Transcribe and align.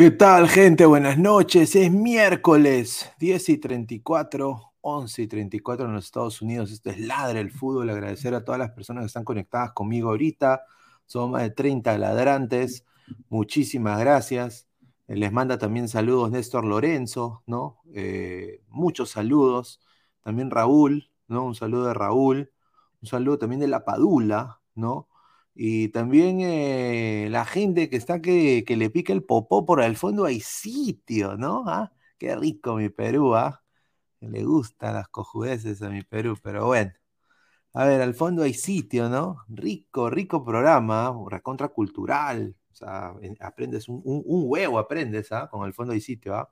¿Qué 0.00 0.10
tal, 0.10 0.48
gente? 0.48 0.86
Buenas 0.86 1.18
noches. 1.18 1.76
Es 1.76 1.92
miércoles 1.92 3.12
10 3.18 3.48
y 3.50 3.58
34, 3.58 4.72
11 4.80 5.22
y 5.22 5.26
34 5.26 5.84
en 5.84 5.92
los 5.92 6.06
Estados 6.06 6.40
Unidos. 6.40 6.72
Esto 6.72 6.88
es 6.88 6.98
Ladre 7.00 7.40
el 7.40 7.50
Fútbol. 7.50 7.90
Agradecer 7.90 8.32
a 8.32 8.42
todas 8.42 8.58
las 8.58 8.70
personas 8.70 9.02
que 9.02 9.08
están 9.08 9.24
conectadas 9.24 9.72
conmigo 9.72 10.08
ahorita. 10.08 10.62
Son 11.04 11.32
más 11.32 11.42
de 11.42 11.50
30 11.50 11.98
ladrantes. 11.98 12.86
Muchísimas 13.28 14.00
gracias. 14.00 14.66
Les 15.06 15.32
manda 15.32 15.58
también 15.58 15.86
saludos 15.86 16.30
Néstor 16.30 16.64
Lorenzo, 16.64 17.42
¿no? 17.44 17.82
Eh, 17.92 18.62
muchos 18.70 19.10
saludos. 19.10 19.82
También 20.22 20.50
Raúl, 20.50 21.10
¿no? 21.28 21.44
Un 21.44 21.54
saludo 21.54 21.88
de 21.88 21.92
Raúl. 21.92 22.50
Un 23.02 23.06
saludo 23.06 23.36
también 23.36 23.60
de 23.60 23.68
La 23.68 23.84
Padula, 23.84 24.62
¿no? 24.74 25.09
Y 25.62 25.88
también 25.90 26.40
eh, 26.40 27.28
la 27.30 27.44
gente 27.44 27.90
que 27.90 27.96
está 27.96 28.22
que, 28.22 28.64
le 28.66 28.88
pica 28.90 29.12
el 29.12 29.22
popó 29.24 29.66
por 29.66 29.82
el 29.82 29.94
fondo 29.96 30.24
hay 30.24 30.40
sitio, 30.40 31.36
¿no? 31.36 31.64
¿Ah? 31.66 31.92
Qué 32.18 32.34
rico 32.34 32.76
mi 32.76 32.88
Perú, 32.88 33.34
¿ah? 33.36 33.62
Le 34.20 34.44
gustan 34.44 34.94
las 34.94 35.08
cojudeces 35.08 35.82
a 35.82 35.90
mi 35.90 36.02
Perú, 36.02 36.36
pero 36.42 36.66
bueno. 36.66 36.92
A 37.74 37.84
ver, 37.86 38.00
al 38.02 38.14
fondo 38.14 38.42
hay 38.42 38.54
sitio, 38.54 39.10
¿no? 39.10 39.44
Rico, 39.48 40.10
rico 40.10 40.44
programa, 40.44 41.08
¿ah? 41.08 41.14
recontra 41.28 41.68
cultural. 41.68 42.56
O 42.72 42.74
sea, 42.74 43.14
aprendes 43.40 43.88
un, 43.88 44.02
huevo, 44.04 44.78
aprendes, 44.78 45.30
¿ah? 45.32 45.48
Con 45.50 45.66
el 45.66 45.74
fondo 45.74 45.92
hay 45.92 46.00
sitio, 46.00 46.36
¿ah? 46.36 46.50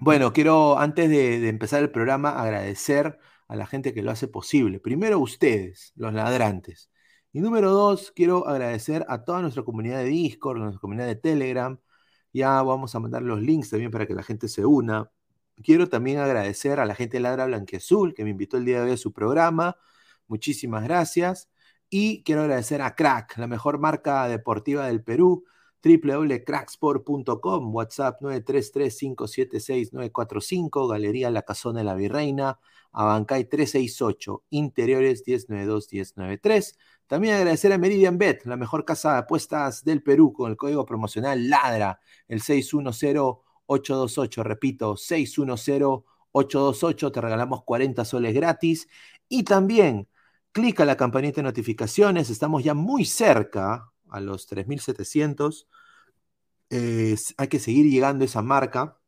Bueno, 0.00 0.32
quiero, 0.32 0.78
antes 0.78 1.08
de 1.08 1.48
empezar 1.48 1.82
el 1.82 1.90
programa, 1.90 2.30
agradecer 2.42 3.18
a 3.48 3.56
la 3.56 3.66
gente 3.66 3.94
que 3.94 4.02
lo 4.02 4.10
hace 4.10 4.28
posible. 4.28 4.80
Primero 4.80 5.18
ustedes, 5.18 5.92
los 5.96 6.12
ladrantes. 6.12 6.90
Y 7.32 7.40
número 7.40 7.72
dos, 7.72 8.12
quiero 8.12 8.48
agradecer 8.48 9.04
a 9.08 9.24
toda 9.24 9.42
nuestra 9.42 9.64
comunidad 9.64 9.98
de 9.98 10.04
Discord, 10.04 10.58
nuestra 10.58 10.80
comunidad 10.80 11.06
de 11.06 11.16
Telegram. 11.16 11.78
Ya 12.32 12.62
vamos 12.62 12.94
a 12.94 13.00
mandar 13.00 13.22
los 13.22 13.40
links 13.40 13.70
también 13.70 13.90
para 13.90 14.06
que 14.06 14.14
la 14.14 14.22
gente 14.22 14.48
se 14.48 14.64
una. 14.64 15.10
Quiero 15.62 15.88
también 15.88 16.18
agradecer 16.18 16.80
a 16.80 16.86
la 16.86 16.94
gente 16.94 17.16
de 17.16 17.20
Ladra 17.20 17.46
Blanqueazul 17.46 18.14
que 18.14 18.24
me 18.24 18.30
invitó 18.30 18.56
el 18.56 18.64
día 18.64 18.78
de 18.78 18.86
hoy 18.86 18.92
a 18.92 18.96
su 18.96 19.12
programa. 19.12 19.76
Muchísimas 20.26 20.84
gracias. 20.84 21.48
Y 21.90 22.22
quiero 22.24 22.42
agradecer 22.42 22.82
a 22.82 22.94
Crack, 22.94 23.36
la 23.38 23.46
mejor 23.46 23.78
marca 23.78 24.26
deportiva 24.28 24.86
del 24.86 25.02
Perú, 25.02 25.44
www.cracksport.com, 25.84 27.74
WhatsApp 27.74 28.20
933-576-945, 28.22 30.90
Galería 30.90 31.30
La 31.30 31.42
Casona 31.42 31.80
de 31.80 31.84
la 31.84 31.94
Virreina, 31.94 32.58
Abancay 32.94 33.44
368, 33.44 34.44
Interiores 34.50 35.24
1092-1093. 35.26 36.76
También 37.06 37.34
agradecer 37.34 37.72
a 37.72 37.78
Meridian 37.78 38.18
Bet, 38.18 38.44
la 38.46 38.56
mejor 38.56 38.84
casa 38.84 39.12
de 39.12 39.18
apuestas 39.18 39.84
del 39.84 40.02
Perú, 40.02 40.32
con 40.32 40.50
el 40.50 40.56
código 40.56 40.86
promocional 40.86 41.50
LADRA, 41.50 42.00
el 42.28 42.40
610-828, 42.40 44.42
repito, 44.44 44.94
610-828, 44.94 47.12
te 47.12 47.20
regalamos 47.20 47.64
40 47.64 48.04
soles 48.04 48.32
gratis. 48.32 48.88
Y 49.28 49.42
también, 49.42 50.08
clica 50.52 50.84
la 50.84 50.96
campanita 50.96 51.36
de 51.36 51.42
notificaciones, 51.42 52.30
estamos 52.30 52.62
ya 52.62 52.74
muy 52.74 53.04
cerca 53.04 53.90
a 54.08 54.20
los 54.20 54.46
3700. 54.46 55.68
hay 56.70 57.48
que 57.48 57.58
seguir 57.58 57.90
llegando 57.90 58.24
a 58.24 58.26
esa 58.26 58.42
marca. 58.42 58.98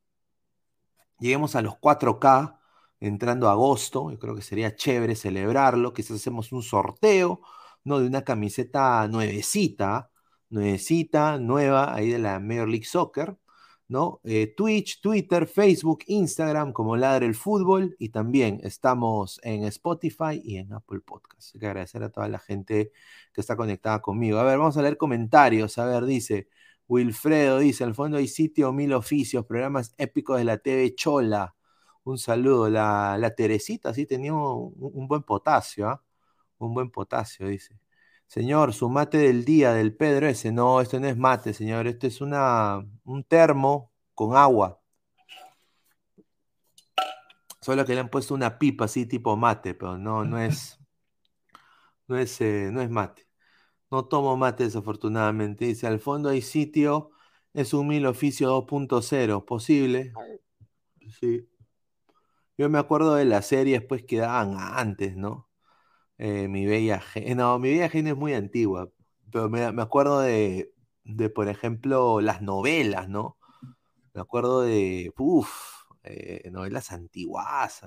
Lleguemos 1.19 1.57
a 1.57 1.63
los 1.63 1.75
4K 1.75 2.56
entrando 3.01 3.49
agosto. 3.49 4.11
Yo 4.11 4.19
creo 4.19 4.35
que 4.35 4.43
sería 4.43 4.75
chévere 4.75 5.15
celebrarlo. 5.15 5.93
Quizás 5.93 6.17
hacemos 6.17 6.53
un 6.53 6.63
sorteo, 6.63 7.41
¿no? 7.85 8.01
De 8.01 8.07
una 8.07 8.23
camiseta 8.23 9.07
nuevecita, 9.09 10.11
nuevecita, 10.51 11.39
nueva, 11.39 11.95
ahí 11.95 12.11
de 12.11 12.19
la 12.19 12.41
Major 12.41 12.69
League 12.69 12.85
Soccer, 12.87 13.37
¿no? 13.89 14.21
Eh, 14.25 14.55
Twitch, 14.57 15.01
Twitter, 15.01 15.47
Facebook, 15.47 16.01
Instagram, 16.07 16.73
como 16.73 16.97
Ladre 16.97 17.27
el 17.27 17.35
Fútbol. 17.35 17.97
Y 17.99 18.11
también 18.11 18.61
estamos 18.63 19.41
en 19.43 19.65
Spotify 19.65 20.41
y 20.43 20.59
en 20.59 20.73
Apple 20.73 21.01
Podcasts. 21.01 21.53
Hay 21.55 21.61
que 21.61 21.67
agradecer 21.67 22.03
a 22.03 22.11
toda 22.11 22.29
la 22.29 22.39
gente 22.39 22.93
que 23.33 23.41
está 23.41 23.57
conectada 23.57 24.01
conmigo. 24.03 24.39
A 24.39 24.45
ver, 24.45 24.59
vamos 24.59 24.77
a 24.77 24.83
leer 24.83 24.97
comentarios. 24.97 25.79
A 25.79 25.87
ver, 25.87 26.05
dice. 26.05 26.49
Wilfredo 26.89 27.59
dice, 27.59 27.85
al 27.85 27.95
fondo 27.95 28.17
hay 28.19 28.29
sitio, 28.29 28.73
mil 28.73 28.93
oficios, 28.93 29.45
programas 29.47 29.95
épicos 29.99 30.39
de 30.39 30.45
la 30.45 30.59
TV 30.59 30.95
Chola. 30.95 31.56
Un 32.07 32.19
saludo. 32.19 32.71
La, 32.71 33.17
la 33.19 33.35
Teresita 33.35 33.93
sí 33.93 34.07
tenía 34.07 34.33
un, 34.35 35.09
buen 35.09 35.23
potasio, 35.25 35.89
¿ah? 35.89 36.05
Un 36.59 36.73
buen 36.75 36.91
potasio, 36.91 37.49
dice. 37.49 37.79
Señor, 38.27 38.75
su 38.75 38.89
mate 38.89 39.19
del 39.19 39.45
día 39.45 39.73
del 39.75 39.95
Pedro 39.97 40.29
ese. 40.29 40.53
No, 40.53 40.81
esto 40.81 41.01
no 41.01 41.09
es 41.09 41.17
mate, 41.17 41.53
señor. 41.53 41.87
Esto 41.89 42.07
es 42.07 42.21
una, 42.21 42.79
un 43.05 43.25
termo 43.25 43.93
con 44.15 44.37
agua. 44.37 44.81
Solo 47.61 47.85
que 47.85 47.95
le 47.95 48.01
han 48.01 48.09
puesto 48.11 48.35
una 48.35 48.59
pipa 48.59 48.85
así 48.85 49.07
tipo 49.07 49.37
mate, 49.37 49.75
pero 49.75 49.99
no, 49.99 50.25
no 50.25 50.39
es. 50.43 50.79
No 52.07 52.17
es, 52.19 52.41
eh, 52.41 52.71
no 52.73 52.83
es 52.83 52.91
mate. 52.91 53.27
No 53.91 54.05
tomo 54.07 54.37
mate, 54.37 54.65
desafortunadamente. 54.65 55.65
Dice, 55.67 55.89
al 55.89 55.99
fondo 56.01 56.29
hay 56.29 56.43
sitio. 56.43 57.11
Es 57.53 57.75
un 57.75 57.89
mil 57.89 58.07
oficio 58.07 58.49
2.0. 58.51 59.45
¿Posible? 59.45 60.13
Sí. 61.21 61.49
Yo 62.59 62.71
me 62.71 62.79
acuerdo 62.79 63.15
de 63.15 63.25
las 63.27 63.47
series 63.47 63.83
pues 63.85 64.05
que 64.05 64.19
daban 64.19 64.57
antes, 64.59 65.17
¿no? 65.17 65.49
Eh, 66.19 66.49
mi 66.49 66.67
Bella 66.67 67.01
Genio. 67.01 67.37
No, 67.37 67.59
Mi 67.59 67.71
Bella 67.71 67.89
Genio 67.91 68.15
es 68.15 68.19
muy 68.19 68.35
antigua, 68.35 68.91
pero 69.33 69.51
me, 69.51 69.63
acuerdo 69.83 70.21
de, 70.21 70.73
por 71.35 71.49
ejemplo, 71.49 72.21
las 72.21 72.43
novelas, 72.43 73.09
¿no? 73.09 73.39
Me 74.15 74.21
acuerdo 74.23 74.63
de, 74.63 75.13
uff, 75.19 75.51
eh, 76.05 76.51
novelas 76.53 76.93
antiguas. 76.93 77.83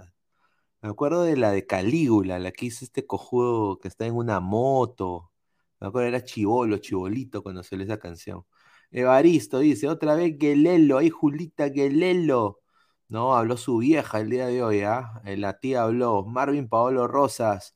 Me 0.81 0.89
acuerdo 0.89 1.23
de 1.23 1.37
la 1.37 1.51
de 1.51 1.65
Calígula, 1.67 2.39
la 2.39 2.51
que 2.51 2.67
hizo 2.67 2.85
este 2.85 3.05
cojudo 3.05 3.79
que 3.79 3.87
está 3.89 4.05
en 4.05 4.15
una 4.15 4.39
moto. 4.39 5.31
Me 5.79 5.87
acuerdo 5.87 6.07
era 6.09 6.23
Chivolo, 6.23 6.77
Chibolito 6.79 7.43
cuando 7.43 7.63
salió 7.63 7.85
esa 7.85 7.99
canción. 7.99 8.45
Evaristo 8.91 9.59
dice, 9.59 9.87
otra 9.89 10.15
vez 10.15 10.37
Gelelo, 10.39 10.97
ay 10.99 11.09
Julita 11.09 11.69
Gelelo. 11.71 12.61
No, 13.09 13.35
habló 13.35 13.57
su 13.57 13.77
vieja 13.79 14.19
el 14.19 14.29
día 14.29 14.45
de 14.47 14.61
hoy, 14.63 14.81
¿ah? 14.81 15.21
Eh, 15.25 15.35
la 15.37 15.59
tía 15.59 15.81
habló. 15.83 16.23
Marvin 16.25 16.69
Paolo 16.69 17.07
Rosas 17.07 17.75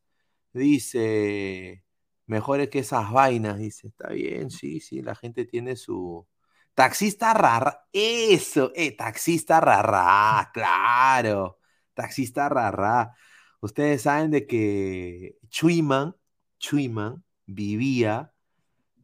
dice, 0.53 1.83
mejores 2.27 2.69
que 2.69 2.79
esas 2.79 3.11
vainas, 3.11 3.57
dice. 3.57 3.87
Está 3.87 4.09
bien, 4.09 4.51
sí, 4.51 4.79
sí, 4.79 5.01
la 5.01 5.15
gente 5.15 5.45
tiene 5.45 5.75
su... 5.75 6.27
Taxista 6.75 7.33
rara, 7.33 7.87
eso, 7.93 8.71
eh, 8.75 8.95
taxista 8.95 9.59
rara, 9.61 10.49
claro, 10.53 11.59
taxista 11.93 12.49
rara. 12.49 13.15
Ustedes 13.61 14.03
saben 14.03 14.31
de 14.31 14.47
que 14.47 15.37
Chuiman, 15.49 16.15
Chuiman 16.59 17.23
vivía, 17.45 18.33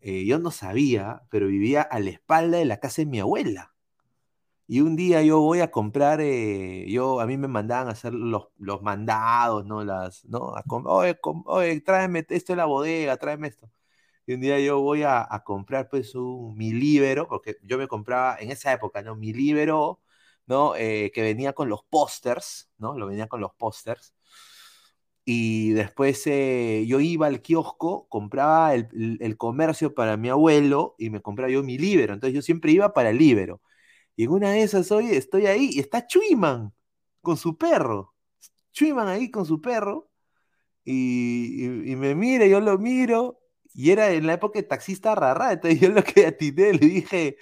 eh, 0.01 0.25
yo 0.25 0.39
no 0.39 0.51
sabía, 0.51 1.23
pero 1.31 1.47
vivía 1.47 1.81
a 1.83 1.99
la 1.99 2.11
espalda 2.11 2.57
de 2.59 2.65
la 2.65 2.79
casa 2.79 3.03
de 3.03 3.07
mi 3.07 3.19
abuela. 3.19 3.73
Y 4.71 4.81
un 4.81 4.95
día 4.95 5.23
yo 5.23 5.41
voy 5.41 5.61
a 5.61 5.71
comprar, 5.71 6.21
eh, 6.21 6.85
yo 6.87 7.19
a 7.21 7.25
mí 7.25 7.37
me 7.37 7.47
mandaban 7.47 7.87
a 7.87 7.91
hacer 7.93 8.13
los, 8.13 8.49
los 8.59 8.83
mandados, 8.83 9.65
¿no? 9.65 9.83
Las, 9.83 10.23
¿no? 10.25 10.53
oye, 11.45 11.81
tráeme 11.81 12.23
esto 12.29 12.53
de 12.53 12.57
la 12.57 12.65
bodega, 12.65 13.17
tráeme 13.17 13.47
esto. 13.47 13.71
Y 14.27 14.33
un 14.35 14.41
día 14.41 14.59
yo 14.59 14.81
voy 14.81 15.03
a, 15.03 15.27
comprar 15.45 15.89
pues 15.89 16.15
un, 16.15 16.55
mi 16.57 16.71
libro, 16.71 17.27
porque 17.27 17.57
yo 17.63 17.77
me 17.79 17.87
compraba 17.87 18.37
en 18.39 18.51
esa 18.51 18.73
época, 18.73 19.01
¿no? 19.01 19.15
Mi 19.15 19.33
libro, 19.33 20.01
¿no? 20.47 20.75
Eh, 20.75 21.11
que 21.13 21.23
venía 21.23 21.53
con 21.53 21.69
los 21.69 21.83
pósters, 21.85 22.69
¿no? 22.77 22.97
Lo 22.97 23.07
venía 23.07 23.27
con 23.27 23.41
los 23.41 23.53
pósters. 23.55 24.13
Y 25.25 25.71
después 25.71 26.25
eh, 26.27 26.85
yo 26.87 26.99
iba 26.99 27.27
al 27.27 27.41
kiosco, 27.41 28.07
compraba 28.09 28.73
el, 28.75 29.17
el, 29.21 29.37
comercio 29.37 29.93
para 29.93 30.17
mi 30.17 30.29
abuelo 30.29 30.95
y 30.97 31.09
me 31.11 31.21
compraba 31.21 31.51
yo 31.51 31.63
mi 31.63 31.77
libro. 31.77 32.13
Entonces 32.13 32.35
yo 32.35 32.41
siempre 32.41 32.71
iba 32.71 32.93
para 32.93 33.11
el 33.11 33.17
libro. 33.17 33.61
Y 34.19 34.25
en 34.25 34.31
una 34.31 34.51
de 34.51 34.63
esas 34.63 34.91
hoy 34.91 35.11
estoy 35.11 35.45
ahí 35.45 35.69
y 35.71 35.79
está 35.79 36.05
Chuiman 36.05 36.73
con 37.21 37.37
su 37.37 37.57
perro. 37.57 38.15
Chuiman 38.73 39.07
ahí 39.07 39.31
con 39.31 39.45
su 39.45 39.61
perro. 39.61 40.11
Y, 40.83 41.95
me 41.95 42.15
mira, 42.15 42.45
yo 42.45 42.59
lo 42.59 42.77
miro. 42.77 43.39
Y 43.73 43.91
era 43.91 44.11
en 44.11 44.27
la 44.27 44.33
época 44.33 44.59
de 44.59 44.63
taxista 44.63 45.15
rarra. 45.15 45.53
Entonces 45.53 45.79
yo 45.79 45.89
lo 45.91 46.03
que 46.03 46.27
atiné 46.27 46.73
le 46.73 46.79
dije, 46.87 47.37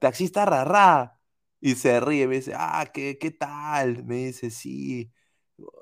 taxista 0.00 0.44
rarra. 0.44 1.20
Y 1.60 1.76
se 1.76 2.00
ríe, 2.00 2.26
me 2.26 2.36
dice, 2.36 2.52
ah, 2.56 2.90
¿qué, 2.92 3.16
qué 3.16 3.30
tal? 3.30 4.04
Me 4.04 4.26
dice, 4.26 4.50
sí. 4.50 5.12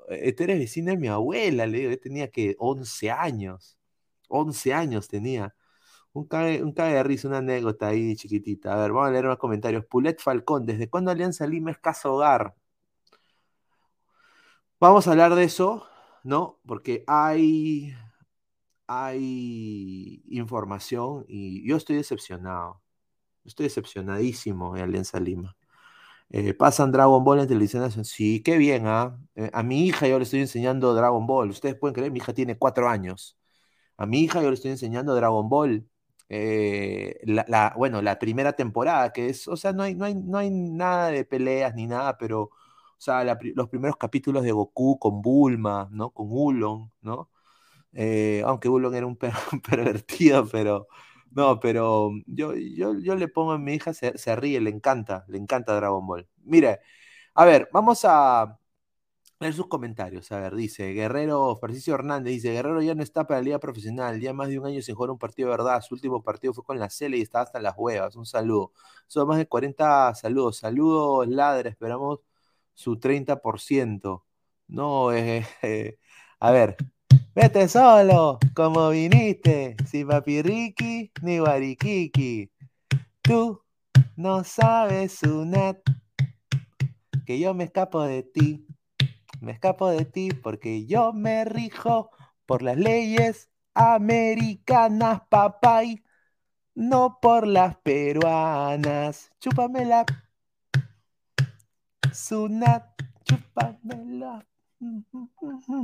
Este 0.09 0.43
eres 0.43 0.59
vecina 0.59 0.91
de 0.91 0.97
mi 0.97 1.07
abuela, 1.07 1.65
le 1.65 1.79
digo, 1.79 1.91
yo 1.91 1.99
tenía 1.99 2.29
que 2.29 2.55
11 2.59 3.09
años. 3.09 3.79
11 4.29 4.73
años 4.73 5.07
tenía. 5.07 5.55
Un 6.17 6.25
cae, 6.27 6.63
un 6.63 6.73
de 6.73 7.03
risa, 7.03 7.27
una 7.27 7.37
anécdota 7.39 7.87
ahí 7.89 8.15
chiquitita. 8.15 8.73
A 8.73 8.77
ver, 8.77 8.91
vamos 8.91 9.09
a 9.09 9.11
leer 9.11 9.25
unos 9.25 9.37
comentarios. 9.37 9.85
Pulet 9.85 10.19
Falcón, 10.19 10.65
¿desde 10.65 10.89
cuándo 10.89 11.11
Alianza 11.11 11.45
Lima 11.45 11.69
es 11.69 11.77
casa 11.77 12.09
hogar? 12.09 12.55
Vamos 14.79 15.07
a 15.07 15.11
hablar 15.11 15.35
de 15.35 15.43
eso, 15.43 15.85
¿no? 16.23 16.59
Porque 16.65 17.03
hay, 17.07 17.93
hay 18.87 20.23
información 20.29 21.25
y 21.27 21.67
yo 21.67 21.77
estoy 21.77 21.97
decepcionado. 21.97 22.81
Estoy 23.45 23.65
decepcionadísimo 23.65 24.75
de 24.75 24.83
Alianza 24.83 25.19
Lima. 25.19 25.55
Eh, 26.29 26.53
pasan 26.55 26.91
Dragon 26.91 27.23
Ball 27.23 27.41
en 27.41 27.47
televisión 27.47 27.91
Sí, 28.05 28.41
qué 28.43 28.57
bien, 28.57 28.87
¿ah? 28.87 29.19
Eh, 29.35 29.51
a 29.53 29.63
mi 29.63 29.85
hija 29.87 30.07
yo 30.07 30.17
le 30.19 30.23
estoy 30.23 30.41
enseñando 30.41 30.95
Dragon 30.95 31.27
Ball. 31.27 31.49
Ustedes 31.51 31.75
pueden 31.75 31.95
creer, 31.95 32.11
mi 32.11 32.19
hija 32.19 32.33
tiene 32.33 32.57
cuatro 32.57 32.89
años. 32.89 33.37
A 33.97 34.05
mi 34.07 34.21
hija 34.21 34.41
yo 34.41 34.49
le 34.49 34.55
estoy 34.55 34.71
enseñando 34.71 35.15
Dragon 35.15 35.49
Ball. 35.49 35.87
Eh, 36.29 37.19
la, 37.25 37.73
bueno, 37.77 38.01
la 38.01 38.19
primera 38.19 38.53
temporada, 38.53 39.13
que 39.13 39.29
es, 39.29 39.47
o 39.47 39.57
sea, 39.57 39.73
no 39.73 39.83
hay, 39.83 39.95
no 39.95 40.05
hay, 40.05 40.15
no 40.15 40.37
hay 40.37 40.49
nada 40.51 41.09
de 41.09 41.25
peleas 41.25 41.73
ni 41.75 41.87
nada, 41.87 42.17
pero, 42.17 42.41
o 42.43 42.51
sea, 42.97 43.23
los 43.23 43.69
primeros 43.69 43.97
capítulos 43.97 44.43
de 44.43 44.51
Goku 44.51 44.99
con 44.99 45.21
Bulma, 45.21 45.87
¿no? 45.91 46.11
Con 46.11 46.27
Ulon, 46.31 46.91
¿no? 47.01 47.29
aunque 48.45 48.69
Ulon 48.69 48.95
era 48.95 49.07
un, 49.07 49.17
pervertido, 49.17 50.47
pero 50.47 50.87
no, 51.31 51.59
pero 51.59 52.11
yo, 52.25 52.55
yo, 52.55 52.99
yo 52.99 53.15
le 53.15 53.27
pongo 53.27 53.53
a 53.53 53.57
mi 53.59 53.75
hija, 53.75 53.93
se, 53.93 54.35
ríe, 54.35 54.59
le 54.61 54.69
encanta, 54.69 55.25
le 55.27 55.37
encanta 55.37 55.75
Dragon 55.75 56.05
Ball. 56.05 56.27
Mire, 56.43 56.79
a 57.35 57.45
ver, 57.45 57.69
vamos 57.73 58.01
a 58.05 58.59
leer 59.39 59.53
sus 59.53 59.67
comentarios. 59.67 60.31
A 60.31 60.39
ver, 60.39 60.55
dice 60.55 60.93
Guerrero, 60.93 61.55
Francisco 61.57 61.91
Hernández, 61.93 62.33
dice, 62.33 62.51
Guerrero 62.51 62.81
ya 62.81 62.95
no 62.95 63.03
está 63.03 63.27
para 63.27 63.39
la 63.39 63.43
liga 63.45 63.59
profesional, 63.59 64.19
ya 64.19 64.33
más 64.33 64.49
de 64.49 64.59
un 64.59 64.65
año 64.65 64.81
sin 64.81 64.95
jugar 64.95 65.11
un 65.11 65.17
partido 65.19 65.49
de 65.49 65.57
verdad. 65.57 65.81
Su 65.81 65.95
último 65.95 66.23
partido 66.23 66.53
fue 66.53 66.63
con 66.63 66.79
la 66.79 66.89
Cele 66.89 67.17
y 67.17 67.21
estaba 67.21 67.43
hasta 67.43 67.59
las 67.59 67.75
huevas. 67.77 68.15
Un 68.15 68.25
saludo. 68.25 68.71
Son 69.07 69.27
más 69.27 69.37
de 69.37 69.47
40 69.47 70.13
saludos. 70.15 70.57
Saludos, 70.57 71.27
Ladra, 71.27 71.69
esperamos 71.69 72.19
su 72.73 72.99
30%. 72.99 74.23
No, 74.67 75.13
eh, 75.13 75.45
eh, 75.61 75.97
a 76.39 76.51
ver, 76.51 76.77
Vete 77.37 77.67
solo, 77.67 78.39
como 78.55 78.89
viniste, 78.89 79.75
sin 79.85 80.07
papirriqui 80.07 81.11
ni 81.21 81.37
guariquiqui. 81.37 82.51
Tú 83.21 83.61
no 84.15 84.43
sabes, 84.43 85.19
Sunat, 85.19 85.77
que 87.27 87.39
yo 87.39 87.53
me 87.53 87.65
escapo 87.65 88.01
de 88.01 88.23
ti. 88.23 88.66
Me 89.47 89.53
escapo 89.53 89.89
de 89.89 90.03
ti 90.03 90.31
porque 90.33 90.85
yo 90.87 91.13
me 91.13 91.45
rijo 91.45 92.11
por 92.45 92.61
las 92.61 92.75
leyes 92.75 93.49
americanas, 93.73 95.21
papay, 95.29 96.03
no 96.75 97.19
por 97.21 97.47
las 97.47 97.77
peruanas. 97.77 99.31
Chúpamela. 99.39 100.03
Sunat, 102.11 102.83
chúpamela. 103.23 104.45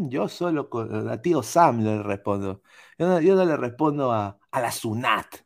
Yo 0.09 0.27
solo 0.27 0.69
con 0.69 1.07
a 1.07 1.21
tío 1.21 1.41
Sam 1.41 1.85
le 1.85 2.03
respondo. 2.03 2.63
Yo 2.97 3.07
no, 3.07 3.45
le 3.45 3.55
respondo 3.55 4.11
a, 4.11 4.37
la 4.51 4.71
Sunat. 4.73 5.37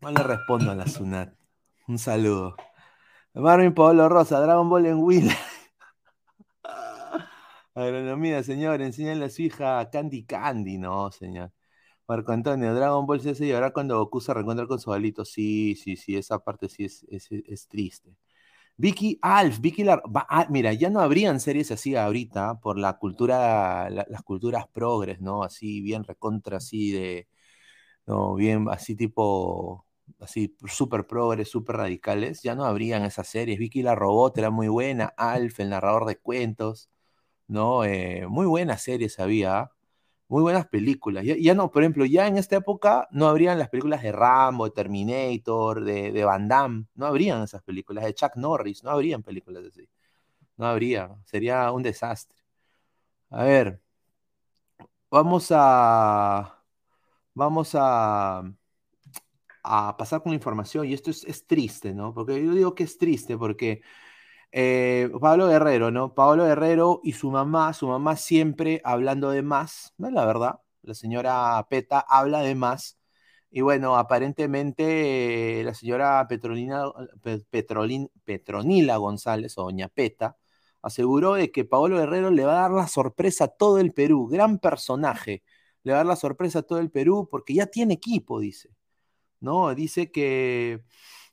No 0.00 0.10
le 0.10 0.22
respondo 0.22 0.70
a 0.70 0.74
la 0.74 0.86
Sunat. 0.86 1.34
Un 1.86 1.98
saludo. 1.98 2.56
Marvin 3.34 3.72
Pablo 3.74 4.08
Rosa, 4.08 4.40
Dragon 4.40 4.68
Ball 4.68 4.86
en 4.86 4.98
Will. 4.98 5.30
Agronomía, 7.74 8.42
señor, 8.42 8.82
enséñale 8.82 9.24
a 9.26 9.30
su 9.30 9.42
hija 9.42 9.88
Candy 9.90 10.24
Candy, 10.24 10.76
no, 10.78 11.10
señor. 11.12 11.52
Marco 12.08 12.32
Antonio, 12.32 12.74
Dragon 12.74 13.06
Ball 13.06 13.20
CS 13.22 13.46
y 13.46 13.52
ahora 13.52 13.72
cuando 13.72 13.98
Goku 13.98 14.20
se 14.20 14.34
reencuentra 14.34 14.66
con 14.66 14.80
su 14.80 14.92
alito. 14.92 15.24
Sí, 15.24 15.76
sí, 15.76 15.96
sí, 15.96 16.16
esa 16.16 16.40
parte 16.40 16.68
sí 16.68 16.84
es, 16.84 17.06
es 17.10 17.68
triste. 17.68 18.16
Vicky 18.76 19.18
Alf, 19.22 19.60
Vicky 19.60 19.84
la, 19.84 20.02
ah, 20.30 20.46
mira, 20.50 20.72
ya 20.74 20.90
no 20.90 21.00
habrían 21.00 21.40
series 21.40 21.70
así 21.72 21.96
ahorita 21.96 22.60
por 22.60 22.78
la 22.78 22.98
cultura, 22.98 23.90
las 23.90 24.22
culturas 24.24 24.66
progres, 24.68 25.20
¿no? 25.20 25.44
Así 25.44 25.80
bien 25.82 26.04
recontra, 26.04 26.58
así 26.58 26.92
de, 26.92 27.28
no, 28.06 28.34
bien, 28.34 28.66
así 28.70 28.96
tipo, 28.96 29.86
así 30.20 30.56
súper 30.66 31.06
progres, 31.06 31.48
súper 31.50 31.76
radicales, 31.76 32.42
ya 32.42 32.54
no 32.54 32.64
habrían 32.64 33.04
esas 33.04 33.28
series. 33.28 33.58
Vicky 33.58 33.82
la 33.82 33.94
Robot 33.94 34.36
era 34.38 34.50
muy 34.50 34.68
buena, 34.68 35.12
Alf, 35.16 35.60
el 35.60 35.70
narrador 35.70 36.06
de 36.06 36.16
cuentos, 36.18 36.90
¿no? 37.50 37.84
Eh, 37.84 38.26
muy 38.28 38.46
buenas 38.46 38.82
series 38.82 39.18
había 39.20 39.70
muy 40.28 40.42
buenas 40.42 40.66
películas. 40.68 41.24
Ya, 41.24 41.54
no, 41.54 41.70
por 41.70 41.82
ejemplo, 41.82 42.04
ya 42.06 42.26
en 42.28 42.38
esta 42.38 42.56
época 42.56 43.08
no 43.12 43.28
habrían 43.28 43.58
las 43.58 43.68
películas 43.70 44.02
de 44.02 44.12
Rambo, 44.12 44.66
de 44.66 44.70
Terminator, 44.72 45.84
de, 45.84 46.12
de 46.12 46.24
Van 46.24 46.48
Damme, 46.48 46.86
no 46.94 47.06
habrían 47.06 47.42
esas 47.42 47.62
películas, 47.62 48.04
de 48.04 48.14
Chuck 48.14 48.36
Norris, 48.36 48.84
no 48.84 48.90
habrían 48.90 49.22
películas 49.24 49.64
así. 49.66 49.88
No 50.56 50.66
habría, 50.66 51.10
sería 51.26 51.72
un 51.72 51.82
desastre. 51.84 52.38
A 53.30 53.44
ver, 53.44 53.80
vamos 55.10 55.48
a, 55.50 56.62
vamos 57.34 57.74
a, 57.74 58.42
a 59.62 59.96
pasar 59.96 60.22
con 60.22 60.30
la 60.32 60.36
información 60.36 60.86
y 60.86 60.94
esto 60.94 61.10
es, 61.10 61.24
es 61.24 61.46
triste, 61.46 61.92
¿no? 61.94 62.14
Porque 62.14 62.42
yo 62.44 62.54
digo 62.54 62.74
que 62.74 62.84
es 62.84 62.98
triste 62.98 63.36
porque 63.36 63.82
eh, 64.52 65.10
Pablo 65.20 65.48
Guerrero, 65.48 65.90
¿no? 65.90 66.14
Pablo 66.14 66.44
Guerrero 66.44 67.00
y 67.04 67.12
su 67.12 67.30
mamá, 67.30 67.72
su 67.72 67.88
mamá 67.88 68.16
siempre 68.16 68.80
hablando 68.84 69.30
de 69.30 69.42
más, 69.42 69.94
¿no? 69.98 70.10
La 70.10 70.24
verdad, 70.24 70.60
la 70.82 70.94
señora 70.94 71.64
Peta 71.70 72.00
habla 72.00 72.40
de 72.40 72.54
más. 72.54 72.98
Y 73.50 73.62
bueno, 73.62 73.96
aparentemente 73.96 75.62
la 75.64 75.74
señora 75.74 76.26
Petronila, 76.28 76.92
González, 78.96 79.58
o 79.58 79.64
doña 79.64 79.88
Peta, 79.88 80.36
aseguró 80.82 81.34
de 81.34 81.50
que 81.50 81.64
Pablo 81.64 81.98
Guerrero 81.98 82.30
le 82.30 82.44
va 82.44 82.58
a 82.58 82.62
dar 82.62 82.70
la 82.72 82.88
sorpresa 82.88 83.44
a 83.44 83.48
todo 83.48 83.78
el 83.80 83.92
Perú, 83.92 84.28
gran 84.28 84.58
personaje, 84.58 85.42
le 85.82 85.92
va 85.92 85.98
a 85.98 86.00
dar 86.00 86.06
la 86.06 86.16
sorpresa 86.16 86.60
a 86.60 86.62
todo 86.62 86.78
el 86.78 86.90
Perú 86.90 87.28
porque 87.30 87.54
ya 87.54 87.66
tiene 87.66 87.94
equipo, 87.94 88.40
dice. 88.40 88.70
¿No? 89.40 89.74
Dice 89.74 90.10
que 90.12 90.84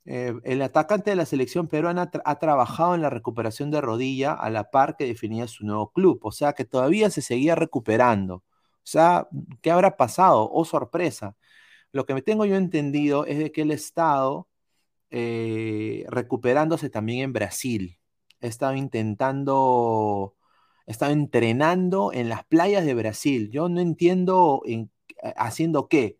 eh, 0.09 0.33
el 0.45 0.61
atacante 0.61 1.09
de 1.09 1.17
la 1.17 1.25
selección 1.25 1.67
peruana 1.67 2.09
ha 2.23 2.39
trabajado 2.39 2.95
en 2.95 3.01
la 3.01 3.09
recuperación 3.09 3.71
de 3.71 3.81
rodilla 3.81 4.31
a 4.33 4.49
la 4.49 4.71
par 4.71 4.95
que 4.95 5.05
definía 5.05 5.47
su 5.49 5.65
nuevo 5.65 5.91
club, 5.91 6.19
o 6.23 6.31
sea 6.31 6.53
que 6.53 6.63
todavía 6.65 7.09
se 7.09 7.21
seguía 7.21 7.55
recuperando. 7.55 8.35
O 8.35 8.43
sea, 8.89 9.27
¿qué 9.61 9.69
habrá 9.71 9.97
pasado? 9.97 10.49
Oh, 10.51 10.63
sorpresa. 10.65 11.35
Lo 11.91 12.05
que 12.05 12.13
me 12.13 12.21
tengo 12.21 12.45
yo 12.45 12.55
entendido 12.55 13.25
es 13.25 13.39
de 13.39 13.51
que 13.51 13.63
el 13.63 13.71
Estado, 13.71 14.47
eh, 15.11 16.05
recuperándose 16.09 16.89
también 16.89 17.21
en 17.23 17.33
Brasil, 17.33 17.99
ha 18.41 18.47
estado 18.47 18.75
intentando, 18.75 20.35
ha 20.87 20.91
estado 20.91 21.11
entrenando 21.13 22.13
en 22.13 22.29
las 22.29 22.45
playas 22.45 22.85
de 22.85 22.93
Brasil. 22.95 23.49
Yo 23.51 23.69
no 23.69 23.81
entiendo 23.81 24.63
haciendo 25.35 25.87
qué 25.89 26.17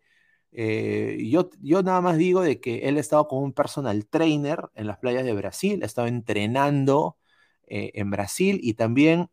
eh, 0.52 1.18
yo, 1.30 1.50
yo 1.62 1.84
nada 1.84 2.02
más 2.02 2.18
digo 2.18 2.42
de 2.42 2.60
que 2.60 2.88
él 2.88 2.98
ha 2.98 3.00
estado 3.00 3.28
como 3.28 3.42
un 3.44 3.54
personal 3.54 4.06
trainer 4.08 4.70
en 4.76 4.88
las 4.88 4.98
playas 4.98 5.24
de 5.26 5.34
Brasil, 5.34 5.82
ha 5.84 5.86
estado 5.86 6.08
entrenando 6.08 7.18
eh, 7.68 7.92
en 7.96 8.10
Brasil 8.12 8.60
y 8.64 8.74
también, 8.76 9.30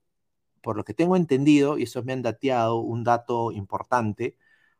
por 0.62 0.76
lo 0.76 0.84
que 0.84 0.94
tengo 0.94 1.16
entendido, 1.16 1.78
y 1.78 1.84
eso 1.84 2.02
me 2.04 2.12
han 2.14 2.22
dateado, 2.22 2.78
un 2.78 3.04
dato 3.04 3.52
importante, 3.52 4.36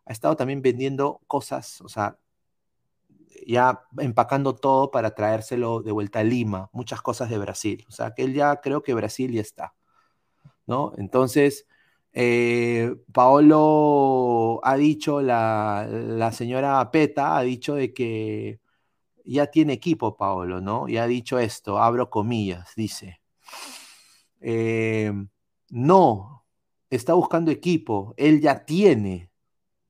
ha 0.07 0.13
estado 0.13 0.37
también 0.37 0.63
vendiendo 0.63 1.21
cosas, 1.27 1.81
o 1.83 1.89
sea, 1.89 2.19
ya 3.47 3.85
empacando 3.99 4.55
todo 4.55 4.91
para 4.91 5.15
traérselo 5.15 5.83
de 5.83 5.93
vuelta 5.93 6.21
a 6.21 6.25
Lima, 6.25 6.71
muchas 6.73 7.03
cosas 7.03 7.31
de 7.31 7.39
Brasil. 7.39 7.85
O 7.89 7.93
sea, 7.93 8.13
que 8.15 8.23
él 8.25 8.35
ya 8.35 8.61
creo 8.61 8.83
que 8.83 8.95
Brasil 8.95 9.33
ya 9.33 9.41
está, 9.41 9.75
¿no? 10.67 10.93
Entonces, 10.99 11.67
eh, 12.15 12.95
Paolo 13.13 14.61
ha 14.63 14.77
dicho, 14.77 15.21
la, 15.21 16.31
señora 16.33 16.91
Peta 16.93 17.37
ha 17.37 17.43
dicho 17.43 17.75
de 17.75 17.93
que 17.93 18.61
ya 19.25 19.47
tiene 19.49 19.75
equipo, 19.75 20.17
Paolo, 20.17 20.61
¿no? 20.61 20.89
Y 20.89 20.99
ha 20.99 21.07
dicho 21.07 21.39
esto, 21.39 21.79
abro 21.79 22.11
comillas, 22.11 22.73
dice. 22.77 23.21
Eh, 24.41 25.13
no, 25.71 26.45
está 26.91 27.15
buscando 27.15 27.51
equipo, 27.51 28.15
él 28.17 28.41
ya 28.41 28.65
tiene. 28.65 29.31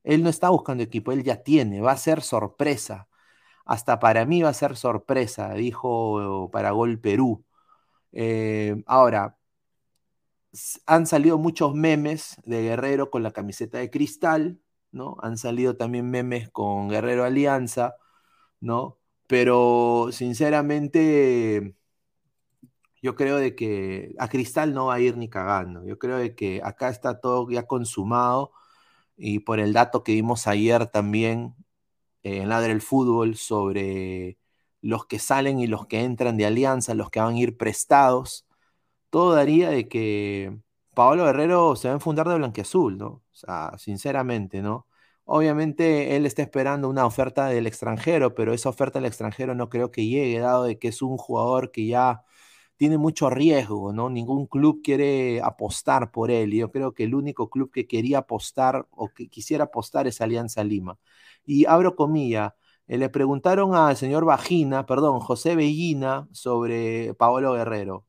Él 0.05 0.23
no 0.23 0.31
está 0.31 0.51
buscando 0.51 0.83
equipo, 0.83 1.13
él 1.13 1.25
ya 1.25 1.43
tiene, 1.43 1.81
va 1.81 1.93
a 1.93 1.97
ser 1.97 2.23
sorpresa. 2.23 3.09
Hasta 3.65 3.99
para 4.01 4.27
mí 4.27 4.43
va 4.43 4.51
a 4.51 4.55
ser 4.55 4.77
sorpresa, 4.77 5.55
dijo 5.55 6.51
para 6.53 6.73
Gol 6.73 7.01
Perú. 7.01 7.45
Eh, 8.13 8.83
ahora, 8.87 9.39
han 10.87 11.07
salido 11.07 11.39
muchos 11.39 11.75
memes 11.75 12.37
de 12.45 12.63
Guerrero 12.63 13.11
con 13.11 13.23
la 13.23 13.33
camiseta 13.33 13.79
de 13.79 13.91
cristal, 13.91 14.61
¿no? 14.93 15.17
Han 15.23 15.39
salido 15.39 15.77
también 15.77 16.11
memes 16.11 16.51
con 16.51 16.89
Guerrero 16.89 17.25
Alianza, 17.25 17.97
¿no? 18.61 18.99
Pero 19.27 20.11
sinceramente 20.13 21.75
yo 23.05 23.17
creo 23.17 23.37
de 23.37 23.55
que 23.55 24.15
a 24.19 24.29
Cristal 24.29 24.75
no 24.75 24.87
va 24.87 24.95
a 24.95 25.01
ir 25.01 25.17
ni 25.19 25.29
cagando. 25.29 25.85
Yo 25.85 25.99
creo 25.99 26.17
de 26.17 26.35
que 26.35 26.63
acá 26.65 26.89
está 26.89 27.21
todo 27.21 27.51
ya 27.51 27.67
consumado 27.67 28.53
y 29.17 29.41
por 29.41 29.61
el 29.61 29.75
dato 29.75 30.03
que 30.05 30.13
vimos 30.13 30.47
ayer 30.47 30.87
también 30.87 31.55
en 32.23 32.49
Ladre 32.49 32.73
el 32.73 32.81
Fútbol 32.83 33.37
sobre 33.37 34.39
los 34.81 35.07
que 35.07 35.19
salen 35.19 35.61
y 35.61 35.67
los 35.67 35.87
que 35.87 36.03
entran 36.03 36.39
de 36.39 36.47
Alianza, 36.47 36.95
los 36.95 37.11
que 37.11 37.21
van 37.21 37.35
a 37.35 37.39
ir 37.39 37.59
prestados, 37.59 38.47
todo 39.15 39.33
daría 39.35 39.71
de 39.71 39.87
que 39.89 40.59
Paolo 40.93 41.25
Guerrero 41.25 41.77
se 41.77 41.87
va 41.87 41.95
a 41.95 41.99
enfundar 41.99 42.29
de 42.29 42.35
blanqueazul, 42.35 42.99
¿no? 42.99 43.07
O 43.07 43.25
sea, 43.33 43.73
sinceramente, 43.79 44.61
¿no? 44.61 44.89
Obviamente 45.25 46.17
él 46.17 46.27
está 46.27 46.43
esperando 46.43 46.89
una 46.89 47.07
oferta 47.07 47.47
del 47.47 47.69
extranjero, 47.69 48.35
pero 48.35 48.53
esa 48.53 48.71
oferta 48.71 48.99
del 48.99 49.07
extranjero 49.07 49.55
no 49.55 49.69
creo 49.69 49.93
que 49.93 50.07
llegue, 50.07 50.41
dado 50.41 50.65
de 50.65 50.81
que 50.81 50.89
es 50.89 51.01
un 51.01 51.17
jugador 51.17 51.71
que 51.71 51.87
ya 51.87 52.25
tiene 52.77 52.99
mucho 52.99 53.31
riesgo, 53.31 53.93
¿no? 53.93 54.11
Ningún 54.11 54.47
club 54.47 54.81
quiere 54.83 55.41
apostar 55.43 56.11
por 56.11 56.33
él. 56.33 56.53
Y 56.55 56.59
yo 56.59 56.73
creo 56.73 56.93
que 56.93 57.05
el 57.05 57.15
único 57.15 57.51
club 57.51 57.71
que 57.73 57.87
quería 57.87 58.19
apostar 58.19 58.89
o 58.91 59.11
que 59.11 59.29
quisiera 59.29 59.65
apostar 59.65 60.09
es 60.09 60.21
Alianza 60.21 60.65
Lima. 60.65 60.99
Y 61.47 61.67
abro 61.67 61.95
comilla, 61.97 62.57
eh, 62.89 62.99
le 62.99 63.09
preguntaron 63.11 63.77
al 63.77 63.97
señor 63.97 64.25
Vagina, 64.25 64.87
perdón, 64.87 65.21
José 65.21 65.55
Bellina, 65.57 66.29
sobre 66.33 67.15
Paolo 67.15 67.53
Guerrero. 67.55 68.07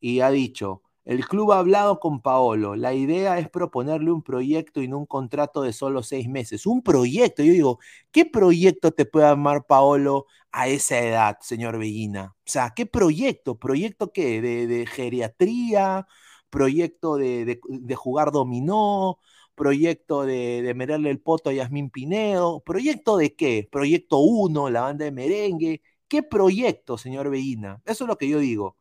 Y 0.00 0.20
ha 0.20 0.30
dicho, 0.30 0.82
el 1.06 1.24
club 1.26 1.52
ha 1.52 1.58
hablado 1.60 2.00
con 2.00 2.20
Paolo. 2.20 2.74
La 2.74 2.92
idea 2.92 3.38
es 3.38 3.48
proponerle 3.48 4.10
un 4.10 4.22
proyecto 4.22 4.82
y 4.82 4.88
no 4.88 4.98
un 4.98 5.06
contrato 5.06 5.62
de 5.62 5.72
solo 5.72 6.02
seis 6.02 6.28
meses. 6.28 6.66
Un 6.66 6.82
proyecto. 6.82 7.44
Yo 7.44 7.52
digo, 7.52 7.78
¿qué 8.10 8.26
proyecto 8.26 8.90
te 8.92 9.06
puede 9.06 9.26
armar 9.26 9.66
Paolo 9.66 10.26
a 10.50 10.66
esa 10.68 10.98
edad, 10.98 11.38
señor 11.40 11.78
Bellina? 11.78 12.34
O 12.38 12.50
sea, 12.50 12.72
¿qué 12.74 12.86
proyecto? 12.86 13.56
¿Proyecto 13.58 14.12
qué? 14.12 14.40
¿De, 14.40 14.86
geriatría? 14.86 16.06
¿Proyecto 16.50 17.16
de, 17.16 17.60
jugar 17.96 18.32
dominó? 18.32 19.20
¿Proyecto 19.54 20.24
de, 20.24 20.62
de 20.62 21.10
el 21.10 21.20
poto 21.20 21.50
a 21.50 21.52
Yasmín 21.52 21.90
Pinedo? 21.90 22.60
¿Proyecto 22.64 23.16
de 23.16 23.34
qué? 23.36 23.68
¿Proyecto 23.70 24.18
1, 24.18 24.70
la 24.70 24.82
banda 24.82 25.04
de 25.04 25.12
merengue? 25.12 25.82
¿Qué 26.08 26.22
proyecto, 26.24 26.98
señor 26.98 27.30
Bellina? 27.30 27.80
Eso 27.84 28.04
es 28.04 28.08
lo 28.08 28.16
que 28.18 28.28
yo 28.28 28.38
digo. 28.40 28.76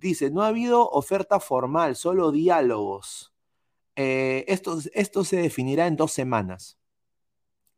Dice, 0.00 0.30
no 0.30 0.42
ha 0.42 0.48
habido 0.48 0.88
oferta 0.90 1.40
formal, 1.40 1.96
solo 1.96 2.30
diálogos. 2.32 3.32
Eh, 3.96 4.44
esto, 4.48 4.78
esto 4.94 5.24
se 5.24 5.36
definirá 5.36 5.86
en 5.86 5.96
dos 5.96 6.12
semanas, 6.12 6.78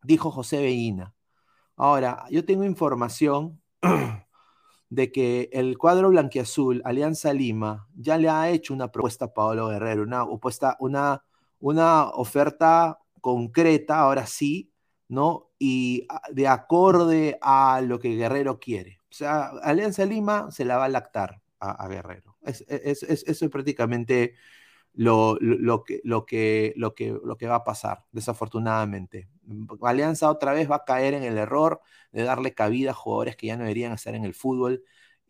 dijo 0.02 0.30
José 0.30 0.59
Veína. 0.59 1.14
Ahora, 1.76 2.25
yo 2.30 2.44
tengo 2.44 2.64
información 2.64 3.61
de 4.90 5.12
que 5.12 5.50
el 5.52 5.76
cuadro 5.76 6.11
blanquiazul, 6.11 6.83
Alianza 6.85 7.33
Lima, 7.33 7.88
ya 7.97 8.16
le 8.16 8.28
ha 8.28 8.49
hecho 8.50 8.75
una 8.75 8.92
propuesta 8.92 9.26
a 9.26 9.35
Pablo 9.35 9.68
Guerrero, 9.68 10.02
una, 10.02 10.25
una, 10.78 11.25
una 11.59 12.09
oferta 12.11 13.00
concreta, 13.21 13.99
ahora 13.99 14.26
sí, 14.26 14.73
¿no? 15.09 15.50
Y 15.59 16.06
de 16.30 16.47
acorde 16.47 17.38
a 17.40 17.80
lo 17.80 17.99
que 17.99 18.16
Guerrero 18.16 18.61
quiere. 18.61 19.00
O 19.11 19.14
sea, 19.14 19.47
Alianza 19.62 20.05
Lima 20.05 20.50
se 20.50 20.64
la 20.64 20.77
va 20.77 20.85
a 20.85 20.88
lactar 20.88 21.43
a, 21.70 21.88
Guerrero. 21.88 22.37
Es, 22.42 22.64
eso 22.68 23.44
es 23.44 23.50
prácticamente 23.50 24.35
lo, 24.94 25.38
que, 25.85 26.00
lo, 26.05 26.24
que, 26.27 26.72
lo, 26.77 26.94
que, 26.94 27.18
lo 27.24 27.37
que 27.37 27.46
va 27.46 27.57
a 27.57 27.64
pasar, 27.64 28.05
desafortunadamente. 28.12 29.29
Alianza 29.83 30.31
otra 30.31 30.53
vez 30.53 30.70
va 30.70 30.77
a 30.77 30.85
caer 30.85 31.14
en 31.14 31.24
el 31.24 31.38
error 31.38 31.81
de 32.12 32.22
darle 32.22 32.55
cabida 32.55 32.92
a 32.92 32.94
jugadores 32.94 33.37
que 33.37 33.48
ya 33.48 33.57
no 33.57 33.64
deberían 33.64 33.92
estar 33.92 34.14
en 34.14 34.24
el 34.24 34.35
fútbol. 34.35 34.85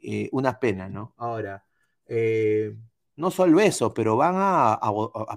Eh, 0.06 0.28
una 0.32 0.60
pena, 0.60 0.88
¿no? 0.90 1.14
Ahora, 1.16 1.64
eh, 2.06 2.76
no 3.16 3.30
solo 3.30 3.58
eso, 3.60 3.94
pero 3.94 4.16
van 4.16 4.34
a, 4.36 4.78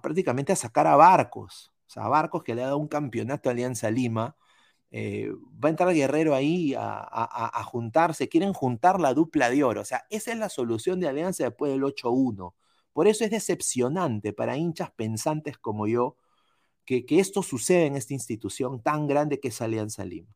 prácticamente 0.02 0.52
a 0.52 0.58
sacar 0.58 0.88
a 0.88 0.98
Barcos, 0.98 1.74
o 1.88 1.90
sea, 1.90 2.04
a 2.04 2.10
Barcos 2.10 2.44
que 2.44 2.54
le 2.54 2.64
ha 2.64 2.66
dado 2.66 2.78
un 2.78 2.90
campeonato 2.90 3.48
a 3.48 3.54
Alianza 3.54 3.90
Lima, 3.90 4.36
eh, 4.92 5.32
va 5.64 5.68
a 5.68 5.72
entrar 5.72 5.94
Guerrero 5.94 6.34
ahí 6.34 6.74
a, 6.78 7.64
juntarse, 7.66 8.30
quieren 8.30 8.54
juntar 8.54 9.00
la 9.00 9.14
dupla 9.14 9.50
de 9.50 9.64
oro. 9.64 9.82
O 9.82 9.86
sea, 9.86 10.06
esa 10.10 10.32
es 10.32 10.38
la 10.38 10.50
solución 10.50 11.00
de 11.00 11.08
Alianza 11.08 11.44
después 11.44 11.72
del 11.72 11.84
8-1. 11.84 12.54
Por 12.94 13.08
eso 13.08 13.24
es 13.24 13.32
decepcionante 13.32 14.34
para 14.34 14.58
hinchas 14.58 14.92
pensantes 14.92 15.58
como 15.58 15.88
yo 15.88 16.16
que, 16.86 17.06
esto 17.20 17.44
suceda 17.44 17.86
en 17.86 17.96
esta 17.96 18.14
institución 18.14 18.82
tan 18.82 19.08
grande 19.08 19.40
que 19.40 19.50
es 19.50 19.62
Alianza 19.62 20.06
Lima. 20.06 20.34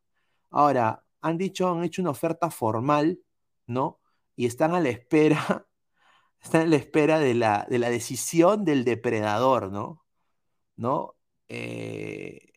Ahora, 0.50 1.04
han 1.22 1.38
dicho, 1.38 1.68
han 1.68 1.84
hecho 1.84 2.02
una 2.02 2.10
oferta 2.10 2.50
formal, 2.50 3.20
¿no? 3.66 4.00
Y 4.36 4.46
están 4.46 4.74
a 4.74 4.80
la 4.80 4.90
espera, 4.90 5.66
están 6.42 6.62
a 6.62 6.66
la 6.66 6.76
espera 6.76 7.18
de 7.18 7.34
la, 7.34 7.66
de 7.70 7.78
la 7.78 7.90
decisión 7.90 8.64
del 8.64 8.84
depredador, 8.84 9.72
¿no? 9.72 10.04
¿No? 10.76 11.16
Eh, 11.48 12.51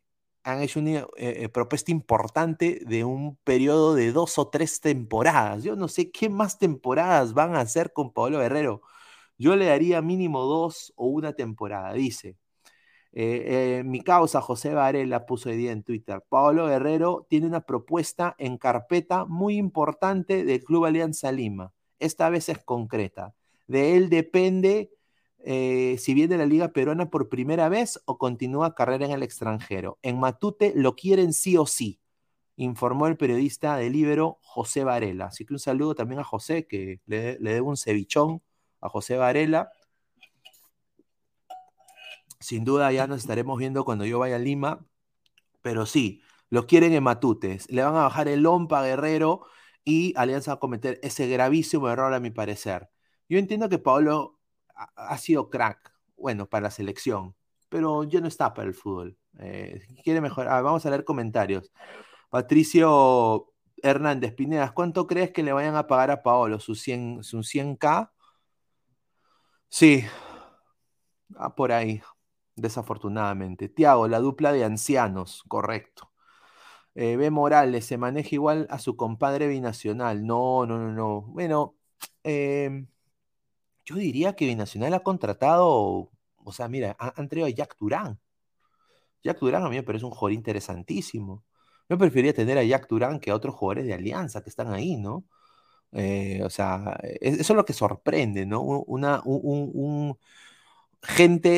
han 0.46 0.62
hecho 0.62 0.80
una 0.80 1.00
eh, 1.00 1.06
eh, 1.18 1.50
propuesta 1.50 1.92
importante 1.92 2.80
de 2.86 3.04
un 3.04 3.36
periodo 3.38 3.96
de 3.96 4.12
dos 4.12 4.38
o 4.38 4.48
tres 4.50 4.80
temporadas. 4.80 5.64
Yo 5.64 5.76
no 5.76 5.88
sé 5.88 6.12
qué 6.12 6.30
más 6.30 6.60
temporadas 6.60 7.34
van 7.34 7.56
a 7.56 7.62
hacer 7.62 7.94
con 7.94 8.14
Pablo 8.14 8.40
Guerrero. 8.40 8.82
Yo 9.40 9.56
le 9.56 9.66
daría 9.66 10.02
mínimo 10.04 10.44
dos 10.44 10.94
o 10.96 11.08
una 11.08 11.34
temporada, 11.34 11.94
dice. 11.94 12.38
Eh, 13.14 13.84
mi 13.86 14.02
causa, 14.02 14.42
José 14.42 14.74
Varela, 14.74 15.26
puso 15.26 15.50
hoy 15.50 15.58
día 15.58 15.72
en 15.72 15.84
Twitter. 15.84 16.24
Pablo 16.30 16.68
Guerrero 16.68 17.26
tiene 17.30 17.48
una 17.48 17.62
propuesta 17.62 18.36
en 18.38 18.58
carpeta 18.58 19.26
muy 19.26 19.58
importante 19.58 20.44
del 20.46 20.64
Club 20.64 20.86
Alianza 20.86 21.32
Lima. 21.32 21.74
Esta 22.00 22.30
vez 22.30 22.50
es 22.50 22.60
concreta. 22.60 23.34
De 23.68 23.98
él 23.98 24.10
depende 24.10 24.92
eh, 25.48 25.98
si 26.00 26.16
viene 26.16 26.38
la 26.40 26.48
Liga 26.48 26.70
Peruana 26.70 27.12
por 27.12 27.30
primera 27.30 27.70
vez 27.70 28.02
o 28.06 28.18
continúa 28.18 28.74
carrera 28.74 29.06
en 29.06 29.12
el 29.12 29.22
extranjero. 29.22 30.00
En 30.02 30.20
Matute 30.20 30.74
lo 30.76 30.96
quieren 30.96 31.34
sí 31.34 31.56
o 31.56 31.68
sí, 31.68 32.00
informó 32.56 33.06
el 33.06 33.16
periodista 33.16 33.78
del 33.78 33.94
Libero 33.94 34.40
José 34.42 34.84
Varela. 34.84 35.28
Así 35.28 35.46
que 35.46 35.54
un 35.54 35.60
saludo 35.60 35.94
también 35.94 36.20
a 36.20 36.24
José, 36.24 36.66
que 36.66 37.00
le, 37.06 37.38
debo 37.38 37.70
un 37.70 37.78
cevichón 37.78 38.42
a 38.82 38.90
José 38.90 39.18
Varela. 39.18 39.70
Sin 42.40 42.66
duda 42.66 42.92
ya 42.92 43.06
nos 43.06 43.20
estaremos 43.20 43.60
viendo 43.60 43.86
cuando 43.86 44.06
yo 44.06 44.18
vaya 44.18 44.38
a 44.38 44.40
Lima, 44.40 44.84
pero 45.62 45.86
sí, 45.86 46.22
lo 46.50 46.66
quieren 46.66 46.92
en 46.94 47.04
Matute. 47.04 47.60
Le 47.70 47.84
van 47.84 47.96
a 47.96 48.04
bajar 48.04 48.28
el 48.30 48.42
Lompa 48.42 48.84
Guerrero 48.84 49.46
y 49.84 50.14
Alianza 50.18 50.52
va 50.52 50.56
a 50.56 50.60
cometer 50.60 51.00
ese 51.04 51.28
gravísimo 51.28 51.88
error 51.88 52.16
a 52.16 52.20
mi 52.20 52.32
parecer. 52.32 52.90
Yo 53.30 53.38
entiendo 53.38 53.70
que 53.70 53.78
Pablo 53.78 54.35
ha 54.76 55.18
sido 55.18 55.50
crack, 55.50 55.94
bueno, 56.18 56.48
para 56.48 56.64
la 56.64 56.72
selección, 56.72 57.36
pero 57.70 58.04
ya 58.04 58.22
no 58.22 58.28
está 58.28 58.54
para 58.54 58.68
el 58.68 58.74
fútbol. 58.74 59.18
Eh, 59.40 59.82
quiere 60.04 60.22
mejorar. 60.22 60.54
Ah, 60.54 60.62
vamos 60.62 60.86
a 60.86 60.90
leer 60.90 61.04
comentarios. 61.04 61.72
Patricio 62.30 63.52
Hernández 63.82 64.34
Pinedas, 64.34 64.72
¿cuánto 64.72 65.08
crees 65.08 65.32
que 65.32 65.44
le 65.44 65.54
vayan 65.54 65.76
a 65.76 65.88
pagar 65.88 66.12
a 66.12 66.24
Paolo? 66.24 66.60
¿Sus 66.60 66.82
100, 66.82 67.24
100k? 67.24 68.12
Sí, 69.70 70.06
ah, 71.36 71.56
por 71.56 71.72
ahí, 71.72 72.02
desafortunadamente. 72.56 73.70
Tiago, 73.70 74.08
la 74.08 74.20
dupla 74.20 74.52
de 74.54 74.64
ancianos, 74.64 75.44
correcto. 75.48 76.12
Eh, 76.96 77.18
B. 77.18 77.30
Morales, 77.32 77.86
se 77.86 77.98
maneja 77.98 78.30
igual 78.36 78.68
a 78.70 78.80
su 78.80 78.96
compadre 78.96 79.48
binacional. 79.48 80.26
No, 80.26 80.66
no, 80.66 80.78
no, 80.80 80.92
no. 80.92 81.22
Bueno, 81.24 81.76
eh, 82.24 82.86
yo 83.86 83.96
diría 83.96 84.36
que 84.36 84.48
Binacional 84.48 84.94
ha 84.94 85.02
contratado, 85.02 86.12
o 86.44 86.52
sea, 86.52 86.68
mira, 86.68 86.96
han, 87.00 87.30
traído 87.30 87.48
a 87.48 87.52
Jack 87.52 87.78
Durán. 87.80 88.20
Jack 89.24 89.40
Durán 89.40 89.64
a 89.64 89.70
mí 89.70 89.76
me 89.78 89.84
parece 89.84 90.06
un 90.06 90.12
jugador 90.12 90.34
interesantísimo. 90.34 91.44
Yo 91.90 91.98
preferiría 91.98 92.34
tener 92.34 92.58
a 92.58 92.64
Jack 92.64 92.88
Durán 92.90 93.20
que 93.20 93.32
a 93.32 93.36
otros 93.36 93.56
jugadores 93.56 93.86
de 93.88 93.94
Alianza 93.94 94.44
que 94.44 94.50
están 94.50 94.74
ahí, 94.74 94.98
¿no? 94.98 95.26
Eh, 95.92 96.42
o 96.44 96.50
sea, 96.50 97.00
eso 97.22 97.54
es 97.54 97.58
lo 97.58 97.66
que 97.66 97.74
sorprende, 97.74 98.46
¿no? 98.46 98.62
Una, 98.62 99.22
un, 99.26 100.18
gente 101.02 101.50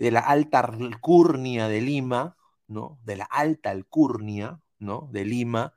de 0.00 0.10
la 0.12 0.20
alta 0.20 0.60
alcurnia 0.60 1.68
de 1.68 1.80
Lima, 1.80 2.36
¿no? 2.68 2.98
De 3.04 3.16
la 3.16 3.24
alta 3.24 3.70
alcurnia, 3.70 4.60
¿no? 4.78 5.08
De 5.12 5.24
Lima, 5.24 5.74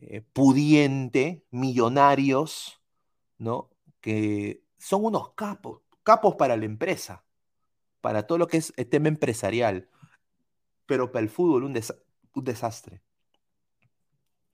eh, 0.00 0.22
pudiente, 0.32 1.44
millonarios, 1.50 2.82
¿no? 3.38 3.70
Que 4.00 4.62
son 4.78 5.04
unos 5.04 5.34
capos, 5.34 5.82
capos 6.02 6.36
para 6.36 6.56
la 6.56 6.64
empresa, 6.64 7.24
para 8.00 8.26
todo 8.26 8.38
lo 8.38 8.46
que 8.46 8.58
es 8.58 8.72
el 8.76 8.88
tema 8.88 9.08
empresarial, 9.08 9.88
pero 10.86 11.12
para 11.12 11.22
el 11.22 11.30
fútbol 11.30 11.64
un, 11.64 11.74
desastre. 12.44 13.02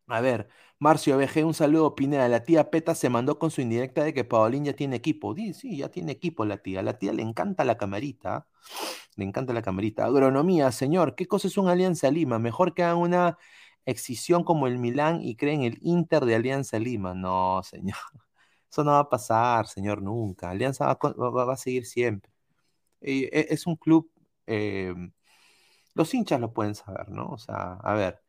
A 0.06 0.20
ver, 0.20 0.48
Marcio 0.78 1.16
BG, 1.16 1.46
un 1.46 1.54
saludo, 1.54 1.94
Pineda. 1.94 2.28
La 2.28 2.44
tía 2.44 2.70
Peta 2.70 2.94
se 2.94 3.08
mandó 3.08 3.38
con 3.38 3.50
su 3.50 3.60
indirecta 3.62 4.04
de 4.04 4.12
que 4.12 4.24
Paulín 4.24 4.64
ya 4.64 4.74
tiene 4.74 4.96
equipo. 4.96 5.34
Sí, 5.34 5.54
sí, 5.54 5.78
ya 5.78 5.88
tiene 5.88 6.12
equipo 6.12 6.44
la 6.44 6.58
tía. 6.58 6.82
La 6.82 6.98
tía 6.98 7.12
le 7.12 7.22
encanta 7.22 7.64
la 7.64 7.78
camarita. 7.78 8.46
Le 9.16 9.24
encanta 9.24 9.52
la 9.52 9.62
camarita. 9.62 10.04
Agronomía, 10.04 10.72
señor, 10.72 11.14
¿qué 11.14 11.26
cosa 11.26 11.48
es 11.48 11.56
un 11.56 11.68
Alianza 11.68 12.10
Lima? 12.10 12.38
Mejor 12.38 12.74
que 12.74 12.82
hagan 12.82 12.98
una 12.98 13.38
excisión 13.86 14.44
como 14.44 14.66
el 14.66 14.78
Milán 14.78 15.22
y 15.22 15.36
creen 15.36 15.62
el 15.62 15.78
Inter 15.82 16.24
de 16.26 16.34
Alianza 16.34 16.78
Lima. 16.78 17.14
No, 17.14 17.62
señor. 17.62 18.23
Eso 18.74 18.82
no 18.82 18.90
va 18.92 19.00
a 19.00 19.08
pasar, 19.08 19.68
señor, 19.68 20.02
nunca. 20.02 20.50
Alianza 20.50 20.86
va, 20.86 21.52
a 21.52 21.56
seguir 21.56 21.86
siempre. 21.86 22.32
E, 23.00 23.46
es 23.50 23.66
un 23.66 23.76
club, 23.76 24.10
em, 24.46 25.12
los 25.94 26.14
hinchas 26.14 26.40
lo 26.40 26.52
pueden 26.52 26.74
saber, 26.74 27.10
¿no? 27.10 27.28
O 27.28 27.38
sea, 27.38 27.74
a 27.74 27.94
ver, 27.94 28.22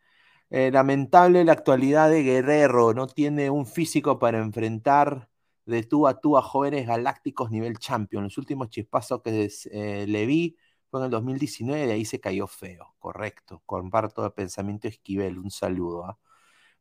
eh, 0.52 0.72
lamentable 0.72 1.46
la 1.46 1.54
actualidad 1.54 2.10
de 2.12 2.24
Guerrero, 2.24 2.94
no 2.94 3.08
tiene 3.08 3.50
un 3.50 3.66
físico 3.68 4.20
para 4.20 4.40
enfrentar 4.40 5.30
de 5.66 5.84
tú 5.84 6.08
a 6.08 6.20
tú 6.22 6.38
a 6.38 6.44
jóvenes 6.44 6.88
galácticos 6.88 7.52
nivel 7.52 7.80
champion. 7.80 8.26
Los 8.26 8.38
últimos 8.38 8.70
chispazos 8.70 9.22
que 9.24 9.50
eh, 9.72 10.06
le 10.08 10.26
vi 10.28 10.58
Fue 10.90 11.00
en 11.02 11.06
el 11.06 11.12
2019, 11.12 11.88
de 11.88 11.94
ahí 11.94 12.06
se 12.06 12.20
cayó 12.22 12.48
feo. 12.48 12.96
Correcto. 13.00 13.64
Comparto 13.66 14.26
el 14.26 14.34
pensamiento 14.34 14.88
Esquivel. 14.88 15.40
Un 15.40 15.52
saludo. 15.52 16.06
¿ah? 16.06 16.20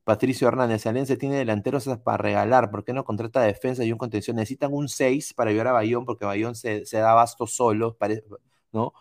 Patricio 0.04 0.48
Hernández, 0.48 0.86
Alianza 0.86 1.16
tiene 1.16 1.36
delanteros 1.36 1.88
para 2.04 2.18
regalar, 2.18 2.70
¿por 2.70 2.84
qué 2.84 2.92
no 2.92 3.04
contrata 3.04 3.40
defensa 3.42 3.84
y 3.84 3.92
un 3.92 3.98
contención? 3.98 4.36
Necesitan 4.36 4.72
un 4.74 4.88
6 4.88 5.32
para 5.34 5.50
ayudar 5.50 5.68
a 5.68 5.72
Bayón, 5.72 6.04
porque 6.04 6.26
Bayón 6.26 6.54
se, 6.54 6.84
da 6.92 7.12
abasto 7.12 7.46
solo, 7.46 7.96
¿no? 8.72 8.92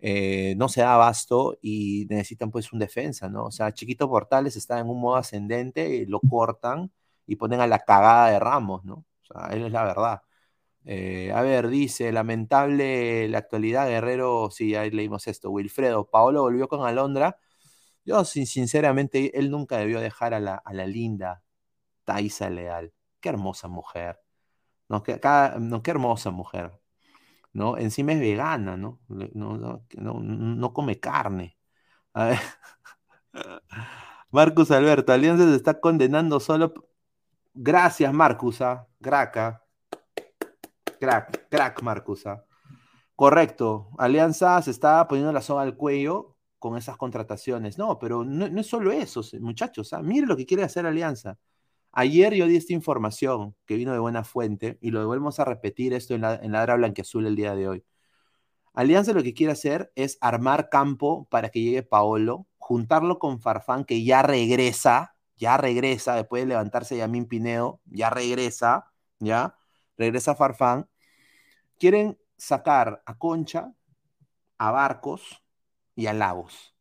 Eh, 0.00 0.54
no 0.56 0.68
se 0.68 0.82
da 0.82 0.94
abasto 0.94 1.58
y 1.62 2.06
necesitan 2.10 2.50
pues 2.50 2.72
un 2.72 2.78
defensa, 2.78 3.28
¿no? 3.28 3.46
O 3.46 3.50
sea, 3.50 3.72
Chiquito 3.72 4.08
Portales 4.08 4.56
está 4.56 4.78
en 4.78 4.88
un 4.88 5.00
modo 5.00 5.16
ascendente, 5.16 6.04
lo 6.08 6.20
cortan 6.20 6.92
y 7.26 7.36
ponen 7.36 7.60
a 7.60 7.66
la 7.66 7.80
cagada 7.80 8.28
de 8.30 8.38
Ramos, 8.38 8.84
¿no? 8.84 9.06
O 9.22 9.26
sea, 9.26 9.48
él 9.54 9.64
es 9.64 9.72
la 9.72 9.84
verdad. 9.84 10.22
Eh, 10.84 11.32
a 11.34 11.42
ver, 11.42 11.68
dice, 11.68 12.12
lamentable 12.12 13.28
la 13.28 13.38
actualidad, 13.38 13.88
Guerrero, 13.88 14.50
sí, 14.50 14.74
ahí 14.74 14.90
leímos 14.90 15.26
esto, 15.28 15.50
Wilfredo, 15.50 16.10
Paolo 16.10 16.42
volvió 16.42 16.68
con 16.68 16.86
Alondra 16.86 17.38
yo, 18.04 18.24
sinceramente, 18.24 19.38
él 19.38 19.50
nunca 19.50 19.78
debió 19.78 20.00
dejar 20.00 20.34
a 20.34 20.40
la, 20.40 20.62
linda 20.86 21.42
Taisa 22.04 22.50
Leal. 22.50 22.92
Qué 23.20 23.30
hermosa 23.30 23.68
mujer. 23.68 24.20
No, 24.88 25.02
qué, 25.02 25.18
no, 25.58 25.82
hermosa 25.84 26.30
mujer. 26.30 26.80
¿no? 27.52 27.78
Encima 27.78 28.12
es 28.12 28.20
vegana, 28.20 28.76
¿no? 28.76 29.00
No, 29.08 29.82
no, 29.96 30.72
come 30.74 31.00
carne. 31.00 31.56
A. 32.14 32.34
Marcus 34.30 34.70
Alberto, 34.72 35.12
Alianza 35.12 35.44
se 35.44 35.56
está 35.56 35.80
condenando 35.80 36.40
solo. 36.40 36.74
Gracias, 37.54 38.12
Marcusa. 38.12 38.72
¿ah? 38.72 38.88
Graca. 39.00 39.64
Crack, 41.00 41.48
crack, 41.48 41.82
Marcusa. 41.82 42.32
¿ah? 42.32 42.44
Correcto. 43.16 43.90
Alianza 43.98 44.60
se 44.62 44.72
está 44.72 45.06
poniendo 45.08 45.32
la 45.32 45.40
soga 45.40 45.62
al 45.62 45.76
cuello 45.76 46.33
con 46.64 46.78
esas 46.78 46.96
contrataciones. 46.96 47.76
No, 47.76 47.98
pero 47.98 48.24
no, 48.24 48.46
es 48.58 48.66
solo 48.66 48.90
eso, 48.90 49.20
muchachos. 49.38 49.92
¿ah? 49.92 50.00
Miren 50.00 50.30
lo 50.30 50.34
que 50.34 50.46
quiere 50.46 50.62
hacer 50.62 50.86
Alianza. 50.86 51.38
Ayer 51.92 52.32
yo 52.32 52.46
di 52.46 52.56
esta 52.56 52.72
información 52.72 53.54
que 53.66 53.76
vino 53.76 53.92
de 53.92 53.98
buena 53.98 54.24
fuente 54.24 54.78
y 54.80 54.90
lo 54.90 55.06
volvemos 55.06 55.38
a 55.40 55.44
repetir 55.44 55.92
esto 55.92 56.14
en 56.14 56.22
la, 56.22 56.36
en 56.36 56.52
la 56.52 56.64
Blanqueazul 56.64 57.26
el 57.26 57.36
día 57.36 57.54
de 57.54 57.68
hoy. 57.68 57.84
Alianza 58.72 59.12
lo 59.12 59.22
que 59.22 59.34
quiere 59.34 59.52
hacer 59.52 59.92
es 59.94 60.16
armar 60.22 60.70
campo 60.70 61.28
para 61.30 61.50
que 61.50 61.60
llegue 61.60 61.82
Paolo, 61.82 62.46
juntarlo 62.56 63.18
con 63.18 63.40
Farfán, 63.40 63.84
que 63.84 64.02
ya 64.02 64.22
regresa, 64.22 65.16
ya 65.36 65.58
regresa, 65.58 66.14
después 66.16 66.44
de 66.44 66.46
levantarse 66.46 66.96
Yamín 66.96 67.26
Pineo, 67.26 67.82
ya 67.84 68.08
regresa, 68.08 68.90
ya, 69.18 69.58
regresa 69.98 70.34
Farfán. 70.34 70.88
Quieren 71.78 72.18
sacar 72.38 73.02
a 73.04 73.18
Concha, 73.18 73.74
a 74.56 74.70
Barcos, 74.70 75.43
y 75.94 76.06
a 76.06 76.12
Lagos. 76.12 76.74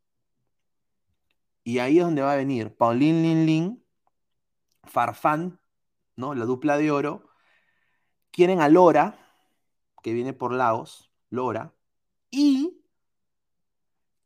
Y 1.64 1.80
ahí 1.80 2.00
es 2.00 2.06
donde 2.06 2.22
va 2.22 2.34
a 2.34 2.38
venir 2.38 2.76
Paulín 2.76 3.22
Lin 3.24 3.46
Lin, 3.46 3.86
Farfán, 4.84 5.60
¿no? 6.16 6.36
La 6.36 6.46
dupla 6.46 6.78
de 6.78 6.92
oro. 6.92 7.30
Quieren 8.32 8.60
a 8.60 8.70
Lora, 8.70 9.18
que 10.02 10.14
viene 10.14 10.34
por 10.34 10.54
Lagos, 10.54 11.12
Lora. 11.30 11.74
Y 12.30 12.82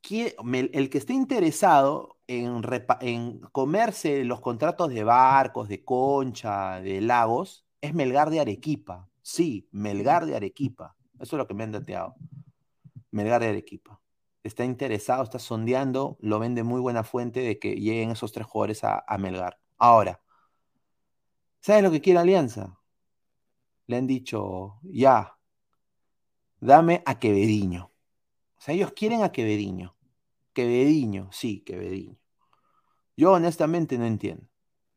el 0.10 0.90
que 0.90 0.98
esté 0.98 1.14
interesado 1.14 2.18
en, 2.28 2.62
en, 3.02 3.40
comerse 3.52 4.24
los 4.24 4.40
contratos 4.40 4.90
de 4.90 5.04
barcos, 5.04 5.68
de 5.68 5.84
concha, 5.84 6.80
de 6.80 7.02
lagos, 7.02 7.66
es 7.82 7.94
Melgar 7.94 8.30
de 8.30 8.40
Arequipa. 8.40 9.10
Sí, 9.22 9.68
Melgar 9.72 10.26
de 10.26 10.38
Arequipa. 10.38 10.96
Eso 11.20 11.36
es 11.36 11.38
lo 11.38 11.48
que 11.48 11.54
me 11.54 11.66
han 11.66 11.74
dateado. 11.74 12.16
Melgar 13.12 13.42
de 13.42 13.50
Arequipa 13.50 14.00
está 14.48 14.66
interesado, 14.66 15.24
está 15.24 15.40
sondeando, 15.40 16.18
lo 16.22 16.40
vende 16.40 16.64
muy 16.64 16.82
buena 16.82 17.04
fuente 17.04 17.42
de 17.42 17.60
que 17.60 17.76
lleguen 17.76 18.12
esos 18.12 18.32
tres 18.32 18.48
jugadores 18.48 18.84
a, 18.84 19.04
Melgar. 19.20 19.60
Ahora, 19.78 20.22
¿sabes 21.60 21.84
lo 21.84 21.92
que 21.92 22.02
quiere 22.02 22.20
Alianza? 22.20 22.80
Le 23.88 23.98
han 23.98 24.08
dicho, 24.08 24.80
ya, 24.84 25.38
dame 26.60 27.04
a 27.06 27.20
Quevediño. 27.20 27.92
O 28.58 28.62
sea, 28.62 28.74
ellos 28.74 28.92
quieren 28.94 29.24
a 29.24 29.32
Quevediño. 29.32 29.96
Quevediño, 30.54 31.30
sí, 31.32 31.62
Quevediño. 31.62 32.18
Yo 33.16 33.34
honestamente 33.34 33.98
no 33.98 34.06
entiendo. 34.06 34.48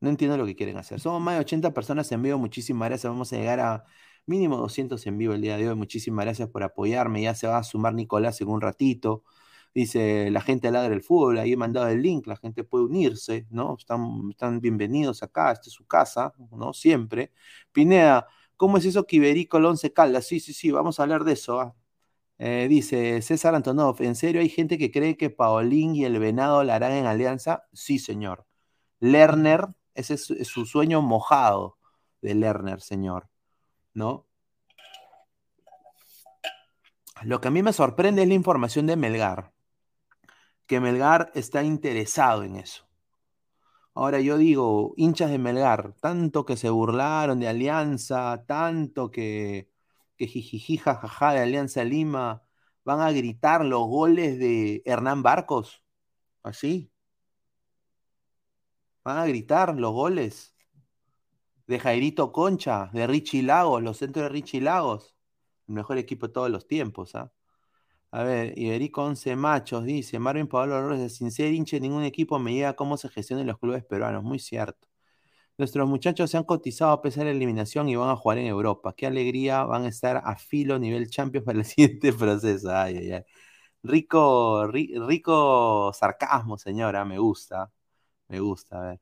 No 0.00 0.08
entiendo 0.08 0.36
lo 0.36 0.46
que 0.46 0.56
quieren 0.56 0.78
hacer. 0.78 1.00
Somos 1.00 1.20
más 1.20 1.34
de 1.34 1.40
80 1.40 1.74
personas 1.74 2.10
en 2.12 2.22
vivo. 2.22 2.38
Muchísimas 2.38 2.88
gracias. 2.88 3.10
Vamos 3.10 3.32
a 3.32 3.36
llegar 3.36 3.60
a 3.60 3.84
mínimo 4.26 4.56
200 4.56 5.06
en 5.06 5.18
vivo 5.18 5.34
el 5.34 5.42
día 5.42 5.56
de 5.58 5.68
hoy. 5.68 5.74
Muchísimas 5.74 6.24
gracias 6.24 6.48
por 6.48 6.62
apoyarme. 6.62 7.22
Ya 7.22 7.34
se 7.34 7.46
va 7.46 7.58
a 7.58 7.62
sumar 7.64 7.94
Nicolás 7.94 8.40
en 8.40 8.48
un 8.48 8.60
ratito. 8.60 9.24
Dice 9.72 10.30
la 10.30 10.40
gente 10.40 10.70
ladra 10.70 10.94
el 10.94 11.02
fútbol, 11.02 11.38
ahí 11.38 11.52
he 11.52 11.56
mandado 11.56 11.88
el 11.88 12.02
link, 12.02 12.26
la 12.26 12.36
gente 12.36 12.64
puede 12.64 12.84
unirse, 12.84 13.46
¿no? 13.50 13.76
Están, 13.78 14.28
están 14.30 14.60
bienvenidos 14.60 15.22
acá, 15.22 15.52
esta 15.52 15.68
es 15.68 15.74
su 15.74 15.86
casa, 15.86 16.32
¿no? 16.50 16.72
Siempre. 16.72 17.32
Pineda, 17.72 18.26
¿cómo 18.56 18.78
es 18.78 18.84
eso 18.84 19.06
que 19.06 19.16
Iberico 19.16 19.60
Caldas? 19.94 20.26
Sí, 20.26 20.40
sí, 20.40 20.52
sí, 20.52 20.72
vamos 20.72 20.98
a 20.98 21.04
hablar 21.04 21.22
de 21.24 21.34
eso. 21.34 21.60
¿ah? 21.60 21.76
Eh, 22.38 22.66
dice 22.68 23.22
César 23.22 23.54
Antonov, 23.54 24.02
¿en 24.02 24.16
serio 24.16 24.40
hay 24.40 24.48
gente 24.48 24.78
que 24.78 24.90
cree 24.90 25.16
que 25.16 25.30
Paolín 25.30 25.94
y 25.94 26.04
el 26.04 26.18
Venado 26.18 26.64
la 26.64 26.74
harán 26.76 26.92
en 26.92 27.06
alianza? 27.06 27.64
Sí, 27.72 27.98
señor. 28.00 28.46
Lerner, 29.00 29.68
ese 29.94 30.14
es, 30.14 30.24
su 30.48 30.66
sueño 30.66 31.02
mojado 31.02 31.78
de 32.22 32.34
Lerner, 32.34 32.80
señor. 32.80 33.28
¿No? 33.94 34.26
Lo 37.22 37.40
que 37.40 37.48
a 37.48 37.50
mí 37.50 37.62
me 37.62 37.72
sorprende 37.72 38.22
es 38.22 38.28
la 38.28 38.34
información 38.34 38.86
de 38.86 38.96
Melgar 38.96 39.52
que 40.70 40.78
Melgar 40.78 41.32
está 41.34 41.64
interesado 41.64 42.44
en 42.44 42.54
eso. 42.54 42.88
Ahora 43.92 44.20
yo 44.20 44.38
digo, 44.38 44.94
hinchas 44.96 45.28
de 45.32 45.38
Melgar, 45.38 45.94
tanto 46.00 46.44
que 46.46 46.56
se 46.56 46.70
burlaron 46.70 47.40
de 47.40 47.48
Alianza, 47.48 48.44
tanto 48.46 49.10
que, 49.10 49.68
que 50.16 50.28
jijiji, 50.28 50.78
jajaja 50.78 51.32
de 51.32 51.40
Alianza 51.40 51.82
Lima, 51.82 52.44
van 52.84 53.00
a 53.00 53.10
gritar 53.10 53.64
los 53.64 53.88
goles 53.88 54.38
de 54.38 54.82
Hernán 54.84 55.24
Barcos. 55.24 55.82
Así. 56.44 56.92
Van 59.02 59.18
a 59.18 59.26
gritar 59.26 59.74
los 59.76 59.92
goles 59.92 60.54
de 61.66 61.80
Jairito 61.80 62.30
Concha, 62.30 62.90
de 62.92 63.08
Richie 63.08 63.42
Lagos, 63.42 63.82
los 63.82 63.96
centros 63.98 64.22
de 64.24 64.28
Richie 64.28 64.60
Lagos. 64.60 65.16
El 65.66 65.74
mejor 65.74 65.98
equipo 65.98 66.28
de 66.28 66.32
todos 66.32 66.50
los 66.50 66.68
tiempos, 66.68 67.16
¿ah? 67.16 67.32
A 68.12 68.24
ver, 68.24 68.58
Iberico 68.58 69.04
11 69.04 69.36
Machos 69.36 69.84
dice, 69.84 70.18
Marvin 70.18 70.48
Pablo 70.48 70.80
Robles, 70.82 71.14
sin 71.16 71.30
ser 71.30 71.52
hinche 71.52 71.78
ningún 71.80 72.02
equipo 72.02 72.38
me 72.40 72.52
llega 72.52 72.74
cómo 72.74 72.96
se 72.96 73.08
gestionan 73.08 73.46
los 73.46 73.58
clubes 73.58 73.84
peruanos, 73.84 74.24
muy 74.24 74.40
cierto. 74.40 74.88
Nuestros 75.58 75.88
muchachos 75.88 76.30
se 76.30 76.36
han 76.38 76.44
cotizado 76.44 76.92
a 76.92 77.02
pesar 77.02 77.24
de 77.24 77.32
la 77.32 77.36
eliminación 77.36 77.88
y 77.88 77.96
van 77.96 78.10
a 78.10 78.16
jugar 78.16 78.38
en 78.38 78.46
Europa. 78.46 78.94
Qué 78.96 79.06
alegría, 79.06 79.64
van 79.64 79.84
a 79.84 79.88
estar 79.88 80.22
a 80.24 80.36
filo 80.36 80.78
nivel 80.78 81.10
Champions 81.10 81.44
para 81.46 81.58
el 81.60 81.64
siguiente 81.66 82.12
proceso. 82.12 82.70
Ay, 82.74 82.98
ay, 82.98 83.12
ay. 83.12 83.24
Rico, 83.82 84.66
rico 84.68 85.92
sarcasmo, 85.94 86.58
señora, 86.58 87.04
me 87.04 87.18
gusta. 87.18 87.70
Me 88.28 88.40
gusta, 88.40 88.78
a 88.80 88.82
ver. 88.90 89.00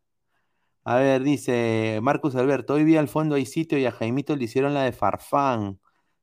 A 0.84 0.96
ver, 0.96 1.22
dice 1.22 2.00
Marcus 2.02 2.34
Alberto, 2.36 2.74
hoy 2.74 2.84
vi 2.84 2.96
al 2.96 3.08
fondo 3.08 3.34
hay 3.36 3.46
sitio 3.46 3.78
y 3.78 3.86
a 3.86 3.92
Jaimito 3.92 4.34
le 4.36 4.44
hicieron 4.44 4.74
la 4.74 4.84
de 4.84 4.92
Farfán. 4.92 5.80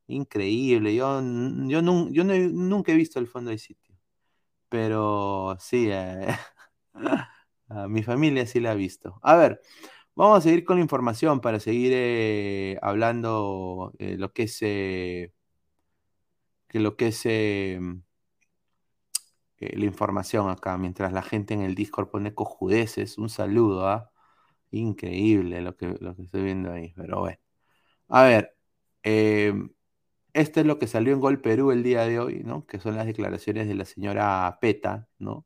Increíble. 0.07 0.95
Yo, 0.95 1.19
yo, 1.67 1.81
yo 2.11 2.23
nunca 2.23 2.91
he 2.91 2.95
visto 2.95 3.19
el 3.19 3.27
fondo 3.27 3.51
de 3.51 3.57
sitio. 3.57 3.95
Pero 4.69 5.57
sí, 5.59 5.89
eh, 5.91 6.27
mi 7.89 8.03
familia 8.03 8.45
sí 8.45 8.59
la 8.59 8.71
ha 8.71 8.75
visto. 8.75 9.19
A 9.23 9.35
ver, 9.35 9.61
vamos 10.15 10.39
a 10.39 10.41
seguir 10.41 10.65
con 10.65 10.77
la 10.77 10.83
información 10.83 11.41
para 11.41 11.59
seguir 11.59 11.93
eh, 11.95 12.77
hablando 12.81 13.93
eh, 13.99 14.17
lo 14.17 14.33
que 14.33 14.43
es 14.45 14.59
que 14.59 15.33
lo 16.73 16.95
que 16.95 17.07
es 17.07 17.25
la 19.59 19.85
información 19.85 20.49
acá, 20.49 20.77
mientras 20.77 21.13
la 21.13 21.21
gente 21.21 21.53
en 21.53 21.61
el 21.61 21.75
Discord 21.75 22.09
pone 22.09 22.33
cojudeces. 22.33 23.17
Un 23.17 23.29
saludo, 23.29 23.87
¿ah? 23.87 24.11
Increíble 24.71 25.61
lo 25.61 25.77
que, 25.77 25.95
lo 25.99 26.15
que 26.15 26.23
estoy 26.23 26.43
viendo 26.43 26.71
ahí, 26.71 26.93
pero 26.95 27.19
bueno. 27.21 27.39
A 28.09 28.23
ver, 28.23 28.55
este 30.35 30.61
es 30.61 30.65
lo 30.67 30.79
que 30.79 30.87
salió 30.87 31.13
en 31.13 31.21
Gol 31.21 31.41
Perú 31.41 31.71
el 31.71 31.83
día 31.83 32.05
de 32.05 32.19
hoy, 32.19 32.43
¿no? 32.43 32.65
Que 32.67 32.79
son 32.79 32.95
las 32.95 33.05
declaraciones 33.07 33.67
de 33.67 33.75
la 33.75 33.85
señora 33.85 34.57
Peta, 34.61 35.07
¿no? 35.19 35.45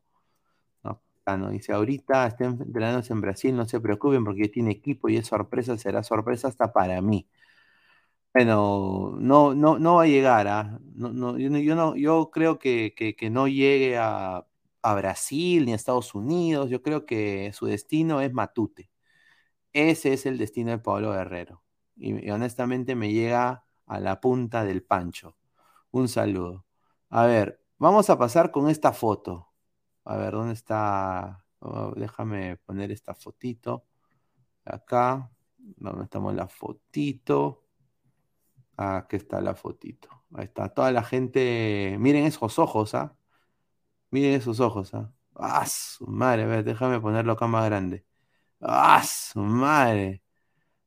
¿no? 1.37 1.49
Dice, 1.51 1.73
ahorita 1.73 2.27
estén 2.27 2.59
entrenándose 2.61 3.13
en 3.13 3.21
Brasil, 3.21 3.55
no 3.55 3.65
se 3.65 3.79
preocupen 3.79 4.23
porque 4.23 4.49
tiene 4.49 4.71
equipo 4.71 5.09
y 5.09 5.17
es 5.17 5.27
sorpresa, 5.27 5.77
será 5.77 6.03
sorpresa 6.03 6.47
hasta 6.47 6.71
para 6.73 7.01
mí. 7.01 7.27
Bueno, 8.33 9.15
no, 9.19 9.55
no, 9.55 9.79
no 9.79 9.95
va 9.95 10.03
a 10.03 10.07
llegar, 10.07 10.47
¿ah? 10.47 10.79
no, 10.95 11.37
yo, 11.37 11.49
no, 11.75 11.95
yo 11.95 12.29
creo 12.31 12.59
que, 12.59 12.93
no 13.31 13.47
llegue 13.47 13.97
a, 13.97 14.45
Brasil 14.83 15.65
ni 15.65 15.73
a 15.73 15.75
Estados 15.75 16.15
Unidos, 16.15 16.69
yo 16.69 16.81
creo 16.81 17.05
que 17.05 17.51
su 17.53 17.65
destino 17.67 18.21
es 18.21 18.33
Matute. 18.33 18.89
Ese 19.73 20.13
es 20.13 20.25
el 20.25 20.37
destino 20.37 20.71
de 20.71 20.79
Pablo 20.79 21.11
Guerrero. 21.11 21.63
y 21.97 22.29
honestamente 22.31 22.95
me 22.95 23.11
llega 23.13 23.65
a 23.89 23.99
la 23.99 24.21
punta 24.21 24.63
del 24.63 24.83
pancho. 24.83 25.35
Un 25.91 26.07
saludo. 26.07 26.65
A 27.09 27.25
ver, 27.25 27.59
Vamos 27.79 28.09
a 28.09 28.17
pasar 28.17 28.51
con 28.51 28.69
esta 28.69 28.91
foto. 28.93 29.53
A 30.03 30.17
ver, 30.17 30.33
¿dónde 30.33 30.53
está? 30.53 31.45
Oh, 31.59 31.93
déjame 31.95 32.57
poner 32.57 32.91
esta 32.91 33.15
fotito. 33.15 33.85
Acá. 34.65 35.31
¿Dónde 35.57 36.03
estamos 36.05 36.35
la 36.35 36.47
fotito? 36.49 37.65
Aquí 38.77 39.15
está 39.17 39.41
la 39.41 39.55
fotito. 39.55 40.09
Ahí 40.33 40.45
está. 40.45 40.69
Toda 40.69 40.91
la 40.91 41.03
gente. 41.03 41.97
Miren 41.99 42.25
esos 42.25 42.59
ojos, 42.59 42.95
¿ah? 42.95 43.15
Miren 44.11 44.33
esos 44.35 44.59
ojos, 44.59 44.93
¿ah? 44.93 45.13
¡Ah, 45.35 45.65
su 45.67 46.05
madre! 46.07 46.43
A 46.43 46.47
ver, 46.47 46.63
déjame 46.65 46.99
ponerlo 47.01 47.33
acá 47.33 47.47
más 47.47 47.65
grande. 47.65 48.05
¡Ah, 48.61 49.03
su 49.03 49.39
madre! 49.41 50.23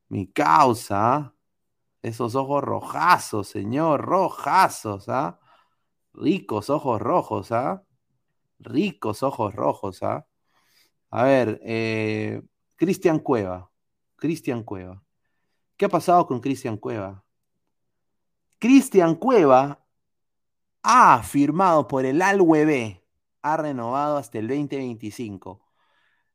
Mi 0.09 0.27
causa, 0.29 1.17
¿ah? 1.17 1.35
Esos 2.03 2.35
ojos 2.35 2.63
rojazos, 2.63 3.49
señor, 3.49 4.03
rojazos, 4.03 5.09
¿ah? 5.09 5.39
Ricos 6.13 6.69
ojos 6.71 7.01
rojos, 7.01 7.53
¿ah? 7.53 7.85
Ricos 8.59 9.23
ojos 9.23 9.55
rojos, 9.55 10.03
¿ah? 10.03 10.27
A 11.11 11.25
ver, 11.25 11.61
eh, 11.65 12.43
Cristian 12.77 13.21
Cueva. 13.21 13.71
Cristian 14.17 14.63
Cueva. 14.65 15.03
¿Qué 15.77 15.87
ha 15.87 15.89
pasado 15.89 16.27
con 16.27 16.41
Cristian 16.41 16.77
Cueva? 16.77 17.25
Cristian 18.59 19.17
Cueva 19.17 19.85
ha 20.83 21.23
firmado 21.23 21.89
por 21.89 22.05
el 22.05 22.23
ALWB, 22.23 23.01
ha 23.43 23.57
renovado 23.57 24.17
hasta 24.17 24.39
el 24.39 24.49
2025. 24.49 25.65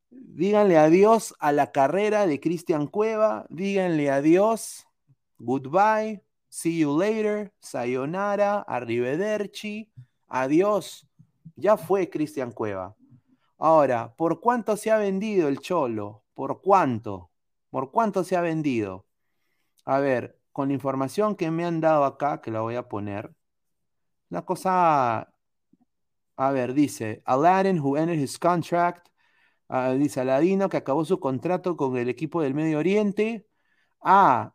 Díganle 0.09 0.77
adiós 0.77 1.35
a 1.39 1.51
la 1.51 1.71
carrera 1.71 2.27
de 2.27 2.39
Cristian 2.39 2.87
Cueva, 2.87 3.45
díganle 3.49 4.09
adiós, 4.11 4.86
goodbye, 5.39 6.21
see 6.49 6.79
you 6.79 6.97
later, 6.97 7.51
sayonara, 7.59 8.61
arrivederci, 8.67 9.91
adiós. 10.27 11.07
Ya 11.55 11.77
fue 11.77 12.09
Cristian 12.09 12.51
Cueva. 12.51 12.95
Ahora, 13.57 14.13
¿por 14.15 14.39
cuánto 14.39 14.77
se 14.77 14.91
ha 14.91 14.97
vendido 14.97 15.47
el 15.47 15.59
Cholo? 15.59 16.23
¿Por 16.33 16.61
cuánto? 16.61 17.31
¿Por 17.69 17.91
cuánto 17.91 18.23
se 18.23 18.35
ha 18.35 18.41
vendido? 18.41 19.07
A 19.85 19.99
ver, 19.99 20.39
con 20.51 20.67
la 20.69 20.75
información 20.75 21.35
que 21.35 21.49
me 21.51 21.65
han 21.65 21.81
dado 21.81 22.05
acá, 22.05 22.41
que 22.41 22.51
la 22.51 22.61
voy 22.61 22.75
a 22.75 22.87
poner, 22.87 23.33
una 24.29 24.45
cosa, 24.45 25.33
a 26.35 26.51
ver, 26.51 26.73
dice, 26.73 27.21
Aladdin, 27.25 27.79
who 27.79 27.97
ended 27.97 28.19
his 28.19 28.37
contract, 28.37 29.07
uh, 29.69 29.93
dice 29.93 30.21
Aladino, 30.21 30.69
que 30.69 30.77
acabó 30.77 31.05
su 31.05 31.19
contrato 31.19 31.77
con 31.77 31.97
el 31.97 32.09
equipo 32.09 32.41
del 32.41 32.53
Medio 32.53 32.79
Oriente, 32.79 33.47
ha 34.01 34.53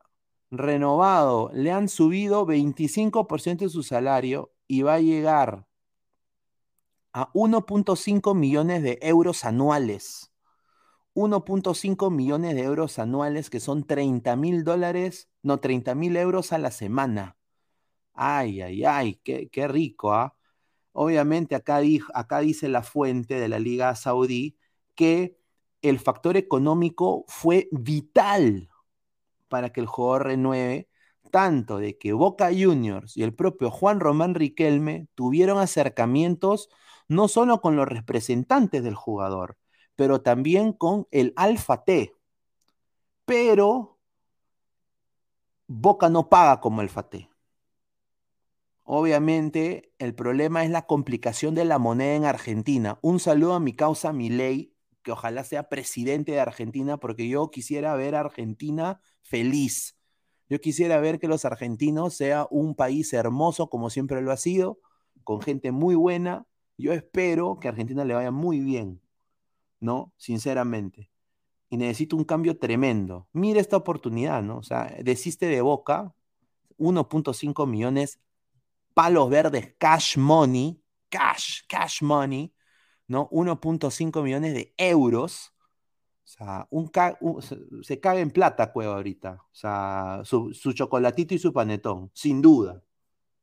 renovado, 0.52 1.50
le 1.54 1.72
han 1.72 1.88
subido 1.88 2.46
25% 2.46 3.64
de 3.64 3.70
su 3.70 3.82
salario 3.82 4.52
y 4.68 4.82
va 4.82 4.94
a 4.94 5.00
llegar 5.00 5.66
a 7.14 7.32
1.5 7.32 8.34
millones 8.34 8.82
de 8.82 8.98
euros 9.00 9.44
anuales. 9.46 10.30
1.5 11.14 12.10
millones 12.10 12.54
de 12.54 12.62
euros 12.62 12.98
anuales, 12.98 13.50
que 13.50 13.60
son 13.60 13.84
30 13.84 14.36
mil 14.36 14.62
dólares, 14.62 15.30
no, 15.42 15.58
30 15.58 15.94
mil 15.94 16.16
euros 16.16 16.52
a 16.52 16.58
la 16.58 16.70
semana. 16.70 17.36
Ay, 18.12 18.60
ay, 18.60 18.84
ay, 18.84 19.20
qué, 19.24 19.48
qué 19.48 19.68
rico, 19.68 20.12
¿ah? 20.12 20.36
Obviamente 20.92 21.54
acá, 21.54 21.80
acá 22.12 22.40
dice 22.40 22.68
la 22.68 22.82
fuente 22.82 23.40
de 23.40 23.48
la 23.48 23.58
Liga 23.58 23.94
Saudí 23.94 24.58
que 24.94 25.38
el 25.80 25.98
factor 25.98 26.36
económico 26.36 27.24
fue 27.26 27.68
vital 27.72 28.68
para 29.52 29.68
que 29.70 29.80
el 29.80 29.86
jugador 29.86 30.28
renueve, 30.28 30.88
tanto 31.30 31.76
de 31.76 31.98
que 31.98 32.14
Boca 32.14 32.48
Juniors 32.48 33.18
y 33.18 33.22
el 33.22 33.34
propio 33.34 33.70
Juan 33.70 34.00
Román 34.00 34.34
Riquelme 34.34 35.08
tuvieron 35.14 35.58
acercamientos 35.58 36.70
no 37.06 37.28
solo 37.28 37.60
con 37.60 37.76
los 37.76 37.86
representantes 37.86 38.82
del 38.82 38.94
jugador, 38.94 39.58
pero 39.94 40.22
también 40.22 40.72
con 40.72 41.06
el 41.10 41.34
Alfa 41.36 41.84
T. 41.84 42.14
Pero 43.26 43.98
Boca 45.66 46.08
no 46.08 46.30
paga 46.30 46.62
como 46.62 46.80
el 46.80 46.88
T. 46.88 47.28
Obviamente, 48.84 49.92
el 49.98 50.14
problema 50.14 50.64
es 50.64 50.70
la 50.70 50.86
complicación 50.86 51.54
de 51.54 51.66
la 51.66 51.78
moneda 51.78 52.14
en 52.14 52.24
Argentina. 52.24 52.98
Un 53.02 53.20
saludo 53.20 53.52
a 53.52 53.60
mi 53.60 53.74
causa 53.74 54.14
Milei, 54.14 54.74
que 55.02 55.12
ojalá 55.12 55.44
sea 55.44 55.68
presidente 55.68 56.32
de 56.32 56.40
Argentina, 56.40 56.96
porque 56.96 57.28
yo 57.28 57.50
quisiera 57.50 57.94
ver 57.96 58.14
a 58.14 58.20
Argentina 58.20 59.02
feliz. 59.22 59.96
Yo 60.48 60.60
quisiera 60.60 61.00
ver 61.00 61.18
que 61.18 61.28
los 61.28 61.44
argentinos 61.44 62.14
sea 62.14 62.46
un 62.50 62.74
país 62.74 63.12
hermoso 63.12 63.68
como 63.70 63.90
siempre 63.90 64.20
lo 64.20 64.32
ha 64.32 64.36
sido, 64.36 64.80
con 65.24 65.40
gente 65.40 65.72
muy 65.72 65.94
buena. 65.94 66.46
Yo 66.76 66.92
espero 66.92 67.58
que 67.60 67.68
a 67.68 67.70
Argentina 67.70 68.04
le 68.04 68.14
vaya 68.14 68.30
muy 68.30 68.60
bien, 68.60 69.00
¿no? 69.80 70.12
Sinceramente. 70.16 71.10
Y 71.70 71.78
necesito 71.78 72.16
un 72.16 72.24
cambio 72.24 72.58
tremendo. 72.58 73.28
Mire 73.32 73.60
esta 73.60 73.78
oportunidad, 73.78 74.42
¿no? 74.42 74.58
O 74.58 74.62
sea, 74.62 74.94
desiste 75.02 75.46
de 75.46 75.62
Boca, 75.62 76.14
1.5 76.76 77.66
millones 77.66 78.20
palos 78.94 79.30
verdes, 79.30 79.74
cash 79.78 80.16
money, 80.16 80.82
cash, 81.08 81.62
cash 81.68 82.02
money, 82.02 82.52
¿no? 83.06 83.28
1.5 83.30 84.22
millones 84.22 84.54
de 84.54 84.74
euros. 84.76 85.51
O 86.24 86.28
sea, 86.28 86.66
un, 86.70 86.90
se 87.82 88.00
cae 88.00 88.20
en 88.20 88.30
plata 88.30 88.72
Cueva 88.72 88.94
ahorita. 88.96 89.42
Sea, 89.52 90.22
su, 90.24 90.54
su, 90.54 90.72
chocolatito 90.72 91.34
y 91.34 91.38
su 91.38 91.52
panetón, 91.52 92.10
sin 92.14 92.40
duda, 92.40 92.82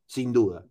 sin 0.06 0.34
duda. 0.34 0.65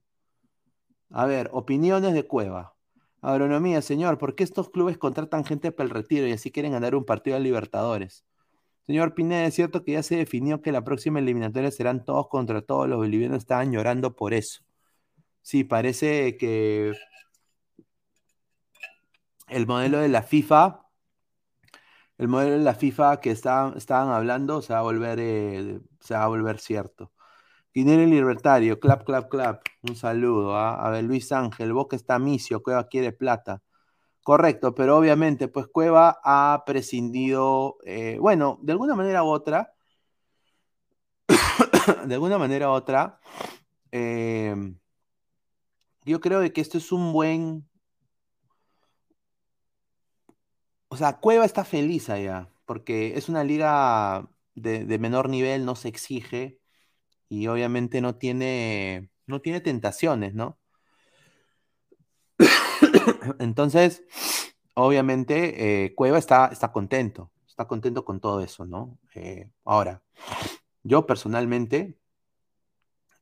A 1.11 1.27
ver, 1.27 1.51
opiniones 1.53 2.15
de 2.15 2.27
Cueva. 2.27 2.75
Agronomía, 3.21 3.83
señor, 3.83 4.19
¿por 4.19 4.35
qué 4.35 4.45
estos 4.45 4.71
clubes 4.71 4.99
contratan 4.99 5.45
gente 5.45 5.73
para 5.73 5.89
el 5.89 5.91
retiro 5.91 6.27
y 6.27 6.33
así 6.33 6.51
quieren 6.51 6.73
ganar 6.73 6.95
un 6.95 7.05
partido 7.05 7.37
de 7.37 7.43
Libertadores? 7.43 8.25
Señor 8.87 9.15
Pineda, 9.15 9.45
es 9.45 9.55
cierto 9.55 9.85
que 9.85 9.93
ya 9.93 10.03
se 10.03 10.17
definió 10.17 10.63
que 10.63 10.73
la 10.73 10.83
próxima 10.83 11.19
eliminatoria 11.19 11.71
serán 11.71 12.05
todos 12.05 12.29
contra 12.29 12.63
todos. 12.63 12.89
Los 12.89 12.99
bolivianos 12.99 13.39
estaban 13.39 13.71
llorando 13.73 14.17
por 14.17 14.33
eso. 14.35 14.63
Sí, 15.43 15.65
parece 15.65 16.37
que 16.39 16.95
el 19.49 19.67
modelo 19.67 19.99
de 19.99 20.09
la 20.09 20.23
FIFA, 20.23 20.88
el 22.19 22.29
modelo 22.29 22.59
de 22.59 22.65
la 22.65 22.75
FIFA 22.75 23.21
que 23.21 23.31
estaban 23.31 24.11
hablando 24.11 24.63
se 24.63 24.73
va 24.73 24.81
a 24.81 24.83
volver, 24.83 25.19
eh, 25.21 25.81
se 26.01 26.15
va 26.15 26.25
a 26.25 26.29
volver 26.29 26.59
cierto. 26.59 27.13
Dinero 27.75 28.05
libertario, 28.07 28.81
clap, 28.81 29.05
clap, 29.05 29.29
clap. 29.31 29.63
Un 29.83 29.97
saludo. 29.97 30.57
¿ah? 30.57 30.85
A 30.87 30.91
ver, 30.91 31.05
Luis 31.05 31.31
Ángel, 31.33 31.73
Boca 31.73 31.97
está 31.97 32.19
misio, 32.19 32.63
Cueva 32.63 32.89
quiere 32.89 33.13
plata. 33.13 33.63
Correcto, 34.23 34.75
pero 34.75 34.99
obviamente, 34.99 35.49
pues 35.49 35.69
Cueva 35.69 36.21
ha 36.25 36.65
prescindido, 36.67 37.79
eh, 37.85 38.19
bueno, 38.21 38.59
de 38.63 38.73
alguna 38.73 38.95
manera 38.95 39.25
u 39.25 39.29
otra, 39.29 39.75
de 42.07 42.15
alguna 42.15 42.39
manera 42.39 42.69
u 42.69 42.73
otra, 42.73 43.21
eh, 43.93 44.55
yo 46.05 46.21
creo 46.21 46.41
que 46.53 46.61
esto 46.61 46.79
es 46.79 46.93
un 46.93 47.13
buen... 47.13 47.69
O 50.88 50.88
sea, 50.99 51.19
Cueva 51.21 51.45
está 51.45 51.65
feliz 51.65 52.11
allá, 52.11 52.51
porque 52.67 53.17
es 53.17 53.29
una 53.29 53.45
liga 53.45 54.29
de, 54.55 54.99
menor 54.99 55.29
nivel, 55.29 55.65
no 55.65 55.77
se 55.77 55.89
exige 55.89 56.61
y 57.29 57.47
obviamente 57.49 58.01
no 58.01 58.17
tiene, 58.17 59.11
no 59.27 59.41
tiene 59.41 59.61
tentaciones, 59.61 60.35
¿no? 60.35 60.59
Entonces, 63.39 64.03
obviamente, 64.75 65.85
eh, 65.85 65.95
Cueva 65.95 66.19
está, 66.19 66.49
está 66.53 66.73
contento, 66.73 67.31
está 67.47 67.67
contento 67.67 68.05
con 68.05 68.21
todo 68.21 68.41
eso, 68.43 68.67
¿no? 68.67 68.99
Eh, 69.15 69.51
ahora, 69.65 70.03
yo 70.83 71.07
personalmente 71.07 71.99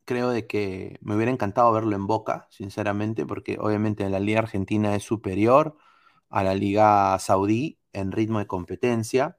creo 0.04 0.30
de 0.30 0.46
que 0.46 0.98
me 1.02 1.16
hubiera 1.16 1.32
encantado 1.32 1.72
verlo 1.72 1.96
en 1.96 2.06
Boca, 2.06 2.46
sinceramente, 2.50 3.26
porque 3.26 3.58
obviamente 3.60 4.08
la 4.08 4.20
Liga 4.20 4.40
Argentina 4.40 4.94
es 4.94 5.02
superior 5.02 5.76
a 6.30 6.42
la 6.44 6.54
Liga 6.54 7.18
Saudí 7.18 7.78
en 7.92 8.12
ritmo 8.12 8.38
de 8.38 8.46
competencia, 8.46 9.38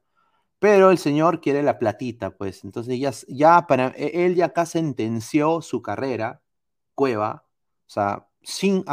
pero 0.58 0.90
el 0.90 0.98
señor 0.98 1.40
quiere 1.40 1.62
la 1.62 1.78
platita, 1.78 2.36
pues. 2.36 2.64
Entonces 2.64 2.98
ya, 3.00 3.12
ya 3.28 3.66
para 3.66 3.88
e, 3.96 4.26
él 4.26 4.34
ya 4.34 4.46
acá 4.46 4.66
sentenció 4.66 5.62
su 5.62 5.82
carrera, 5.82 6.42
Cueva, 6.94 7.44
o 7.86 7.90
sea, 7.90 8.28
sin, 8.42 8.84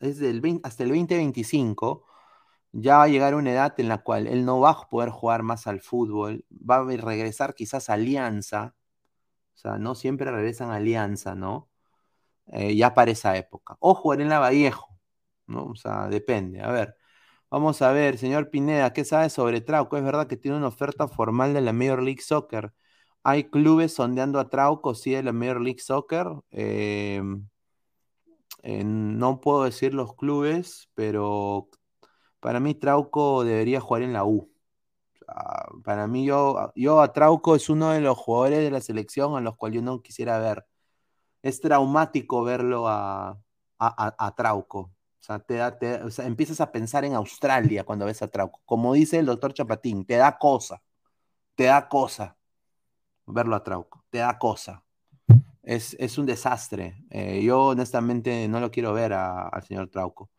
desde 0.00 0.30
el 0.30 0.60
hasta 0.64 0.82
el 0.84 0.90
2025 0.90 2.04
ya 2.72 2.98
va 2.98 3.04
a 3.04 3.08
llegar 3.08 3.34
una 3.34 3.52
edad 3.52 3.74
en 3.78 3.88
la 3.88 3.98
cual 3.98 4.26
él 4.26 4.44
no 4.44 4.60
va 4.60 4.70
a 4.70 4.88
poder 4.88 5.10
jugar 5.10 5.42
más 5.42 5.66
al 5.66 5.80
fútbol, 5.80 6.44
va 6.50 6.76
a 6.78 6.84
regresar 6.84 7.54
quizás 7.54 7.90
a 7.90 7.94
Alianza, 7.94 8.74
o 9.54 9.58
sea, 9.58 9.78
no 9.78 9.94
siempre 9.94 10.30
regresan 10.30 10.70
a 10.70 10.76
Alianza, 10.76 11.34
¿no? 11.34 11.68
Eh, 12.48 12.76
ya 12.76 12.94
para 12.94 13.10
esa 13.12 13.36
época. 13.36 13.76
O 13.80 13.94
jugar 13.94 14.20
en 14.22 14.30
la 14.30 14.38
Vallejo, 14.40 14.87
¿no? 15.48 15.66
O 15.66 15.74
sea, 15.76 16.08
depende. 16.08 16.60
A 16.62 16.70
ver, 16.72 16.96
vamos 17.50 17.82
a 17.82 17.92
ver, 17.92 18.18
señor 18.18 18.50
Pineda, 18.50 18.92
¿qué 18.92 19.04
sabe 19.04 19.30
sobre 19.30 19.60
Trauco? 19.60 19.96
¿Es 19.96 20.04
verdad 20.04 20.26
que 20.28 20.36
tiene 20.36 20.56
una 20.56 20.68
oferta 20.68 21.08
formal 21.08 21.54
de 21.54 21.60
la 21.62 21.72
Major 21.72 22.02
League 22.02 22.22
Soccer? 22.22 22.72
¿Hay 23.24 23.44
clubes 23.50 23.94
sondeando 23.94 24.40
a 24.40 24.48
Trauco, 24.50 24.94
sí, 24.94 25.12
de 25.12 25.22
la 25.22 25.32
Major 25.32 25.60
League 25.60 25.80
Soccer? 25.80 26.26
Eh, 26.50 27.22
eh, 28.62 28.84
no 28.84 29.40
puedo 29.40 29.64
decir 29.64 29.94
los 29.94 30.14
clubes, 30.14 30.90
pero 30.94 31.68
para 32.40 32.60
mí 32.60 32.74
Trauco 32.74 33.44
debería 33.44 33.80
jugar 33.80 34.02
en 34.02 34.12
la 34.12 34.24
U. 34.24 34.50
para 35.84 36.06
mí, 36.06 36.24
yo, 36.26 36.72
yo 36.74 37.00
a 37.00 37.12
Trauco 37.12 37.54
es 37.56 37.68
uno 37.68 37.90
de 37.90 38.00
los 38.00 38.16
jugadores 38.18 38.60
de 38.60 38.70
la 38.70 38.80
selección 38.80 39.36
a 39.36 39.40
los 39.40 39.56
cuales 39.56 39.76
yo 39.76 39.82
no 39.82 40.02
quisiera 40.02 40.38
ver. 40.38 40.66
Es 41.42 41.60
traumático 41.60 42.44
verlo 42.44 42.88
a, 42.88 43.38
a, 43.78 44.34
Trauco. 44.36 44.92
O 45.28 45.32
sea, 45.32 45.40
te 45.40 45.54
da, 45.56 45.78
empiezas 46.24 46.60
a 46.60 46.72
pensar 46.72 47.04
en 47.04 47.14
Australia 47.14 47.84
cuando 47.84 48.06
ves 48.06 48.22
a 48.22 48.28
Trauco. 48.28 48.60
Como 48.64 48.94
dice 48.94 49.18
el 49.18 49.26
doctor 49.26 49.52
Chapatín, 49.52 50.06
te 50.06 50.16
da 50.16 50.38
cosa. 50.38 50.82
Te 51.54 51.64
da 51.64 51.88
cosa 51.88 52.38
verlo 53.26 53.56
a 53.56 53.62
Trauco. 53.62 54.04
Te 54.10 54.18
da 54.18 54.38
cosa. 54.38 54.84
Es, 55.62 55.94
es 55.98 56.18
un 56.18 56.26
desastre. 56.26 57.04
Eh, 57.10 57.42
yo 57.42 57.66
honestamente 57.66 58.48
no 58.48 58.60
lo 58.60 58.70
quiero 58.70 58.94
ver 58.94 59.12
al 59.12 59.62
señor 59.64 59.88
Trauco. 59.90 60.30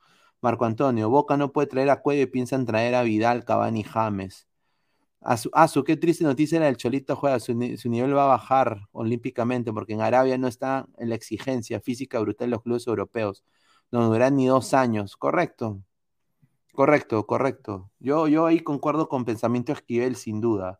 Marco 0.41 0.65
Antonio, 0.65 1.09
Boca 1.09 1.37
no 1.37 1.51
puede 1.51 1.67
traer 1.67 1.89
a 1.91 2.01
Cuello 2.01 2.23
y 2.23 2.27
piensan 2.27 2.65
traer 2.65 2.95
a 2.95 3.03
Vidal, 3.03 3.45
Cavani, 3.45 3.83
James. 3.83 4.47
A 5.21 5.67
su, 5.67 5.83
qué 5.83 5.97
triste 5.97 6.23
noticia 6.23 6.59
la 6.59 6.67
del 6.67 6.77
Cholito 6.77 7.15
juega, 7.15 7.39
su, 7.41 7.53
nivel 7.53 8.15
va 8.15 8.23
a 8.23 8.27
bajar 8.27 8.87
olímpicamente 8.93 9.73
porque 9.73 9.93
en 9.93 10.01
Arabia 10.01 10.37
no 10.37 10.47
está 10.47 10.87
en 10.97 11.09
la 11.09 11.15
exigencia 11.15 11.81
física 11.81 12.19
brutal 12.19 12.47
de 12.47 12.51
los 12.51 12.63
clubes 12.63 12.87
europeos. 12.87 13.43
No 13.91 14.07
duran 14.09 14.35
ni 14.35 14.47
dos 14.47 14.73
años, 14.73 15.17
correcto. 15.17 15.81
Correcto, 16.73 17.25
correcto. 17.27 17.91
Yo, 17.99 18.27
yo 18.27 18.45
ahí 18.45 18.61
concuerdo 18.61 19.09
con 19.09 19.25
pensamiento 19.25 19.73
Esquivel, 19.73 20.15
sin 20.15 20.41
duda. 20.41 20.79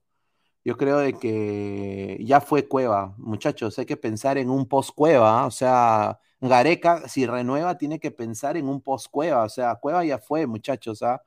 Yo 0.66 0.78
creo 0.78 1.00
de 1.00 1.14
que 1.14 2.20
ya 2.26 2.42
fue 2.42 2.68
Cueva, 2.68 3.16
muchachos, 3.18 3.80
hay 3.80 3.86
que 3.88 3.98
pensar 3.98 4.38
en 4.38 4.50
un 4.50 4.68
post 4.68 4.92
Cueva, 4.96 5.46
o 5.48 5.52
sea, 5.52 6.20
Gareca, 6.42 7.08
si 7.08 7.26
renueva, 7.26 7.78
tiene 7.78 8.00
que 8.00 8.12
pensar 8.12 8.58
en 8.58 8.68
un 8.70 8.82
post 8.82 9.08
Cueva, 9.12 9.44
o 9.46 9.50
sea, 9.50 9.76
Cueva 9.76 10.06
ya 10.06 10.20
fue, 10.20 10.48
muchachos, 10.48 11.02
¿ah? 11.04 11.24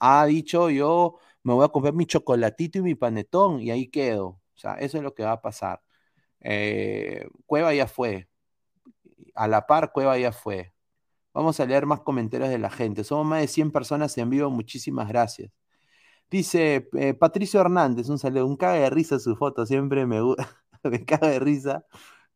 ha 0.00 0.26
dicho 0.26 0.70
yo 0.70 1.18
me 1.42 1.54
voy 1.54 1.64
a 1.64 1.68
comprar 1.68 1.94
mi 1.94 2.06
chocolatito 2.06 2.78
y 2.78 2.82
mi 2.82 2.94
panetón 2.94 3.60
y 3.62 3.70
ahí 3.70 3.88
quedo, 3.88 4.26
o 4.28 4.40
sea, 4.56 4.74
eso 4.76 4.98
es 4.98 5.04
lo 5.04 5.14
que 5.14 5.24
va 5.24 5.32
a 5.32 5.42
pasar. 5.42 5.82
Eh, 6.40 7.28
Cueva 7.46 7.74
ya 7.74 7.86
fue, 7.88 8.28
a 9.34 9.48
la 9.48 9.66
par 9.66 9.92
Cueva 9.92 10.18
ya 10.18 10.32
fue. 10.32 10.73
Vamos 11.34 11.60
a 11.60 11.66
leer 11.66 11.86
más 11.86 12.00
comentarios 12.00 12.48
de 12.50 12.58
la 12.58 12.70
gente. 12.70 13.04
Somos 13.04 13.26
más 13.26 13.40
de 13.42 13.48
100 13.48 13.72
personas 13.72 14.16
en 14.18 14.30
vivo, 14.30 14.50
muchísimas 14.50 15.08
gracias. 15.08 15.50
Dice 16.30 16.88
eh, 16.94 17.14
Patricio 17.14 17.60
Hernández, 17.60 18.08
un 18.08 18.18
saludo, 18.18 18.46
un 18.46 18.56
caga 18.56 18.74
de 18.82 18.90
risa 18.90 19.18
su 19.18 19.36
foto, 19.36 19.66
siempre 19.66 20.06
me, 20.06 20.20
me 20.84 21.04
caga 21.04 21.28
de 21.28 21.38
risa, 21.38 21.84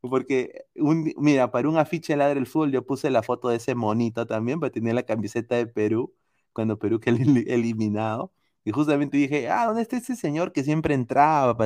porque, 0.00 0.66
un, 0.76 1.12
mira, 1.18 1.50
para 1.50 1.68
un 1.68 1.78
afiche 1.78 2.12
de 2.14 2.18
Ladre 2.18 2.40
el 2.40 2.46
Fútbol 2.46 2.72
yo 2.72 2.86
puse 2.86 3.10
la 3.10 3.22
foto 3.22 3.48
de 3.48 3.56
ese 3.56 3.74
monito 3.74 4.26
también, 4.26 4.60
para 4.60 4.70
tener 4.72 4.94
la 4.94 5.02
camiseta 5.04 5.56
de 5.56 5.66
Perú, 5.66 6.14
cuando 6.52 6.78
Perú 6.78 7.00
quedó 7.00 7.16
eliminado, 7.18 8.32
y 8.64 8.72
justamente 8.72 9.16
dije, 9.16 9.48
ah, 9.50 9.66
¿dónde 9.66 9.82
está 9.82 9.96
ese 9.96 10.16
señor 10.16 10.52
que 10.52 10.62
siempre 10.64 10.94
entraba 10.94 11.56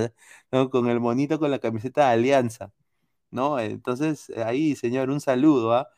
con 0.70 0.88
el 0.88 1.00
monito 1.00 1.38
con 1.38 1.50
la 1.50 1.58
camiseta 1.58 2.06
de 2.08 2.12
Alianza? 2.14 2.72
¿No? 3.30 3.58
Entonces, 3.60 4.30
ahí, 4.46 4.76
señor, 4.76 5.10
un 5.10 5.20
saludo, 5.20 5.72
¿ah? 5.74 5.88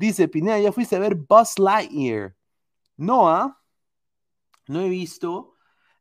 Dice, 0.00 0.28
Pineda, 0.28 0.58
¿ya 0.58 0.72
fuiste 0.72 0.96
a 0.96 0.98
ver 0.98 1.14
Buzz 1.14 1.58
Lightyear? 1.58 2.34
No, 2.96 3.28
¿ah? 3.28 3.60
No 4.66 4.80
he 4.80 4.88
visto, 4.88 5.56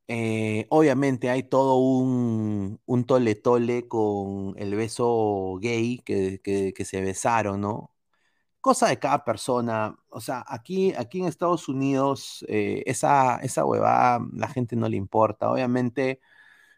eh, 0.08 0.68
obviamente 0.70 1.30
hay 1.30 1.44
todo 1.44 1.78
un, 1.78 2.80
un 2.86 3.06
tole 3.06 3.36
tole 3.36 3.88
con 3.90 4.56
el 4.58 4.76
beso 4.76 5.58
gay 5.62 6.00
que, 6.00 6.42
que, 6.42 6.86
se 6.86 7.02
besaron, 7.02 7.62
¿no? 7.62 7.94
Cosa 8.62 8.90
de 8.90 9.00
cada 9.00 9.26
persona. 9.26 9.98
O 10.10 10.22
sea, 10.22 10.46
aquí, 10.48 10.94
aquí 10.98 11.22
en 11.22 11.28
Estados 11.28 11.70
Unidos, 11.70 12.46
eh, 12.50 12.84
esa, 12.88 13.38
esa 13.40 13.66
huevada, 13.66 14.22
la 14.34 14.48
gente 14.50 14.76
no 14.78 14.90
le 14.90 14.98
importa. 14.98 15.52
Obviamente, 15.52 16.22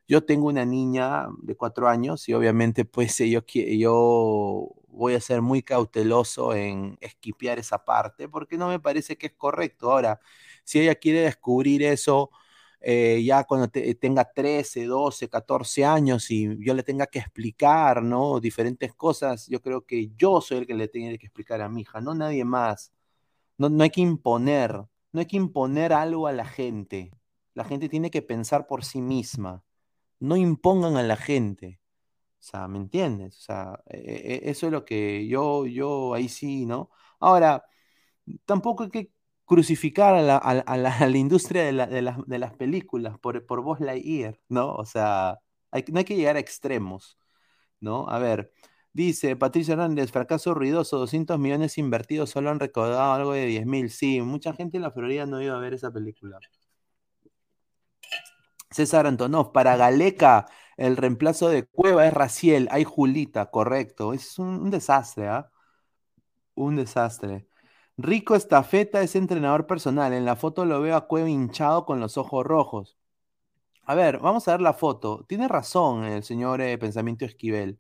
yo 0.07 0.25
tengo 0.25 0.47
una 0.47 0.65
niña 0.65 1.27
de 1.43 1.55
cuatro 1.57 1.89
años 1.89 2.29
y 2.29 2.34
obviamente, 2.34 2.86
pues 2.86 3.17
yo, 3.19 3.41
yo 3.47 4.69
voy 4.91 5.15
a 5.15 5.21
ser 5.21 5.41
muy 5.41 5.63
cauteloso 5.63 6.54
en 6.54 6.97
esquipear 7.01 7.60
esa 7.60 7.84
parte 7.86 8.30
porque 8.30 8.58
no 8.58 8.67
me 8.67 8.80
parece 8.80 9.17
que 9.17 9.27
es 9.27 9.34
correcto. 9.34 9.91
Ahora, 9.91 10.19
si 10.63 10.80
ella 10.82 10.95
quiere 10.95 11.21
descubrir 11.21 11.84
eso 11.84 12.32
eh, 12.84 13.21
ya 13.23 13.43
cuando 13.43 13.69
tenga 13.69 14.25
13, 14.34 14.86
12, 14.86 15.30
14 15.30 15.86
años 15.86 16.32
y 16.32 16.58
yo 16.65 16.73
le 16.73 16.82
tenga 16.84 17.06
que 17.08 17.19
explicar, 17.19 18.01
¿no? 18.01 18.39
Diferentes 18.39 18.93
cosas, 18.95 19.47
yo 19.47 19.62
creo 19.62 19.86
que 19.86 20.12
yo 20.17 20.41
soy 20.41 20.60
el 20.60 20.67
que 20.67 20.73
le 20.73 20.88
tiene 20.88 21.17
que 21.19 21.27
explicar 21.27 21.62
a 21.62 21.69
mi 21.69 21.82
hija, 21.82 22.01
no 22.01 22.15
nadie 22.15 22.43
más. 22.43 22.91
No, 23.58 23.69
no 23.69 23.84
hay 23.84 23.91
que 23.91 24.01
imponer, 24.01 24.73
no 25.12 25.19
hay 25.19 25.27
que 25.27 25.38
imponer 25.38 25.93
algo 25.93 26.27
a 26.27 26.32
la 26.34 26.45
gente. 26.45 27.12
La 27.54 27.65
gente 27.65 27.89
tiene 27.89 28.12
que 28.12 28.21
pensar 28.23 28.67
por 28.67 28.86
sí 28.86 29.01
misma. 29.01 29.63
No 30.19 30.36
impongan 30.38 30.97
a 30.97 31.04
la 31.04 31.17
gente. 31.17 31.81
O 32.41 32.43
sea, 32.43 32.67
¿me 32.67 32.80
entiendes? 32.80 33.38
O 33.38 33.41
sea, 33.41 33.80
e, 33.88 34.41
e, 34.45 34.49
eso 34.49 34.65
es 34.67 34.71
lo 34.73 34.84
que 34.86 35.27
yo, 35.27 35.67
yo 35.67 36.15
ahí 36.15 36.27
sí, 36.27 36.65
¿no? 36.65 36.89
Ahora, 37.19 37.63
tampoco 38.45 38.84
hay 38.84 38.89
que 38.91 39.12
crucificar 39.45 40.15
a 40.15 40.21
la, 40.23 40.38
a, 40.38 40.77
la, 41.10 41.17
industria 41.17 41.63
de, 41.65 41.73
de, 41.73 42.15
de, 42.27 42.39
las 42.39 42.54
películas 42.56 43.19
por, 43.19 43.45
por 43.45 43.62
Buzz 43.62 43.80
Lightyear, 43.82 44.39
¿no? 44.49 44.73
O 44.73 44.86
sea, 44.86 45.39
hay, 45.71 45.84
no 45.91 45.99
hay 45.99 46.06
que 46.06 46.15
llegar 46.15 46.36
a 46.38 46.39
extremos, 46.39 47.17
¿no? 47.80 48.10
A 48.10 48.19
ver, 48.19 48.51
dice 48.93 49.36
Patricia 49.36 49.73
Hernández, 49.73 50.12
fracaso 50.12 50.54
ruidoso, 50.54 50.99
200 50.99 51.39
millones 51.39 51.77
invertidos, 51.77 52.32
solo 52.32 52.49
han 52.51 52.60
recaudado 52.60 53.13
algo 53.13 53.34
de 53.34 53.45
10 53.45 53.65
mil. 53.67 53.89
Sí, 53.91 54.21
mucha 54.21 54.54
gente 54.54 54.77
en 54.77 54.84
la 54.84 54.91
Florida 54.91 55.25
no 55.25 55.41
iba 55.41 55.56
a 55.56 55.60
ver 55.60 55.73
esa 55.73 55.91
película. 55.91 56.39
César 58.71 59.06
Antonov, 59.06 59.51
para 59.51 59.75
Galeca, 59.75 60.45
el 60.82 60.98
reemplazo 60.98 61.50
de 61.50 61.65
Cueva 61.67 62.08
es 62.08 62.13
Raciel, 62.13 62.67
hay 62.72 62.84
Julita, 62.86 63.52
correcto. 63.52 64.13
Es 64.13 64.39
un, 64.39 64.72
desastre, 64.72 65.28
¿ah? 65.28 65.52
Un 66.56 66.76
desastre. 66.78 67.48
Rico 67.98 68.36
Estafeta 68.36 69.02
es 69.02 69.15
entrenador 69.15 69.67
personal. 69.67 70.13
En 70.13 70.26
la 70.26 70.36
foto 70.36 70.65
lo 70.65 70.82
veo 70.82 70.96
a 70.96 71.08
Cueva 71.08 71.30
hinchado 71.30 71.86
con 71.86 72.00
los 72.00 72.17
ojos 72.17 72.46
rojos. 72.46 72.98
A 73.84 73.96
ver, 73.96 74.20
vamos 74.20 74.48
a 74.48 74.52
ver 74.54 74.62
la 74.62 74.74
foto. 74.74 75.26
Tiene 75.28 75.48
razón 75.48 76.06
el 76.06 76.24
señor 76.24 76.62
eh, 76.62 76.78
Pensamiento 76.78 77.26
Esquivel. 77.26 77.80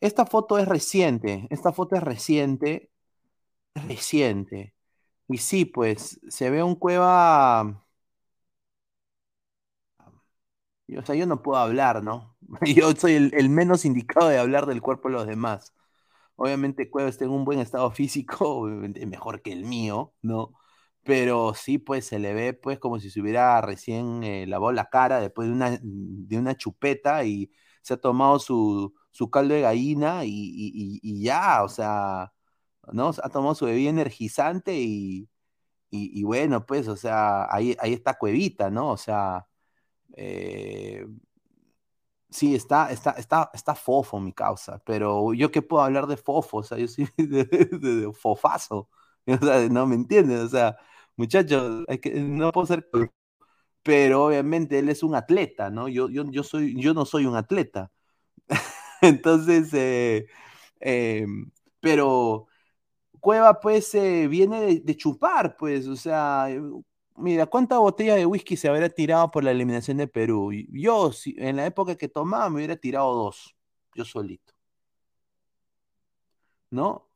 Esta 0.00 0.26
foto 0.26 0.58
es 0.58 0.68
reciente. 0.68 1.46
Esta 1.50 1.72
foto 1.72 1.96
es 1.96 2.02
reciente. 2.02 2.90
Reciente. 3.74 4.74
Y 5.28 5.38
sí, 5.38 5.64
pues 5.66 6.20
se 6.28 6.50
ve 6.50 6.62
un 6.62 6.76
Cueva. 6.76 7.83
O 10.98 11.02
sea, 11.04 11.14
yo 11.14 11.26
no 11.26 11.42
puedo 11.42 11.58
hablar, 11.58 12.02
¿no? 12.02 12.36
Yo 12.76 12.92
soy 12.92 13.14
el 13.32 13.48
menos 13.48 13.84
indicado 13.84 14.28
de 14.28 14.38
hablar 14.38 14.66
del 14.66 14.82
cuerpo 14.82 15.08
de 15.08 15.14
los 15.14 15.26
demás. 15.26 15.72
Obviamente 16.36 16.90
Cueva 16.90 17.08
está 17.08 17.24
en 17.24 17.30
un 17.30 17.44
buen 17.44 17.60
estado 17.60 17.90
físico, 17.90 18.62
mejor 19.06 19.42
que 19.42 19.52
el 19.52 19.64
mío, 19.64 20.14
¿no? 20.22 20.54
Pero 21.04 21.54
sí, 21.54 21.78
pues 21.78 22.06
se 22.06 22.18
le 22.18 22.34
ve 22.34 22.54
pues 22.54 22.78
como 22.78 22.98
si 22.98 23.10
se 23.10 23.20
hubiera 23.20 23.60
recién 23.60 24.24
eh, 24.24 24.46
lavado 24.46 24.72
la 24.72 24.88
cara 24.90 25.20
después 25.20 25.48
de 25.48 25.54
una, 25.54 25.78
de 25.82 26.38
una 26.38 26.56
chupeta 26.56 27.24
y 27.24 27.50
se 27.82 27.94
ha 27.94 27.96
tomado 27.98 28.38
su, 28.38 28.94
su 29.10 29.30
caldo 29.30 29.54
de 29.54 29.60
gallina 29.62 30.22
y, 30.24 31.22
ya, 31.22 31.62
o 31.62 31.68
sea, 31.68 32.32
¿no? 32.92 33.10
Ha 33.22 33.28
tomado 33.30 33.54
su 33.54 33.66
bebida 33.66 33.90
energizante 33.90 34.74
y, 34.80 35.28
y, 35.90 36.24
bueno, 36.24 36.66
pues, 36.66 36.88
o 36.88 36.96
sea, 36.96 37.46
ahí, 37.54 37.76
ahí 37.80 37.92
está 37.94 38.14
Cuevita, 38.18 38.70
¿no? 38.70 38.90
O 38.90 38.96
sea, 38.96 39.46
eh, 40.14 41.06
Sí, 42.34 42.54
está, 42.56 42.90
está, 42.90 43.12
está, 43.12 43.48
está 43.54 43.76
fofo 43.76 44.18
mi 44.18 44.32
causa, 44.32 44.80
pero 44.84 45.32
yo 45.34 45.52
qué 45.52 45.62
puedo 45.62 45.84
hablar 45.84 46.08
de 46.08 46.16
fofo, 46.16 46.58
o 46.58 46.62
sea, 46.64 46.76
yo 46.78 46.88
soy 46.88 47.08
de, 47.16 48.10
fofazo, 48.12 48.88
o 49.26 49.36
sea, 49.38 49.68
no 49.68 49.86
me 49.86 49.94
entiendes, 49.94 50.40
o 50.40 50.48
sea, 50.48 50.76
muchachos, 51.16 51.84
que, 52.02 52.10
no 52.14 52.50
puedo 52.50 52.66
ser, 52.66 52.88
pero 53.82 54.26
obviamente 54.26 54.78
él 54.80 54.88
es 54.88 55.02
un 55.02 55.14
atleta, 55.14 55.70
¿no? 55.70 55.88
Yo, 55.88 56.08
yo, 56.10 56.24
yo, 56.30 56.42
soy, 56.42 56.74
yo 56.80 56.94
no 56.94 57.04
soy 57.06 57.26
un 57.26 57.36
atleta. 57.36 57.92
Entonces, 59.02 59.72
eh, 59.74 60.26
em, 60.80 61.50
pero 61.80 62.46
Cueva 63.20 63.60
pues 63.60 63.94
eh, 63.94 64.28
viene 64.28 64.60
de, 64.62 64.80
de, 64.80 64.96
chupar, 64.96 65.56
pues, 65.56 65.86
o 65.88 65.96
sea, 65.96 66.48
Mira, 67.16 67.46
¿cuántas 67.46 67.78
botellas 67.78 68.16
de 68.16 68.26
whisky 68.26 68.56
se 68.56 68.68
habría 68.68 68.88
tirado 68.90 69.30
por 69.30 69.44
la 69.44 69.52
eliminación 69.52 69.98
de 69.98 70.08
Perú? 70.08 70.50
Yo, 70.70 71.12
si, 71.12 71.34
en 71.38 71.56
la 71.56 71.66
época 71.66 71.96
que 71.96 72.08
tomaba, 72.08 72.50
me 72.50 72.56
hubiera 72.56 72.76
tirado 72.76 73.14
dos, 73.14 73.56
yo 73.94 74.04
solito. 74.04 74.52
¿No? 76.70 77.08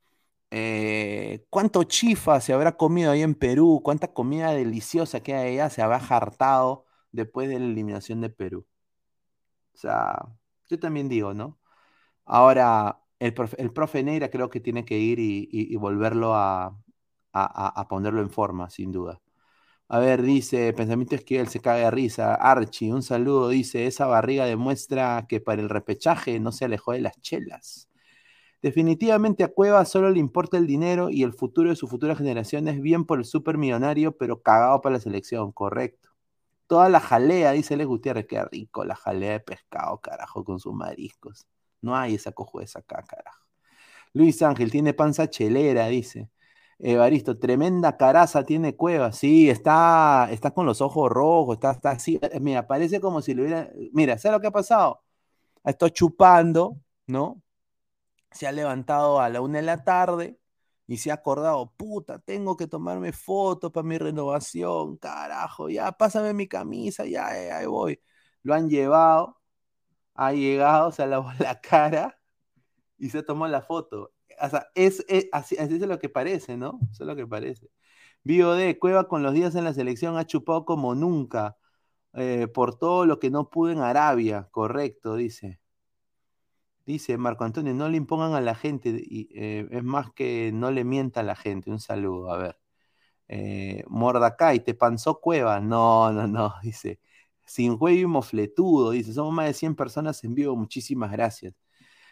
Eh, 0.50 1.46
¿Cuánto 1.50 1.84
chifa 1.84 2.40
se 2.40 2.52
habrá 2.52 2.76
comido 2.76 3.12
ahí 3.12 3.22
en 3.22 3.34
Perú? 3.34 3.80
¿Cuánta 3.84 4.12
comida 4.12 4.52
deliciosa 4.52 5.22
que 5.22 5.34
allá 5.34 5.70
se 5.70 5.82
habrá 5.82 5.98
hartado 5.98 6.86
después 7.12 7.48
de 7.48 7.58
la 7.58 7.66
eliminación 7.66 8.20
de 8.20 8.30
Perú? 8.30 8.66
O 9.74 9.78
sea, 9.78 10.26
yo 10.68 10.78
también 10.78 11.08
digo, 11.08 11.34
¿no? 11.34 11.58
Ahora, 12.24 13.00
el, 13.20 13.34
profe, 13.34 14.02
Neira 14.02 14.30
creo 14.30 14.50
que 14.50 14.60
tiene 14.60 14.84
que 14.84 14.98
ir 14.98 15.18
y, 15.20 15.76
volverlo 15.76 16.34
a, 16.34 16.76
ponerlo 17.88 18.20
en 18.22 18.30
forma, 18.30 18.70
sin 18.70 18.92
duda. 18.92 19.20
A 19.90 19.98
ver, 20.00 20.22
dice, 20.22 20.72
pensamiento 20.74 21.14
es 21.14 21.24
que 21.24 21.40
él 21.40 21.48
se 21.48 21.60
caga 21.60 21.84
de 21.84 21.90
risa. 21.90 22.34
Archie, 22.34 22.92
un 22.92 23.02
saludo, 23.02 23.48
dice, 23.48 23.86
esa 23.86 24.06
barriga 24.06 24.44
demuestra 24.44 25.24
que 25.28 25.40
para 25.40 25.62
el 25.62 25.70
repechaje 25.70 26.38
no 26.40 26.52
se 26.52 26.66
alejó 26.66 26.92
de 26.92 27.00
las 27.00 27.18
chelas. 27.22 27.88
Definitivamente 28.62 29.44
a 29.44 29.48
Cueva 29.48 29.84
solo 29.84 30.10
le 30.10 30.20
importa 30.20 30.58
el 30.58 30.66
dinero 30.66 31.10
y 31.10 31.22
el 31.22 31.32
futuro 31.34 31.70
de 31.70 31.76
su 31.76 31.88
futura 31.88 32.16
generación 32.16 32.68
es 32.68 32.80
bien 32.80 33.04
por 33.06 33.18
el 33.20 33.24
supermillonario, 33.26 34.16
pero 34.16 34.42
cagado 34.42 34.80
para 34.82 34.94
la 34.94 35.00
selección, 35.00 35.52
correcto. 35.52 36.10
Toda 36.66 36.88
la 36.90 37.00
jalea, 37.00 37.52
dice 37.52 37.76
Le 37.76 37.84
Gutiérrez, 37.86 38.26
qué 38.26 38.44
rico 38.44 38.84
la 38.84 38.96
jalea 38.96 39.32
de 39.32 39.40
pescado, 39.40 39.98
carajo, 40.00 40.44
con 40.44 40.60
sus 40.60 40.74
mariscos. 40.74 41.46
No 41.82 41.96
hay 41.96 42.16
esa 42.16 42.32
cojueza 42.32 42.80
acá, 42.80 43.04
carajo. 43.04 43.46
Luis 44.14 44.42
Ángel 44.42 44.70
tiene 44.70 44.94
panza 44.94 45.30
chelera, 45.30 45.88
dice. 45.88 46.30
Evaristo, 46.80 47.38
tremenda 47.38 47.96
caraza 47.96 48.44
tiene 48.44 48.76
Cueva. 48.76 49.12
Sí, 49.12 49.50
está, 49.50 50.28
está 50.30 50.52
con 50.52 50.66
los 50.66 50.80
ojos 50.80 51.10
rojos, 51.10 51.56
está, 51.56 51.72
está 51.72 51.90
así. 51.92 52.20
Mira, 52.40 52.66
parece 52.66 53.00
como 53.00 53.20
si 53.22 53.34
le 53.34 53.42
hubiera. 53.42 53.70
Mira, 53.92 54.16
¿sabes 54.18 54.36
lo 54.36 54.40
que 54.40 54.46
ha 54.48 54.50
pasado? 54.52 55.02
Ha 55.64 55.70
estado 55.70 55.90
chupando, 55.90 56.78
¿no? 57.06 57.42
Se 58.30 58.46
ha 58.46 58.52
levantado 58.52 59.20
a 59.20 59.28
la 59.30 59.40
una 59.40 59.58
de 59.60 59.64
la 59.66 59.84
tarde 59.84 60.38
y 60.86 60.98
se 60.98 61.10
ha 61.10 61.14
acordado, 61.14 61.72
puta, 61.76 62.18
tengo 62.20 62.56
que 62.56 62.66
tomarme 62.66 63.12
fotos 63.12 63.72
para 63.72 63.86
mi 63.86 63.98
renovación, 63.98 64.96
carajo, 64.98 65.68
ya, 65.70 65.92
pásame 65.92 66.34
mi 66.34 66.48
camisa, 66.48 67.04
ya, 67.06 67.36
eh, 67.38 67.52
ahí 67.52 67.66
voy. 67.66 68.00
Lo 68.42 68.54
han 68.54 68.68
llevado, 68.70 69.40
ha 70.14 70.32
llegado, 70.32 70.92
se 70.92 71.02
ha 71.02 71.06
lavado 71.06 71.38
la 71.44 71.60
cara 71.60 72.20
y 72.98 73.10
se 73.10 73.22
tomó 73.22 73.48
la 73.48 73.62
foto. 73.62 74.12
O 74.40 74.58
es, 74.74 75.04
así, 75.32 75.56
es 75.58 75.70
lo 75.80 75.98
que 75.98 76.08
parece, 76.08 76.56
¿no? 76.56 76.78
Eso 76.92 77.04
es 77.04 77.06
lo 77.08 77.16
que 77.16 77.26
parece. 77.26 77.68
Bio 78.24 78.52
de 78.54 78.78
Cueva 78.78 79.08
con 79.08 79.22
los 79.22 79.34
días 79.34 79.54
en 79.54 79.64
la 79.64 79.74
selección 79.74 80.16
ha 80.18 80.26
chupado 80.26 80.64
como 80.64 80.94
nunca 80.94 81.56
eh, 82.14 82.48
por 82.48 82.78
todo 82.78 83.06
lo 83.06 83.18
que 83.20 83.30
no 83.30 83.50
pudo 83.50 83.72
en 83.72 83.80
Arabia, 83.80 84.48
correcto, 84.52 85.16
dice. 85.16 85.60
Dice 86.86 87.18
Marco 87.18 87.44
Antonio, 87.44 87.74
no 87.74 87.88
le 87.88 87.98
impongan 87.98 88.32
a 88.34 88.40
la 88.40 88.54
gente, 88.54 88.88
y, 88.90 89.28
eh, 89.34 89.68
es 89.70 89.84
más 89.84 90.10
que 90.12 90.50
no 90.54 90.70
le 90.70 90.84
mienta 90.84 91.20
a 91.20 91.22
la 91.22 91.36
gente. 91.36 91.70
Un 91.70 91.80
saludo, 91.80 92.32
a 92.32 92.38
ver. 92.38 92.58
Eh, 93.28 93.84
Mordacay, 93.88 94.60
¿te 94.64 94.74
panzó 94.74 95.20
Cueva? 95.20 95.60
No, 95.60 96.12
no, 96.12 96.26
no, 96.28 96.54
dice. 96.62 97.00
Sin 97.46 97.78
juego 97.78 97.98
y 98.00 98.06
mofletudo, 98.06 98.92
dice. 98.92 99.12
Somos 99.14 99.34
más 99.34 99.46
de 99.48 99.54
100 99.54 99.76
personas 99.76 100.24
en 100.24 100.34
vivo, 100.34 100.56
muchísimas 100.56 101.12
gracias. 101.12 101.54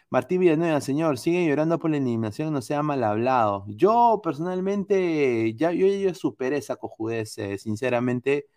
Martín 0.09 0.39
Villanueva, 0.39 0.79
señor, 0.79 1.17
sigue 1.17 1.45
llorando 1.45 1.79
por 1.79 1.91
la 1.91 1.97
eliminación, 1.97 2.53
no 2.53 2.61
sea 2.61 2.81
mal 2.81 3.03
hablado. 3.03 3.65
Yo 3.67 4.21
personalmente, 4.23 5.53
ya 5.55 5.71
yo, 5.73 6.13
superé 6.13 6.57
esa 6.57 6.77
cojudez, 6.77 7.37
eh, 7.37 7.57
sinceramente. 7.57 8.47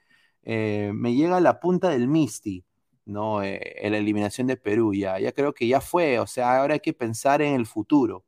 Eh, 0.43 0.93
me 0.95 1.15
llega 1.15 1.39
a 1.39 1.41
la 1.41 1.61
punta 1.61 1.91
del 1.91 2.09
Misty, 2.09 2.65
¿no? 3.05 3.43
Eh, 3.43 3.61
en 3.87 3.93
la 3.93 3.99
eliminación 3.99 4.47
de 4.47 4.57
Perú, 4.57 4.95
ya, 4.95 5.19
ya 5.19 5.33
creo 5.33 5.53
que 5.55 5.67
ya 5.67 5.81
fue, 5.81 6.19
o 6.21 6.27
sea, 6.27 6.61
ahora 6.61 6.75
hay 6.75 6.81
que 6.81 6.93
pensar 6.95 7.43
en 7.43 7.55
el 7.55 7.67
futuro. 7.67 8.25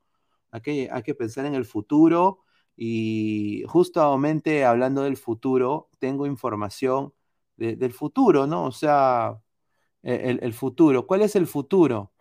Hay 0.50 0.60
que, 0.62 0.88
hay 0.92 1.02
que 1.02 1.14
pensar 1.14 1.46
en 1.46 1.54
el 1.54 1.64
futuro 1.64 2.40
y 2.76 3.64
justamente 3.68 4.64
hablando 4.64 5.02
del 5.04 5.16
futuro, 5.16 5.90
tengo 5.98 6.26
información 6.26 7.14
del 7.56 7.92
futuro, 7.92 8.46
¿no? 8.46 8.64
O 8.64 8.72
sea, 8.72 9.40
e, 10.02 10.38
el, 10.40 10.52
futuro. 10.54 11.06
¿Cuál 11.06 11.22
es 11.22 11.36
el 11.36 11.46
futuro? 11.46 12.12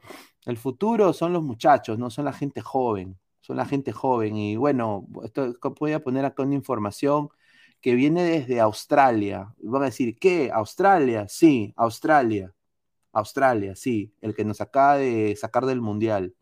El 0.46 0.58
futuro 0.58 1.14
son 1.14 1.34
los 1.34 1.44
muchachos, 1.44 2.00
no 2.00 2.10
son 2.10 2.26
la 2.26 2.34
gente 2.34 2.62
joven, 2.62 3.18
son 3.42 3.58
la 3.58 3.66
gente 3.66 3.92
joven. 3.92 4.36
Y 4.36 4.56
bueno, 4.56 5.08
esto, 5.24 5.56
voy 5.80 5.94
a 5.94 6.04
poner 6.04 6.26
acá 6.26 6.44
una 6.44 6.56
información 6.56 7.30
que 7.82 7.96
viene 7.96 8.24
desde 8.24 8.60
Australia. 8.60 9.54
Van 9.62 9.84
a 9.84 9.86
decir, 9.86 10.18
¿qué? 10.20 10.52
¿Australia? 10.54 11.28
Sí, 11.28 11.74
Australia. 11.78 12.54
Australia, 13.14 13.76
sí, 13.76 14.14
el 14.22 14.36
que 14.36 14.46
nos 14.46 14.62
acaba 14.62 14.98
de 14.98 15.36
sacar 15.36 15.66
del 15.66 15.82
Mundial. 15.82 16.36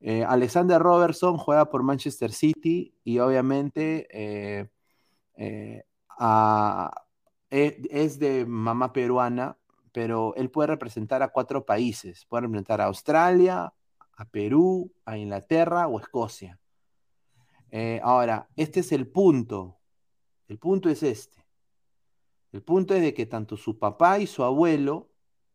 Eh, 0.00 0.24
Alexander 0.24 0.80
Robertson 0.80 1.36
juega 1.36 1.70
por 1.70 1.82
Manchester 1.84 2.32
City 2.32 2.94
y 3.04 3.18
obviamente 3.20 4.08
eh, 4.10 4.68
eh, 5.36 5.84
es 7.50 8.18
de 8.18 8.44
mamá 8.46 8.92
peruana, 8.92 9.58
pero 9.92 10.34
él 10.36 10.50
puede 10.50 10.68
representar 10.68 11.22
a 11.22 11.28
cuatro 11.28 11.64
países. 11.64 12.24
Puede 12.26 12.42
representar 12.42 12.80
a 12.80 12.86
Australia, 12.86 13.72
a 14.16 14.24
Perú, 14.24 14.92
a 15.04 15.16
Inglaterra 15.18 15.86
o 15.86 16.00
Escocia. 16.00 16.58
Eh, 17.70 18.00
ahora, 18.02 18.48
este 18.56 18.80
es 18.80 18.92
el 18.92 19.06
punto. 19.06 19.78
El 20.48 20.58
punto 20.58 20.88
es 20.88 21.02
este. 21.02 21.46
El 22.52 22.62
punto 22.62 22.94
es 22.94 23.02
de 23.02 23.14
que 23.14 23.26
tanto 23.26 23.56
su 23.56 23.78
papá 23.78 24.18
y 24.18 24.26
su 24.26 24.44
abuelo 24.44 25.10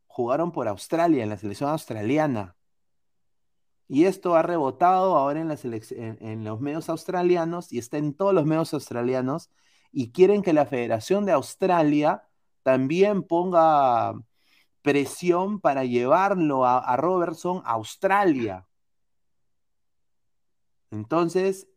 jugaron 0.07 0.51
por 0.51 0.67
Australia, 0.67 1.23
en 1.23 1.29
la 1.29 1.37
selección 1.37 1.69
australiana. 1.69 2.55
Y 3.87 4.05
esto 4.05 4.35
ha 4.35 4.41
rebotado 4.41 5.15
ahora 5.15 5.39
en, 5.39 5.51
en 5.91 6.43
los 6.43 6.59
medios 6.59 6.89
australianos 6.89 7.71
y 7.71 7.77
está 7.77 7.97
en 7.97 8.13
todos 8.13 8.33
los 8.33 8.45
medios 8.45 8.73
australianos 8.73 9.49
y 9.91 10.11
quieren 10.11 10.41
que 10.41 10.53
la 10.53 10.65
Federación 10.65 11.25
de 11.25 11.31
Australia 11.31 12.27
también 12.63 13.23
ponga 13.23 14.13
presión 14.87 15.59
para 15.59 15.83
llevarlo 15.83 16.65
a, 16.65 16.95
Robertson 16.95 17.61
a 17.65 17.71
Australia. 17.71 18.65
Entonces, 20.91 21.67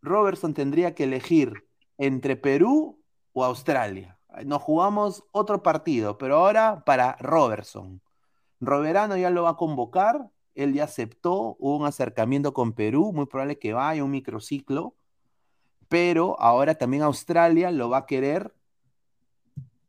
Robertson 0.00 0.54
tendría 0.54 0.94
que 0.94 1.04
elegir 1.04 1.68
entre 1.98 2.36
Perú 2.36 3.02
o 3.34 3.44
Australia. 3.44 4.18
Nos 4.46 4.62
jugamos 4.62 5.24
otro 5.30 5.62
partido, 5.62 6.16
pero 6.16 6.38
ahora 6.38 6.84
para 6.86 7.16
Robertson. 7.20 8.00
Roberano 8.60 9.18
ya 9.18 9.28
lo 9.28 9.42
va 9.42 9.50
a 9.50 9.56
convocar, 9.58 10.30
él 10.54 10.72
ya 10.72 10.84
aceptó, 10.84 11.54
hubo 11.58 11.76
un 11.76 11.84
acercamiento 11.84 12.54
con 12.54 12.72
Perú, 12.72 13.12
muy 13.12 13.26
probable 13.26 13.58
que 13.58 13.74
vaya 13.74 14.02
un 14.02 14.10
microciclo, 14.10 14.94
pero 15.90 16.40
ahora 16.40 16.76
también 16.76 17.02
Australia 17.02 17.70
lo 17.70 17.90
va 17.90 17.98
a 17.98 18.06
querer 18.06 18.54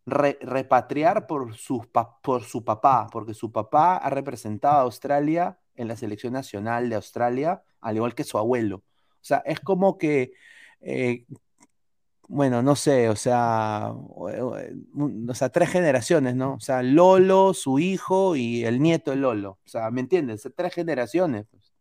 repatriar 0.10 1.28
por 1.28 1.56
su, 1.56 1.88
por 2.22 2.44
su 2.44 2.64
papá, 2.64 3.08
porque 3.12 3.34
su 3.34 3.52
papá 3.52 3.98
ha 3.98 4.10
representado 4.10 4.78
a 4.78 4.82
Australia 4.82 5.60
en 5.76 5.88
la 5.88 5.96
selección 5.96 6.34
nacional 6.34 6.90
de 6.90 6.96
Australia, 6.96 7.64
al 7.82 7.96
igual 7.96 8.16
que 8.16 8.24
su 8.24 8.38
abuelo. 8.38 8.84
O 9.22 9.24
sea, 9.24 9.38
es 9.46 9.60
como 9.60 9.98
que, 9.98 10.34
eh, 10.82 11.26
bueno, 12.28 12.62
no 12.62 12.76
sé, 12.76 13.10
o 13.10 13.16
sea, 13.16 13.92
o 13.94 15.34
sea, 15.34 15.50
tres 15.50 15.70
generaciones, 15.70 16.36
¿no? 16.36 16.54
O 16.56 16.60
sea, 16.60 16.84
Lolo, 16.84 17.54
su 17.54 17.80
hijo 17.80 18.36
y 18.36 18.66
el 18.66 18.82
nieto 18.82 19.12
de 19.12 19.18
Lolo. 19.18 19.60
O 19.66 19.70
sea, 19.70 19.90
¿me 19.92 20.02
entiendes? 20.02 20.48
Tres 20.56 20.74
generaciones 20.74 21.48
pues, 21.50 21.74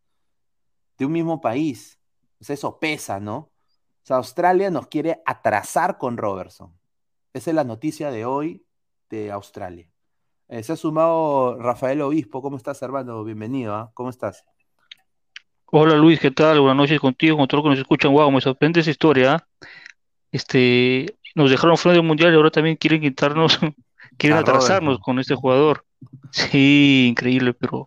de 0.98 1.06
un 1.06 1.12
mismo 1.12 1.40
país. 1.40 1.98
O 2.40 2.44
sea, 2.44 2.54
eso 2.54 2.78
pesa, 2.78 3.20
¿no? 3.20 3.36
O 3.36 3.52
sea, 4.02 4.16
Australia 4.16 4.70
nos 4.70 4.86
quiere 4.86 5.22
atrasar 5.26 5.98
con 5.98 6.16
Robertson. 6.16 6.77
Esa 7.32 7.50
es 7.50 7.54
la 7.54 7.64
noticia 7.64 8.10
de 8.10 8.24
hoy 8.24 8.64
de 9.10 9.30
Australia. 9.30 9.88
Eh, 10.48 10.62
se 10.62 10.72
ha 10.72 10.76
sumado 10.76 11.58
Rafael 11.60 12.00
Obispo. 12.00 12.40
¿Cómo 12.40 12.56
estás, 12.56 12.80
hermano? 12.80 13.22
Bienvenido. 13.22 13.74
¿ah? 13.74 13.90
¿Cómo 13.92 14.08
estás? 14.08 14.44
Hola 15.66 15.94
Luis, 15.96 16.18
¿qué 16.18 16.30
tal? 16.30 16.60
Buenas 16.60 16.78
noches 16.78 16.98
contigo, 16.98 17.36
con 17.36 17.46
todos 17.46 17.62
los 17.62 17.64
que 17.66 17.76
nos 17.76 17.78
escuchan. 17.80 18.12
Wow, 18.12 18.30
me 18.30 18.40
sorprende 18.40 18.80
esa 18.80 18.90
historia. 18.90 19.34
¿ah? 19.34 19.48
Este, 20.32 21.18
nos 21.34 21.50
dejaron 21.50 21.76
fuera 21.76 21.96
del 21.96 22.06
mundial 22.06 22.32
y 22.32 22.36
ahora 22.36 22.50
también 22.50 22.76
quieren 22.76 23.02
quitarnos, 23.02 23.58
quieren 24.16 24.38
atrasarnos 24.38 24.98
con 24.98 25.18
este 25.18 25.34
jugador. 25.34 25.84
Sí, 26.30 27.08
increíble, 27.10 27.52
pero 27.52 27.86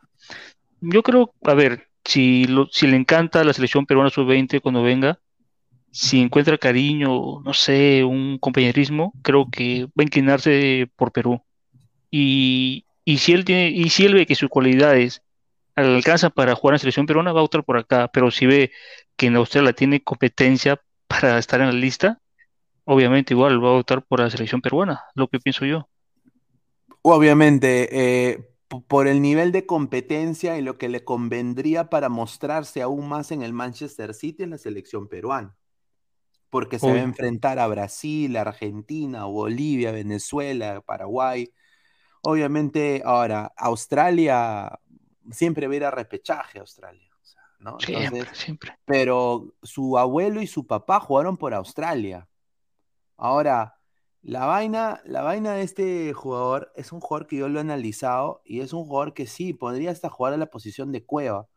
yo 0.82 1.02
creo, 1.02 1.34
a 1.44 1.54
ver, 1.56 1.88
si, 2.06 2.46
si 2.72 2.86
le 2.86 2.96
encanta 2.96 3.44
la 3.44 3.54
selección 3.54 3.88
peruana 3.88 4.12
sub-20 4.12 4.62
cuando 4.62 4.84
venga, 4.84 5.20
si 5.92 6.22
encuentra 6.22 6.58
cariño, 6.58 7.42
no 7.42 7.54
sé, 7.54 8.04
un 8.04 8.38
compañerismo, 8.40 9.14
creo 9.22 9.50
que 9.52 9.86
va 9.88 10.00
a 10.00 10.04
inclinarse 10.04 10.90
por 10.96 11.12
Perú. 11.12 11.42
Y, 12.10 12.86
si 13.06 13.34
él 13.34 13.44
tiene, 13.44 13.70
y 13.70 13.90
si 13.90 14.06
él 14.06 14.14
ve 14.14 14.26
que 14.26 14.36
sus 14.36 14.50
cualidades 14.50 15.22
alcanzan 15.76 16.32
para 16.32 16.56
jugar 16.56 16.74
en 16.74 16.76
la 16.76 16.80
selección 16.80 17.06
peruana, 17.06 17.34
va 17.34 17.42
a 17.42 17.44
optar 17.44 17.66
por 17.66 17.78
acá. 17.78 18.08
Pero 18.08 18.32
si 18.32 18.46
ve 18.46 18.72
que 19.18 19.28
en 19.28 19.36
Australia 19.36 19.74
tiene 19.74 20.02
competencia 20.02 20.82
para 21.08 21.38
estar 21.38 21.60
en 21.60 21.68
la 21.68 21.74
lista, 21.74 22.22
obviamente 22.86 23.34
igual 23.34 23.64
va 23.64 23.70
a 23.70 23.74
optar 23.74 24.02
por 24.04 24.22
la 24.22 24.30
selección 24.30 24.62
peruana, 24.62 25.02
lo 25.14 25.28
que 25.28 25.40
pienso 25.40 25.66
yo. 25.66 25.90
Obviamente, 27.02 27.90
eh, 27.92 28.50
por 28.88 29.08
el 29.08 29.22
nivel 29.22 29.52
de 29.52 29.66
competencia 29.66 30.58
y 30.58 30.62
lo 30.62 30.78
que 30.78 30.88
le 30.88 31.04
convendría 31.04 31.90
para 31.90 32.08
mostrarse 32.08 32.82
aún 32.82 33.10
más 33.10 33.32
en 33.32 33.42
el 33.42 33.52
Manchester 33.52 34.14
City 34.14 34.44
en 34.44 34.52
la 34.52 34.58
selección 34.58 35.10
peruana 35.10 35.58
porque 36.52 36.78
se 36.78 36.92
va 36.92 36.98
a 36.98 37.02
enfrentar 37.02 37.60
a 37.60 37.68
Brasil, 37.68 38.36
Argentina, 38.36 39.24
Bolivia, 39.24 39.92
Venezuela, 39.92 40.82
Paraguay. 40.82 41.52
Obviamente, 42.22 43.02
ahora, 43.06 43.54
Australia, 43.56 44.78
siempre 45.32 45.68
va 45.68 45.74
a 45.74 45.78
ir 45.78 45.86
a 45.86 45.92
repechaje 45.92 46.60
Australia. 46.60 47.10
¿no? 47.58 47.80
Siempre, 47.80 48.26
siempre. 48.34 48.78
Pero 48.86 49.54
su 49.64 49.98
abuelo 49.98 50.42
y 50.42 50.48
su 50.48 50.68
papá 50.68 51.00
jugaron 51.00 51.38
por 51.38 51.54
Australia. 51.54 52.28
Ahora, 53.16 53.80
la 54.22 54.46
vaina, 54.46 55.02
la 55.06 55.22
vaina 55.22 55.54
de 55.54 55.64
este 55.64 56.12
jugador 56.12 56.74
es 56.76 56.92
un 56.92 57.00
jugador 57.00 57.28
que 57.28 57.38
yo 57.38 57.48
lo 57.48 57.60
he 57.60 57.62
analizado 57.62 58.42
y 58.44 58.60
es 58.60 58.74
un 58.74 58.84
jugador 58.84 59.14
que 59.14 59.26
sí, 59.26 59.54
podría 59.54 59.92
hasta 59.92 60.10
jugar 60.10 60.34
a 60.34 60.38
la 60.38 60.48
posición 60.48 60.92
de 60.92 61.06
Cueva. 61.06 61.48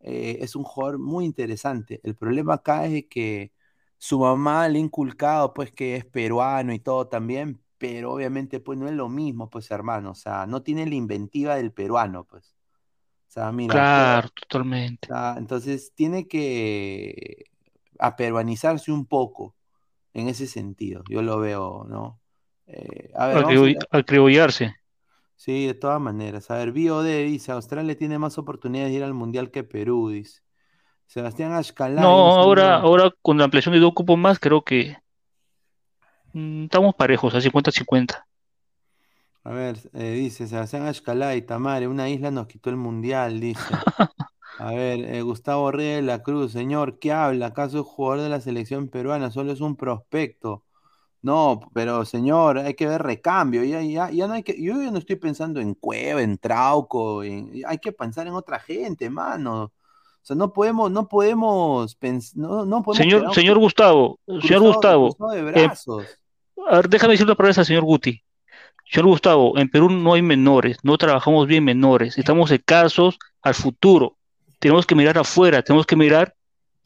Eh, 0.00 0.38
es 0.40 0.56
un 0.56 0.64
jugador 0.64 0.98
muy 0.98 1.26
interesante. 1.26 2.00
El 2.02 2.16
problema 2.16 2.54
acá 2.54 2.86
es 2.86 3.04
que 3.10 3.52
su 4.02 4.18
mamá 4.18 4.68
le 4.68 4.78
ha 4.78 4.82
inculcado 4.82 5.54
pues 5.54 5.70
que 5.70 5.94
es 5.94 6.04
peruano 6.04 6.72
y 6.72 6.80
todo 6.80 7.06
también, 7.06 7.62
pero 7.78 8.12
obviamente 8.12 8.58
pues 8.58 8.76
no 8.76 8.88
es 8.88 8.94
lo 8.94 9.08
mismo, 9.08 9.48
pues 9.48 9.70
hermano, 9.70 10.10
o 10.10 10.14
sea, 10.16 10.44
no 10.44 10.60
tiene 10.60 10.86
la 10.86 10.96
inventiva 10.96 11.54
del 11.54 11.70
peruano, 11.70 12.24
pues. 12.24 12.56
O 13.28 13.30
sea, 13.30 13.52
mira, 13.52 13.74
Claro, 13.74 14.28
totalmente. 14.30 15.08
entonces 15.36 15.92
tiene 15.94 16.26
que 16.26 17.44
aperuanizarse 18.00 18.90
un 18.90 19.06
poco 19.06 19.54
en 20.14 20.26
ese 20.26 20.48
sentido, 20.48 21.04
yo 21.08 21.22
lo 21.22 21.38
veo, 21.38 21.86
¿no? 21.88 22.18
Eh, 22.66 23.12
a 23.14 23.28
ver, 23.28 23.84
Acribollarse. 23.92 24.74
Sí, 25.36 25.68
de 25.68 25.74
todas 25.74 26.00
maneras. 26.00 26.50
A 26.50 26.56
ver, 26.56 26.72
BioD 26.72 27.24
dice, 27.24 27.52
Australia 27.52 27.96
tiene 27.96 28.18
más 28.18 28.36
oportunidades 28.36 28.90
de 28.90 28.96
ir 28.96 29.04
al 29.04 29.14
Mundial 29.14 29.52
que 29.52 29.62
Perú, 29.62 30.08
dice. 30.08 30.42
Sebastián 31.12 31.52
Ashkalay. 31.52 32.02
No, 32.02 32.08
ahora, 32.08 32.76
ahora 32.76 33.12
con 33.20 33.36
la 33.36 33.44
ampliación 33.44 33.74
de 33.74 33.80
dos 33.80 33.92
cupos 33.92 34.16
más, 34.16 34.38
creo 34.38 34.62
que 34.64 34.96
mm, 36.32 36.64
estamos 36.64 36.94
parejos, 36.94 37.34
a 37.34 37.38
50-50. 37.38 38.24
A 39.44 39.50
ver, 39.50 39.76
eh, 39.92 40.12
dice 40.12 40.46
Sebastián 40.46 40.86
Ashkalay, 40.86 41.42
Tamare, 41.42 41.86
una 41.86 42.08
isla 42.08 42.30
nos 42.30 42.46
quitó 42.46 42.70
el 42.70 42.76
mundial, 42.76 43.40
dice. 43.40 43.60
A 44.58 44.70
ver, 44.70 45.00
eh, 45.00 45.20
Gustavo 45.20 45.70
Reyes 45.70 45.96
de 45.96 46.02
la 46.02 46.22
Cruz, 46.22 46.52
señor, 46.52 46.98
¿qué 46.98 47.12
habla? 47.12 47.46
¿Acaso 47.46 47.80
es 47.80 47.86
jugador 47.86 48.22
de 48.22 48.30
la 48.30 48.40
selección 48.40 48.88
peruana? 48.88 49.30
Solo 49.30 49.52
es 49.52 49.60
un 49.60 49.76
prospecto. 49.76 50.64
No, 51.20 51.60
pero 51.74 52.06
señor, 52.06 52.58
hay 52.58 52.74
que 52.74 52.86
ver 52.86 53.02
recambio. 53.02 53.64
Ya, 53.64 53.82
ya, 53.82 54.10
ya 54.10 54.26
no 54.26 54.34
hay 54.34 54.42
que, 54.42 54.62
yo 54.62 54.80
ya 54.80 54.90
no 54.90 54.98
estoy 54.98 55.16
pensando 55.16 55.60
en 55.60 55.74
Cueva, 55.74 56.22
en 56.22 56.38
Trauco, 56.38 57.20
hay 57.20 57.78
que 57.82 57.92
pensar 57.92 58.26
en 58.26 58.34
otra 58.34 58.60
gente, 58.60 59.10
mano. 59.10 59.72
O 60.22 60.24
sea, 60.24 60.36
no 60.36 60.52
podemos, 60.52 60.90
no 60.90 61.08
podemos 61.08 61.96
pensar, 61.96 62.38
no, 62.38 62.64
no 62.64 62.82
podemos 62.84 62.98
Señor, 62.98 63.34
señor 63.34 63.58
Gustavo, 63.58 64.20
señor 64.40 64.60
Gustavo, 64.60 65.16
de 65.32 65.64
eh, 65.64 65.70
a 66.70 66.76
ver, 66.76 66.88
déjame 66.88 67.14
decir 67.14 67.26
una 67.26 67.34
palabra 67.34 67.60
al 67.60 67.66
señor 67.66 67.82
Guti. 67.82 68.22
Señor 68.88 69.06
Gustavo, 69.06 69.58
en 69.58 69.68
Perú 69.68 69.90
no 69.90 70.14
hay 70.14 70.22
menores, 70.22 70.76
no 70.84 70.96
trabajamos 70.96 71.48
bien 71.48 71.64
menores, 71.64 72.18
estamos 72.18 72.52
escasos 72.52 73.18
al 73.42 73.54
futuro. 73.54 74.16
Tenemos 74.60 74.86
que 74.86 74.94
mirar 74.94 75.18
afuera, 75.18 75.62
tenemos 75.62 75.86
que 75.86 75.96
mirar 75.96 76.36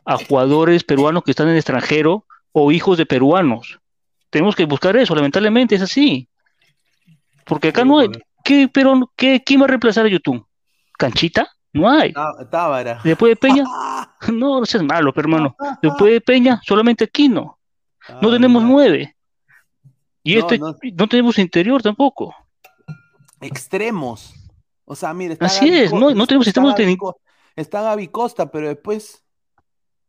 a 0.07 0.17
jugadores 0.17 0.85
peruanos 0.85 1.23
que 1.23 1.33
están 1.33 1.49
en 1.49 1.53
el 1.53 1.59
extranjero 1.59 2.25
o 2.53 2.73
hijos 2.73 2.97
de 2.97 3.05
peruanos. 3.05 3.81
Tenemos 4.31 4.57
que 4.57 4.65
buscar 4.65 4.97
eso, 4.97 5.15
lamentablemente 5.15 5.75
es 5.75 5.83
así. 5.83 6.29
Porque 7.45 7.69
acá 7.69 7.85
no 7.85 7.99
hay. 7.99 8.09
¿Qué, 8.45 8.71
pero, 8.73 9.13
qué, 9.17 9.43
¿Quién 9.45 9.61
va 9.61 9.65
a 9.65 9.69
reemplazar 9.69 10.07
a 10.07 10.09
YouTube? 10.09 10.47
¿Canchita? 10.97 11.56
No 11.77 11.91
hay. 11.91 12.13
Tábara. 12.51 13.01
Después 13.05 13.31
de 13.31 13.37
Peña, 13.37 13.65
no, 14.33 14.61
no 14.61 14.67
seas 14.67 14.83
malo, 14.83 15.13
pero 15.13 15.27
hermano. 15.29 15.57
Después 15.83 16.13
de 16.13 16.21
Peña, 16.21 16.61
solamente 16.65 17.05
aquí 17.05 17.29
no. 17.29 17.59
No 18.23 18.31
tenemos 18.31 18.63
nueve. 18.63 19.17
Y 20.23 20.37
este, 20.39 20.59
no. 20.59 20.75
no 20.95 21.09
tenemos 21.09 21.39
interior 21.39 21.83
tampoco. 21.83 22.35
Extremos. 23.41 24.33
O 24.85 24.95
sea, 24.95 25.13
mire, 25.13 25.35
está 25.35 25.47
Así 25.47 25.69
es, 25.69 25.93
no- 25.93 26.13
no 26.15 26.27
tenemos 26.27 26.47
está 26.47 26.61
extremos 26.61 26.75
de 26.77 26.83
Gaby 26.85 26.93
ni- 26.93 26.97
Co- 26.99 27.21
Está 27.57 27.83
Gaby 27.83 28.09
Costa, 28.09 28.51
pero 28.51 28.69
después 28.69 29.25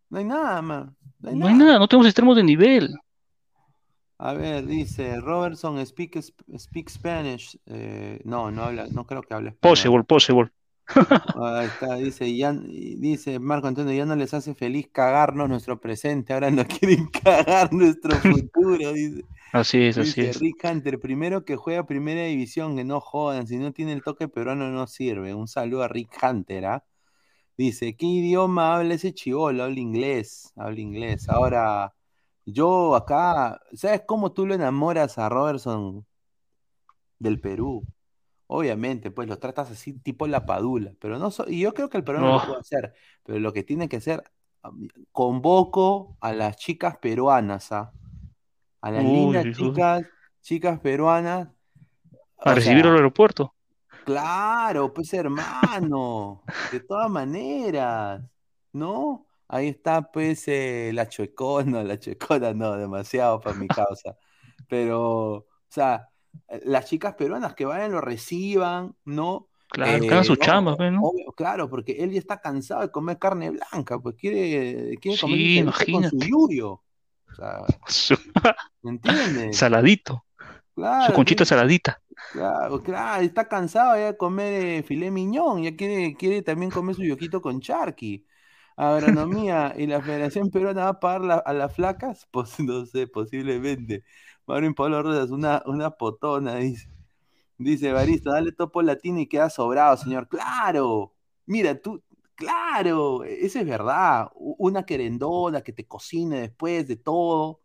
no 0.10 0.20
hay 0.20 0.26
nada, 0.26 0.62
man. 0.62 0.96
No 1.20 1.30
hay 1.30 1.36
No 1.36 1.48
hay 1.48 1.54
nada, 1.56 1.80
no 1.80 1.88
tenemos 1.88 2.08
extremos 2.08 2.36
de 2.36 2.44
nivel. 2.44 2.96
A 4.20 4.34
ver, 4.34 4.66
dice 4.66 5.20
Robertson 5.20 5.84
speak, 5.86 6.20
speak 6.58 6.90
Spanish. 6.90 7.58
Eh, 7.68 8.20
no, 8.24 8.50
no 8.52 8.64
habla, 8.64 8.88
no 8.92 9.06
creo 9.06 9.22
que 9.22 9.34
hable. 9.34 9.52
Possible, 9.54 10.04
possible. 10.04 10.52
Ahí 11.36 11.68
está, 11.68 11.96
dice, 11.96 12.36
ya, 12.36 12.54
dice 12.54 13.40
Marco 13.40 13.68
Antonio, 13.68 13.94
ya 13.94 14.06
no 14.06 14.16
les 14.16 14.34
hace 14.34 14.56
feliz 14.56 14.88
cagarnos 14.92 15.50
nuestro 15.50 15.80
presente, 15.80 16.34
ahora 16.34 16.50
no 16.50 16.66
quieren 16.68 17.08
cagar 17.08 17.74
nuestro 17.74 18.16
futuro, 18.16 18.94
dice. 18.94 19.26
Así 19.54 19.82
es, 19.84 19.98
así 19.98 20.22
es. 20.22 20.40
Rick 20.40 20.64
Hunter, 20.64 21.00
primero 21.00 21.46
que 21.46 21.56
juega 21.56 21.86
primera 21.86 22.24
división, 22.24 22.76
que 22.76 22.84
no 22.84 23.00
jodan, 23.00 23.48
si 23.48 23.58
no 23.58 23.72
tiene 23.72 23.94
el 23.94 24.04
toque 24.04 24.28
peruano 24.28 24.70
no 24.70 24.88
sirve. 24.88 25.34
Un 25.34 25.48
saludo 25.48 25.84
a 25.84 25.88
Rick 25.88 26.18
Hunter, 26.22 26.66
¿ah? 26.66 26.84
Dice, 27.58 27.96
¿qué 27.96 28.06
idioma 28.06 28.76
habla 28.76 28.94
ese 28.94 29.14
chivolo? 29.14 29.64
Habla 29.64 29.80
inglés, 29.80 30.54
habla 30.56 30.80
inglés. 30.80 31.28
Ahora, 31.28 31.94
yo 32.46 32.96
acá, 32.96 33.60
¿sabes 33.74 34.04
cómo 34.06 34.32
tú 34.32 34.46
lo 34.46 34.54
enamoras 34.54 35.18
a 35.18 35.28
Robertson 35.28 36.06
del 37.20 37.40
Perú? 37.40 37.84
Obviamente, 38.48 39.12
pues 39.12 39.28
lo 39.28 39.40
tratas 39.40 39.72
así 39.72 39.94
tipo 40.00 40.28
la 40.28 40.46
padula, 40.46 40.94
pero 41.00 41.20
no, 41.20 41.32
so- 41.32 41.46
y 41.50 41.60
yo 41.62 41.74
creo 41.74 41.90
que 41.90 41.98
el 41.98 42.04
peruano 42.06 42.32
lo 42.32 42.42
No. 42.42 42.44
puede 42.44 42.62
hacer, 42.62 42.94
pero 43.24 43.40
lo 43.40 43.54
que 43.54 43.64
tiene 43.64 43.90
que 43.90 43.98
hacer, 43.98 44.24
convoco 45.12 46.18
a 46.22 46.34
las 46.34 46.58
chicas 46.58 46.98
peruanas, 46.98 47.72
¿ah? 47.72 47.94
A 48.82 48.92
las 48.92 49.06
Uy, 49.06 49.38
lindas 49.46 49.50
chicas, 49.52 50.04
chicas 50.42 50.80
peruanas. 50.82 51.50
A 52.46 52.56
recibir 52.56 52.88
sea, 52.88 52.88
al 52.88 52.96
aeropuerto. 52.96 53.54
Claro, 54.04 54.94
pues 54.94 55.14
hermano, 55.14 56.48
de 56.70 56.80
todas 56.80 57.10
maneras, 57.10 58.22
¿no? 58.72 59.28
Ahí 59.50 59.68
está 59.68 60.02
pues 60.12 60.48
eh, 60.48 60.92
la 60.94 61.10
chuecona, 61.10 61.84
la 61.84 62.00
chuecona 62.00 62.54
no, 62.54 62.78
demasiado 62.78 63.42
para 63.42 63.56
mi 63.56 63.70
causa, 63.70 64.18
pero, 64.68 65.34
o 65.40 65.48
sea, 65.70 66.10
las 66.66 66.86
chicas 66.88 67.16
peruanas 67.16 67.56
que 67.56 67.66
vayan 67.66 67.92
lo 67.92 68.02
reciban, 68.02 68.96
¿no? 69.06 69.50
Claro, 69.70 70.06
que 70.06 70.14
Eh, 70.14 70.14
hagan 70.14 70.26
su 70.26 70.36
no, 70.36 70.36
chamba, 70.36 70.76
pues, 70.76 70.92
¿no? 70.92 71.10
obvio, 71.10 71.32
claro, 71.34 71.70
porque 71.70 71.94
él 72.04 72.12
ya 72.12 72.20
está 72.20 72.42
cansado 72.42 72.82
de 72.82 72.92
comer 72.92 73.20
carne 73.20 73.50
blanca, 73.52 74.00
pues 74.00 74.16
quiere, 74.16 74.98
quiere 75.00 75.18
comer 75.20 75.40
Sí, 75.40 75.48
ceviche 75.52 75.88
con 75.88 76.04
su 76.06 76.24
yuyo, 76.24 76.72
o 76.74 76.84
sea, 77.34 77.66
Su- 77.88 78.18
¿me 78.82 78.92
entiendes? 78.92 79.60
Saladito, 79.60 80.26
su 80.98 81.12
Claro, 81.12 81.14
conchita 81.14 81.46
tiene- 81.46 81.46
saladita. 81.46 82.02
Claro, 82.32 82.84
claro, 82.84 83.24
está 83.24 83.48
cansado 83.48 83.96
ya 83.98 84.08
de 84.08 84.18
comer 84.18 84.54
eh, 84.80 84.84
filé 84.84 85.12
miñón, 85.12 85.64
ya 85.64 85.76
quiere, 85.76 86.16
quiere 86.18 86.42
también 86.44 86.72
comer 86.72 86.96
su 86.96 87.04
yoquito 87.06 87.42
con 87.42 87.62
charqui. 87.62 88.26
Agronomía 88.78 89.74
y 89.78 89.88
la 89.88 90.02
Federación 90.04 90.52
Peruana 90.52 90.84
va 90.86 90.90
a 90.90 91.00
pagar 91.00 91.22
la- 91.22 91.36
a 91.38 91.54
las 91.54 91.74
flacas, 91.76 92.28
pues 92.32 92.60
no 92.60 92.86
sé, 92.86 93.08
posiblemente. 93.08 94.04
Mauro 94.48 94.74
Pablo 94.74 95.04
Rosas, 95.04 95.30
una, 95.30 95.62
una 95.66 95.92
potona, 95.92 96.56
dice. 96.56 96.90
Dice 97.60 97.92
Barista, 97.92 98.32
dale 98.32 98.52
topo 98.52 98.82
latino 98.84 99.20
y 99.20 99.28
queda 99.28 99.50
sobrado, 99.50 99.98
señor. 99.98 100.28
Claro, 100.28 101.16
mira, 101.48 101.80
tú, 101.82 102.04
claro, 102.36 103.24
eso 103.24 103.60
es 103.60 103.66
verdad. 103.66 104.30
Una 104.36 104.84
querendona 104.84 105.62
que 105.62 105.74
te 105.74 105.88
cocine 105.88 106.42
después 106.42 106.88
de 106.88 106.98
todo, 106.98 107.62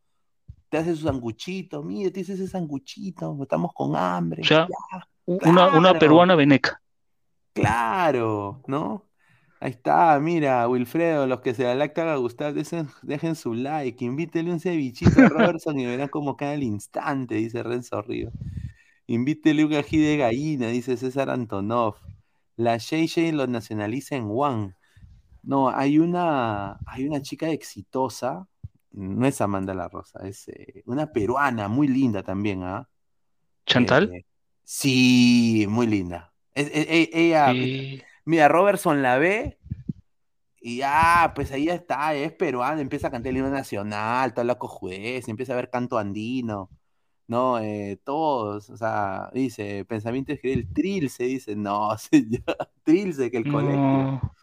te 0.71 0.79
hace 0.79 0.97
su 0.97 1.07
sanguchito, 1.07 1.83
mira, 1.83 2.11
te 2.11 2.21
hice 2.21 2.33
ese 2.33 2.49
sanguchito, 2.49 3.39
estamos 3.43 3.73
con 3.75 3.95
hambre. 3.95 4.41
O 4.43 4.45
sea, 4.47 4.67
ya. 4.67 5.09
una, 5.27 5.99
peruana 5.99 6.35
veneca. 6.35 6.81
Claro, 7.53 8.63
¿no? 8.67 9.05
Ahí 9.63 9.71
está, 9.71 10.19
mira, 10.19 10.67
Wilfredo, 10.67 11.29
los 11.29 11.41
que 11.41 11.55
se 11.55 11.63
la 11.63 11.77
lactan 11.77 12.09
a 12.09 12.17
gustar, 12.17 12.53
dejen, 12.53 12.89
dejen 13.03 13.37
su 13.37 13.55
like, 13.55 14.05
invítele 14.05 14.51
un 14.53 14.59
cevichito 14.59 15.21
a 15.21 15.29
Robertson 15.29 15.79
y 15.79 15.87
verán 15.87 16.09
cómo 16.09 16.37
cae 16.37 16.55
al 16.55 16.65
instante, 16.65 17.37
dice 17.37 17.63
Renzo 17.63 18.03
Río. 18.03 18.33
Invítele 19.07 19.65
un 19.65 19.73
ají 19.75 19.99
de 19.99 20.17
gallina, 20.17 20.67
dice 20.67 20.97
César 20.97 21.31
Antonov. 21.31 21.95
La 22.57 22.79
Shay 22.79 23.31
lo 23.31 23.47
nacionaliza 23.47 24.17
en 24.17 24.27
One. 24.29 24.75
No, 25.45 25.69
hay 25.71 26.01
una, 26.01 26.81
hay 26.85 27.07
una 27.07 27.23
chica 27.23 27.49
exitosa, 27.51 28.49
no 28.91 29.27
es 29.29 29.41
Amanda 29.41 29.75
La 29.75 29.89
Rosa, 29.89 30.27
es 30.27 30.49
eh, 30.49 30.83
una 30.87 31.13
peruana 31.13 31.69
muy 31.69 31.87
linda 31.87 32.25
también, 32.25 32.65
¿ah? 32.65 32.89
¿Chantal? 33.65 34.13
Eh, 34.13 34.25
sí, 34.65 35.67
muy 35.69 35.87
linda. 35.87 36.33
Es- 36.53 36.71
es- 36.75 36.87
e- 36.89 37.11
ella, 37.13 37.53
Sí. 37.53 38.03
Mira, 38.25 38.49
Robertson 38.49 39.03
la 39.03 39.19
ve 39.19 39.59
y 40.65 40.77
ya, 40.79 41.33
pues 41.35 41.51
ahí 41.51 41.69
está, 41.69 42.15
es 42.15 42.33
peruano, 42.33 42.81
empieza 42.81 43.09
a 43.09 43.11
cantar 43.11 43.31
el 43.31 43.39
himno 43.39 43.51
nacional, 43.51 44.33
toda 44.33 44.45
la 44.45 44.59
cojudez, 44.59 45.27
empieza 45.29 45.55
a 45.55 45.57
ver 45.57 45.71
canto 45.71 45.99
andino, 45.99 46.71
¿no? 47.27 47.59
Eh, 47.59 47.99
todos, 48.05 48.71
o 48.71 48.77
sea, 48.77 49.29
dice, 49.35 49.85
pensamiento 49.85 50.33
el 50.41 50.73
Trilce, 50.73 51.25
dice, 51.25 51.57
no, 51.57 51.99
señor, 51.99 52.45
Trilce, 52.85 53.31
que 53.31 53.39
el 53.39 53.51
colegio. 53.51 53.77
No. 53.77 54.35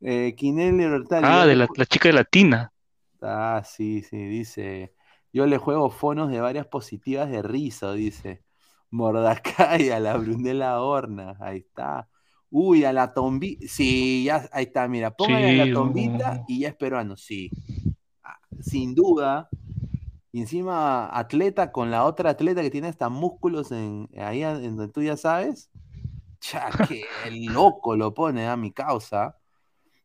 Eh, 0.00 0.34
Quinel 0.36 0.78
Libertad, 0.78 1.20
Ah, 1.22 1.44
de 1.44 1.56
la, 1.56 1.68
chica 1.86 2.08
de 2.08 2.14
latina. 2.14 2.72
Ah, 3.20 3.62
sí, 3.62 4.02
sí, 4.02 4.16
dice, 4.16 4.94
yo 5.34 5.46
le 5.46 5.58
juego 5.58 5.90
fonos 5.90 6.30
de 6.30 6.40
varias 6.40 6.66
positivas 6.66 7.28
de 7.30 7.42
Rizo, 7.42 7.92
dice, 7.92 8.42
Mordacay 8.90 9.90
a 9.90 10.00
la 10.00 10.16
Brunella 10.16 10.80
Horna, 10.80 11.36
ahí 11.40 11.58
está. 11.58 12.08
Uy, 12.50 12.84
a 12.84 12.92
la 12.92 13.12
tombita. 13.12 13.66
Sí, 13.68 14.24
ya 14.24 14.48
ahí 14.52 14.64
está, 14.64 14.88
mira. 14.88 15.10
Póngale 15.10 15.60
a 15.60 15.66
la 15.66 15.72
tombita 15.72 16.44
y 16.48 16.60
ya 16.60 16.68
es 16.68 16.76
peruano, 16.76 17.16
sí. 17.16 17.50
Ah, 18.22 18.38
sin 18.60 18.94
duda. 18.94 19.48
Y 20.32 20.40
encima 20.40 21.08
atleta 21.16 21.72
con 21.72 21.90
la 21.90 22.04
otra 22.04 22.30
atleta 22.30 22.62
que 22.62 22.70
tiene 22.70 22.88
hasta 22.88 23.08
músculos 23.08 23.72
en, 23.72 24.08
ahí 24.16 24.42
en 24.42 24.76
donde 24.76 24.92
tú 24.92 25.02
ya 25.02 25.16
sabes. 25.16 25.70
Ya, 26.52 26.70
que 26.86 27.04
loco 27.50 27.96
lo 27.96 28.14
pone 28.14 28.46
a 28.46 28.56
mi 28.56 28.70
causa. 28.70 29.36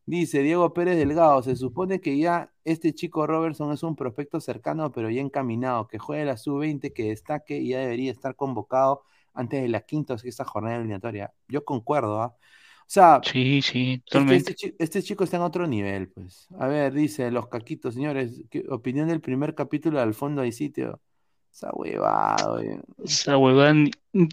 Dice 0.06 0.42
Diego 0.42 0.74
Pérez 0.74 0.98
Delgado, 0.98 1.42
se 1.42 1.56
supone 1.56 2.00
que 2.00 2.18
ya 2.18 2.52
este 2.64 2.92
chico 2.92 3.26
Robertson 3.26 3.72
es 3.72 3.82
un 3.82 3.96
prospecto 3.96 4.38
cercano, 4.40 4.92
pero 4.92 5.08
ya 5.08 5.22
encaminado, 5.22 5.86
que 5.86 5.98
juegue 5.98 6.26
la 6.26 6.36
sub-20, 6.36 6.92
que 6.92 7.04
destaque 7.04 7.58
y 7.58 7.68
ya 7.68 7.78
debería 7.78 8.12
estar 8.12 8.36
convocado 8.36 9.04
antes 9.34 9.62
de 9.62 9.68
la 9.68 9.80
quinta 9.82 10.14
o 10.14 10.18
sexta 10.18 10.44
jornada 10.44 10.76
eliminatoria. 10.76 11.32
Yo 11.48 11.64
concuerdo, 11.64 12.22
¿ah? 12.22 12.34
O 12.86 12.90
sea, 12.94 13.20
sí, 13.24 13.62
sí, 13.62 14.02
este, 14.30 14.74
este, 14.78 15.02
chico 15.02 15.24
está 15.24 15.38
en 15.38 15.42
otro 15.42 15.66
nivel, 15.66 16.08
pues. 16.10 16.46
A 16.58 16.66
ver, 16.66 16.92
dice 16.92 17.30
los 17.30 17.48
caquitos, 17.48 17.94
señores, 17.94 18.42
¿qué 18.50 18.62
opinión 18.68 19.08
del 19.08 19.22
primer 19.22 19.54
capítulo 19.54 19.96
de 19.96 20.04
Al 20.04 20.12
fondo 20.12 20.42
hay 20.42 20.52
sitio? 20.52 21.00
Esa 21.50 21.70
huevada, 21.72 22.60
Esa 23.02 23.38
huevada, 23.38 23.74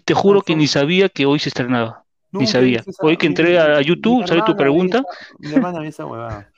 te 0.04 0.12
juro 0.12 0.42
que 0.42 0.54
ni 0.54 0.66
sabía 0.66 1.08
que 1.08 1.24
hoy 1.24 1.38
se 1.38 1.48
estrenaba. 1.48 2.04
ni 2.30 2.46
sabía. 2.46 2.84
Hoy 3.00 3.16
que 3.16 3.26
entré 3.26 3.58
a, 3.58 3.80
YouTube, 3.80 4.26
¿sabes 4.26 4.44
tu 4.44 4.54
pregunta? 4.54 5.02
mi 5.38 5.52
hermana 5.52 5.80
vi 5.80 5.88
esa 5.88 6.04
huevada. 6.04 6.52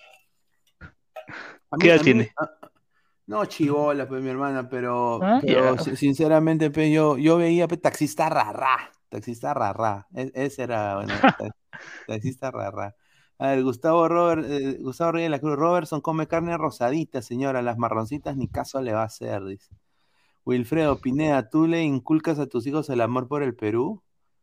¿Qué 1.79 1.91
edad 1.91 2.01
tiene? 2.01 2.33
No, 3.27 3.45
chivola, 3.47 4.07
pues 4.07 4.23
mi 4.23 4.29
hermana, 4.29 4.69
pero, 4.69 5.21
ah, 5.23 5.41
sinceramente, 5.97 6.71
pues, 6.71 6.93
yo, 6.93 7.17
yo 7.17 7.39
veía 7.39 7.67
pues, 7.67 7.81
taxista 7.81 8.29
rara, 8.29 8.91
taxista 9.09 9.55
rara. 9.55 10.07
E, 10.15 10.31
ese 10.35 10.65
era, 10.65 10.97
bueno, 10.97 11.13
taxista 12.07 12.51
rara. 12.51 12.95
A 13.39 13.49
ver, 13.49 13.63
Gustavo 13.63 14.09
Robert, 14.09 14.45
eh, 14.47 14.79
Gustavo 14.81 15.13
Reyes 15.13 15.27
de 15.27 15.31
la 15.31 15.41
Cruz, 15.41 15.57
Robertson 15.57 16.01
come 16.01 16.27
carne 16.27 16.57
rosadita, 16.57 17.23
señora, 17.23 17.63
las 17.63 17.79
marroncitas 17.79 18.37
ni 18.37 18.49
caso 18.49 18.81
le 18.81 18.93
va 18.93 19.03
a 19.03 19.07
hacer, 19.07 19.45
dice. 19.45 19.75
Wilfredo 20.45 21.01
Pineda, 21.01 21.49
¿tú 21.49 21.67
le 21.67 21.83
inculcas 21.83 22.39
a 22.39 22.47
tus 22.47 22.67
hijos 22.67 22.91
el 22.91 23.01
amor 23.01 23.29
por 23.29 23.43
el 23.43 23.57
Perú? 23.57 24.03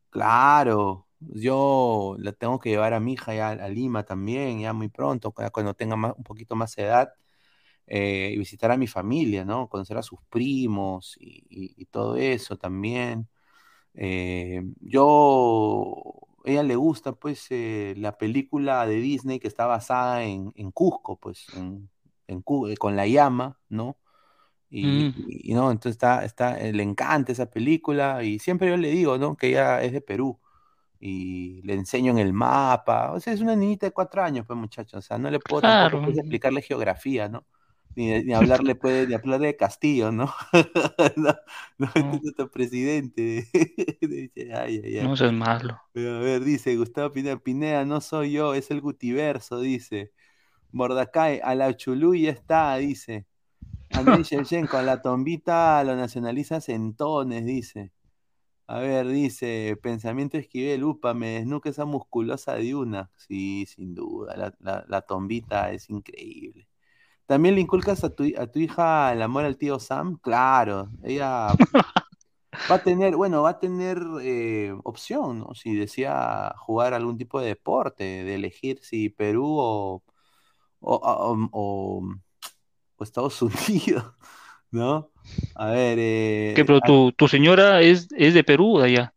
Claro, 0.09 1.07
yo 1.19 2.15
la 2.19 2.33
tengo 2.33 2.59
que 2.59 2.69
llevar 2.71 2.93
a 2.93 2.99
mi 2.99 3.13
hija 3.13 3.33
ya 3.35 3.49
a 3.49 3.69
Lima 3.69 4.03
también, 4.03 4.59
ya 4.59 4.73
muy 4.73 4.89
pronto, 4.89 5.31
cuando 5.31 5.73
tenga 5.75 5.95
un 5.95 6.23
poquito 6.23 6.55
más 6.55 6.75
de 6.75 6.83
edad, 6.83 7.13
eh, 7.93 8.31
y 8.33 8.37
visitar 8.37 8.71
a 8.71 8.77
mi 8.77 8.87
familia, 8.87 9.43
¿no? 9.43 9.67
Conocer 9.67 9.97
a 9.97 10.01
sus 10.01 10.21
primos 10.29 11.17
y, 11.19 11.85
todo 11.87 12.15
eso 12.15 12.55
también. 12.57 13.27
Eh, 13.95 14.63
yo, 14.79 16.01
ella 16.45 16.63
le 16.63 16.77
gusta, 16.77 17.11
pues, 17.11 17.47
eh, 17.49 17.93
la 17.97 18.17
película 18.17 18.85
de 18.85 18.95
Disney 18.95 19.39
que 19.39 19.49
está 19.49 19.65
basada 19.65 20.23
en, 20.23 20.51
Cusco, 20.71 21.17
pues, 21.19 21.47
en, 21.57 21.89
con 22.43 22.95
la 22.95 23.07
llama, 23.07 23.59
¿no? 23.67 23.97
Mm. 24.69 25.09
Y, 25.27 25.53
no, 25.53 25.69
entonces 25.69 25.91
está, 25.95 26.23
está, 26.23 26.57
le 26.59 26.83
encanta 26.83 27.33
esa 27.33 27.47
película 27.47 28.23
y 28.23 28.39
siempre 28.39 28.69
yo 28.69 28.77
le 28.77 28.89
digo, 28.91 29.17
¿no? 29.17 29.35
Que 29.35 29.49
ella 29.49 29.83
es 29.83 29.91
de 29.91 29.99
Perú 29.99 30.39
y 30.97 31.61
le 31.63 31.73
enseño 31.73 32.13
en 32.13 32.19
el 32.19 32.31
mapa. 32.31 33.11
O 33.11 33.19
sea, 33.19 33.33
es 33.33 33.41
una 33.41 33.57
niñita 33.57 33.85
de 33.87 33.91
cuatro 33.91 34.23
años, 34.23 34.45
pues 34.47 34.57
muchachos. 34.57 34.99
O 34.99 35.01
sea, 35.01 35.17
no 35.17 35.29
le 35.29 35.39
puedo 35.39 35.61
tampoco 35.61 36.05
pues, 36.05 36.19
explicarle 36.19 36.61
geografía, 36.61 37.27
¿no? 37.27 37.45
Ni, 37.95 38.23
ni 38.23 38.33
hablarle, 38.33 38.75
puede, 38.75 39.07
ni 39.07 39.13
hablarle 39.13 39.47
de 39.47 39.55
Castillo, 39.57 40.11
¿no? 40.11 40.33
no, 41.17 41.35
no, 41.77 41.87
nuestro 42.23 42.49
presidente. 42.49 43.47
No 45.03 45.15
seas 45.15 45.33
malo. 45.33 45.81
a 45.95 45.99
ver, 45.99 46.43
dice 46.43 46.75
Gustavo 46.75 47.11
Pineda, 47.11 47.37
Pineda, 47.37 47.85
no 47.85 48.01
soy 48.01 48.33
yo, 48.33 48.53
es 48.53 48.71
el 48.71 48.81
Gutiverso, 48.81 49.59
dice. 49.59 50.11
Mordacay, 50.71 51.41
a 51.43 51.55
la 51.55 51.75
Chulú 51.75 52.15
ya 52.15 52.31
está, 52.31 52.75
dice. 52.77 53.25
Andrés 53.91 54.29
Shevchenko, 54.29 54.77
a 54.77 54.83
la 54.83 55.01
tombita 55.01 55.83
lo 55.83 55.95
nacionaliza 55.95 56.61
centones, 56.61 57.45
dice. 57.45 57.91
A 58.67 58.79
ver, 58.79 59.05
dice, 59.07 59.77
pensamiento 59.81 60.37
Esquivel, 60.37 60.85
upa, 60.85 61.13
me 61.13 61.31
desnuca 61.31 61.69
esa 61.69 61.83
musculosa 61.83 62.55
de 62.55 62.73
una. 62.73 63.11
Sí, 63.17 63.65
sin 63.65 63.93
duda, 63.93 64.55
la, 64.59 65.01
tombita 65.01 65.71
es 65.73 65.89
increíble. 65.89 66.69
¿También 67.31 67.55
le 67.55 67.61
inculcas 67.61 68.03
a 68.03 68.13
tu, 68.13 68.25
a 68.37 68.45
tu 68.47 68.59
hija 68.59 69.13
el 69.13 69.21
amor 69.21 69.45
al 69.45 69.55
tío 69.55 69.79
Sam? 69.79 70.17
Claro, 70.21 70.89
ella 71.01 71.47
va 72.69 72.75
a 72.75 72.83
tener, 72.83 73.15
bueno, 73.15 73.43
va 73.43 73.51
a 73.51 73.59
tener 73.59 74.03
eh, 74.21 74.75
opción, 74.83 75.39
¿no? 75.39 75.55
Si 75.55 75.73
desea 75.73 76.53
jugar 76.57 76.93
algún 76.93 77.17
tipo 77.17 77.39
de 77.39 77.47
deporte, 77.47 78.03
de 78.03 78.35
elegir 78.35 78.79
si 78.81 79.07
Perú 79.07 79.47
o, 79.47 80.03
o, 80.81 81.49
o 81.53 82.03
Estados 82.99 83.41
Unidos. 83.41 84.13
¿no? 84.69 85.09
A 85.55 85.67
ver. 85.67 85.99
Eh, 86.01 86.53
¿Qué, 86.53 86.65
pero 86.65 86.81
tu, 86.81 87.13
tu, 87.13 87.29
señora 87.29 87.79
es, 87.79 88.09
es 88.17 88.33
de 88.33 88.43
Perú 88.43 88.75
o 88.75 88.79
de 88.81 88.87
allá? 88.87 89.13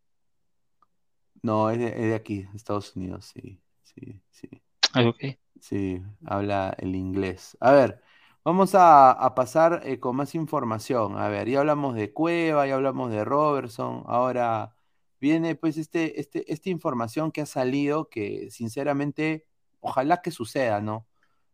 No, 1.43 1.69
es 1.69 1.81
de, 1.81 2.15
aquí, 2.15 2.47
Estados 2.55 2.95
Unidos, 2.95 3.33
sí, 3.35 3.61
sí, 3.83 4.21
sí. 4.31 4.49
Ah, 4.93 5.03
ok. 5.03 5.37
Sí, 5.65 6.03
habla 6.27 6.77
el 6.79 6.95
inglés. 6.95 7.57
A 7.59 7.73
ver, 7.73 8.04
vamos 8.45 8.75
a, 8.75 9.33
pasar 9.35 9.83
eh, 9.85 9.99
con 9.99 10.17
más 10.17 10.35
información. 10.35 11.17
A 11.17 11.29
ver, 11.29 11.49
ya 11.49 11.61
hablamos 11.61 11.95
de 11.95 12.13
Cueva, 12.13 12.67
ya 12.67 12.75
hablamos 12.75 13.11
de 13.11 13.25
Robertson, 13.25 14.05
ahora 14.07 14.75
viene 15.21 15.55
pues 15.55 15.79
este, 15.79 16.21
este, 16.21 16.53
esta 16.53 16.69
información 16.69 17.33
que 17.33 17.41
ha 17.41 17.47
salido 17.47 18.09
que 18.11 18.51
sinceramente, 18.51 19.47
ojalá 19.81 20.21
que 20.21 20.31
suceda, 20.31 20.81
¿no? 20.81 21.07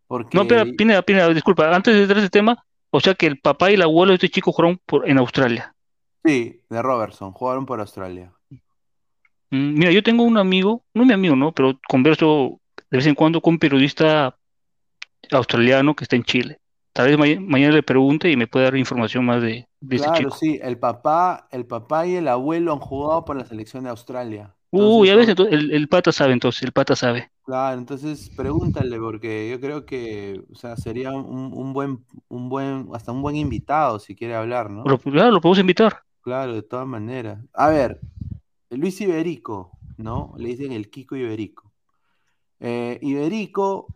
Porque... 0.09 0.37
No, 0.37 0.47
pero 0.47 0.65
Pineda, 0.77 1.03
Pineda, 1.03 1.29
disculpa, 1.29 1.73
antes 1.75 1.95
de 1.95 2.03
entrar 2.03 2.19
ese 2.19 2.31
tema, 2.31 2.67
o 2.91 2.99
sea 2.99 3.15
que 3.15 3.27
el 3.27 3.39
papá 3.39 3.71
y 3.71 3.75
el 3.75 3.83
abuelo 3.83 4.11
de 4.11 4.17
este 4.17 4.29
chico 4.29 4.51
jugaron 4.51 4.81
por, 4.85 5.09
en 5.09 5.19
Australia. 5.19 5.75
Sí, 6.25 6.61
de 6.69 6.83
Robertson, 6.83 7.33
jugaron 7.33 7.65
por 7.65 7.79
Australia. 7.81 8.33
Mm, 9.51 9.79
mira, 9.79 9.93
yo 9.93 10.03
tengo 10.03 10.25
un 10.25 10.37
amigo, 10.37 10.85
no 10.93 11.05
mi 11.05 11.13
amigo, 11.13 11.37
¿no? 11.37 11.53
Pero 11.53 11.79
converso 11.89 12.61
de 12.91 12.99
vez 12.99 13.07
en 13.07 13.15
cuando 13.15 13.41
con 13.41 13.55
un 13.55 13.59
periodista 13.61 14.37
australiano 15.31 15.95
que 15.95 16.05
está 16.05 16.17
en 16.17 16.25
Chile. 16.25 16.61
Tal 16.93 17.09
vez 17.09 17.41
mañana 17.41 17.75
le 17.75 17.83
pregunte 17.83 18.31
y 18.31 18.37
me 18.37 18.47
puede 18.47 18.65
dar 18.65 18.77
información 18.77 19.25
más 19.25 19.43
de, 19.43 19.69
de 19.81 19.97
claro, 19.97 20.31
chico. 20.31 20.31
sí, 20.31 20.59
el 20.63 20.79
papá, 20.79 21.49
el 21.51 21.67
papá 21.67 22.07
y 22.07 22.17
el 22.17 22.29
abuelo 22.29 22.73
han 22.73 22.81
jugado 22.81 23.25
por 23.25 23.37
la 23.37 23.45
selección 23.45 23.85
de 23.85 23.91
Australia. 23.91 24.55
Uy, 24.71 25.11
a 25.11 25.17
veces 25.17 25.37
el, 25.51 25.71
el 25.73 25.89
pata 25.89 26.13
sabe 26.13 26.33
entonces, 26.33 26.63
el 26.63 26.73
pata 26.73 26.97
sabe. 26.97 27.31
Claro, 27.45 27.79
entonces 27.79 28.31
pregúntale, 28.37 28.97
porque 28.99 29.51
yo 29.51 29.61
creo 29.61 29.85
que, 29.85 30.41
o 30.53 30.55
sea, 30.55 30.77
sería 30.77 31.11
un, 31.11 31.73
buen, 31.73 32.05
un 32.29 32.49
buen, 32.49 32.89
hasta 32.93 33.11
un 33.11 33.23
buen 33.23 33.35
invitado 33.35 33.99
si 33.99 34.15
quiere 34.15 34.37
hablar, 34.37 34.71
¿no? 34.71 34.85
claro, 34.85 35.33
lo 35.33 35.41
podemos 35.41 35.59
invitar. 35.59 36.05
Claro, 36.21 36.55
de 36.55 36.63
todas 36.63 36.87
maneras. 36.87 37.41
A 37.53 37.69
ver, 37.69 38.01
Luis 38.69 39.01
Iberico, 39.01 39.73
¿no? 39.97 40.33
Le 40.37 40.51
dicen 40.51 40.71
el 40.71 40.91
Kiko 40.91 41.17
Iberico. 41.17 41.73
Eh, 42.61 43.01
Iberico 43.03 43.89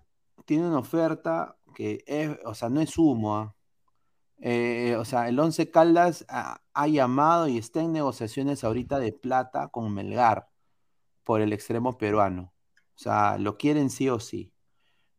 tiene 0.44 0.66
una 0.66 0.78
oferta 0.78 1.56
que 1.74 2.04
es, 2.06 2.38
o 2.44 2.54
sea, 2.54 2.70
no 2.70 2.80
es 2.80 2.96
humo, 2.98 3.36
¿ah? 3.36 3.54
eh, 4.40 4.96
o 4.98 5.04
sea, 5.04 5.28
el 5.28 5.38
Once 5.38 5.70
Caldas 5.70 6.24
ha, 6.28 6.60
ha, 6.72 6.88
llamado 6.88 7.48
y 7.48 7.58
está 7.58 7.80
en 7.82 7.92
negociaciones 7.92 8.64
ahorita 8.64 8.98
de 8.98 9.12
plata 9.12 9.68
con 9.68 9.92
Melgar 9.92 10.48
por 11.24 11.40
el 11.40 11.52
extremo 11.52 11.98
peruano. 11.98 12.52
O 12.96 12.98
sea, 12.98 13.38
lo 13.38 13.56
quieren 13.58 13.90
sí 13.90 14.08
o 14.08 14.20
sí. 14.20 14.54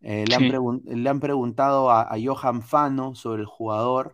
Eh, 0.07 0.25
le, 0.27 1.09
han 1.09 1.19
preguntado 1.19 1.89
a, 1.89 2.15
Johan 2.23 2.61
Fano 2.61 3.15
sobre 3.15 3.41
el 3.41 3.47
jugador, 3.47 4.13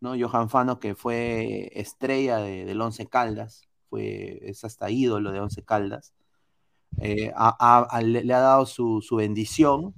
¿no? 0.00 0.14
Johan 0.18 0.50
Fano, 0.50 0.80
que 0.80 0.96
fue 0.96 1.70
estrella 1.78 2.38
del 2.38 2.80
Once 2.80 3.06
Caldas, 3.06 3.62
fue, 3.88 4.40
es 4.42 4.64
hasta 4.64 4.90
ídolo 4.90 5.30
de 5.30 5.40
Once 5.40 5.62
Caldas. 5.62 6.12
Eh, 6.98 7.32
le, 8.02 8.34
ha 8.34 8.40
dado 8.40 8.66
su, 8.66 9.00
bendición 9.16 9.94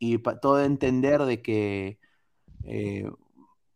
y 0.00 0.18
todo 0.18 0.64
entender 0.64 1.22
de 1.24 1.42
que 1.42 2.00
eh, 2.64 3.08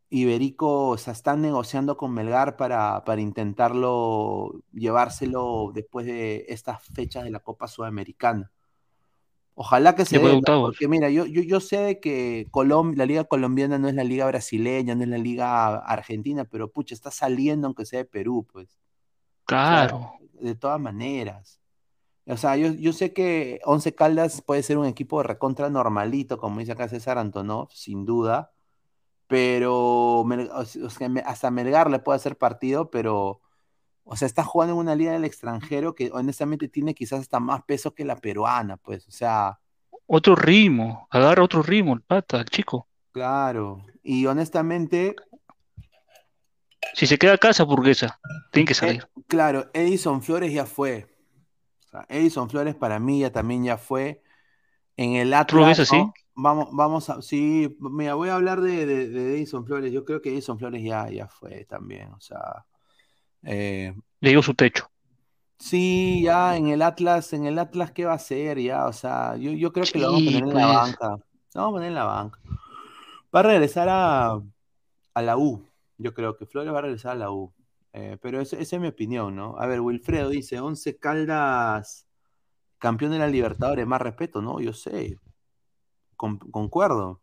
Iberico 0.08 0.88
o 0.88 0.94
están 0.94 1.42
negociando 1.42 1.96
con 1.98 2.12
Melgar 2.12 2.56
para, 2.56 3.04
para, 3.04 3.20
intentarlo 3.20 4.62
llevárselo 4.72 5.70
después 5.74 6.06
de 6.06 6.46
estas 6.48 6.82
fechas 6.82 7.24
de 7.24 7.30
la 7.30 7.40
Copa 7.40 7.68
Sudamericana. 7.68 8.50
Ojalá 9.54 9.94
que 9.94 10.06
se 10.06 10.18
dé, 10.18 10.40
porque 10.44 10.88
mira, 10.88 11.10
yo, 11.10 11.26
yo, 11.26 11.42
yo, 11.42 11.60
sé 11.60 12.00
que 12.00 12.48
la 12.96 13.06
liga 13.06 13.24
colombiana 13.24 13.78
no 13.78 13.88
es 13.88 13.94
la 13.94 14.02
liga 14.02 14.26
brasileña, 14.26 14.94
no 14.94 15.02
es 15.02 15.08
la 15.08 15.18
liga 15.18 15.76
argentina, 15.76 16.44
pero 16.44 16.70
pucha, 16.70 16.94
está 16.94 17.10
saliendo 17.10 17.66
aunque 17.66 17.84
sea 17.86 18.00
de 18.00 18.04
Perú, 18.06 18.46
pues. 18.50 18.80
Claro. 19.44 20.14
de 20.32 20.54
todas 20.54 20.80
maneras. 20.80 21.60
O 22.26 22.36
sea, 22.36 22.56
yo, 22.56 22.68
yo, 22.72 22.92
sé 22.92 23.12
que 23.12 23.60
Once 23.64 23.94
Caldas 23.94 24.40
puede 24.40 24.62
ser 24.62 24.78
un 24.78 24.86
equipo 24.86 25.18
de 25.18 25.28
recontra 25.28 25.68
normalito, 25.68 26.38
como 26.38 26.60
dice 26.60 26.72
acá 26.72 26.88
César 26.88 27.18
Antonov, 27.18 27.70
sin 27.72 28.06
duda 28.06 28.54
pero 29.26 30.24
hasta 31.24 31.50
Melgar 31.50 31.90
le 31.90 31.98
puede 31.98 32.16
hacer 32.16 32.36
partido, 32.36 32.90
pero 32.90 33.40
o 34.04 34.16
sea, 34.16 34.26
está 34.26 34.44
jugando 34.44 34.74
en 34.74 34.80
una 34.80 34.94
liga 34.94 35.12
del 35.12 35.24
extranjero 35.24 35.94
que 35.94 36.10
honestamente 36.12 36.68
tiene 36.68 36.94
quizás 36.94 37.20
hasta 37.20 37.40
más 37.40 37.62
peso 37.64 37.94
que 37.94 38.04
la 38.04 38.16
peruana, 38.16 38.76
pues, 38.76 39.08
o 39.08 39.10
sea. 39.10 39.58
Otro 40.06 40.36
ritmo, 40.36 41.08
agarra 41.10 41.42
otro 41.42 41.62
ritmo 41.62 41.94
el 41.94 42.02
pata, 42.02 42.38
el 42.38 42.44
chico. 42.44 42.86
Claro, 43.12 43.82
y 44.02 44.26
honestamente. 44.26 45.16
Si 46.92 47.06
se 47.06 47.16
queda 47.16 47.32
a 47.34 47.38
casa, 47.38 47.64
burguesa, 47.64 48.20
tiene 48.52 48.66
que 48.66 48.72
eh, 48.72 48.76
salir. 48.76 49.08
claro, 49.26 49.70
Edison 49.72 50.22
Flores 50.22 50.52
ya 50.52 50.66
fue. 50.66 51.06
Sea, 51.94 52.06
Edison 52.08 52.50
Flores 52.50 52.74
para 52.74 52.98
mí 52.98 53.20
ya 53.20 53.30
también 53.30 53.64
ya 53.64 53.76
fue. 53.76 54.22
En 54.96 55.14
el 55.14 55.34
Atlas. 55.34 55.62
¿Tú 55.62 55.66
ves 55.66 55.80
así? 55.80 56.04
Vamos, 56.34 56.68
vamos 56.72 57.10
a. 57.10 57.22
Sí, 57.22 57.76
mira, 57.80 58.14
voy 58.14 58.28
a 58.28 58.34
hablar 58.34 58.60
de, 58.60 58.86
de, 58.86 59.36
Edison 59.36 59.64
Flores. 59.64 59.92
Yo 59.92 60.04
creo 60.04 60.20
que 60.20 60.30
Edison 60.30 60.58
Flores 60.58 60.82
ya, 60.82 61.08
ya 61.10 61.28
fue 61.28 61.64
también. 61.64 62.12
O 62.12 62.20
sea. 62.20 62.64
Eh, 63.42 63.94
Le 64.20 64.30
dio 64.30 64.42
su 64.42 64.54
techo. 64.54 64.90
Sí, 65.58 66.22
ya 66.24 66.56
en 66.56 66.68
el 66.68 66.82
Atlas, 66.82 67.32
en 67.32 67.46
el 67.46 67.58
Atlas, 67.58 67.92
¿qué 67.92 68.04
va 68.04 68.12
a 68.12 68.16
hacer? 68.16 68.60
Ya, 68.60 68.86
o 68.86 68.92
sea, 68.92 69.36
yo, 69.36 69.52
yo 69.52 69.72
creo 69.72 69.86
que 69.90 69.98
lo 69.98 70.12
vamos 70.12 70.22
a 70.22 70.24
poner 70.24 70.42
en 70.42 70.54
la 70.54 70.66
pues. 70.66 70.76
banca. 70.76 71.08
Lo 71.54 71.60
vamos 71.60 71.68
a 71.68 71.74
poner 71.76 71.88
en 71.88 71.94
la 71.94 72.04
banca. 72.04 72.40
Va 73.34 73.40
a 73.40 73.42
regresar 73.42 73.88
a, 73.88 74.40
a 75.14 75.22
la 75.22 75.36
U. 75.36 75.64
Yo 75.98 76.12
creo 76.12 76.36
que 76.36 76.46
Flores 76.46 76.72
va 76.72 76.78
a 76.78 76.82
regresar 76.82 77.12
a 77.12 77.16
la 77.16 77.30
U. 77.30 77.52
Eh, 77.96 78.18
pero 78.20 78.40
esa 78.40 78.56
es 78.56 78.80
mi 78.80 78.88
opinión, 78.88 79.36
¿no? 79.36 79.56
A 79.56 79.66
ver, 79.66 79.80
Wilfredo 79.80 80.28
dice, 80.28 80.58
Once 80.60 80.98
Caldas, 80.98 82.08
campeón 82.78 83.12
de 83.12 83.18
la 83.18 83.28
Libertadores, 83.28 83.86
más 83.86 84.02
respeto, 84.02 84.42
¿no? 84.42 84.60
Yo 84.60 84.72
sé. 84.72 85.18
concuerdo. 86.16 87.20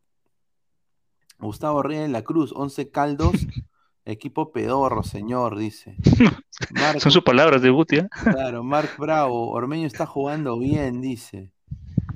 Gustavo 1.39 1.83
Reyes 1.83 2.03
de 2.03 2.09
la 2.09 2.23
Cruz, 2.23 2.53
Once 2.55 2.89
Caldos, 2.89 3.33
Equipo 4.05 4.51
pedorro, 4.51 5.03
señor, 5.03 5.57
dice. 5.57 5.95
Son 6.99 7.11
sus 7.11 7.23
palabras 7.23 7.61
de 7.61 7.69
Butia. 7.69 8.09
Claro, 8.23 8.63
Mark 8.63 8.91
Bravo, 8.97 9.51
Ormeño 9.51 9.85
está 9.85 10.05
jugando 10.05 10.57
bien, 10.57 11.01
dice. 11.01 11.51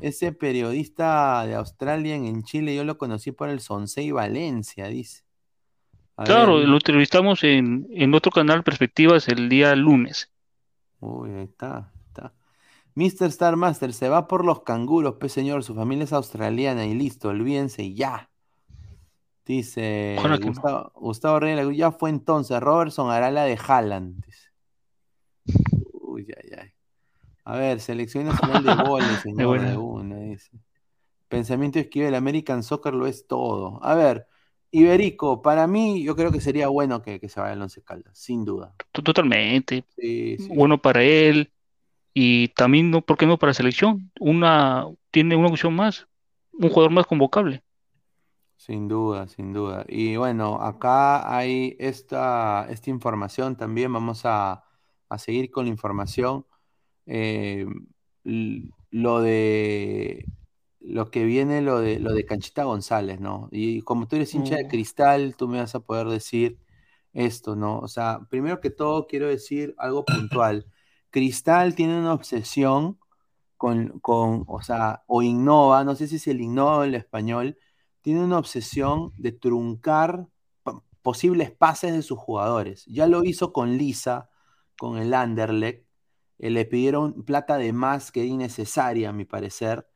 Ese 0.02 0.32
periodista 0.32 1.46
de 1.46 1.56
Australia 1.56 2.16
en 2.16 2.44
Chile, 2.44 2.76
yo 2.76 2.84
lo 2.84 2.98
conocí 2.98 3.32
por 3.32 3.50
el 3.50 3.60
Sonsei 3.60 4.12
Valencia, 4.12 4.88
dice. 4.88 5.25
Claro, 6.24 6.60
lo 6.60 6.74
entrevistamos 6.74 7.44
en, 7.44 8.14
otro 8.14 8.32
canal 8.32 8.64
Perspectivas 8.64 9.28
el 9.28 9.50
día 9.50 9.76
lunes. 9.76 10.32
Uy, 11.00 11.32
ahí 11.32 11.44
está, 11.44 11.92
está. 12.08 12.34
Mr. 12.96 13.28
Star 13.28 13.56
Master 13.56 13.94
se 13.94 14.10
va 14.10 14.28
por 14.28 14.46
los 14.46 14.64
canguros, 14.64 15.16
pues 15.20 15.34
señor, 15.34 15.64
su 15.64 15.76
familia 15.76 16.06
es 16.06 16.14
australiana 16.14 16.86
y 16.86 16.94
listo, 16.94 17.30
olvídense 17.30 17.94
ya. 17.94 18.30
Dice 19.46 20.18
Gustavo, 20.42 20.92
Gustavo 20.96 21.40
Reyes, 21.40 21.78
ya 21.78 21.92
fue 21.92 22.10
entonces. 22.10 22.60
Robertson 22.60 23.12
hará 23.12 23.30
la 23.30 23.44
de 23.44 23.58
Haaland. 23.58 24.26
Uy, 25.94 26.28
ay, 26.36 26.50
ay. 26.60 26.70
A 27.44 27.56
ver, 27.58 27.80
selección 27.80 28.26
nacional 28.26 28.64
de 28.64 28.74
goles, 28.90 29.20
señor, 29.22 29.62
de 29.62 29.78
una, 29.78 30.18
dice. 30.18 30.50
Pensamiento 31.28 31.78
esquivel, 31.78 32.16
American 32.16 32.64
Soccer 32.64 32.94
lo 32.94 33.06
es 33.06 33.28
todo. 33.28 33.80
A 33.84 33.94
ver, 33.94 34.28
Iberico, 34.72 35.42
para 35.42 35.68
mí, 35.68 36.04
yo 36.04 36.16
creo 36.16 36.32
que 36.32 36.42
sería 36.42 36.68
bueno 36.68 37.02
que, 37.02 37.20
se 37.30 37.40
vaya 37.40 37.54
el 37.54 37.62
Once 37.62 37.82
Caldas, 37.82 38.18
sin 38.18 38.44
duda. 38.44 38.76
Totalmente. 38.92 39.86
Bueno 40.50 40.82
para 40.82 41.04
él. 41.04 41.52
Y 42.14 42.50
también, 42.50 42.92
no, 42.92 43.02
¿por 43.02 43.18
qué 43.18 43.26
no 43.26 43.38
para 43.38 43.54
selección? 43.54 44.12
Una, 44.20 44.88
tiene 45.12 45.36
una 45.36 45.50
opción 45.50 45.76
más, 45.76 46.08
un 46.54 46.70
jugador 46.70 46.92
más 46.92 47.06
convocable. 47.06 47.62
Sin 48.56 48.88
duda, 48.88 49.28
sin 49.28 49.54
duda. 49.54 49.86
Y 49.88 50.16
bueno, 50.16 50.62
acá 50.62 51.36
hay 51.38 51.76
esta, 51.78 52.68
esta 52.70 52.90
información 52.90 53.58
también. 53.58 53.92
Vamos 53.92 54.22
a, 54.24 54.64
seguir 55.18 55.52
con 55.52 55.66
la 55.66 55.72
información. 55.72 56.46
Eh, 57.06 57.66
lo 58.24 59.22
de 59.22 60.26
lo 60.88 61.12
que 61.12 61.26
viene, 61.26 61.62
lo 61.62 61.80
de 61.80 62.00
lo 62.00 62.14
de 62.14 62.26
Canchita 62.26 62.64
González, 62.64 63.20
¿no? 63.20 63.50
Y 63.52 63.82
como 63.82 64.08
tú 64.08 64.16
eres 64.18 64.34
hincha 64.36 64.56
de 64.56 64.66
mm. 64.66 64.68
cristal, 64.70 65.36
tú 65.38 65.48
me 65.48 65.60
vas 65.60 65.76
a 65.76 65.80
poder 65.82 66.08
decir 66.08 66.60
esto, 67.14 67.56
¿no? 67.56 67.80
O 67.80 67.88
sea, 67.88 68.22
primero 68.30 68.62
que 68.62 68.70
todo 68.70 69.08
quiero 69.08 69.28
decir 69.28 69.76
algo 69.78 70.06
puntual. 70.06 70.68
Cristal 71.12 71.76
tiene 71.76 71.98
una 71.98 72.14
obsesión 72.14 73.00
con, 73.58 74.00
con 74.00 74.46
o 74.48 74.62
sea, 74.62 75.04
o 75.08 75.22
innova, 75.24 75.84
no 75.84 75.96
sé 75.96 76.08
si 76.08 76.18
es 76.18 76.28
el 76.28 76.42
innova 76.42 76.84
en 76.86 76.90
el 76.90 76.96
español, 76.96 77.58
tiene 78.02 78.24
una 78.24 78.38
obsesión 78.38 79.14
de 79.18 79.32
truncar 79.32 80.28
posibles 81.06 81.52
pases 81.52 81.94
de 81.94 82.02
sus 82.02 82.18
jugadores. 82.18 82.86
Ya 82.88 83.08
lo 83.08 83.24
hizo 83.24 83.54
con 83.54 83.78
Lisa, 83.78 84.30
con 84.78 84.98
el 84.98 85.14
Anderlecht. 85.14 85.86
Eh, 86.40 86.50
le 86.50 86.66
pidieron 86.66 87.24
plata 87.24 87.58
de 87.58 87.74
más 87.74 88.12
que 88.12 88.26
innecesaria, 88.26 89.10
a 89.10 89.14
mi 89.14 89.26
parecer. 89.26 89.88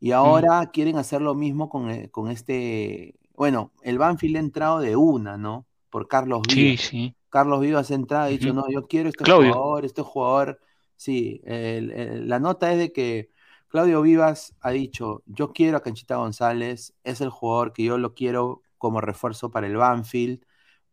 Y 0.00 0.12
ahora 0.12 0.70
quieren 0.72 0.96
hacer 0.96 1.20
lo 1.20 1.34
mismo 1.34 1.68
con, 1.68 1.90
eh, 1.90 2.08
con, 2.10 2.30
este. 2.30 3.14
Bueno, 3.34 3.72
el 3.82 3.98
Banfield 3.98 4.36
ha 4.36 4.40
entrado 4.40 4.80
de 4.80 4.96
una, 4.96 5.36
¿no? 5.36 5.66
Por 5.90 6.08
Carlos 6.08 6.42
Vivas. 6.46 6.80
Sí, 6.80 6.88
sí. 6.88 7.14
Carlos 7.28 7.60
Vivas 7.60 7.90
ha 7.90 7.94
entrado 7.94 8.30
y 8.30 8.34
ha 8.34 8.38
dicho: 8.38 8.52
No, 8.52 8.64
yo 8.70 8.86
quiero 8.86 9.08
este 9.08 9.24
jugador, 9.24 9.84
este 9.84 10.02
jugador. 10.02 10.60
Sí, 10.96 11.40
la 11.44 12.40
nota 12.40 12.72
es 12.72 12.78
de 12.78 12.92
que 12.92 13.30
Claudio 13.68 14.00
Vivas 14.00 14.54
ha 14.60 14.70
dicho, 14.70 15.22
yo 15.26 15.52
quiero 15.52 15.76
a 15.76 15.82
Canchita 15.82 16.16
González, 16.16 16.94
es 17.04 17.20
el 17.20 17.28
jugador 17.28 17.74
que 17.74 17.84
yo 17.84 17.98
lo 17.98 18.14
quiero 18.14 18.62
como 18.78 19.02
refuerzo 19.02 19.50
para 19.50 19.66
el 19.66 19.76
Banfield, 19.76 20.42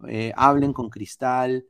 eh, 0.07 0.33
hablen 0.35 0.73
con 0.73 0.89
Cristal, 0.89 1.65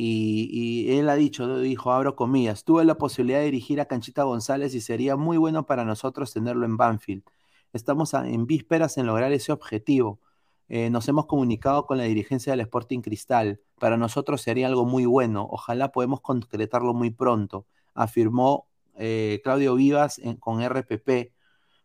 y, 0.00 0.96
él 0.96 1.08
ha 1.08 1.16
dicho, 1.16 1.58
dijo, 1.58 1.90
abro 1.90 2.14
comillas, 2.14 2.62
tuve 2.62 2.84
la 2.84 2.96
posibilidad 2.96 3.40
de 3.40 3.46
dirigir 3.46 3.80
a 3.80 3.86
Canchita 3.86 4.22
González 4.22 4.72
y 4.74 4.80
sería 4.80 5.16
muy 5.16 5.38
bueno 5.38 5.66
para 5.66 5.84
nosotros 5.84 6.32
tenerlo 6.32 6.66
en 6.66 6.76
Banfield. 6.76 7.24
Estamos 7.72 8.14
en 8.14 8.46
vísperas 8.46 8.96
en 8.96 9.06
lograr 9.06 9.32
ese 9.32 9.50
objetivo. 9.50 10.20
Eh, 10.68 10.88
nos 10.90 11.08
hemos 11.08 11.26
comunicado 11.26 11.84
con 11.84 11.98
la 11.98 12.04
dirigencia 12.04 12.52
del 12.52 12.60
Sporting 12.60 13.00
Cristal. 13.00 13.60
Para 13.80 13.96
nosotros 13.96 14.40
sería 14.40 14.68
algo 14.68 14.84
muy 14.84 15.04
bueno. 15.04 15.48
Ojalá 15.50 15.90
podemos 15.90 16.20
concretarlo 16.20 16.94
muy 16.94 17.10
pronto, 17.10 17.66
afirmó 17.94 18.68
eh, 18.94 19.40
Claudio 19.42 19.74
Vivas 19.74 20.20
con 20.38 20.62
RPP. 20.62 21.32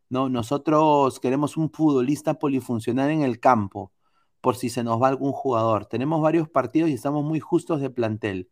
¿no? 0.09 0.30
Nosotros 0.30 1.20
queremos 1.20 1.57
un 1.57 1.72
futbolista 1.72 2.36
polifuncional 2.36 3.09
en 3.09 3.24
el 3.24 3.39
campo, 3.39 3.91
por 4.44 4.58
si 4.58 4.70
se 4.70 4.84
nos 4.84 5.02
va 5.02 5.08
algún 5.08 5.32
jugador. 5.32 5.86
Tenemos 5.86 6.22
varios 6.22 6.50
partidos 6.50 6.89
y 6.89 6.94
estamos 6.94 7.24
muy 7.24 7.39
justos 7.39 7.80
de 7.80 7.89
plantel. 7.89 8.50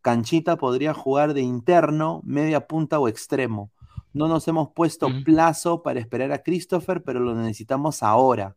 Canchita 0.00 0.56
podría 0.56 0.94
jugar 0.94 1.34
de 1.34 1.40
interno, 1.40 2.20
media 2.22 2.68
punta 2.68 3.00
o 3.00 3.08
extremo. 3.08 3.72
No 4.12 4.28
nos 4.28 4.46
hemos 4.46 4.70
puesto 4.70 5.08
plazo 5.24 5.82
para 5.82 5.98
esperar 5.98 6.30
a 6.30 6.44
Christopher, 6.44 7.02
pero 7.02 7.18
lo 7.18 7.34
necesitamos 7.34 8.04
ahora. 8.04 8.56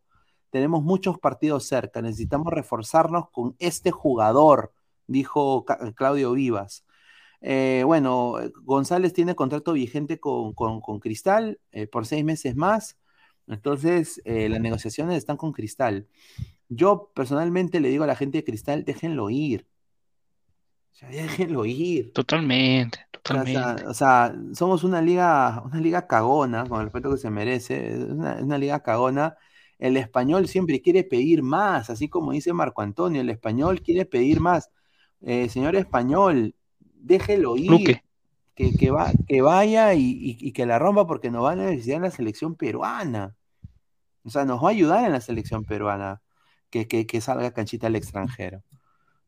Tenemos 0.51 0.83
muchos 0.83 1.17
partidos 1.17 1.65
cerca, 1.65 2.03
necesitamos 2.03 2.53
reforzarnos 2.53 3.31
con 3.31 3.55
este 3.57 3.89
jugador, 3.89 4.71
dijo 5.07 5.65
Claudio 5.95 6.33
Vivas. 6.33 6.85
Eh, 7.41 7.81
bueno, 7.83 8.35
González 8.61 9.11
tiene 9.11 9.33
contrato 9.33 9.73
vigente 9.73 10.19
con, 10.19 10.53
Cristal 11.01 11.59
eh, 11.71 11.87
por 11.87 12.05
seis 12.05 12.23
meses 12.23 12.55
más. 12.55 12.99
Entonces, 13.47 14.21
eh, 14.23 14.49
las 14.49 14.61
negociaciones 14.61 15.17
están 15.17 15.37
con 15.37 15.51
Cristal. 15.51 16.07
Yo 16.69 17.11
personalmente 17.13 17.79
le 17.79 17.89
digo 17.89 18.03
a 18.03 18.07
la 18.07 18.15
gente 18.15 18.39
de 18.39 18.43
Cristal, 18.43 18.83
déjenlo 18.85 19.29
ir. 19.29 19.67
O 20.91 20.95
sea, 20.97 21.09
déjenlo 21.09 21.65
ir. 21.65 22.13
Totalmente, 22.13 22.99
totalmente. 23.11 23.85
O 23.85 23.93
sea, 23.93 24.33
somos 24.53 24.83
una 24.83 25.01
liga, 25.01 25.61
una 25.65 25.79
liga 25.79 26.07
cagona, 26.07 26.65
con 26.65 26.79
el 26.79 26.85
respeto 26.85 27.11
que 27.11 27.17
se 27.17 27.29
merece, 27.29 27.97
una, 28.05 28.35
una 28.41 28.57
liga 28.57 28.81
cagona. 28.81 29.35
El 29.77 29.97
español 29.97 30.47
siempre 30.47 30.81
quiere 30.81 31.03
pedir 31.03 31.43
más, 31.43 31.89
así 31.89 32.07
como 32.07 32.31
dice 32.31 32.53
Marco 32.53 32.81
Antonio, 32.81 33.21
el 33.21 33.29
español 33.29 33.81
quiere 33.81 34.05
pedir 34.05 34.39
más. 34.39 34.71
señor 35.21 35.75
español, 35.75 36.55
déjelo 36.93 37.57
ir. 37.57 38.01
Que, 38.55 38.71
que, 38.71 38.89
va, 38.89 39.11
que 39.27 39.41
vaya 39.41 39.93
y, 39.95 40.53
que 40.53 40.65
la 40.65 40.79
rompa 40.79 41.05
porque 41.05 41.29
nos 41.29 41.43
va 41.43 41.51
a 41.51 41.55
necesitar 41.57 41.97
en 41.97 42.03
la 42.03 42.11
selección 42.11 42.55
peruana. 42.55 43.35
O 44.23 44.29
sea, 44.29 44.45
nos 44.45 44.63
va 44.63 44.69
a 44.69 44.71
ayudar 44.71 45.05
en 45.05 45.11
la 45.11 45.19
selección 45.19 45.65
peruana 45.65 46.21
que, 46.69 46.87
que 46.87 47.21
salga 47.21 47.53
canchita 47.53 47.87
al 47.87 47.95
extranjero. 47.95 48.63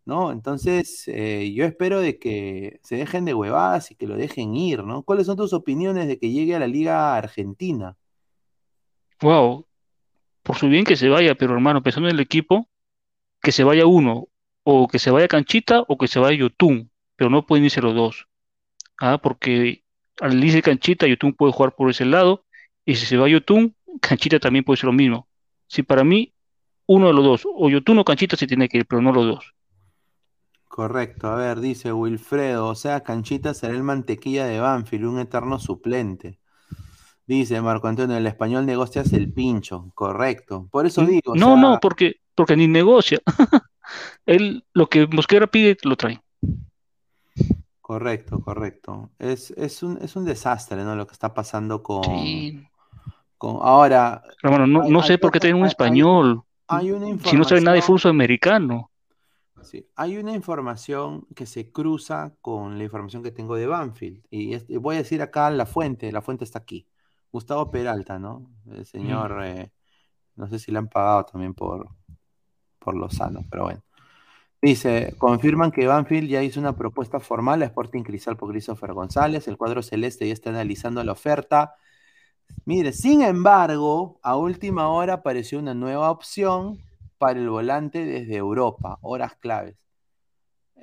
¿No? 0.06 0.32
Entonces, 0.32 1.04
eh, 1.08 1.52
yo 1.54 1.66
espero 1.66 2.00
de 2.00 2.18
que 2.18 2.80
se 2.82 2.96
dejen 2.96 3.26
de 3.26 3.34
huevadas 3.34 3.92
y 3.92 3.96
que 3.96 4.08
lo 4.08 4.16
dejen 4.16 4.56
ir, 4.56 4.86
¿no? 4.86 5.04
¿Cuáles 5.04 5.26
son 5.26 5.36
tus 5.36 5.52
opiniones 5.52 6.08
de 6.08 6.18
que 6.18 6.32
llegue 6.32 6.56
a 6.56 6.60
la 6.60 6.68
Liga 6.68 7.18
Argentina? 7.18 7.98
Wow, 9.22 9.68
por 10.44 10.56
su 10.56 10.70
bien 10.70 10.86
que 10.86 10.96
se 10.96 11.10
vaya, 11.10 11.36
pero 11.36 11.54
hermano, 11.54 11.84
pensando 11.84 12.08
en 12.08 12.16
el 12.16 12.22
equipo, 12.22 12.70
que 13.42 13.52
se 13.52 13.66
vaya 13.66 13.86
uno, 13.86 14.30
o 14.64 14.88
que 14.88 14.98
se 14.98 15.12
vaya 15.12 15.28
Canchita, 15.28 15.84
o 15.90 15.98
que 15.98 16.08
se 16.08 16.20
vaya 16.20 16.38
Yotun 16.38 16.90
pero 17.18 17.30
no 17.30 17.46
pueden 17.46 17.66
irse 17.66 17.82
los 17.82 17.94
dos. 17.94 18.30
Ah, 19.00 19.20
porque 19.22 19.84
al 20.22 20.42
irse 20.42 20.62
Canchita, 20.62 21.08
Yotun 21.08 21.34
puede 21.34 21.52
jugar 21.52 21.76
por 21.76 21.90
ese 21.90 22.06
lado, 22.06 22.46
y 22.86 22.96
si 22.96 23.06
se 23.06 23.18
va 23.18 23.28
Yotun, 23.28 23.76
Canchita 24.00 24.40
también 24.40 24.64
puede 24.64 24.78
ser 24.78 24.86
lo 24.86 24.94
mismo. 24.94 25.28
Si 25.68 25.84
para 25.84 26.06
mí, 26.06 26.34
uno 26.88 27.08
de 27.08 27.14
los 27.14 27.24
dos, 27.24 27.44
o 27.46 27.70
Yotun 27.70 28.00
o 28.00 28.06
Canchita 28.06 28.36
se 28.36 28.48
tiene 28.48 28.68
que 28.68 28.80
ir, 28.80 28.86
pero 28.86 29.02
no 29.02 29.12
los 29.12 29.26
dos. 29.26 29.54
Correcto, 30.68 31.28
a 31.28 31.36
ver, 31.36 31.60
dice 31.60 31.92
Wilfredo, 31.92 32.68
o 32.68 32.76
sea, 32.76 33.02
Canchita 33.02 33.54
será 33.54 33.74
el 33.74 33.84
mantequilla 33.84 34.46
de 34.46 34.60
Banfield, 34.60 35.06
un 35.06 35.20
eterno 35.20 35.60
suplente. 35.60 36.40
Dice 37.26 37.60
Marco 37.62 37.88
Antonio, 37.88 38.16
el 38.16 38.26
español 38.26 38.66
negocia 38.66 39.04
el 39.12 39.34
pincho, 39.34 39.92
correcto. 39.94 40.70
Por 40.72 40.86
eso 40.86 41.06
digo. 41.06 41.36
No, 41.36 41.58
no, 41.58 41.80
porque, 41.82 42.22
porque 42.34 42.56
ni 42.56 42.68
negocia. 42.68 43.20
Él 44.26 44.64
lo 44.74 44.88
que 44.88 45.08
Mosquera 45.08 45.48
pide 45.48 45.78
lo 45.84 45.98
trae. 45.98 46.22
Correcto, 47.82 48.40
correcto. 48.40 49.12
Es, 49.20 49.52
es, 49.52 49.84
un, 49.84 49.98
es 50.02 50.16
un 50.16 50.24
desastre, 50.24 50.84
¿no? 50.84 50.96
Lo 50.96 51.06
que 51.06 51.14
está 51.14 51.34
pasando 51.34 51.84
con. 51.84 52.02
con 53.38 53.58
ahora. 53.62 54.24
Pero 54.42 54.66
no, 54.66 54.84
no 54.84 55.04
sé 55.04 55.18
por 55.18 55.32
qué 55.32 55.40
tiene 55.42 55.60
un 55.60 55.66
español. 55.66 56.44
Hay, 56.68 56.91
una 56.91 57.07
información, 57.07 57.32
si 57.32 57.38
no 57.38 57.43
sabe 57.43 57.61
nada 57.61 57.76
de 57.76 57.82
fútbol 57.82 58.11
americano. 58.11 58.91
Sí, 59.63 59.88
hay 59.95 60.18
una 60.18 60.34
información 60.34 61.26
que 61.36 61.45
se 61.45 61.72
cruza 61.72 62.34
con 62.41 62.78
la 62.78 62.84
información 62.84 63.24
que 63.24 63.32
tengo 63.32 63.55
de 63.55 63.68
Banfield. 63.68 64.24
Y, 64.30 64.57
voy 64.78 64.95
a 64.95 64.99
decir 64.99 65.22
acá 65.22 65.49
la 65.49 65.65
fuente, 65.65 66.11
la 66.11 66.22
fuente 66.22 66.43
está 66.43 66.59
aquí. 66.59 66.88
Gustavo 67.32 67.70
Peralta, 67.70 68.20
¿no? 68.20 68.49
El 68.72 68.86
señor, 68.86 69.39
mm. 69.39 69.43
eh, 69.43 69.72
no 70.36 70.47
sé 70.47 70.59
si 70.59 70.72
le 70.72 70.78
han 70.78 70.88
pagado 70.88 71.26
también 71.26 71.53
por, 71.53 71.89
por 72.80 72.95
Lozano, 72.95 73.45
pero 73.49 73.63
bueno. 73.63 73.82
Dice, 74.61 75.13
confirman 75.18 75.72
que 75.72 75.86
Banfield 75.86 76.30
ya 76.30 76.41
hizo 76.41 76.59
una 76.59 76.76
propuesta 76.76 77.20
formal 77.20 77.61
a 77.61 77.65
Sporting 77.65 78.03
Cristal 78.03 78.38
por 78.38 78.49
Christopher 78.49 78.93
González. 78.93 79.47
El 79.47 79.57
cuadro 79.57 79.84
celeste 79.84 80.28
ya 80.28 80.34
está 80.34 80.49
analizando 80.49 81.03
la 81.03 81.11
oferta. 81.11 81.76
Mire, 82.66 82.91
sin 82.91 83.22
embargo, 83.22 84.20
a 84.24 84.36
última 84.36 84.89
hora 84.89 85.14
apareció 85.14 85.60
una 85.60 85.74
nueva 85.74 86.12
opción 86.12 86.80
para 87.18 87.39
el 87.39 87.50
volante 87.50 88.06
desde 88.06 88.36
Europa, 88.36 89.00
horas 89.02 89.36
claves. 89.36 89.78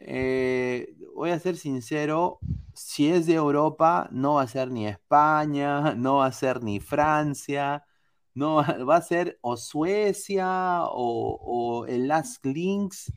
Eh, 0.00 0.94
voy 1.14 1.30
a 1.30 1.38
ser 1.38 1.56
sincero, 1.56 2.38
si 2.74 3.08
es 3.08 3.26
de 3.26 3.34
Europa, 3.34 4.08
no 4.10 4.34
va 4.34 4.42
a 4.42 4.48
ser 4.48 4.70
ni 4.70 4.86
España, 4.86 5.94
no 5.96 6.16
va 6.16 6.26
a 6.26 6.32
ser 6.32 6.62
ni 6.62 6.80
Francia, 6.80 7.84
no 8.34 8.56
va 8.56 8.96
a 8.96 9.02
ser 9.02 9.38
o 9.40 9.56
Suecia 9.56 10.82
o, 10.84 11.86
el 11.88 12.08
Last 12.08 12.44
Links 12.44 13.12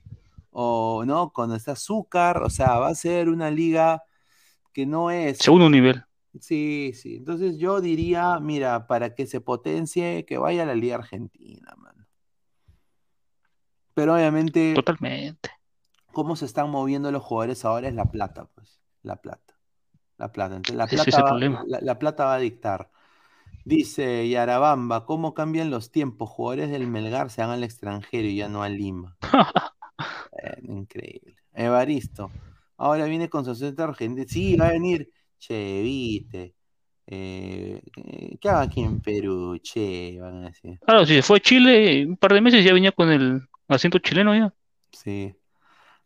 o 0.51 1.03
no, 1.05 1.31
con 1.31 1.53
este 1.53 1.71
azúcar, 1.71 2.41
o 2.43 2.49
sea, 2.49 2.79
va 2.79 2.89
a 2.89 2.95
ser 2.95 3.29
una 3.29 3.51
liga 3.51 4.03
que 4.73 4.85
no 4.85 5.11
es... 5.11 5.37
Segundo 5.37 5.69
nivel. 5.69 6.03
Sí, 6.41 6.91
sí. 6.93 7.15
Entonces 7.17 7.57
yo 7.57 7.81
diría, 7.81 8.39
mira, 8.39 8.87
para 8.87 9.15
que 9.15 9.27
se 9.27 9.41
potencie, 9.41 10.25
que 10.25 10.37
vaya 10.37 10.63
a 10.63 10.65
la 10.65 10.75
Liga 10.75 10.95
Argentina, 10.95 11.73
mano. 11.77 12.05
Pero 13.93 14.15
obviamente. 14.15 14.73
Totalmente. 14.75 15.49
Cómo 16.11 16.35
se 16.35 16.45
están 16.45 16.69
moviendo 16.69 17.11
los 17.11 17.23
jugadores 17.23 17.65
ahora 17.65 17.87
es 17.87 17.93
la 17.93 18.05
plata, 18.05 18.45
pues. 18.53 18.79
La 19.01 19.15
plata. 19.17 19.55
La 20.17 20.31
plata. 20.31 20.55
Entonces, 20.55 20.75
la, 20.75 20.87
plata 20.87 21.23
va, 21.23 21.63
la, 21.67 21.99
plata 21.99 22.25
va 22.25 22.35
a 22.35 22.39
dictar. 22.39 22.91
Dice 23.65 24.27
Yarabamba, 24.29 25.05
¿cómo 25.05 25.33
cambian 25.33 25.69
los 25.69 25.91
tiempos? 25.91 26.29
Jugadores 26.29 26.69
del 26.71 26.87
Melgar 26.87 27.29
se 27.29 27.41
van 27.41 27.51
al 27.51 27.63
extranjero 27.63 28.27
y 28.27 28.37
ya 28.37 28.47
no 28.47 28.63
a 28.63 28.69
Lima. 28.69 29.17
increíble. 30.61 31.35
Evaristo, 31.53 32.31
ahora 32.77 33.05
viene 33.05 33.29
con 33.29 33.45
su 33.45 33.55
centro 33.55 33.85
argentino. 33.85 34.27
Sí, 34.29 34.55
va 34.55 34.67
a 34.67 34.71
venir. 34.71 35.11
Che, 35.39 35.81
viste. 35.81 36.55
Eh, 37.05 37.81
¿Qué 38.41 38.49
haga 38.49 38.61
aquí 38.61 38.81
en 38.81 38.99
Perú? 39.01 39.57
Che, 39.61 40.17
van 40.19 40.43
a 40.43 40.47
decir. 40.47 40.79
Claro, 40.79 41.05
si 41.05 41.15
se 41.15 41.21
fue 41.21 41.37
a 41.37 41.41
Chile, 41.41 42.05
un 42.05 42.17
par 42.17 42.33
de 42.33 42.41
meses 42.41 42.63
ya 42.63 42.73
venía 42.73 42.91
con 42.91 43.09
el 43.09 43.41
acento 43.67 43.99
chileno 43.99 44.35
ya. 44.35 44.53
Sí. 44.91 45.33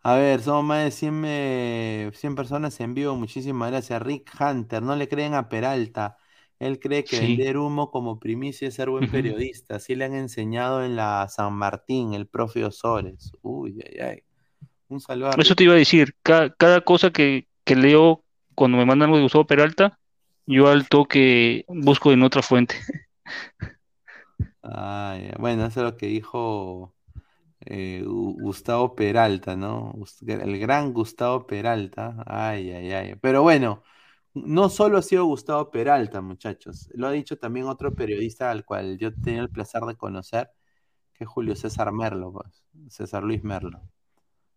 A 0.03 0.15
ver, 0.15 0.41
somos 0.41 0.63
más 0.63 0.83
de 0.83 0.91
100, 0.91 2.13
100 2.13 2.35
personas 2.35 2.79
en 2.79 2.93
vivo. 2.93 3.15
Muchísimas 3.15 3.71
gracias. 3.71 4.01
Rick 4.01 4.31
Hunter, 4.39 4.81
no 4.81 4.95
le 4.95 5.07
creen 5.07 5.35
a 5.35 5.47
Peralta. 5.47 6.17
Él 6.61 6.79
cree 6.79 7.03
que 7.03 7.19
vender 7.19 7.57
humo 7.57 7.89
como 7.89 8.19
primicia 8.19 8.67
es 8.67 8.75
ser 8.75 8.91
buen 8.91 9.09
periodista. 9.09 9.77
Así 9.77 9.95
le 9.95 10.05
han 10.05 10.13
enseñado 10.13 10.83
en 10.83 10.95
la 10.95 11.27
San 11.27 11.53
Martín, 11.53 12.13
el 12.13 12.27
profe 12.27 12.63
Osores. 12.63 13.31
Uy, 13.41 13.79
ay, 13.83 13.99
ay. 13.99 14.23
Un 14.87 14.99
saludo 14.99 15.31
Eso 15.39 15.55
te 15.55 15.63
iba 15.63 15.73
a 15.73 15.77
decir. 15.77 16.15
Cada, 16.21 16.81
cosa 16.81 17.09
que, 17.09 17.47
leo 17.65 18.23
cuando 18.55 18.77
me 18.77 18.85
mandan 18.85 19.07
algo 19.07 19.17
de 19.17 19.23
Gustavo 19.23 19.45
Peralta, 19.45 19.99
yo 20.45 20.67
al 20.67 20.87
toque 20.87 21.65
busco 21.67 22.11
en 22.11 22.23
otra 22.23 22.41
fuente. 22.41 22.75
bueno, 25.39 25.65
eso 25.65 25.79
es 25.79 25.91
lo 25.91 25.97
que 25.97 26.07
dijo 26.07 26.93
eh, 27.65 28.03
Gustavo 28.05 28.95
Peralta, 28.95 29.55
¿no? 29.55 29.93
El 30.27 30.59
gran 30.59 30.93
Gustavo 30.93 31.45
Peralta. 31.47 32.23
Ay, 32.25 32.71
ay, 32.71 32.91
ay. 32.91 33.15
Pero 33.21 33.43
bueno, 33.43 33.83
no 34.33 34.69
solo 34.69 34.97
ha 34.97 35.01
sido 35.01 35.25
Gustavo 35.25 35.71
Peralta, 35.71 36.21
muchachos. 36.21 36.89
Lo 36.93 37.07
ha 37.07 37.11
dicho 37.11 37.37
también 37.37 37.67
otro 37.67 37.93
periodista 37.95 38.51
al 38.51 38.65
cual 38.65 38.97
yo 38.97 39.13
tenía 39.13 39.41
el 39.41 39.49
placer 39.49 39.83
de 39.83 39.95
conocer, 39.95 40.51
que 41.13 41.25
es 41.25 41.29
Julio 41.29 41.55
César 41.55 41.91
Merlo, 41.91 42.31
pues, 42.33 42.65
César 42.89 43.23
Luis 43.23 43.43
Merlo. 43.43 43.81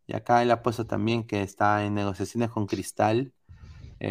Y 0.07 0.15
acá 0.15 0.43
él 0.43 0.51
ha 0.51 0.63
puesto 0.63 0.87
también 0.87 1.27
que 1.27 1.43
está 1.43 1.85
en 1.85 1.95
negociaciones 1.95 2.51
con 2.51 2.67
Cristal 2.67 3.33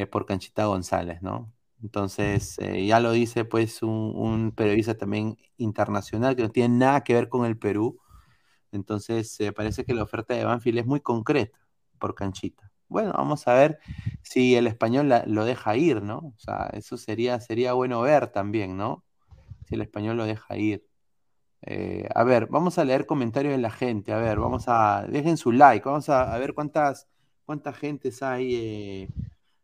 eh, 0.02 0.08
por 0.08 0.26
Canchita 0.26 0.66
González, 0.66 1.22
¿no? 1.22 1.52
Entonces, 1.82 2.58
eh, 2.60 2.86
ya 2.86 3.00
lo 3.00 3.12
dice 3.12 3.46
pues 3.46 3.84
un, 3.84 4.14
un, 4.16 4.52
periodista 4.52 4.96
también 4.96 5.38
internacional 5.58 6.36
que 6.36 6.44
no 6.44 6.50
tiene 6.50 6.78
nada 6.78 7.04
que 7.04 7.14
ver 7.14 7.30
con 7.30 7.46
el 7.46 7.58
Perú, 7.58 8.00
entonces, 8.74 9.40
eh, 9.40 9.54
parece 9.54 9.86
que 9.86 9.94
la 9.94 10.04
oferta 10.04 10.34
de 10.34 10.46
Banfield 10.46 10.80
es 10.80 10.86
muy 10.86 11.00
concreta 11.00 11.60
por 12.00 12.16
canchita. 12.16 12.72
Bueno, 12.90 13.14
vamos 13.16 13.48
a 13.48 13.54
ver 13.54 13.80
si 14.24 14.56
el 14.56 14.68
español 14.68 15.12
lo 15.28 15.46
deja 15.46 15.78
ir, 15.78 16.02
¿no? 16.04 16.18
O 16.18 16.40
sea, 16.40 16.70
eso 16.74 16.98
sería, 16.98 17.40
sería 17.40 17.74
bueno 17.74 18.02
ver 18.02 18.28
también, 18.28 18.78
¿no? 18.78 19.04
Si 19.68 19.76
el 19.76 19.82
español 19.82 20.18
lo 20.18 20.26
deja 20.26 20.58
ir. 20.58 20.86
Eh, 21.62 22.10
a 22.14 22.24
ver, 22.24 22.48
vamos 22.48 22.78
a 22.78 22.86
leer 22.86 23.06
comentarios 23.06 23.54
de 23.54 23.60
la 23.60 23.72
gente. 23.72 24.12
A 24.14 24.18
ver, 24.18 24.40
vamos 24.40 24.66
a. 24.68 25.06
Dejen 25.10 25.38
su 25.38 25.52
like. 25.52 25.88
Vamos 25.88 26.10
a, 26.10 26.38
ver 26.38 26.54
cuántas, 26.54 27.08
cuántas 27.46 27.78
gentes 27.78 28.22
hay 28.24 29.08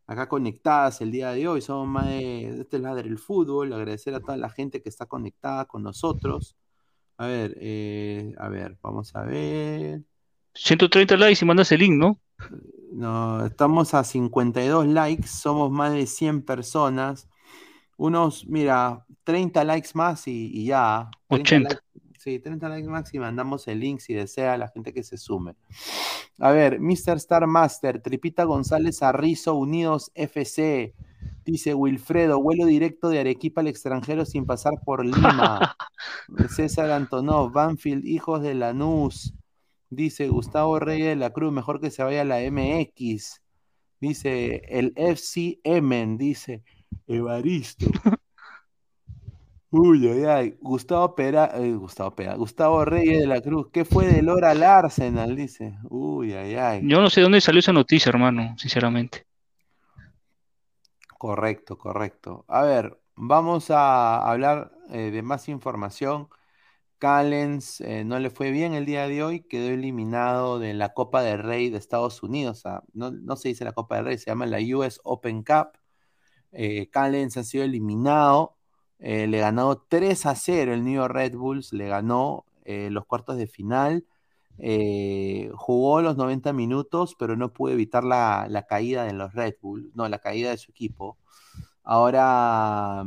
acá 0.10 0.28
conectadas 0.28 1.01
el 1.01 1.12
día 1.12 1.32
de 1.32 1.47
hoy. 1.47 1.62
Somos 1.62 1.88
más 1.88 2.07
de. 2.07 2.62
Este 2.62 2.78
es 2.78 2.82
la 2.82 2.95
del 2.95 3.20
fútbol. 3.20 3.72
Agradecer 3.72 4.16
a 4.16 4.20
toda 4.20 4.38
la 4.38 4.49
gente 4.49 4.82
que 4.82 4.89
está 4.89 5.05
conectada 5.05 5.66
con 5.66 5.84
nosotros. 5.84 6.55
A 7.18 7.28
ver, 7.28 7.55
eh, 7.60 8.34
a 8.39 8.49
ver, 8.49 8.78
vamos 8.82 9.16
a 9.16 9.22
ver. 9.22 10.01
130 10.55 11.16
likes 11.16 11.43
y 11.43 11.47
mandas 11.47 11.72
el 11.72 11.82
link, 11.82 11.93
¿no? 11.93 12.20
No, 12.91 13.45
estamos 13.45 13.93
a 13.93 14.03
52 14.03 14.88
likes, 14.88 15.28
somos 15.28 15.70
más 15.70 15.93
de 15.93 16.07
100 16.07 16.41
personas. 16.41 17.30
Unos, 17.97 18.47
mira, 18.47 19.05
30 19.26 19.64
likes 19.64 19.89
más 19.93 20.28
y, 20.28 20.66
ya. 20.66 21.12
80. 21.28 21.82
Sí, 22.20 22.39
30 22.39 22.70
likes 22.70 23.09
y 23.13 23.20
mandamos 23.20 23.67
el 23.67 23.80
link 23.80 23.99
si 23.99 24.13
desea 24.13 24.57
la 24.57 24.67
gente 24.67 24.93
que 24.93 25.03
se 25.03 25.17
sume. 25.17 25.55
A 26.38 26.51
ver, 26.51 26.80
Mr. 26.80 27.17
Star 27.17 27.47
Master, 27.47 28.01
Tripita 28.01 28.43
González 28.43 29.01
Arrizo, 29.01 29.55
Unidos 29.55 30.11
FC. 30.15 30.93
Dice 31.45 31.74
Wilfredo, 31.74 32.41
vuelo 32.41 32.65
directo 32.65 33.09
de 33.09 33.20
Arequipa 33.20 33.61
al 33.61 33.67
extranjero 33.67 34.26
sin 34.26 34.45
pasar 34.45 34.74
por 34.86 35.03
Lima. 35.03 35.76
César 36.49 36.91
Antonov, 36.91 37.51
Banfield, 37.51 38.05
hijos 38.05 38.41
de 38.41 38.53
Lanús. 38.53 39.34
Dice 39.89 40.28
Gustavo 40.28 40.80
Reyes 40.80 41.07
de 41.07 41.15
la 41.15 41.32
Cruz, 41.32 41.51
mejor 41.51 41.82
que 41.82 41.89
se 41.89 42.03
vaya 42.03 42.22
a 42.22 42.26
la 42.26 42.39
MX. 42.39 43.41
Dice 43.99 44.61
el 44.70 44.93
FCM, 44.95 46.17
dice 46.17 46.63
Evaristo. 47.07 47.88
Uy, 49.72 50.07
ay, 50.07 50.24
ay. 50.26 50.57
Gustavo 50.61 51.13
Pera, 51.13 51.51
eh, 51.53 51.74
Gustavo 51.74 52.15
Pera, 52.15 52.34
Gustavo 52.36 52.84
Reyes 52.86 53.20
de 53.20 53.28
la 53.28 53.39
Cruz, 53.39 53.67
¿qué 53.72 53.86
fue 53.86 54.07
de 54.07 54.24
Lora 54.24 54.51
al 54.51 54.63
Arsenal? 54.63 55.36
Dice. 55.36 55.78
Uy, 55.89 56.34
ay, 56.34 56.55
ay. 56.55 56.82
Yo 56.84 56.99
no 56.99 57.09
sé 57.09 57.22
dónde 57.22 57.39
salió 57.39 57.59
esa 57.59 57.72
noticia, 57.72 58.09
hermano, 58.09 58.55
sinceramente. 58.57 59.28
Correcto, 61.20 61.78
correcto. 61.78 62.45
A 62.47 62.63
ver, 62.63 62.99
vamos 63.15 63.70
a 63.70 64.17
hablar 64.28 64.72
eh, 64.89 65.11
de 65.11 65.22
más 65.22 65.47
información. 65.49 66.30
Callens 66.97 67.80
eh, 67.82 68.03
no 68.03 68.17
le 68.20 68.32
fue 68.32 68.49
bien 68.49 68.74
el 68.74 68.86
día 68.88 69.07
de 69.07 69.24
hoy, 69.24 69.41
quedó 69.41 69.70
eliminado 69.70 70.57
de 70.57 70.74
la 70.74 70.93
Copa 70.93 71.22
del 71.22 71.43
Rey 71.43 71.70
de 71.70 71.78
Estados 71.78 72.24
Unidos. 72.24 72.63
no, 72.93 73.36
se 73.36 73.49
dice 73.49 73.65
la 73.65 73.74
Copa 73.74 73.97
del 73.97 74.05
Rey, 74.05 74.17
se 74.17 74.32
llama 74.32 74.47
la 74.47 74.59
US 74.76 74.99
Open 75.03 75.43
Cup. 75.43 75.78
Callens 76.91 77.38
ha 77.38 77.43
sido 77.43 77.63
eliminado, 77.63 78.59
le 79.00 79.39
ganó 79.39 79.78
3 79.78 80.26
a 80.26 80.36
0 80.36 80.74
el 80.74 80.84
New 80.84 80.95
York 80.95 81.14
Red 81.14 81.36
Bulls, 81.36 81.74
le 81.74 81.88
ganó 81.88 82.45
los 82.66 83.06
cuartos 83.06 83.38
de 83.38 83.47
final. 83.47 84.06
Eh, 84.62 85.50
jugó 85.56 86.02
los 86.02 86.18
90 86.18 86.52
minutos, 86.54 87.16
pero 87.18 87.38
no 87.38 87.54
pudo 87.54 87.72
evitar 87.74 88.04
la, 88.04 88.66
caída 88.68 89.06
de 89.06 89.14
los 89.14 89.34
Red 89.34 89.56
Bull, 89.62 89.91
no, 89.95 90.08
la 90.10 90.20
caída 90.20 90.52
de 90.52 90.58
su 90.58 90.72
equipo. 90.72 91.18
Ahora, 91.84 93.06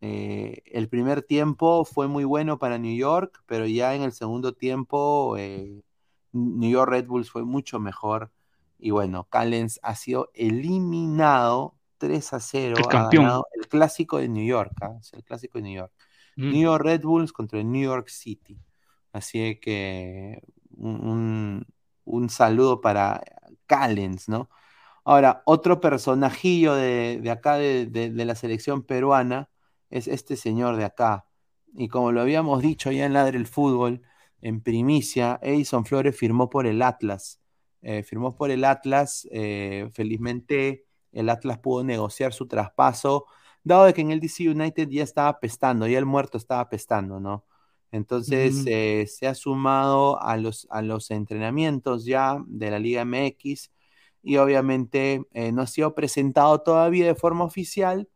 eh, 0.00 0.62
el 0.66 0.88
primer 0.88 1.22
tiempo 1.22 1.84
fue 1.84 2.08
muy 2.08 2.24
bueno 2.24 2.58
para 2.58 2.78
New 2.78 2.96
York, 2.96 3.42
pero 3.46 3.66
ya 3.66 3.94
en 3.94 4.02
el 4.02 4.12
segundo 4.12 4.54
tiempo 4.54 5.36
eh, 5.36 5.82
New 6.32 6.70
York 6.70 6.90
Red 6.90 7.06
Bulls 7.06 7.30
fue 7.30 7.44
mucho 7.44 7.80
mejor. 7.80 8.30
Y 8.78 8.90
bueno, 8.90 9.24
Callens 9.30 9.80
ha 9.82 9.94
sido 9.96 10.30
eliminado 10.34 11.74
3 12.00 12.32
a 12.32 12.40
0. 12.40 12.74
El 12.78 12.86
campeón. 12.86 13.42
el 13.52 13.68
clásico 13.68 14.18
de 14.18 14.28
New 14.28 14.44
York. 14.44 14.72
¿ah? 14.80 14.98
el 15.12 15.22
clásico 15.22 15.58
de 15.58 15.62
New 15.62 15.76
York. 15.76 15.92
Mm. 16.36 16.50
New 16.50 16.62
York 16.62 16.82
Red 16.82 17.02
Bulls 17.02 17.32
contra 17.32 17.60
el 17.60 17.70
New 17.70 17.82
York 17.82 18.08
City. 18.08 18.58
Así 19.12 19.60
que 19.60 20.42
un, 20.76 21.66
un 22.04 22.30
saludo 22.30 22.80
para 22.80 23.22
Callens, 23.66 24.28
¿no? 24.28 24.48
Ahora, 25.04 25.42
otro 25.44 25.80
personajillo 25.80 26.74
de, 26.74 27.20
de 27.22 27.30
acá 27.30 27.56
de, 27.56 27.86
de, 27.86 28.10
de, 28.10 28.24
la 28.24 28.34
selección 28.34 28.82
peruana 28.82 29.50
es 29.90 30.08
este 30.08 30.36
señor 30.36 30.76
de 30.76 30.84
acá. 30.84 31.26
Y 31.74 31.88
como 31.88 32.12
lo 32.12 32.20
habíamos 32.22 32.62
dicho 32.62 32.90
ya 32.90 33.04
en 33.06 33.12
Ladre 33.12 33.36
el 33.38 33.46
Fútbol, 33.46 34.02
en 34.40 34.62
primicia, 34.62 35.38
Edison 35.42 35.84
Flores 35.84 36.16
firmó 36.16 36.48
por 36.48 36.66
el 36.66 36.80
Atlas. 36.82 37.40
Eh, 37.82 38.02
firmó 38.02 38.34
por 38.34 38.50
el 38.50 38.64
Atlas, 38.64 39.28
eh, 39.32 39.90
felizmente 39.92 40.86
el 41.12 41.28
Atlas 41.28 41.58
pudo 41.58 41.84
negociar 41.84 42.32
su 42.32 42.46
traspaso, 42.46 43.26
dado 43.64 43.84
de 43.84 43.94
que 43.94 44.00
en 44.00 44.10
el 44.10 44.20
DC 44.20 44.48
United 44.48 44.88
ya 44.88 45.02
estaba 45.02 45.38
pestando, 45.40 45.86
ya 45.86 45.98
el 45.98 46.06
muerto 46.06 46.38
estaba 46.38 46.68
pestando, 46.68 47.20
¿no? 47.20 47.44
Entonces 47.92 48.64
eh, 48.66 49.06
se 49.08 49.26
ha 49.26 49.34
sumado 49.34 50.22
a 50.22 50.36
los, 50.36 50.66
a 50.70 50.80
los 50.80 51.10
entrenamientos 51.10 52.04
ya 52.04 52.38
de 52.46 52.70
la 52.70 52.78
Liga 52.78 53.04
MX 53.04 53.70
y 54.22 54.36
obviamente 54.36 55.22
eh, 55.32 55.50
no 55.52 55.62
ha 55.62 55.66
sido 55.66 55.94
presentado 55.94 56.60
todavía 56.60 57.06
de 57.06 57.14
forma 57.14 57.44
oficial, 57.44 58.08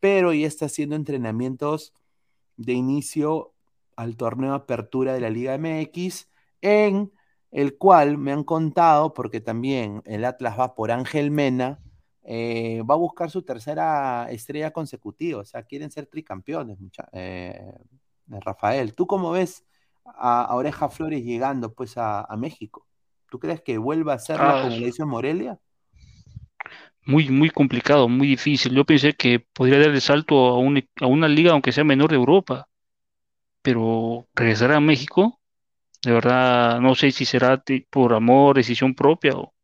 pero 0.00 0.32
ya 0.32 0.46
está 0.46 0.66
haciendo 0.66 0.94
entrenamientos 0.96 1.92
de 2.56 2.74
inicio 2.74 3.52
al 3.96 4.16
torneo 4.16 4.54
Apertura 4.54 5.14
de 5.14 5.20
la 5.20 5.30
Liga 5.30 5.58
MX, 5.58 6.28
en 6.60 7.12
el 7.50 7.78
cual 7.78 8.18
me 8.18 8.32
han 8.32 8.44
contado, 8.44 9.14
porque 9.14 9.40
también 9.40 10.02
el 10.04 10.24
Atlas 10.24 10.58
va 10.58 10.74
por 10.74 10.90
Ángel 10.90 11.30
Mena, 11.30 11.80
eh, 12.26 12.82
va 12.88 12.94
a 12.94 12.98
buscar 12.98 13.30
su 13.30 13.42
tercera 13.42 14.28
estrella 14.30 14.72
consecutiva, 14.72 15.42
o 15.42 15.46
sea, 15.46 15.64
quieren 15.64 15.90
ser 15.92 16.06
tricampeones, 16.08 16.78
mucha- 16.80 17.08
eh, 17.12 17.72
Rafael. 18.28 18.94
¿Tú 18.94 19.06
cómo 19.06 19.32
ves 19.32 19.64
a, 20.04 20.42
a 20.44 20.56
Oreja 20.56 20.88
Flores 20.90 21.24
llegando 21.24 21.72
pues 21.74 21.96
a, 21.98 22.22
a 22.22 22.36
México? 22.36 22.86
¿Tú 23.30 23.38
crees 23.40 23.62
que 23.62 23.78
vuelva 23.78 24.12
a 24.12 24.16
hacerlo 24.16 24.58
Ah, 24.58 24.58
como 24.58 24.78
le 24.78 24.88
hizo 24.88 25.02
en 25.04 25.08
Morelia? 25.10 25.60
muy, 27.04 27.28
muy 27.30 27.50
complicado, 27.50 28.08
muy 28.08 28.26
difícil. 28.28 28.74
Yo 28.74 28.84
pensé 28.84 29.12
que 29.14 29.40
podría 29.40 29.78
dar 29.78 29.90
el 29.90 30.00
salto 30.00 30.46
a, 30.48 30.58
un- 30.58 30.84
a 31.00 31.06
una 31.06 31.28
liga, 31.28 31.52
aunque 31.52 31.72
sea 31.72 31.84
menor 31.84 32.10
de 32.10 32.16
Europa, 32.16 32.68
pero 33.62 34.28
regresar 34.34 34.72
a 34.72 34.80
México, 34.80 35.40
de 36.04 36.12
verdad, 36.12 36.80
no 36.80 36.94
sé 36.96 37.12
si 37.12 37.24
será 37.24 37.62
por 37.90 38.14
amor, 38.14 38.56
decisión 38.56 38.94
propia 38.94 39.34
o, 39.36 39.54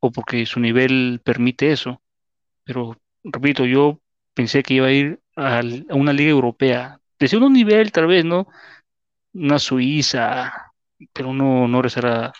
o 0.00 0.12
porque 0.12 0.46
su 0.46 0.60
nivel 0.60 1.20
permite 1.24 1.72
eso. 1.72 2.02
Pero, 2.70 2.96
repito, 3.24 3.64
yo 3.66 4.00
pensé 4.32 4.62
que 4.62 4.74
iba 4.74 4.86
a 4.86 4.92
ir 4.92 5.20
a 5.34 5.60
una 5.90 6.12
liga 6.12 6.30
europea, 6.30 7.00
de 7.18 7.26
segundo 7.26 7.50
nivel 7.50 7.90
tal 7.90 8.06
vez, 8.06 8.24
¿no? 8.24 8.46
Una 9.34 9.58
Suiza, 9.58 10.72
pero 11.12 11.32
no, 11.34 11.66
no 11.66 11.80
a- 11.80 12.32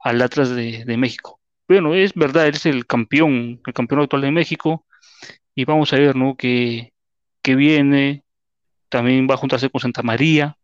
al 0.00 0.22
Atlas 0.22 0.50
de, 0.50 0.84
México. 0.98 1.40
Bueno, 1.66 1.94
es 1.94 2.12
verdad, 2.14 2.48
él 2.48 2.56
es 2.56 2.66
el 2.66 2.86
campeón, 2.86 3.62
el 3.64 3.72
campeón 3.72 4.02
actual 4.02 4.22
de 4.22 4.30
México, 4.32 4.84
y 5.54 5.64
vamos 5.64 5.92
a 5.94 5.98
ver, 5.98 6.16
¿no? 6.16 6.36
Que, 6.36 6.92
que 7.42 7.56
viene, 7.56 8.24
también 8.90 9.28
va 9.30 9.34
a 9.34 9.38
juntarse 9.38 9.70
con 9.70 9.80
Santa 9.82 10.02
María. 10.02 10.58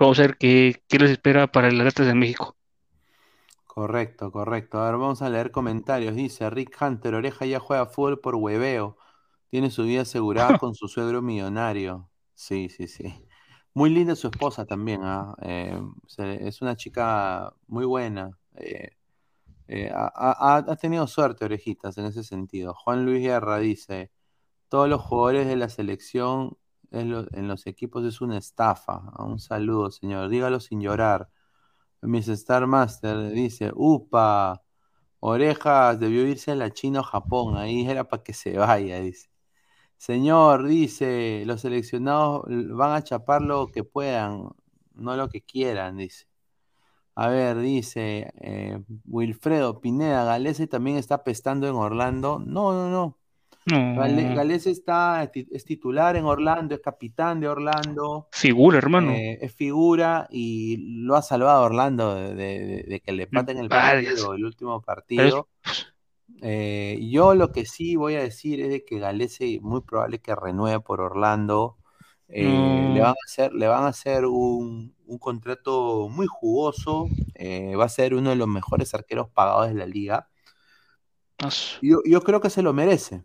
Vamos 0.00 0.18
a 0.18 0.22
ver 0.22 0.36
qué, 0.38 0.82
qué 0.88 0.98
les 0.98 1.10
espera 1.10 1.46
para 1.46 1.68
el 1.68 1.80
Atlas 1.80 2.08
de 2.08 2.14
México. 2.14 2.57
Correcto, 3.78 4.32
correcto. 4.32 4.78
A 4.80 4.86
ver, 4.86 4.92
vamos 4.98 5.22
a 5.22 5.30
leer 5.30 5.50
comentarios. 5.52 6.14
Dice 6.16 6.50
Rick 6.50 6.76
Hunter, 6.82 7.14
Oreja 7.14 7.46
ya 7.46 7.60
juega 7.60 7.86
fútbol 7.86 8.20
por 8.20 8.34
hueveo. 8.34 8.96
Tiene 9.50 9.70
su 9.70 9.84
vida 9.84 10.02
asegurada 10.02 10.56
con 10.58 10.74
su 10.74 10.88
suegro 10.88 11.22
millonario. 11.22 12.10
Sí, 12.34 12.68
sí, 12.68 12.88
sí. 12.88 13.28
Muy 13.74 13.90
linda 13.90 14.16
su 14.16 14.28
esposa 14.28 14.66
también, 14.66 15.00
¿ah? 15.04 15.34
Eh, 15.42 15.80
se- 16.06 16.46
es 16.48 16.62
una 16.62 16.76
chica 16.76 17.52
muy 17.68 17.84
buena. 17.84 18.30
Eh, 18.56 18.90
eh, 19.68 19.90
ha, 19.94 20.10
ha- 20.14 20.56
ha 20.58 20.76
tenido 20.76 21.06
suerte, 21.06 21.44
orejitas, 21.44 21.98
en 21.98 22.06
ese 22.06 22.24
sentido. 22.24 22.74
Juan 22.74 23.04
Luis 23.04 23.22
Guerra 23.22 23.58
dice, 23.58 24.12
todos 24.68 24.88
los 24.88 25.02
jugadores 25.02 25.46
de 25.48 25.56
la 25.56 25.68
selección 25.70 26.58
en, 26.92 27.10
lo- 27.12 27.26
en 27.34 27.48
los 27.48 27.66
equipos 27.66 28.04
es 28.04 28.20
una 28.22 28.38
estafa. 28.38 29.02
Ah, 29.14 29.24
Un 29.24 29.38
saludo, 29.40 29.90
señor. 29.92 30.28
Dígalo 30.30 30.60
sin 30.60 30.80
llorar. 30.82 31.30
Miss 32.02 32.28
Star 32.28 32.66
Master 32.66 33.30
dice, 33.30 33.72
upa, 33.74 34.62
orejas, 35.20 35.98
debió 36.00 36.26
irse 36.26 36.52
a 36.52 36.56
la 36.56 36.70
China 36.72 37.00
o 37.00 37.02
Japón, 37.04 37.56
ahí 37.56 37.86
era 37.88 38.04
para 38.04 38.22
que 38.22 38.34
se 38.34 38.56
vaya, 38.58 39.00
dice. 39.00 39.30
Señor, 39.98 40.66
dice, 40.66 41.44
los 41.46 41.62
seleccionados 41.62 42.44
van 42.48 42.92
a 42.92 43.04
chapar 43.04 43.42
lo 43.42 43.68
que 43.68 43.84
puedan, 43.84 44.50
no 44.94 45.16
lo 45.16 45.28
que 45.28 45.42
quieran, 45.42 45.96
dice. 45.98 46.26
A 47.14 47.28
ver, 47.28 47.58
dice 47.58 48.32
eh, 48.40 48.80
Wilfredo 49.06 49.80
Pineda, 49.80 50.24
Galese 50.24 50.68
también 50.68 50.96
está 50.98 51.24
pestando 51.24 51.68
en 51.68 51.74
Orlando. 51.74 52.38
No, 52.38 52.72
no, 52.72 52.88
no. 52.90 53.17
Gale- 53.68 54.28
No, 54.30 54.34
Galese 54.36 54.70
está, 54.70 55.28
ti- 55.32 55.46
es 55.50 55.64
titular 55.64 56.16
en 56.16 56.24
Orlando, 56.24 56.74
es 56.74 56.80
capitán 56.80 57.40
de 57.40 57.48
Orlando. 57.48 58.28
figura, 58.32 58.78
hermano. 58.78 59.12
Eh, 59.12 59.38
es 59.42 59.54
figura 59.54 60.26
y 60.30 61.02
lo 61.04 61.16
ha 61.16 61.22
salvado 61.22 61.64
Orlando 61.64 62.14
de, 62.14 62.34
de- 62.34 62.84
de 62.88 63.00
que 63.00 63.12
le 63.12 63.24
empaten 63.24 63.58
el 63.58 63.68
Varias. 63.68 64.12
partido, 64.14 64.34
el 64.34 64.44
último 64.44 64.80
partido. 64.82 65.48
Eh, 66.40 66.98
yo 67.10 67.34
lo 67.34 67.50
que 67.52 67.64
sí 67.66 67.96
voy 67.96 68.14
a 68.14 68.20
decir 68.22 68.60
es 68.60 68.68
de 68.70 68.84
que 68.84 68.98
Galese 68.98 69.58
muy 69.60 69.80
probable 69.80 70.20
que 70.20 70.34
renueve 70.34 70.80
por 70.80 71.00
Orlando. 71.00 71.76
Eh, 72.30 72.90
le 72.92 73.00
van 73.00 73.10
a 73.12 73.24
hacer, 73.26 73.52
le 73.54 73.66
van 73.68 73.84
a 73.84 73.88
hacer 73.88 74.26
un, 74.26 74.94
un 75.06 75.18
contrato 75.18 76.08
muy 76.10 76.26
jugoso. 76.26 77.08
va 77.78 77.84
a 77.84 77.88
ser 77.88 78.14
uno 78.14 78.30
de 78.30 78.36
los 78.36 78.48
mejores 78.48 78.92
arqueros 78.94 79.28
pagados 79.30 79.68
de 79.68 79.74
la 79.74 79.86
liga. 79.86 80.28
Yo, 81.82 82.00
yo 82.04 82.20
creo 82.22 82.40
que 82.40 82.50
se 82.50 82.62
lo 82.62 82.72
merece. 82.72 83.24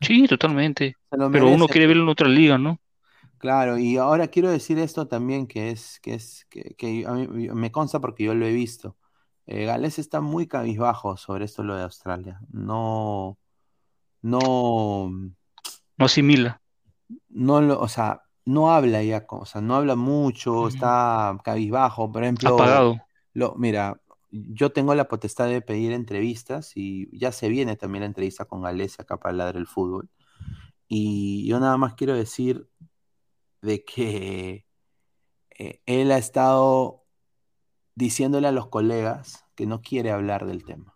Sí, 0.00 0.26
totalmente. 0.26 0.96
Pero 1.30 1.48
uno 1.48 1.68
quiere 1.68 1.86
verlo 1.86 2.02
en 2.04 2.08
otra 2.08 2.28
liga, 2.28 2.58
¿no? 2.58 2.80
Claro, 3.38 3.78
y 3.78 3.96
ahora 3.96 4.26
quiero 4.28 4.50
decir 4.50 4.78
esto 4.80 5.06
también 5.06 5.46
que 5.46 5.70
es, 5.70 6.00
que 6.00 6.14
es, 6.14 6.44
que, 6.50 6.74
que 6.76 7.04
a 7.06 7.12
mí 7.12 7.48
me 7.50 7.70
consta 7.70 8.00
porque 8.00 8.24
yo 8.24 8.34
lo 8.34 8.44
he 8.46 8.52
visto. 8.52 8.96
Eh, 9.46 9.64
Gales 9.64 9.98
está 10.00 10.20
muy 10.20 10.48
cabizbajo 10.48 11.16
sobre 11.16 11.44
esto 11.44 11.62
lo 11.62 11.76
de 11.76 11.84
Australia. 11.84 12.40
No, 12.50 13.38
no, 14.22 15.10
No 15.98 16.04
asimila. 16.06 16.60
no 17.28 17.60
lo, 17.60 17.80
o 17.80 17.88
sea, 17.88 18.22
no 18.44 18.70
habla 18.72 19.02
ya, 19.02 19.24
o 19.28 19.44
sea, 19.46 19.60
no 19.60 19.76
habla 19.76 19.96
mucho, 19.96 20.68
está 20.68 21.36
cabizbajo. 21.44 22.10
Por 22.10 22.22
ejemplo, 22.24 22.54
Apagado. 22.54 22.96
lo, 23.34 23.54
mira, 23.56 24.00
yo 24.30 24.72
tengo 24.72 24.94
la 24.94 25.08
potestad 25.08 25.48
de 25.48 25.62
pedir 25.62 25.92
entrevistas 25.92 26.72
y 26.76 27.08
ya 27.16 27.32
se 27.32 27.48
viene 27.48 27.76
también 27.76 28.02
la 28.02 28.06
entrevista 28.06 28.44
con 28.44 28.62
Gales 28.62 29.00
acá 29.00 29.18
para 29.18 29.34
Ladre 29.34 29.58
el 29.58 29.66
Fútbol. 29.66 30.10
Y 30.86 31.46
yo 31.46 31.60
nada 31.60 31.76
más 31.76 31.94
quiero 31.94 32.14
decir 32.14 32.68
de 33.62 33.84
que 33.84 34.66
eh, 35.58 35.82
él 35.86 36.10
ha 36.12 36.18
estado 36.18 37.04
diciéndole 37.94 38.48
a 38.48 38.52
los 38.52 38.68
colegas 38.68 39.44
que 39.54 39.66
no 39.66 39.82
quiere 39.82 40.10
hablar 40.10 40.46
del 40.46 40.64
tema, 40.64 40.94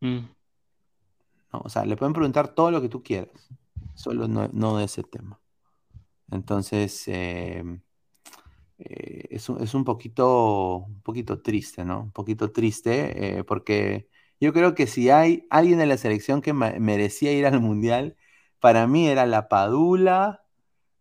Mm. 0.00 0.30
¿no? 1.52 1.60
O 1.64 1.68
sea, 1.68 1.84
le 1.84 1.96
pueden 1.96 2.14
preguntar 2.14 2.54
todo 2.54 2.70
lo 2.70 2.80
que 2.80 2.88
tú 2.88 3.02
quieras, 3.02 3.50
solo 3.94 4.28
no, 4.28 4.48
no 4.52 4.78
de 4.78 4.84
ese 4.84 5.02
tema. 5.02 5.40
Entonces, 6.30 7.06
eh, 7.08 7.62
eh, 8.82 9.26
es 9.30 9.48
un, 9.48 9.62
es 9.62 9.74
un 9.74 9.84
poquito, 9.84 10.86
un 10.88 11.02
poquito 11.02 11.42
triste, 11.42 11.84
¿no? 11.84 12.00
Un 12.00 12.12
poquito 12.12 12.50
triste, 12.50 13.38
eh, 13.38 13.44
porque 13.44 14.08
yo 14.40 14.54
creo 14.54 14.74
que 14.74 14.86
si 14.86 15.10
hay 15.10 15.46
alguien 15.50 15.78
de 15.78 15.86
la 15.86 15.98
selección 15.98 16.40
que 16.40 16.54
merecía 16.54 17.32
ir 17.32 17.44
al 17.46 17.60
Mundial, 17.60 18.16
para 18.58 18.86
mí 18.86 19.06
era 19.06 19.26
la 19.26 19.48
Padula, 19.48 20.44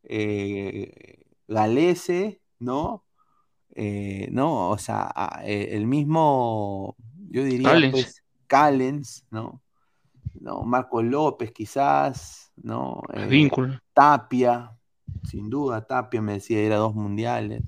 eh, 0.03 1.23
Galese, 1.47 2.41
¿no? 2.59 3.05
Eh, 3.75 4.27
¿no? 4.31 4.69
O 4.69 4.77
sea, 4.77 5.39
el 5.45 5.87
mismo, 5.87 6.97
yo 7.29 7.45
diría, 7.45 7.69
Callens. 7.69 7.91
pues, 7.91 8.23
Callens, 8.47 9.25
¿no? 9.31 9.61
¿No? 10.33 10.63
Marco 10.63 11.01
López, 11.01 11.53
quizás, 11.53 12.51
¿no? 12.57 13.01
Tapia, 13.93 14.77
sin 15.23 15.49
duda, 15.49 15.85
Tapia 15.85 16.21
merecía 16.21 16.63
ir 16.63 16.73
a 16.73 16.77
dos 16.77 16.95
mundiales. 16.95 17.63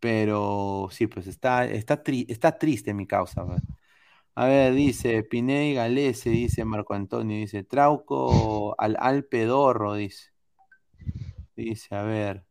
Pero 0.00 0.88
sí, 0.90 1.06
pues 1.06 1.26
está, 1.28 1.64
está, 1.66 2.02
está 2.28 2.58
triste 2.58 2.94
mi 2.94 3.06
causa. 3.06 3.46
pues. 3.46 3.62
A 4.34 4.46
ver, 4.46 4.74
dice 4.74 5.22
Pineda 5.24 5.64
y 5.64 5.74
Galese, 5.74 6.30
dice 6.30 6.64
Marco 6.64 6.94
Antonio, 6.94 7.36
dice 7.38 7.64
Trauco 7.64 8.74
al, 8.80 8.96
al 8.98 9.24
pedorro, 9.24 9.94
dice. 9.94 10.32
Dice, 11.56 11.94
a 11.94 12.02
ver. 12.02 12.44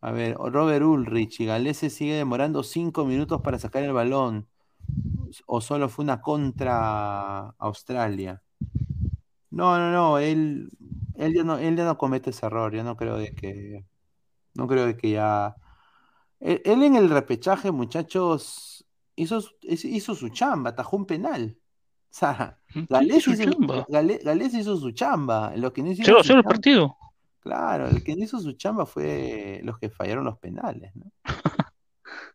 A 0.00 0.10
ver, 0.10 0.34
Robert 0.36 0.84
Ulrich 0.84 1.40
y 1.40 1.46
Galese 1.46 1.90
sigue 1.90 2.14
demorando 2.14 2.62
cinco 2.64 3.04
minutos 3.04 3.40
para 3.42 3.58
sacar 3.58 3.84
el 3.84 3.92
balón. 3.92 4.48
O 5.46 5.60
solo 5.60 5.88
fue 5.88 6.04
una 6.04 6.20
contra 6.20 7.50
Australia. 7.58 8.42
No, 9.50 9.78
no, 9.78 9.92
no, 9.92 10.18
él, 10.18 10.70
él, 11.16 11.34
ya 11.34 11.44
no, 11.44 11.58
él 11.58 11.76
ya 11.76 11.84
no 11.84 11.98
comete 11.98 12.30
ese 12.30 12.46
error. 12.46 12.74
Yo 12.74 12.84
no 12.84 12.96
creo 12.96 13.16
de 13.16 13.34
que. 13.34 13.84
No 14.54 14.66
creo 14.66 14.86
de 14.86 14.96
que 14.96 15.10
ya. 15.10 15.56
Él, 16.40 16.60
en 16.64 16.96
el 16.96 17.08
repechaje, 17.08 17.70
muchachos, 17.70 18.84
hizo, 19.14 19.42
hizo 19.62 20.14
su 20.14 20.28
chamba, 20.30 20.70
atajó 20.70 20.96
un 20.96 21.06
penal. 21.06 21.56
O 22.12 22.14
sea, 22.14 22.58
Galés 22.90 23.26
hizo, 23.26 23.32
hizo, 23.32 24.76
su 24.76 24.90
chamba. 24.90 25.56
Lo 25.56 25.72
que 25.72 25.82
no 25.82 25.92
hizo 25.92 26.34
el 26.34 26.44
partido. 26.44 26.96
Claro, 27.40 27.88
el 27.88 28.04
que 28.04 28.12
hizo 28.12 28.38
su 28.38 28.52
chamba 28.52 28.86
fue 28.86 29.60
los 29.64 29.78
que 29.78 29.90
fallaron 29.90 30.24
los 30.24 30.38
penales, 30.38 30.94
¿no? 30.94 31.10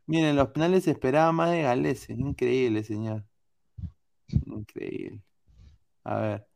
Miren, 0.05 0.36
los 0.36 0.49
penales 0.49 0.86
se 0.86 0.91
esperaba 0.91 1.32
más 1.32 1.51
de 1.51 1.61
Gales, 1.61 2.09
increíble, 2.09 2.84
señor. 2.84 3.23
Increíble. 4.28 5.21
A 6.03 6.17
ver. 6.17 6.47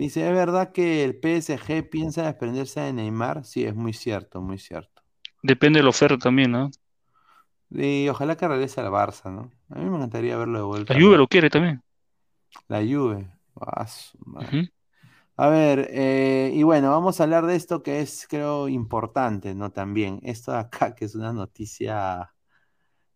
Dice, 0.00 0.26
¿es 0.26 0.34
verdad 0.34 0.72
que 0.72 1.04
el 1.04 1.20
PSG 1.20 1.90
piensa 1.90 2.22
desprenderse 2.22 2.80
de 2.80 2.94
Neymar? 2.94 3.44
Sí, 3.44 3.66
es 3.66 3.74
muy 3.74 3.92
cierto, 3.92 4.40
muy 4.40 4.56
cierto. 4.56 5.02
Depende 5.42 5.78
del 5.78 5.88
oferta 5.88 6.16
también, 6.16 6.52
¿no? 6.52 6.70
Y 7.68 8.08
ojalá 8.08 8.34
que 8.34 8.48
regrese 8.48 8.80
al 8.80 8.86
Barça, 8.86 9.30
¿no? 9.30 9.50
A 9.68 9.78
mí 9.78 9.90
me 9.90 9.96
encantaría 9.96 10.38
verlo 10.38 10.56
de 10.56 10.64
vuelta. 10.64 10.94
La 10.94 11.00
Juve 11.00 11.18
lo 11.18 11.28
quiere 11.28 11.50
también. 11.50 11.82
La 12.66 12.78
Juve. 12.78 13.30
Ah, 13.60 13.86
a 15.36 15.48
ver, 15.50 15.90
eh, 15.90 16.50
y 16.54 16.62
bueno, 16.62 16.90
vamos 16.92 17.20
a 17.20 17.24
hablar 17.24 17.44
de 17.44 17.56
esto 17.56 17.82
que 17.82 18.00
es, 18.00 18.26
creo, 18.26 18.68
importante, 18.68 19.54
¿no? 19.54 19.70
También, 19.70 20.20
esto 20.22 20.52
de 20.52 20.60
acá, 20.60 20.94
que 20.94 21.04
es 21.04 21.14
una 21.14 21.34
noticia 21.34 22.32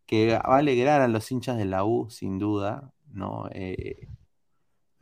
que 0.05 0.35
va 0.35 0.57
a 0.57 0.59
alegrar 0.59 1.01
a 1.01 1.09
los 1.09 1.33
hinchas 1.33 1.57
de 1.57 1.65
la 1.65 1.87
U, 1.87 2.11
sin 2.11 2.39
duda, 2.39 2.93
¿no? 3.11 3.49
Eh, 3.53 4.07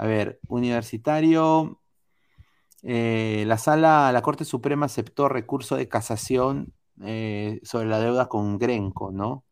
a 0.03 0.07
ver, 0.07 0.41
universitario, 0.49 1.81
eh, 2.83 3.45
la 3.47 3.59
sala, 3.59 4.11
la 4.13 4.23
Corte 4.23 4.45
Suprema 4.45 4.87
aceptó 4.87 5.29
recurso 5.29 5.77
de 5.77 5.89
casación 5.89 6.75
sobre 7.63 7.89
la 7.89 7.99
deuda 7.99 8.29
con 8.29 8.59
Grenco, 8.59 9.11
¿no? 9.13 9.45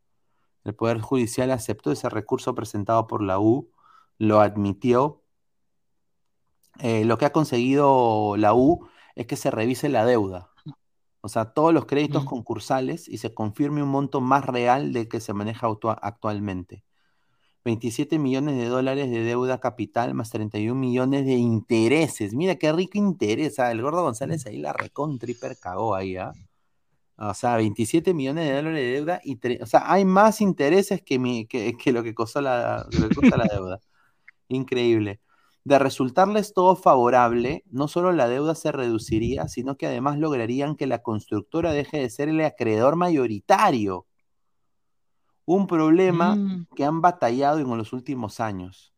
El 0.63 0.75
Poder 0.75 1.01
Judicial 1.01 1.51
aceptó 1.51 1.91
ese 1.91 2.07
recurso 2.09 2.55
presentado 2.55 3.07
por 3.07 3.21
la 3.21 3.39
U, 3.39 3.71
lo 4.17 4.39
admitió 4.39 5.21
eh, 6.79 7.05
lo 7.05 7.17
que 7.17 7.25
ha 7.25 7.31
conseguido 7.31 8.35
la 8.37 8.53
U 8.53 8.87
es 9.15 9.27
que 9.27 9.35
se 9.35 9.51
revise 9.51 9.89
la 9.89 10.05
deuda. 10.05 10.51
O 11.21 11.29
sea, 11.29 11.53
todos 11.53 11.73
los 11.73 11.85
créditos 11.85 12.25
concursales 12.25 13.07
y 13.07 13.19
se 13.19 13.33
confirme 13.33 13.83
un 13.83 13.89
monto 13.89 14.21
más 14.21 14.45
real 14.45 14.91
del 14.91 15.07
que 15.07 15.19
se 15.19 15.33
maneja 15.33 15.67
actualmente. 16.01 16.83
27 17.63 18.17
millones 18.19 18.57
de 18.57 18.65
dólares 18.67 19.09
de 19.11 19.23
deuda 19.23 19.59
capital 19.59 20.13
más 20.13 20.31
31 20.31 20.79
millones 20.79 21.25
de 21.25 21.33
intereses. 21.33 22.33
Mira 22.33 22.55
qué 22.55 22.71
rico 22.71 22.97
interés. 22.97 23.59
Ah, 23.59 23.71
el 23.71 23.81
gordo 23.81 24.03
González 24.03 24.45
ahí 24.47 24.57
la 24.57 24.73
recontriper 24.73 25.57
cagó 25.57 25.95
ahí, 25.95 26.17
¿ah? 26.17 26.33
O 27.17 27.33
sea, 27.35 27.55
27 27.57 28.15
millones 28.15 28.47
de 28.47 28.55
dólares 28.55 28.79
de 28.83 28.91
deuda 28.93 29.21
y 29.23 29.37
o 29.61 29.65
sea, 29.67 29.91
hay 29.91 30.05
más 30.05 30.41
intereses 30.41 31.03
que, 31.03 31.19
lo 31.91 32.03
que 32.03 32.15
costó 32.15 32.41
la, 32.41 32.87
lo 32.99 33.09
que 33.09 33.29
la 33.29 33.45
deuda. 33.45 33.79
Increíble. 34.47 35.21
De 35.63 35.77
resultarles 35.77 36.53
todo 36.53 36.75
favorable, 36.75 37.63
no 37.69 37.87
solo 37.87 38.11
la 38.11 38.27
deuda 38.27 38.55
se 38.55 38.71
reduciría, 38.71 39.47
sino 39.47 39.77
que 39.77 39.85
además 39.85 40.17
lograrían 40.17 40.75
que 40.75 40.87
la 40.87 41.03
constructora 41.03 41.71
deje 41.73 41.99
de 41.99 42.09
ser 42.09 42.29
el 42.29 42.41
acreedor 42.41 42.95
mayoritario. 42.95 44.07
Un 45.45 45.67
problema 45.67 46.35
mm. 46.35 46.67
que 46.75 46.85
han 46.85 47.01
batallado 47.01 47.59
en 47.59 47.77
los 47.77 47.93
últimos 47.93 48.39
años. 48.39 48.93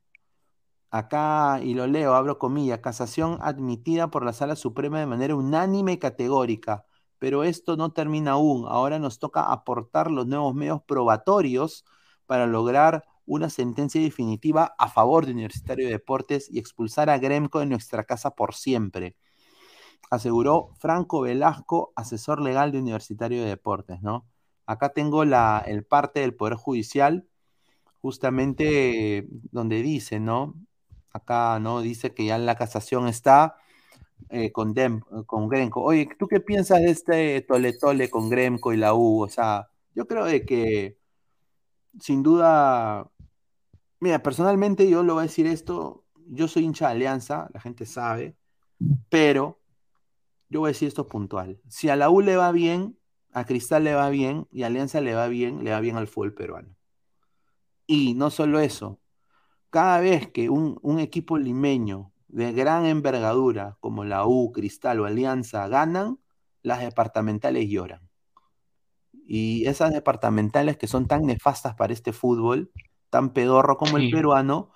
Acá, 0.91 1.60
y 1.64 1.74
lo 1.74 1.88
leo, 1.88 2.14
abro 2.14 2.38
comillas, 2.38 2.80
casación 2.80 3.39
admitida 3.41 4.12
por 4.12 4.24
la 4.24 4.34
Sala 4.34 4.56
Suprema 4.56 5.00
de 5.00 5.08
manera 5.08 5.36
unánime 5.36 5.94
y 5.94 5.98
categórica. 5.98 6.86
Pero 7.18 7.44
esto 7.44 7.78
no 7.78 7.91
termina 7.94 8.32
aún. 8.32 8.66
Ahora 8.68 9.00
nos 9.00 9.18
toca 9.18 9.52
aportar 9.52 10.12
los 10.12 10.28
nuevos 10.28 10.54
medios 10.54 10.84
probatorios 10.84 11.86
para 12.26 12.46
lograr 12.46 13.06
una 13.26 13.50
sentencia 13.50 14.02
definitiva 14.02 14.76
a 14.78 14.89
favor 14.89 15.26
de 15.26 15.32
Universitario 15.32 15.86
de 15.86 15.94
Deportes 15.94 16.50
y 16.52 16.60
expulsar 16.60 17.10
a 17.10 17.18
Gremco 17.18 17.60
de 17.60 17.66
nuestra 17.66 18.04
casa 18.04 18.32
por 18.32 18.54
siempre, 18.54 19.16
aseguró 20.10 20.72
Franco 20.78 21.22
Velasco, 21.22 21.94
asesor 21.96 22.41
legal 22.41 22.72
de 22.72 22.80
Universitario 22.80 23.41
de 23.41 23.50
Deportes, 23.50 24.02
¿no? 24.02 24.28
Acá 24.66 24.89
tengo 24.89 25.26
la, 25.26 25.64
el 25.66 25.84
parte 25.84 26.22
del 26.22 26.36
Poder 26.36 26.55
Judicial, 26.55 27.28
justamente 28.01 29.28
donde 29.51 29.82
dice, 29.82 30.20
¿no? 30.20 30.55
Acá, 31.11 31.59
¿no? 31.59 31.82
Dice 31.82 32.14
que 32.14 32.26
ya 32.26 32.38
la 32.38 32.55
casación 32.55 33.07
está 33.07 33.57
eh, 34.30 34.51
con, 34.51 34.74
con 35.26 35.47
Gremco. 35.49 35.82
Oye, 35.84 36.09
¿tú 36.18 36.28
qué 36.28 36.39
piensas 36.39 36.80
de 36.80 36.91
este 36.91 37.41
tole 37.41 37.74
tole 37.74 38.09
con 38.09 38.30
Gremco 38.30 38.74
y 38.74 38.78
la 38.78 38.93
U? 38.93 39.24
O 39.24 39.30
sea, 39.30 39.70
yo 39.95 40.07
creo 40.07 40.26
de 40.26 40.45
que 40.45 40.97
sin 41.99 42.24
duda 42.24 43.11
Mira, 44.03 44.22
personalmente 44.22 44.89
yo 44.89 45.01
lo 45.01 45.14
voy 45.14 45.22
a 45.22 45.28
decir 45.28 45.47
esto, 45.47 46.04
yo 46.28 46.50
soy 46.50 46.66
hincha 46.66 46.88
de 46.88 46.92
Alianza, 46.92 47.50
la 47.54 47.62
gente 47.62 47.86
sabe, 47.86 48.36
pero 49.08 49.62
yo 50.50 50.59
voy 50.59 50.67
a 50.67 50.74
decir 50.74 50.89
esto 50.89 51.08
puntual. 51.08 51.62
Si 51.70 51.88
a 51.88 51.96
la 51.96 52.09
U 52.09 52.20
le 52.20 52.36
va 52.36 52.51
bien, 52.51 52.97
a 53.34 53.46
Cristal 53.46 53.84
le 53.84 53.93
va 53.93 54.10
bien 54.10 54.47
y 54.51 54.64
a 54.64 54.68
Alianza 54.68 55.01
le 55.01 55.14
va 55.16 55.28
bien, 55.28 55.64
le 55.64 55.72
va 55.72 55.80
bien 55.80 55.97
al 55.97 56.08
fútbol 56.08 56.34
peruano. 56.34 56.76
Y 57.88 58.14
no 58.14 58.30
solo 58.30 58.60
eso, 58.60 59.00
cada 59.70 60.00
vez 60.00 60.32
que 60.32 60.50
un, 60.50 60.80
un 60.82 61.00
equipo 61.00 61.38
limeño 61.38 62.12
de 62.28 62.51
gran 62.51 62.86
envergadura 62.86 63.78
como 63.80 64.04
la 64.04 64.26
U, 64.26 64.51
Cristal 64.51 65.00
o 65.00 65.05
Alianza 65.05 65.68
ganan, 65.68 66.20
las 66.62 66.80
departamentales 66.80 67.70
lloran. 67.70 68.10
Y 69.26 69.66
esas 69.68 69.93
departamentales 69.93 70.78
que 70.78 70.88
son 70.88 71.08
tan 71.08 71.26
nefastas 71.26 71.76
para 71.76 71.93
este 71.93 72.14
fútbol, 72.14 72.72
tan 73.10 73.32
pedorro 73.34 73.78
como 73.78 73.97
el 73.97 74.10
peruano, 74.10 74.72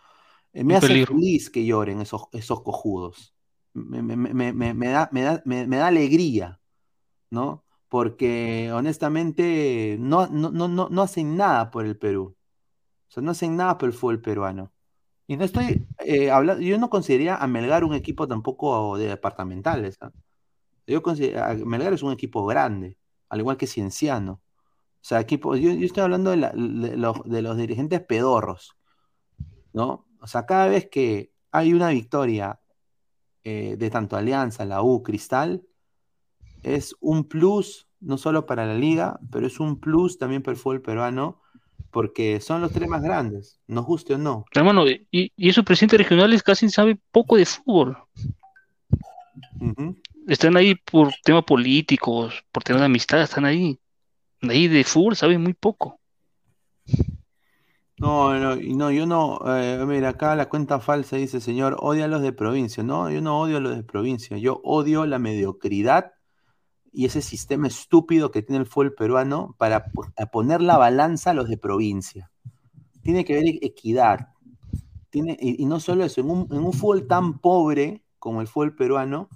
eh, 0.53 0.63
me 0.63 0.75
hace 0.75 1.05
feliz 1.05 1.49
que 1.49 1.65
lloren 1.65 2.01
esos, 2.01 2.23
esos 2.31 2.61
cojudos. 2.61 3.35
Me, 3.73 4.01
da, 4.91 5.09
me, 5.11 5.77
da, 5.77 5.87
alegría, 5.87 6.59
¿no? 7.29 7.65
Porque 7.89 8.71
honestamente 8.73 9.97
no, 9.99 10.27
no, 10.27 10.51
no, 10.51 10.67
no, 10.67 11.01
hacen 11.01 11.37
nada 11.37 11.71
por 11.71 11.85
el 11.85 11.97
Perú. 11.97 12.35
O 13.07 13.11
sea, 13.11 13.23
no 13.23 13.31
hacen 13.31 13.55
nada 13.55 13.77
por 13.77 13.89
el 13.89 13.93
fútbol 13.93 14.21
peruano. 14.21 14.73
Y 15.27 15.37
no 15.37 15.45
estoy 15.45 15.87
eh, 15.99 16.31
hablando, 16.31 16.61
yo 16.63 16.77
no 16.77 16.89
consideraría 16.89 17.35
a 17.35 17.47
Melgar 17.47 17.83
un 17.83 17.93
equipo 17.93 18.27
tampoco 18.27 18.97
de 18.97 19.07
departamentales. 19.07 19.97
¿ah? 20.01 20.11
Yo 20.87 21.01
considero, 21.03 21.65
Melgar 21.65 21.93
es 21.93 22.03
un 22.03 22.13
equipo 22.13 22.45
grande, 22.45 22.97
al 23.29 23.39
igual 23.39 23.57
que 23.57 23.67
Cienciano. 23.67 24.41
O 25.01 25.05
sea, 25.07 25.19
equipo, 25.21 25.55
yo, 25.55 25.71
estoy 25.71 26.03
hablando 26.03 26.31
de, 26.31 26.37
los, 26.97 27.57
dirigentes 27.57 28.01
pedorros, 28.01 28.75
¿no? 29.73 30.07
O 30.21 30.27
sea, 30.27 30.45
cada 30.45 30.67
vez 30.67 30.89
que 30.89 31.31
hay 31.51 31.73
una 31.73 31.89
victoria 31.89 32.59
eh, 33.43 33.75
de 33.77 33.89
tanto 33.89 34.17
Alianza, 34.17 34.65
la 34.65 34.81
U, 34.81 35.03
Cristal, 35.03 35.66
es 36.63 36.95
un 36.99 37.23
plus 37.23 37.87
no 37.99 38.17
solo 38.17 38.45
para 38.45 38.65
la 38.65 38.75
liga, 38.75 39.19
pero 39.31 39.47
es 39.47 39.59
un 39.59 39.79
plus 39.79 40.17
también 40.17 40.43
para 40.43 40.53
el 40.53 40.61
fútbol 40.61 40.81
peruano, 40.81 41.41
porque 41.91 42.39
son 42.39 42.61
los 42.61 42.71
tres 42.71 42.87
más 42.87 43.01
grandes, 43.01 43.59
nos 43.67 43.85
guste 43.85 44.13
o 44.15 44.17
no. 44.17 44.45
Hermano, 44.53 44.87
y, 44.87 45.07
y 45.11 45.49
esos 45.49 45.65
presidentes 45.65 45.99
regionales 45.99 46.43
casi 46.43 46.69
saben 46.69 47.01
poco 47.11 47.37
de 47.37 47.45
fútbol. 47.45 47.97
Están 50.27 50.57
ahí 50.57 50.75
por 50.75 51.11
temas 51.23 51.43
políticos, 51.43 52.43
por 52.51 52.63
temas 52.63 52.81
de 52.81 52.85
amistad, 52.85 53.21
están 53.21 53.45
ahí 53.45 53.79
ahí 54.41 54.67
de 54.67 54.83
fútbol 54.83 55.15
sabe 55.15 55.37
muy 55.37 55.53
poco. 55.53 55.99
No, 57.99 58.37
no, 58.39 58.55
no, 58.55 58.91
yo 58.91 59.07
no, 59.07 59.39
eh, 59.47 59.83
mira, 59.87 60.09
acá 60.09 60.35
la 60.35 60.47
cuenta 60.49 60.79
falsa 60.79 61.15
dice, 61.15 61.41
señor, 61.41 61.77
odia 61.79 62.05
a 62.05 62.07
los 62.07 62.21
de 62.21 62.31
provincia. 62.31 62.83
No, 62.83 63.09
yo 63.09 63.21
no 63.21 63.39
odio 63.39 63.57
a 63.57 63.59
los 63.59 63.75
de 63.75 63.83
provincia, 63.83 64.37
yo 64.37 64.61
odio 64.63 65.07
la 65.07 65.17
mediocridad 65.17 66.11
y 66.91 67.05
ese 67.05 67.21
sistema 67.21 67.67
estúpido 67.67 68.31
que 68.31 68.41
tiene 68.41 68.61
el 68.61 68.67
fútbol 68.67 68.93
peruano 68.93 69.55
para 69.57 69.91
poner 70.31 70.61
la 70.61 70.77
balanza 70.77 71.31
a 71.31 71.33
los 71.33 71.49
de 71.49 71.57
provincia. 71.57 72.31
Tiene 73.01 73.25
que 73.25 73.33
haber 73.33 73.55
equidad. 73.61 74.29
Tiene, 75.09 75.37
y, 75.39 75.65
no 75.65 75.79
solo 75.79 76.03
eso, 76.03 76.21
en 76.21 76.29
un, 76.29 76.47
en 76.51 76.59
un 76.59 76.73
fútbol 76.73 77.07
tan 77.07 77.39
pobre 77.39 78.03
como 78.19 78.41
el 78.41 78.47
fútbol 78.47 78.75
peruano, 78.75 79.29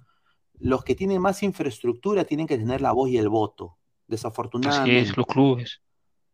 los 0.59 0.83
que 0.83 0.95
tienen 0.95 1.21
más 1.21 1.43
infraestructura 1.43 2.25
tienen 2.25 2.47
que 2.47 2.57
tener 2.57 2.81
la 2.81 2.91
voz 2.91 3.09
y 3.09 3.17
el 3.17 3.29
voto 3.29 3.77
desafortunadamente. 4.11 5.09
es, 5.09 5.17
los 5.17 5.25
clubes. 5.25 5.81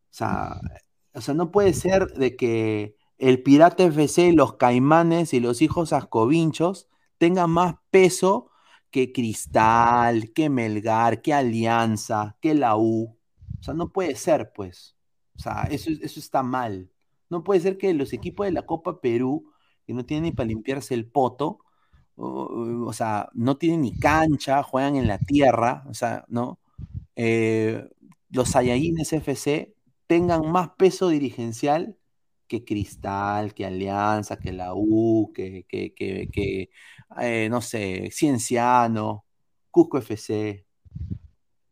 O 0.09 0.17
sea, 0.17 0.59
o 1.13 1.21
sea, 1.21 1.33
no 1.33 1.51
puede 1.51 1.73
ser 1.73 2.07
de 2.07 2.35
que 2.35 2.95
el 3.17 3.41
Pirata 3.41 3.83
FC, 3.83 4.33
los 4.33 4.55
Caimanes 4.55 5.33
y 5.33 5.39
los 5.39 5.61
hijos 5.61 5.93
Ascovinchos 5.93 6.87
tengan 7.17 7.49
más 7.49 7.75
peso 7.89 8.49
que 8.91 9.11
Cristal, 9.11 10.31
que 10.33 10.49
Melgar, 10.49 11.21
que 11.21 11.33
Alianza, 11.33 12.37
que 12.41 12.53
la 12.53 12.77
U. 12.77 13.17
O 13.59 13.63
sea, 13.63 13.73
no 13.73 13.91
puede 13.91 14.15
ser, 14.15 14.51
pues. 14.53 14.95
O 15.35 15.39
sea, 15.39 15.63
eso, 15.69 15.91
eso 16.01 16.19
está 16.19 16.43
mal. 16.43 16.89
No 17.29 17.43
puede 17.43 17.59
ser 17.59 17.77
que 17.77 17.93
los 17.93 18.13
equipos 18.13 18.45
de 18.45 18.51
la 18.51 18.65
Copa 18.65 19.01
Perú, 19.01 19.51
que 19.85 19.93
no 19.93 20.05
tienen 20.05 20.25
ni 20.25 20.31
para 20.31 20.47
limpiarse 20.47 20.93
el 20.93 21.09
poto, 21.09 21.59
o, 22.17 22.93
sea, 22.93 23.29
no 23.33 23.57
tienen 23.57 23.81
ni 23.81 23.97
cancha, 23.97 24.63
juegan 24.63 24.95
en 24.95 25.07
la 25.07 25.19
tierra, 25.19 25.83
o 25.87 25.93
sea, 25.93 26.25
¿no? 26.27 26.59
Eh, 27.15 27.87
los 28.29 28.49
Saiyajines 28.49 29.13
FC 29.13 29.75
tengan 30.07 30.51
más 30.51 30.71
peso 30.77 31.09
dirigencial 31.09 31.97
que 32.47 32.63
Cristal, 32.65 33.53
que 33.53 33.65
Alianza, 33.65 34.37
que 34.39 34.51
la 34.51 34.73
U, 34.73 35.31
que, 35.33 35.65
que, 35.67 35.93
que, 35.93 36.69
eh, 37.19 37.47
no 37.49 37.61
sé, 37.61 38.09
Cienciano, 38.11 39.25
Cusco 39.71 39.97
FC. 39.97 40.65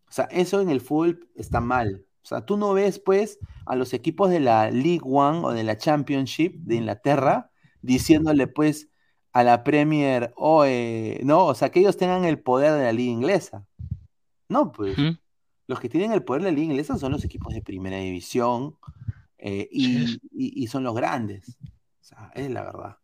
O 0.08 0.12
sea, 0.12 0.26
eso 0.26 0.62
en 0.62 0.70
el 0.70 0.82
fútbol 0.82 1.30
está 1.36 1.60
mal. 1.62 2.06
O 2.24 2.28
sea, 2.28 2.46
tú 2.46 2.58
no 2.58 2.74
ves, 2.74 3.00
pues, 3.00 3.40
a 3.66 3.76
los 3.76 3.94
equipos 3.94 4.30
de 4.30 4.40
la 4.40 4.72
League 4.72 5.02
One 5.04 5.40
o 5.40 5.52
de 5.52 5.64
la 5.64 5.78
Championship 5.78 6.56
de 6.60 6.76
Inglaterra 6.76 7.52
diciéndole, 7.82 8.48
pues, 8.48 8.90
a 9.32 9.44
la 9.44 9.64
Premier, 9.64 10.34
o 10.38 10.66
no, 11.24 11.46
o 11.46 11.56
sea, 11.56 11.70
que 11.70 11.82
ellos 11.82 11.98
tengan 11.98 12.24
el 12.24 12.40
poder 12.40 12.74
de 12.74 12.84
la 12.84 12.94
liga 12.94 13.12
inglesa. 13.12 13.68
No, 14.48 14.72
pues. 14.72 14.98
Los 15.68 15.80
que 15.80 15.90
tienen 15.90 16.12
el 16.12 16.24
poder 16.24 16.44
de 16.44 16.52
la 16.52 16.56
liga 16.56 16.72
inglesa 16.72 16.98
son 16.98 17.12
los 17.12 17.24
equipos 17.26 17.54
de 17.54 17.62
primera 17.62 17.98
división 17.98 18.78
eh, 19.38 19.68
y, 19.72 20.68
son 20.68 20.84
los 20.84 20.96
grandes. 20.96 21.58
O 22.02 22.04
sea, 22.04 22.32
es 22.36 22.50
la 22.52 22.64
verdad. 22.64 22.98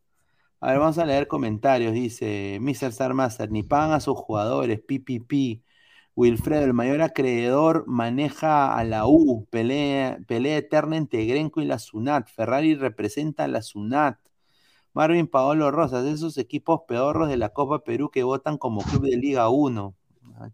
A 0.61 0.67
ver, 0.67 0.79
vamos 0.79 0.99
a 0.99 1.05
leer 1.05 1.27
comentarios. 1.27 1.91
Dice 1.93 2.59
Mr. 2.61 2.89
Star 2.89 3.15
Master, 3.15 3.49
ni 3.51 3.63
pagan 3.63 3.93
a 3.93 3.99
sus 3.99 4.15
jugadores, 4.15 4.79
PPP. 4.79 5.63
Wilfredo, 6.13 6.65
el 6.65 6.73
mayor 6.73 7.01
acreedor, 7.01 7.85
maneja 7.87 8.75
a 8.75 8.83
la 8.83 9.07
U, 9.07 9.47
pelea, 9.49 10.19
pelea 10.27 10.57
eterna 10.57 10.97
entre 10.97 11.25
Grenco 11.25 11.61
y 11.61 11.65
la 11.65 11.79
SUNAT. 11.79 12.29
Ferrari 12.29 12.75
representa 12.75 13.45
a 13.45 13.47
la 13.47 13.63
SUNAT. 13.63 14.19
Marvin 14.93 15.27
Paolo 15.27 15.71
Rosas, 15.71 16.05
esos 16.05 16.37
equipos 16.37 16.81
pedorros 16.87 17.29
de 17.29 17.37
la 17.37 17.49
Copa 17.49 17.83
Perú 17.83 18.11
que 18.11 18.21
votan 18.21 18.59
como 18.59 18.83
club 18.83 19.03
de 19.03 19.17
Liga 19.17 19.49
1. 19.49 19.95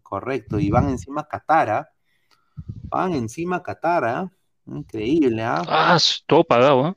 correcto, 0.02 0.58
y 0.58 0.70
van 0.70 0.88
encima 0.88 1.22
a 1.22 1.28
Catara. 1.28 1.90
Van 2.84 3.12
encima 3.12 3.56
a 3.56 3.62
Catara. 3.62 4.32
Increíble, 4.64 5.42
¿ah? 5.42 5.62
Ah, 5.66 5.98
todo 6.26 6.44
pagado, 6.44 6.88
¿eh? 6.88 6.94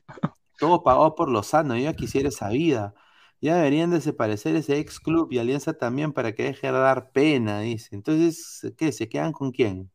Todo 0.58 0.82
pagado 0.82 1.14
por 1.14 1.28
Lozano. 1.28 1.76
Yo 1.76 1.82
ya 1.82 1.94
quisiera 1.94 2.28
esa 2.30 2.48
vida. 2.48 2.94
Ya 3.42 3.56
deberían 3.56 3.90
desaparecer 3.90 4.54
ese 4.54 4.78
ex 4.78 5.00
club 5.00 5.32
y 5.32 5.38
Alianza 5.38 5.72
también 5.72 6.12
para 6.12 6.32
que 6.32 6.44
deje 6.44 6.68
de 6.68 6.74
dar 6.74 7.10
pena, 7.10 7.58
dice. 7.58 7.96
Entonces, 7.96 8.72
¿qué? 8.78 8.92
¿Se 8.92 9.08
quedan 9.08 9.32
con 9.32 9.50
quién? 9.50 9.90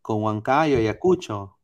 ¿Con 0.00 0.22
Huancayo 0.22 0.80
y 0.80 0.86
Acucho? 0.86 1.58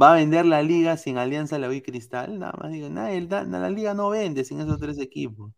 ¿Va 0.00 0.12
a 0.12 0.16
vender 0.16 0.46
la 0.46 0.64
liga 0.64 0.96
sin 0.96 1.16
Alianza 1.16 1.60
La 1.60 1.72
y 1.72 1.80
Cristal? 1.80 2.40
Nada 2.40 2.54
más 2.60 2.72
digo, 2.72 2.88
nada, 2.88 3.44
la 3.44 3.70
liga 3.70 3.94
no 3.94 4.10
vende 4.10 4.44
sin 4.44 4.60
esos 4.60 4.80
tres 4.80 4.98
equipos. 4.98 5.52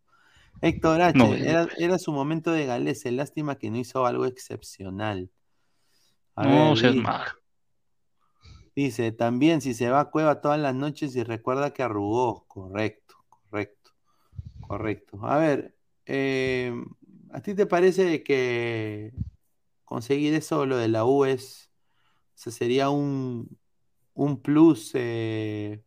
Héctor 0.60 1.00
H, 1.00 1.18
era, 1.78 1.98
su 1.98 2.12
momento 2.12 2.52
de 2.52 2.66
Galese, 2.66 3.10
lástima 3.10 3.56
que 3.56 3.70
no 3.70 3.78
hizo 3.78 4.04
algo 4.04 4.26
excepcional. 4.26 5.30
no 6.36 6.76
seas 6.76 6.94
mal. 6.94 7.24
Dice, 8.76 9.10
también 9.10 9.62
si 9.62 9.72
se 9.72 9.88
va 9.88 10.00
a 10.00 10.10
cueva 10.10 10.42
todas 10.42 10.60
las 10.60 10.74
noches 10.74 11.16
y 11.16 11.22
recuerda 11.22 11.72
que 11.72 11.82
arrugó. 11.82 12.44
Correcto, 12.46 13.16
correcto, 13.30 13.92
correcto. 14.60 15.18
A 15.26 15.38
ver, 15.38 15.74
eh, 16.04 16.74
¿a 17.32 17.40
ti 17.40 17.54
te 17.54 17.64
parece 17.64 18.22
que 18.22 19.14
conseguir 19.86 20.34
eso, 20.34 20.66
lo 20.66 20.76
de 20.76 20.88
la 20.88 21.06
U, 21.06 21.24
es, 21.24 21.70
sería 22.34 22.90
un, 22.90 23.58
un 24.12 24.42
plus 24.42 24.90
eh, 24.92 25.82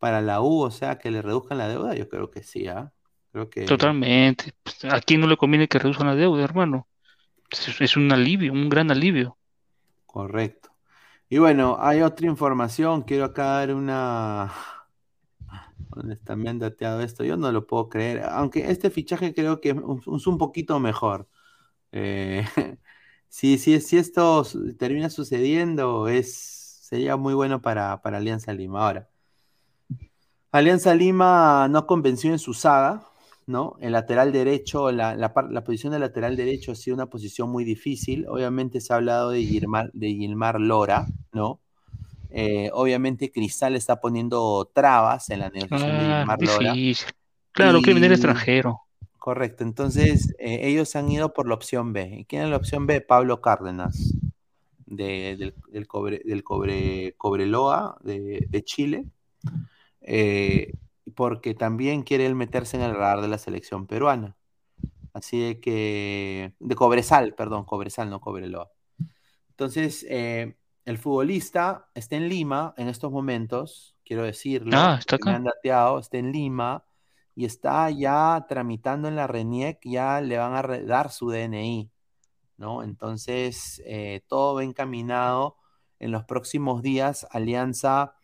para 0.00 0.20
la 0.20 0.40
U, 0.40 0.62
o 0.62 0.70
sea, 0.72 0.98
que 0.98 1.12
le 1.12 1.22
reduzcan 1.22 1.58
la 1.58 1.68
deuda? 1.68 1.94
Yo 1.94 2.08
creo 2.08 2.28
que 2.28 2.42
sí, 2.42 2.66
¿ah? 2.66 2.92
Creo 3.30 3.48
que... 3.48 3.66
Totalmente. 3.66 4.52
Pues, 4.64 4.84
¿A 4.84 5.00
quién 5.00 5.20
no 5.20 5.28
le 5.28 5.36
conviene 5.36 5.68
que 5.68 5.78
reduzcan 5.78 6.08
la 6.08 6.16
deuda, 6.16 6.42
hermano? 6.42 6.88
es 7.78 7.96
un 7.96 8.10
alivio, 8.10 8.52
un 8.52 8.68
gran 8.68 8.90
alivio. 8.90 9.38
Correcto. 10.06 10.69
Y 11.32 11.38
bueno, 11.38 11.76
hay 11.80 12.02
otra 12.02 12.26
información. 12.26 13.02
Quiero 13.02 13.24
acá 13.26 13.44
dar 13.44 13.72
una. 13.74 14.52
¿Dónde 15.94 16.14
está? 16.14 16.34
Me 16.36 16.50
han 16.50 16.58
dateado 16.58 17.00
esto. 17.02 17.24
Yo 17.24 17.36
no 17.36 17.52
lo 17.52 17.66
puedo 17.68 17.88
creer. 17.88 18.24
Aunque 18.24 18.68
este 18.70 18.90
fichaje 18.90 19.32
creo 19.32 19.60
que 19.60 19.70
es 19.70 20.26
un, 20.26 20.38
poquito 20.38 20.80
mejor. 20.80 21.28
Eh, 21.92 22.44
si, 23.28 23.58
si, 23.58 23.74
esto 23.96 24.44
termina 24.78 25.08
sucediendo, 25.10 26.08
es, 26.08 26.34
sería 26.82 27.16
muy 27.16 27.34
bueno 27.34 27.62
para, 27.62 28.02
para 28.02 28.18
Alianza 28.18 28.52
Lima. 28.52 28.84
Ahora, 28.84 29.08
Alianza 30.52 30.94
Lima 30.94 31.68
no 31.68 31.86
convenció 31.86 32.32
en 32.32 32.40
su 32.40 32.54
saga. 32.54 33.09
¿No? 33.50 33.76
El 33.80 33.92
lateral 33.92 34.32
derecho, 34.32 34.92
la, 34.92 35.16
la, 35.16 35.64
posición 35.64 35.92
de 35.92 35.98
lateral 35.98 36.36
derecho 36.36 36.72
ha 36.72 36.76
sido 36.76 36.94
una 36.94 37.06
posición 37.06 37.50
muy 37.50 37.64
difícil. 37.64 38.26
Obviamente 38.28 38.80
se 38.80 38.92
ha 38.92 38.96
hablado 38.96 39.30
de 39.30 39.42
Gilmar, 39.42 39.90
de 39.92 40.08
Gilmar 40.08 40.60
Lora, 40.60 41.06
¿no? 41.32 41.58
Eh, 42.30 42.70
obviamente 42.72 43.32
Cristal 43.32 43.74
está 43.74 44.00
poniendo 44.00 44.70
trabas 44.72 45.30
en 45.30 45.40
la 45.40 45.50
negociación 45.50 45.90
de 45.90 45.96
ah, 45.96 46.18
Gilmar 46.18 46.42
Lora. 46.42 46.74
Claro, 47.50 47.82
que 47.82 47.92
viene 47.92 48.14
extranjero. 48.14 48.82
Correcto, 49.18 49.64
entonces 49.64 50.34
eh, 50.38 50.60
ellos 50.62 50.94
han 50.94 51.10
ido 51.10 51.32
por 51.32 51.48
la 51.48 51.54
opción 51.54 51.92
B. 51.92 52.18
¿Y 52.20 52.24
quién 52.24 52.42
es 52.42 52.50
la 52.50 52.56
opción 52.56 52.86
B? 52.86 53.00
Pablo 53.00 53.40
Cárdenas, 53.40 54.14
del, 54.86 55.52
Cobre, 55.88 56.22
del 56.24 56.44
Cobre, 56.44 57.14
Cobreloa 57.18 57.98
de, 58.02 58.46
de 58.48 58.64
Chile. 58.64 59.06
Eh, 60.02 60.72
porque 61.20 61.52
también 61.52 62.02
quiere 62.02 62.24
él 62.24 62.34
meterse 62.34 62.78
en 62.78 62.82
el 62.82 62.94
radar 62.94 63.20
de 63.20 63.28
la 63.28 63.36
selección 63.36 63.86
peruana. 63.86 64.38
Así 65.12 65.38
de 65.38 65.60
que, 65.60 66.54
de 66.58 66.74
Cobresal, 66.74 67.34
perdón, 67.34 67.66
Cobresal, 67.66 68.08
no 68.08 68.22
Cobreloa. 68.22 68.70
Entonces, 69.50 70.06
eh, 70.08 70.56
el 70.86 70.96
futbolista 70.96 71.90
está 71.94 72.16
en 72.16 72.30
Lima 72.30 72.72
en 72.78 72.88
estos 72.88 73.12
momentos, 73.12 73.98
quiero 74.02 74.22
decirlo. 74.22 74.70
Ah, 74.74 74.96
está 74.98 75.16
acá. 75.16 75.28
Me 75.28 75.36
han 75.36 75.44
dateado, 75.44 75.98
está 75.98 76.16
en 76.16 76.32
Lima 76.32 76.86
y 77.34 77.44
está 77.44 77.90
ya 77.90 78.46
tramitando 78.48 79.06
en 79.06 79.16
la 79.16 79.26
RENIEC, 79.26 79.80
ya 79.84 80.22
le 80.22 80.38
van 80.38 80.54
a 80.54 80.62
dar 80.62 81.10
su 81.10 81.28
DNI, 81.28 81.90
¿no? 82.56 82.82
Entonces, 82.82 83.82
eh, 83.84 84.22
todo 84.26 84.54
va 84.54 84.64
encaminado. 84.64 85.58
En 85.98 86.12
los 86.12 86.24
próximos 86.24 86.80
días, 86.80 87.26
Alianza 87.30 88.14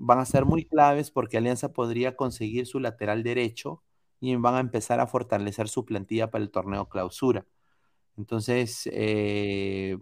van 0.00 0.18
a 0.18 0.24
ser 0.24 0.46
muy 0.46 0.64
claves 0.64 1.10
porque 1.10 1.36
Alianza 1.36 1.72
podría 1.72 2.16
conseguir 2.16 2.66
su 2.66 2.80
lateral 2.80 3.22
derecho 3.22 3.82
y 4.18 4.34
van 4.36 4.54
a 4.54 4.60
empezar 4.60 4.98
a 4.98 5.06
fortalecer 5.06 5.68
su 5.68 5.84
plantilla 5.84 6.30
para 6.30 6.42
el 6.42 6.50
torneo 6.50 6.88
clausura. 6.88 7.44
Entonces, 8.16 8.88
eh, 8.92 9.98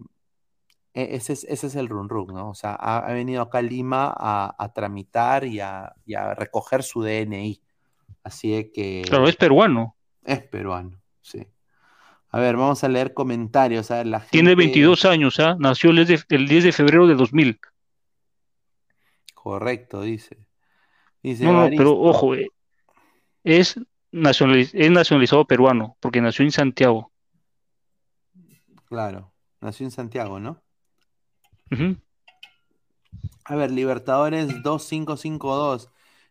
e-, 0.93 1.15
ese, 1.15 1.33
es, 1.33 1.43
ese 1.43 1.67
es 1.67 1.75
el 1.75 1.89
run 1.89 2.07
run, 2.07 2.27
¿no? 2.27 2.49
O 2.49 2.55
sea, 2.55 2.73
ha, 2.75 3.11
venido 3.13 3.41
acá 3.41 3.57
a 3.59 3.61
Lima 3.61 4.13
a, 4.17 4.71
tramitar 4.73 5.43
y 5.45 5.59
a, 5.59 5.93
recoger 6.35 6.83
su 6.83 7.03
DNI. 7.03 7.61
Así 8.23 8.71
que... 8.73 9.03
Claro, 9.05 9.27
es 9.27 9.35
peruano. 9.35 9.95
Es 10.23 10.41
peruano, 10.43 11.01
sí. 11.21 11.45
A 12.31 12.39
ver, 12.39 12.55
vamos 12.55 12.83
a 12.83 12.89
leer 12.89 13.13
comentarios. 13.13 13.91
A 13.91 14.03
la 14.05 14.21
Tiene 14.21 14.55
22 14.55 15.03
años, 15.05 15.39
¿ah? 15.39 15.57
Nació 15.59 15.89
el 15.89 16.05
10, 16.05 16.27
de, 16.27 16.35
el 16.35 16.47
10 16.47 16.63
de 16.65 16.71
febrero 16.71 17.07
de 17.07 17.15
2000. 17.15 17.59
Correcto, 19.49 20.03
dice. 20.03 20.37
dice 21.23 21.43
no, 21.43 21.53
no, 21.53 21.69
pero 21.75 21.97
ojo, 21.97 22.35
eh, 22.35 22.49
es, 23.43 23.79
nacionalizado 24.11 25.43
peruano, 25.45 25.97
porque 25.99 26.21
nació 26.21 26.45
en 26.45 26.51
Santiago. 26.51 27.11
Claro, 28.85 29.33
nació 29.59 29.87
en 29.87 29.91
Santiago, 29.91 30.39
¿no? 30.39 30.61
A 33.45 33.55
ver, 33.55 33.71
Libertadores 33.71 34.61
2552. 34.61 35.89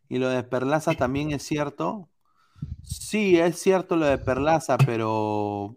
¿Y 0.08 0.18
lo 0.18 0.28
de 0.28 0.44
Perlaza 0.44 0.94
también 0.94 1.32
es 1.32 1.42
cierto? 1.42 2.08
Sí, 2.84 3.36
es 3.36 3.58
cierto 3.58 3.96
lo 3.96 4.06
de 4.06 4.18
Perlaza, 4.18 4.78
pero 4.78 5.74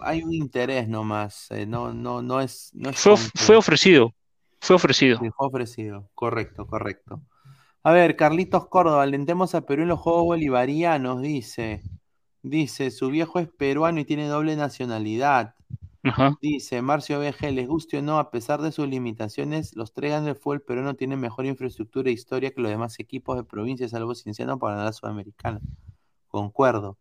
hay 0.00 0.22
un 0.22 0.32
interés 0.32 0.88
nomás. 0.88 1.50
Eh, 1.50 1.66
no, 1.66 1.92
no, 1.92 2.22
no 2.22 2.40
es. 2.40 2.70
No 2.72 2.94
fue, 2.94 3.56
ofrecido. 3.56 4.14
Fue 4.66 4.76
ofrecido. 4.76 5.18
fue 5.18 5.46
ofrecido, 5.46 6.10
correcto, 6.14 6.66
correcto. 6.66 7.22
A 7.84 7.92
ver, 7.92 8.16
Carlitos 8.16 8.66
Córdoba, 8.66 9.04
alentemos 9.04 9.54
a 9.54 9.60
Perú 9.60 9.82
en 9.82 9.88
los 9.88 10.00
Juegos 10.00 10.24
Bolivarianos, 10.24 11.22
dice. 11.22 11.82
Dice, 12.42 12.90
su 12.90 13.10
viejo 13.10 13.38
es 13.38 13.48
peruano 13.48 14.00
y 14.00 14.04
tiene 14.04 14.26
doble 14.26 14.56
nacionalidad. 14.56 15.54
Dice, 16.40 16.82
Marcio 16.82 17.20
BG, 17.20 17.52
les 17.52 17.68
guste 17.68 17.98
o 17.98 18.02
no, 18.02 18.18
a 18.18 18.30
pesar 18.30 18.60
de 18.60 18.72
sus 18.72 18.88
limitaciones, 18.88 19.74
los 19.76 19.92
tres 19.92 20.10
grandes 20.10 20.38
fútbol 20.38 20.62
peruano 20.62 20.94
tienen 20.94 21.20
mejor 21.20 21.46
infraestructura 21.46 22.10
e 22.10 22.12
historia 22.12 22.50
que 22.50 22.60
los 22.60 22.70
demás 22.70 22.98
equipos 22.98 23.36
de 23.36 23.44
provincia, 23.44 23.88
salvo 23.88 24.14
Cienciano, 24.14 24.58
para 24.58 24.84
la 24.84 24.92
Sudamericana. 24.92 25.60
Concuerdo. 26.28 26.98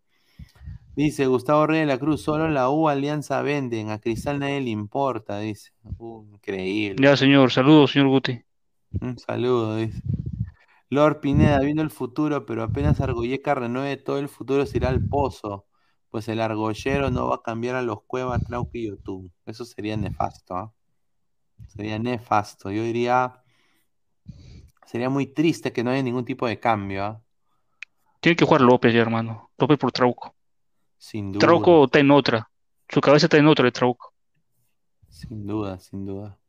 Dice 0.96 1.28
Gustavo 1.28 1.68
Reyes 1.68 1.88
de 1.88 1.94
la 1.94 2.00
Cruz, 2.00 2.22
solo 2.22 2.48
la 2.48 2.70
U 2.70 2.88
Alianza 2.88 3.42
venden, 3.42 3.90
a 3.90 4.00
Cristal 4.00 4.40
nadie 4.40 4.62
le 4.62 4.70
importa, 4.70 5.40
dice. 5.40 5.72
Uh, 5.98 6.26
increíble. 6.34 7.06
Ya, 7.06 7.18
señor, 7.18 7.52
saludos, 7.52 7.92
señor 7.92 8.08
Guti. 8.08 8.42
Un 9.02 9.18
saludo, 9.20 9.76
dice. 9.76 10.02
Lord 10.90 11.20
Pineda, 11.20 11.60
viendo 11.60 11.82
el 11.82 11.90
futuro, 11.90 12.46
pero 12.46 12.64
apenas 12.64 13.02
Argoyeca 13.02 13.56
renueve 13.56 13.98
todo 13.98 14.20
el 14.20 14.30
futuro 14.30 14.66
se 14.66 14.78
irá 14.78 14.88
al 14.88 15.06
pozo, 15.06 15.66
pues 16.10 16.30
el 16.30 16.40
argollero 16.40 17.12
no 17.12 17.28
va 17.28 17.36
a 17.36 17.42
cambiar 17.42 17.76
a 17.76 17.82
los 17.82 18.04
Cuevas, 18.04 18.42
Trauco 18.46 18.72
y 18.74 18.88
YouTube. 18.88 19.30
Eso 19.46 19.66
sería 19.66 19.98
nefasto, 19.98 20.56
¿ah? 20.56 20.74
Sería 21.68 22.00
nefasto. 22.00 22.72
Yo 22.72 22.84
diría, 22.84 23.42
sería 24.86 25.10
muy 25.10 25.28
triste 25.28 25.74
que 25.74 25.84
no 25.84 25.92
haya 25.92 26.04
ningún 26.04 26.24
tipo 26.24 26.48
de 26.48 26.60
cambio, 26.60 27.04
¿ah? 27.04 27.22
Tiene 28.22 28.36
que 28.38 28.46
jugar 28.46 28.62
López 28.62 28.94
ya, 28.94 29.02
hermano. 29.02 29.52
López 29.58 29.78
por 29.78 29.92
Trauco. 29.92 30.35
Sin 31.06 31.32
duda. 31.32 31.40
Trauco 31.40 31.86
está 31.86 32.00
en 32.00 32.10
otra. 32.10 32.50
Su 32.90 33.00
cabeza 33.00 33.28
está 33.28 33.38
en 33.38 33.46
otra 33.46 33.66
de 33.66 33.72
Trauco. 33.72 34.12
Sin 35.08 35.46
duda, 35.46 35.78
sin 35.78 36.04
duda. 36.04 36.40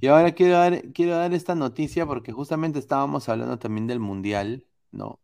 Y 0.00 0.06
ahora 0.06 0.30
quiero 0.30 0.52
dar, 0.52 0.92
quiero 0.92 1.16
dar 1.16 1.34
esta 1.34 1.56
noticia 1.56 2.06
porque 2.06 2.30
justamente 2.30 2.78
estábamos 2.78 3.28
hablando 3.28 3.58
también 3.58 3.88
del 3.88 3.98
Mundial, 3.98 4.64
¿no? 4.92 5.18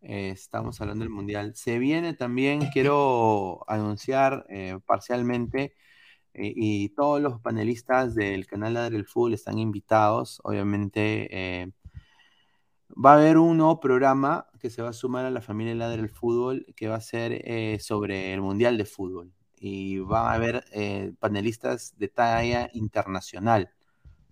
Eh, 0.00 0.30
estamos 0.30 0.80
hablando 0.80 1.04
del 1.04 1.12
Mundial. 1.12 1.54
Se 1.54 1.78
viene 1.78 2.14
también, 2.14 2.58
quiero 2.72 3.64
anunciar 3.70 4.44
eh, 4.48 4.76
parcialmente, 4.84 5.76
eh, 6.34 6.52
y 6.56 6.88
todos 6.96 7.22
los 7.22 7.40
panelistas 7.40 8.16
del 8.16 8.48
canal 8.48 8.74
Ladre 8.74 8.96
del 8.96 9.06
Fútbol 9.06 9.34
están 9.34 9.60
invitados. 9.60 10.40
Obviamente, 10.42 11.72
va 12.90 13.12
a 13.12 13.14
haber 13.16 13.38
un 13.38 13.56
nuevo 13.56 13.80
programa 13.80 14.46
que 14.60 14.70
se 14.70 14.82
va 14.82 14.90
a 14.90 14.92
sumar 14.92 15.24
a 15.24 15.30
la 15.30 15.40
familia 15.40 15.74
Ladre 15.74 16.02
del 16.02 16.10
Fútbol, 16.10 16.66
que 16.76 16.88
va 16.88 16.96
a 16.96 17.00
ser 17.00 17.80
sobre 17.80 18.32
el 18.32 18.40
Mundial 18.40 18.78
de 18.78 18.84
Fútbol. 18.84 19.32
Y 19.58 19.98
va 19.98 20.30
a 20.30 20.34
haber 20.34 20.64
panelistas 21.18 21.96
de 21.98 22.08
talla 22.08 22.70
internacional. 22.72 23.70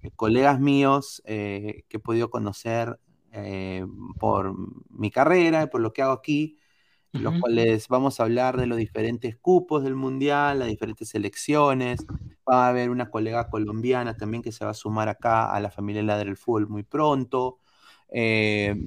Eh, 0.05 0.10
colegas 0.14 0.60
míos 0.60 1.22
eh, 1.24 1.85
que 1.89 1.97
he 1.97 2.01
podido 2.01 2.28
conocer 2.28 3.01
eh, 3.32 3.86
por 4.20 4.55
mi 4.90 5.10
carrera 5.10 5.62
y 5.62 5.66
por 5.66 5.81
lo 5.81 5.93
que 5.93 6.02
hago 6.02 6.12
aquí, 6.12 6.59
los 7.12 7.40
cuales 7.40 7.86
vamos 7.86 8.18
a 8.18 8.24
hablar 8.24 8.56
de 8.56 8.66
los 8.66 8.76
diferentes 8.76 9.36
cupos 9.36 9.85
del 9.85 9.94
mundial, 9.94 10.59
las 10.59 10.68
diferentes 10.68 11.09
selecciones. 11.10 12.05
Va 12.48 12.66
a 12.66 12.68
haber 12.68 12.90
una 12.90 13.09
colega 13.09 13.48
colombiana 13.48 14.16
también 14.16 14.43
que 14.43 14.51
se 14.51 14.64
va 14.64 14.72
a 14.72 14.74
sumar 14.74 15.09
acá 15.09 15.52
a 15.55 15.60
la 15.60 15.70
familia 15.70 16.02
Ladre 16.02 16.26
del 16.26 16.36
Fútbol 16.36 16.68
muy 16.68 16.82
pronto. 16.82 17.60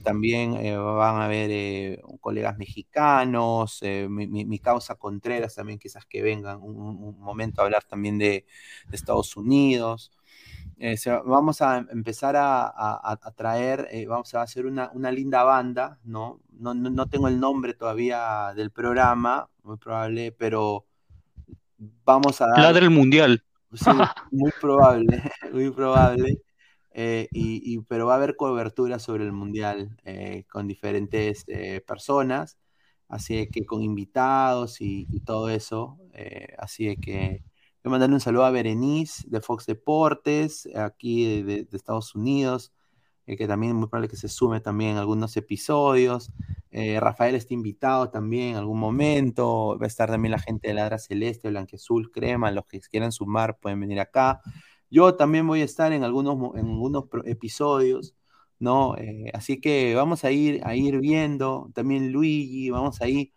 También 0.04 0.54
van 0.54 1.22
a 1.22 1.26
haber 1.26 2.02
colegas 2.22 2.58
mexicanos, 2.58 3.82
mi, 4.10 4.60
causa 4.60 4.96
Contreras 4.96 5.56
también 5.56 5.80
quizás 5.80 6.06
que 6.06 6.22
vengan 6.22 6.62
un, 6.62 7.20
momento 7.20 7.62
a 7.62 7.66
hablar 7.66 7.84
también 7.84 8.18
de 8.18 8.46
Estados 8.92 9.36
Unidos. 9.36 10.12
Eh, 10.80 10.96
vamos 11.26 11.62
a 11.64 11.78
empezar 11.90 12.36
a, 12.38 13.20
traer, 13.36 13.88
eh, 13.92 14.06
vamos 14.06 14.34
a 14.36 14.44
hacer 14.44 14.68
una, 14.68 14.92
linda 15.12 15.44
banda, 15.44 16.00
¿no? 16.04 16.40
No, 16.52 17.08
tengo 17.08 17.28
el 17.28 17.40
nombre 17.40 17.74
todavía 17.74 18.54
del 18.56 18.72
programa, 18.72 19.50
muy 19.64 19.78
probable, 19.78 20.32
pero 20.32 20.86
vamos 22.06 22.42
a 22.42 22.48
dar... 22.48 22.78
El 22.78 22.92
Mundial. 22.92 23.44
Sí, 23.74 23.86
muy 24.32 24.52
probable, 24.62 25.24
muy 25.52 25.72
probable. 25.72 26.42
Eh, 27.00 27.28
y, 27.32 27.80
pero 27.82 28.08
va 28.08 28.14
a 28.14 28.18
haber 28.18 28.36
cobertura 28.36 28.98
sobre 29.00 29.24
el 29.24 29.32
Mundial 29.32 29.98
con 30.50 30.68
diferentes 30.68 31.46
personas, 31.86 32.58
así 33.08 33.48
que 33.50 33.66
con 33.66 33.84
invitados 33.84 34.82
y, 34.82 35.06
todo 35.26 35.50
eso, 35.50 36.00
así 36.58 36.98
que 36.98 37.44
Quiero 37.88 37.92
mandarle 37.92 38.16
un 38.16 38.22
saludo 38.22 38.44
a 38.44 38.52
Berenice 38.52 39.24
de 39.28 39.40
Fox 39.40 39.66
Deportes, 39.66 40.68
aquí 40.76 41.42
de, 41.44 41.68
Estados 41.72 42.16
Unidos, 42.16 42.74
eh, 43.28 43.38
que 43.38 43.48
también 43.48 43.72
es 43.72 43.78
muy 43.78 43.88
probable 43.88 44.10
que 44.10 44.18
se 44.18 44.28
sume 44.30 44.60
también 44.62 44.92
en 44.92 44.98
algunos 44.98 45.38
episodios. 45.38 46.32
Eh, 46.72 47.00
Rafael 47.00 47.36
está 47.36 47.54
invitado 47.54 48.10
también 48.10 48.50
en 48.52 48.56
algún 48.58 48.80
momento. 48.80 49.78
Va 49.80 49.86
a 49.86 49.88
estar 49.88 50.10
también 50.10 50.32
la 50.32 50.40
gente 50.40 50.68
de 50.68 50.74
Ladra 50.74 50.98
Celeste, 50.98 51.50
Blanquezul, 51.50 52.12
Crema. 52.12 52.52
Los 52.52 52.66
que 52.66 52.80
quieran 52.82 53.12
sumar 53.12 53.58
pueden 53.58 53.80
venir 53.80 54.00
acá. 54.00 54.42
Yo 54.90 55.16
también 55.16 55.48
voy 55.48 55.62
a 55.62 55.66
estar 55.66 55.92
en 55.94 56.04
algunos, 56.04 56.56
en 56.56 56.68
algunos 56.68 57.06
episodios. 57.26 58.16
¿no? 58.60 58.96
Eh, 58.98 59.30
así 59.34 59.62
que 59.62 59.96
vamos 59.96 60.24
a 60.24 60.32
ir, 60.32 60.62
a 60.66 60.76
ir 60.76 61.00
viendo, 61.00 61.70
también 61.74 62.12
Luigi, 62.12 62.70
vamos 62.70 63.02
a 63.02 63.08
ir 63.08 63.32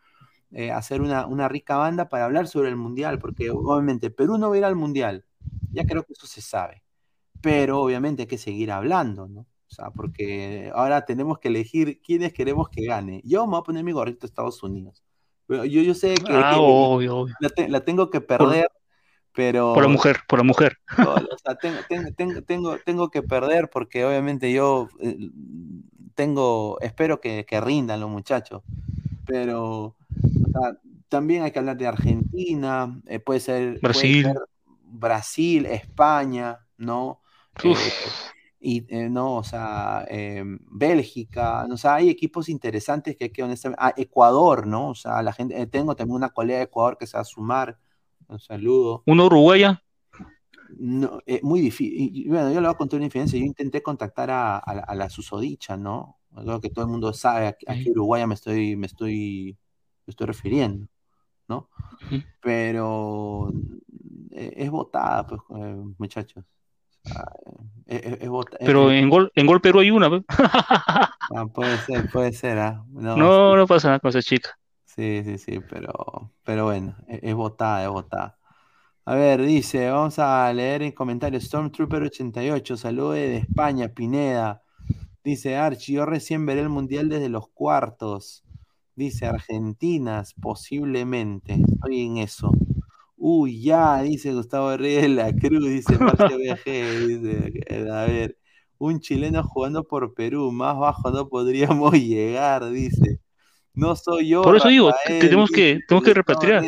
eh, 0.53 0.71
hacer 0.71 1.01
una, 1.01 1.27
una, 1.27 1.49
rica 1.49 1.77
banda 1.77 2.09
para 2.09 2.25
hablar 2.25 2.49
sobre 2.49 2.71
el 2.71 2.77
Mundial, 2.77 3.19
porque 3.19 3.51
obviamente 3.51 4.11
Perú 4.11 4.39
no 4.39 4.49
va 4.49 4.55
a 4.57 4.59
ir 4.59 4.65
al 4.65 4.77
Mundial, 4.77 5.25
ya 5.73 5.85
creo 5.85 6.05
que 6.05 6.15
eso 6.15 6.27
se 6.27 6.41
sabe, 6.41 6.83
pero 7.41 7.81
obviamente 7.83 8.23
hay 8.23 8.29
que 8.29 8.39
seguir 8.39 8.73
hablando, 8.73 9.29
¿no? 9.29 9.41
O 9.43 9.73
sea, 9.73 9.91
porque 9.91 10.73
ahora 10.75 11.05
tenemos 11.05 11.39
que 11.39 11.47
elegir 11.47 12.01
quiénes 12.01 12.33
queremos 12.33 12.69
que 12.69 12.85
gane. 12.85 13.23
Yo 13.25 13.47
me 13.47 13.53
voy 13.53 13.61
a 13.61 13.63
poner 13.63 13.85
mi 13.85 13.93
gorrito 13.93 14.27
a 14.27 14.29
Estados 14.29 14.61
Unidos. 14.65 15.05
Yo, 15.49 15.65
yo 15.65 15.95
sé 15.95 16.15
que, 16.15 16.33
ah, 16.33 16.57
La, 17.69 17.85
tengo 17.85 18.11
que 18.11 18.21
perder, 18.21 18.69
pero... 19.35 19.74
Por 19.74 19.82
la 19.82 19.89
mujer, 19.89 20.19
por 20.28 20.39
la 20.39 20.44
mujer. 20.44 20.78
o 20.98 21.39
sea, 21.39 21.57
tengo, 21.57 22.12
tengo, 22.43 22.78
tengo, 22.78 23.11
que 23.11 23.23
perder 23.23 23.70
porque 23.70 24.05
obviamente 24.05 24.52
yo 24.52 24.89
eh, 25.01 25.16
tengo, 26.15 26.78
espero 26.81 27.20
que, 27.20 27.44
que 27.44 27.61
rindan 27.61 28.01
los 28.01 28.11
muchachos, 28.11 28.62
pero 29.27 29.97
también 31.11 31.43
hay 31.43 31.51
que 31.51 31.59
hablar 31.59 31.77
de 31.77 31.86
Argentina, 31.86 33.01
eh, 33.07 33.19
puede 33.19 33.40
ser 33.40 33.78
Brasil. 33.81 34.32
Brasil, 34.85 35.66
España, 35.66 36.66
¿no? 36.78 37.20
Eh, 37.62 37.74
y 38.61 38.86
eh, 38.89 39.09
no, 39.09 39.36
o 39.36 39.44
sea, 39.44 40.05
em, 40.09 40.59
Bélgica, 40.70 41.66
o 41.70 41.77
sea, 41.77 41.97
hay 41.97 42.09
equipos 42.09 42.48
interesantes 42.48 43.16
que 43.16 43.24
hay 43.24 43.31
que 43.31 43.43
honestamente, 43.43 43.82
ah, 43.82 43.93
Ecuador, 43.97 44.66
¿no? 44.66 44.90
O 44.90 44.94
sea, 44.94 45.23
la 45.23 45.32
gente, 45.32 45.66
tengo 45.66 45.97
también 45.97 46.16
una 46.16 46.31
colega 46.31 46.59
de 46.59 46.65
Ecuador 46.65 46.97
que 46.97 47.07
se 47.07 47.16
va 47.16 47.23
a 47.23 47.24
sumar, 47.24 47.78
un 48.31 48.40
saludo. 48.40 49.02
¿Una 49.07 49.24
uruguaya? 49.24 49.82
No, 50.78 51.20
muy 51.43 51.61
difícil. 51.61 52.28
Bueno, 52.28 52.48
yo 52.48 52.61
le 52.61 52.66
voy 52.66 52.74
a 52.74 52.78
contar 52.78 52.98
una 52.98 53.07
diferencia. 53.07 53.39
Yo 53.39 53.44
intenté 53.44 53.82
contactar 53.82 54.31
a, 54.31 54.94
la 54.94 55.11
susodicha, 55.11 55.77
¿no? 55.77 56.19
Creo 56.35 56.61
que 56.61 56.70
todo 56.70 56.85
el 56.85 56.90
mundo 56.90 57.12
sabe 57.12 57.48
a, 57.48 57.52
qué 57.52 57.90
Uruguaya 57.90 58.27
me 58.27 58.35
estoy, 58.35 58.77
me 58.77 58.86
estoy 58.86 59.59
estoy 60.11 60.27
refiriendo, 60.27 60.86
¿no? 61.48 61.69
Pero 62.40 63.52
eh, 64.31 64.55
es 64.57 64.70
votada, 64.70 65.27
pues, 65.27 65.40
eh, 65.57 65.77
muchachos. 65.98 66.44
es, 67.86 68.28
Pero 68.59 68.93
en 68.93 69.09
gol, 69.09 69.32
en 69.35 69.47
gol 69.47 69.61
Perú 69.61 69.81
hay 69.81 69.90
una, 69.90 70.09
pues. 70.09 70.23
ah, 70.28 71.47
puede 71.52 71.77
ser, 71.78 72.11
puede 72.11 72.32
ser, 72.32 72.59
¿ah? 72.59 72.85
No, 72.93 73.57
no, 73.57 73.66
pasa 73.66 73.89
nada 73.89 74.01
con 74.01 74.11
esa 74.11 74.23
chica. 74.23 74.57
Sí, 74.95 75.23
sí, 75.25 75.39
sí, 75.39 75.61
pero, 75.69 76.33
pero 76.45 76.65
bueno, 76.65 76.97
e, 77.07 77.21
es, 77.23 77.35
votada, 77.35 77.85
es 77.85 77.91
votada. 77.91 78.39
A 79.07 79.15
ver, 79.17 79.43
dice, 79.43 79.91
vamos 79.91 80.19
a 80.19 80.53
leer 80.53 80.83
en 80.83 80.93
comentarios. 80.93 81.53
Stormtrooper88, 81.53 82.77
saludos 82.77 83.15
de 83.17 83.39
España, 83.39 83.89
Pineda. 83.89 84.62
Dice 85.25 85.57
Archie, 85.57 85.97
yo 85.97 86.07
recién 86.07 86.47
veré 86.47 86.62
el 86.62 86.71
mundial 86.71 87.09
desde 87.09 87.29
los 87.31 87.49
cuartos. 87.51 88.45
Dice 88.97 89.27
Argentinas, 89.27 90.35
posiblemente. 90.35 91.55
Estoy 91.55 92.03
en 92.07 92.19
eso. 92.19 92.53
Uy, 93.17 93.62
ya, 93.62 94.03
dice 94.03 94.35
Gustavo 94.35 94.77
Reyes 94.77 95.03
de 95.05 95.09
la 95.11 95.33
Cruz, 95.35 95.65
dice 95.69 95.99
Marcio 96.01 96.39
BG, 96.39 97.09
dice, 97.09 97.91
a 97.93 98.07
ver, 98.07 98.39
un 98.79 99.01
chileno 99.01 99.43
jugando 99.45 99.85
por 99.85 100.15
Perú, 100.15 100.53
más 100.53 100.79
bajo 100.79 101.11
no 101.11 101.29
podríamos 101.29 101.93
llegar, 101.95 102.71
dice. 102.71 103.21
No 103.75 103.97
soy 103.97 104.29
yo. 104.29 104.43
Por 104.43 104.57
eso 104.57 104.69
digo, 104.69 104.93
tenemos 105.07 105.51
que, 105.51 105.81
tenemos 105.87 106.05
que 106.05 106.15
repatriar. 106.15 106.65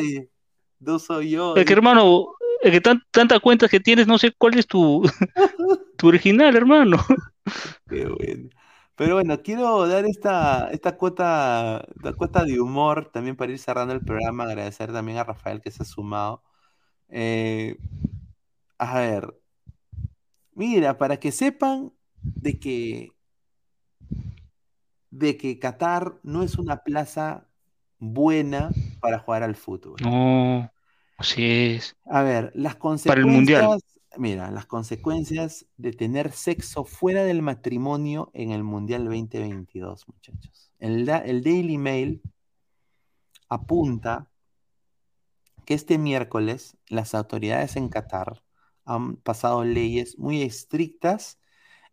No 0.78 0.98
soy 0.98 1.30
yo. 1.30 1.56
Es 1.56 1.64
que 1.64 1.72
hermano, 1.72 2.28
es 2.62 2.70
que 2.70 2.80
tanta 3.10 3.40
cuenta 3.40 3.68
que 3.68 3.80
tienes, 3.80 4.06
no 4.06 4.18
sé 4.18 4.32
cuál 4.32 4.56
es 4.58 4.66
tu, 4.66 5.02
tu 5.96 6.08
original, 6.08 6.54
hermano. 6.56 6.98
Qué 7.88 8.06
bueno. 8.06 8.48
Pero 8.94 9.14
bueno, 9.14 9.42
quiero 9.42 9.86
dar 9.88 10.04
esta, 10.04 10.68
esta 10.70 10.96
cuota, 10.96 11.84
cuota 12.16 12.44
de 12.44 12.60
humor 12.60 13.10
también 13.10 13.36
para 13.36 13.50
ir 13.50 13.58
cerrando 13.58 13.94
el 13.94 14.00
programa. 14.00 14.44
Agradecer 14.44 14.92
también 14.92 15.18
a 15.18 15.24
Rafael 15.24 15.60
que 15.60 15.70
se 15.70 15.82
ha 15.82 15.86
sumado. 15.86 16.42
Eh, 17.08 17.78
a 18.78 19.00
ver, 19.00 19.34
mira, 20.54 20.98
para 20.98 21.18
que 21.18 21.32
sepan 21.32 21.92
de 22.22 22.58
que, 22.58 23.11
de 25.12 25.36
que 25.36 25.60
Qatar 25.60 26.18
no 26.24 26.42
es 26.42 26.58
una 26.58 26.78
plaza 26.78 27.46
buena 28.00 28.70
para 29.00 29.20
jugar 29.20 29.44
al 29.44 29.54
fútbol. 29.54 29.96
No, 30.02 30.68
así 31.18 31.44
es. 31.76 31.96
A 32.06 32.22
ver, 32.22 32.50
las 32.54 32.74
consecuencias. 32.74 33.14
Para 33.14 33.20
el 33.20 33.26
mundial 33.26 33.78
mira, 34.16 34.50
las 34.50 34.66
consecuencias 34.66 35.66
de 35.76 35.92
tener 35.92 36.32
sexo 36.32 36.84
fuera 36.84 37.24
del 37.24 37.42
matrimonio 37.42 38.30
en 38.34 38.50
el 38.50 38.62
Mundial 38.62 39.04
2022, 39.04 40.08
muchachos. 40.08 40.72
El, 40.78 41.08
el 41.08 41.42
Daily 41.42 41.78
Mail 41.78 42.22
apunta 43.48 44.28
que 45.64 45.74
este 45.74 45.98
miércoles 45.98 46.76
las 46.88 47.14
autoridades 47.14 47.76
en 47.76 47.88
Qatar 47.88 48.42
han 48.84 49.16
pasado 49.16 49.64
leyes 49.64 50.18
muy 50.18 50.42
estrictas 50.42 51.38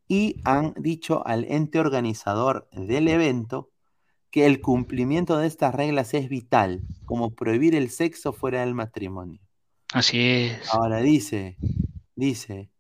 y 0.10 0.41
han 0.44 0.73
dicho 0.76 1.26
al 1.26 1.45
ente 1.45 1.80
organizador 1.80 2.68
del 2.73 3.07
evento 3.07 3.69
que 4.31 4.48
el 4.48 4.60
cumplimiento 4.60 5.38
de 5.38 5.48
estas 5.48 5.73
reglas 5.73 6.14
es 6.15 6.30
vital, 6.30 6.81
como 7.06 7.36
prohibir 7.36 7.76
el 7.76 7.91
sexo 7.91 8.34
fuera 8.34 8.61
del 8.61 8.73
matrimonio. 8.73 9.40
Así 9.94 10.19
es. 10.19 10.73
Ahora 10.73 10.98
dice, 10.98 11.57
dice, 12.15 12.72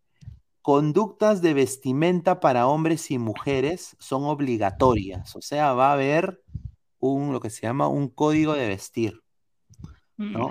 conductas 0.61 1.41
de 1.41 1.53
vestimenta 1.53 2.39
para 2.39 2.67
hombres 2.67 3.09
y 3.11 3.19
mujeres 3.19 3.95
son 3.99 4.23
obligatorias, 4.23 5.35
o 5.35 5.41
sea, 5.41 5.73
va 5.73 5.91
a 5.91 5.93
haber 5.93 6.43
un 6.99 7.31
lo 7.31 7.39
que 7.39 7.51
se 7.51 7.61
llama 7.61 7.87
un 7.87 8.09
código 8.09 8.53
de 8.53 8.67
vestir. 8.67 9.21
¿no? 10.17 10.49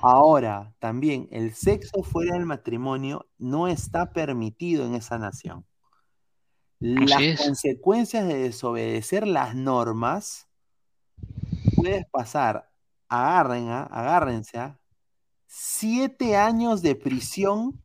Ahora, 0.00 0.74
también 0.78 1.28
el 1.30 1.54
sexo 1.54 2.02
fuera 2.02 2.36
del 2.36 2.46
matrimonio 2.46 3.28
no 3.36 3.68
está 3.68 4.12
permitido 4.12 4.86
en 4.86 4.94
esa 4.94 5.18
nación. 5.18 5.66
Las 6.80 7.38
consecuencias 7.38 8.26
de 8.26 8.36
desobedecer 8.36 9.26
las 9.26 9.54
normas 9.54 10.48
puedes 11.76 12.06
pasar, 12.06 12.70
agarren, 13.08 13.68
¿ah? 13.68 13.82
agárrense, 13.82 14.58
a 14.58 14.80
siete 15.46 16.36
años 16.36 16.80
de 16.80 16.94
prisión 16.94 17.82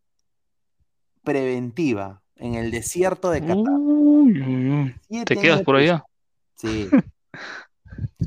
preventiva 1.24 2.24
en 2.36 2.56
el 2.56 2.72
desierto 2.72 3.32
de 3.32 3.42
Qatar. 3.42 5.26
¿Te 5.26 5.36
quedas 5.36 5.62
por 5.62 5.76
allá? 5.76 6.04
Sí. 6.58 6.88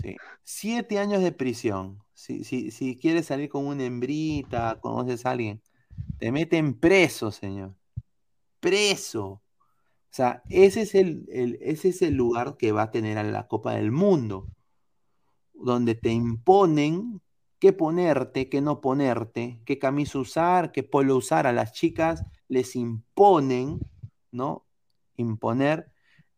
sí. 0.02 0.16
Siete 0.44 0.98
años 0.98 1.22
de 1.22 1.32
prisión. 1.32 2.04
Si, 2.12 2.44
si, 2.44 2.98
quieres 3.00 3.24
salir 3.24 3.48
con 3.48 3.66
una 3.66 3.84
hembrita, 3.84 4.78
conoces 4.82 5.24
a 5.24 5.30
alguien, 5.30 5.62
te 6.18 6.30
meten 6.30 6.74
preso, 6.74 7.32
señor. 7.32 7.74
Preso. 8.60 9.40
Sea, 10.18 10.42
ese 10.48 10.82
es 10.82 10.96
el, 10.96 11.28
ese 11.30 11.90
es 11.90 12.02
el 12.02 12.14
lugar 12.14 12.56
que 12.56 12.72
va 12.72 12.82
a 12.82 12.90
tener 12.90 13.18
a 13.18 13.22
la 13.22 13.46
Copa 13.46 13.74
del 13.74 13.92
Mundo, 13.92 14.48
donde 15.54 15.94
te 15.94 16.10
imponen 16.10 17.22
qué 17.60 17.72
ponerte, 17.72 18.48
qué 18.48 18.60
no 18.60 18.80
ponerte, 18.80 19.62
qué 19.64 19.78
camisa 19.78 20.18
usar, 20.18 20.72
qué 20.72 20.82
polo 20.82 21.14
usar. 21.14 21.46
A 21.46 21.52
las 21.52 21.70
chicas 21.70 22.24
les 22.48 22.74
imponen, 22.74 23.78
¿no? 24.32 24.66
Imponer. 25.14 25.92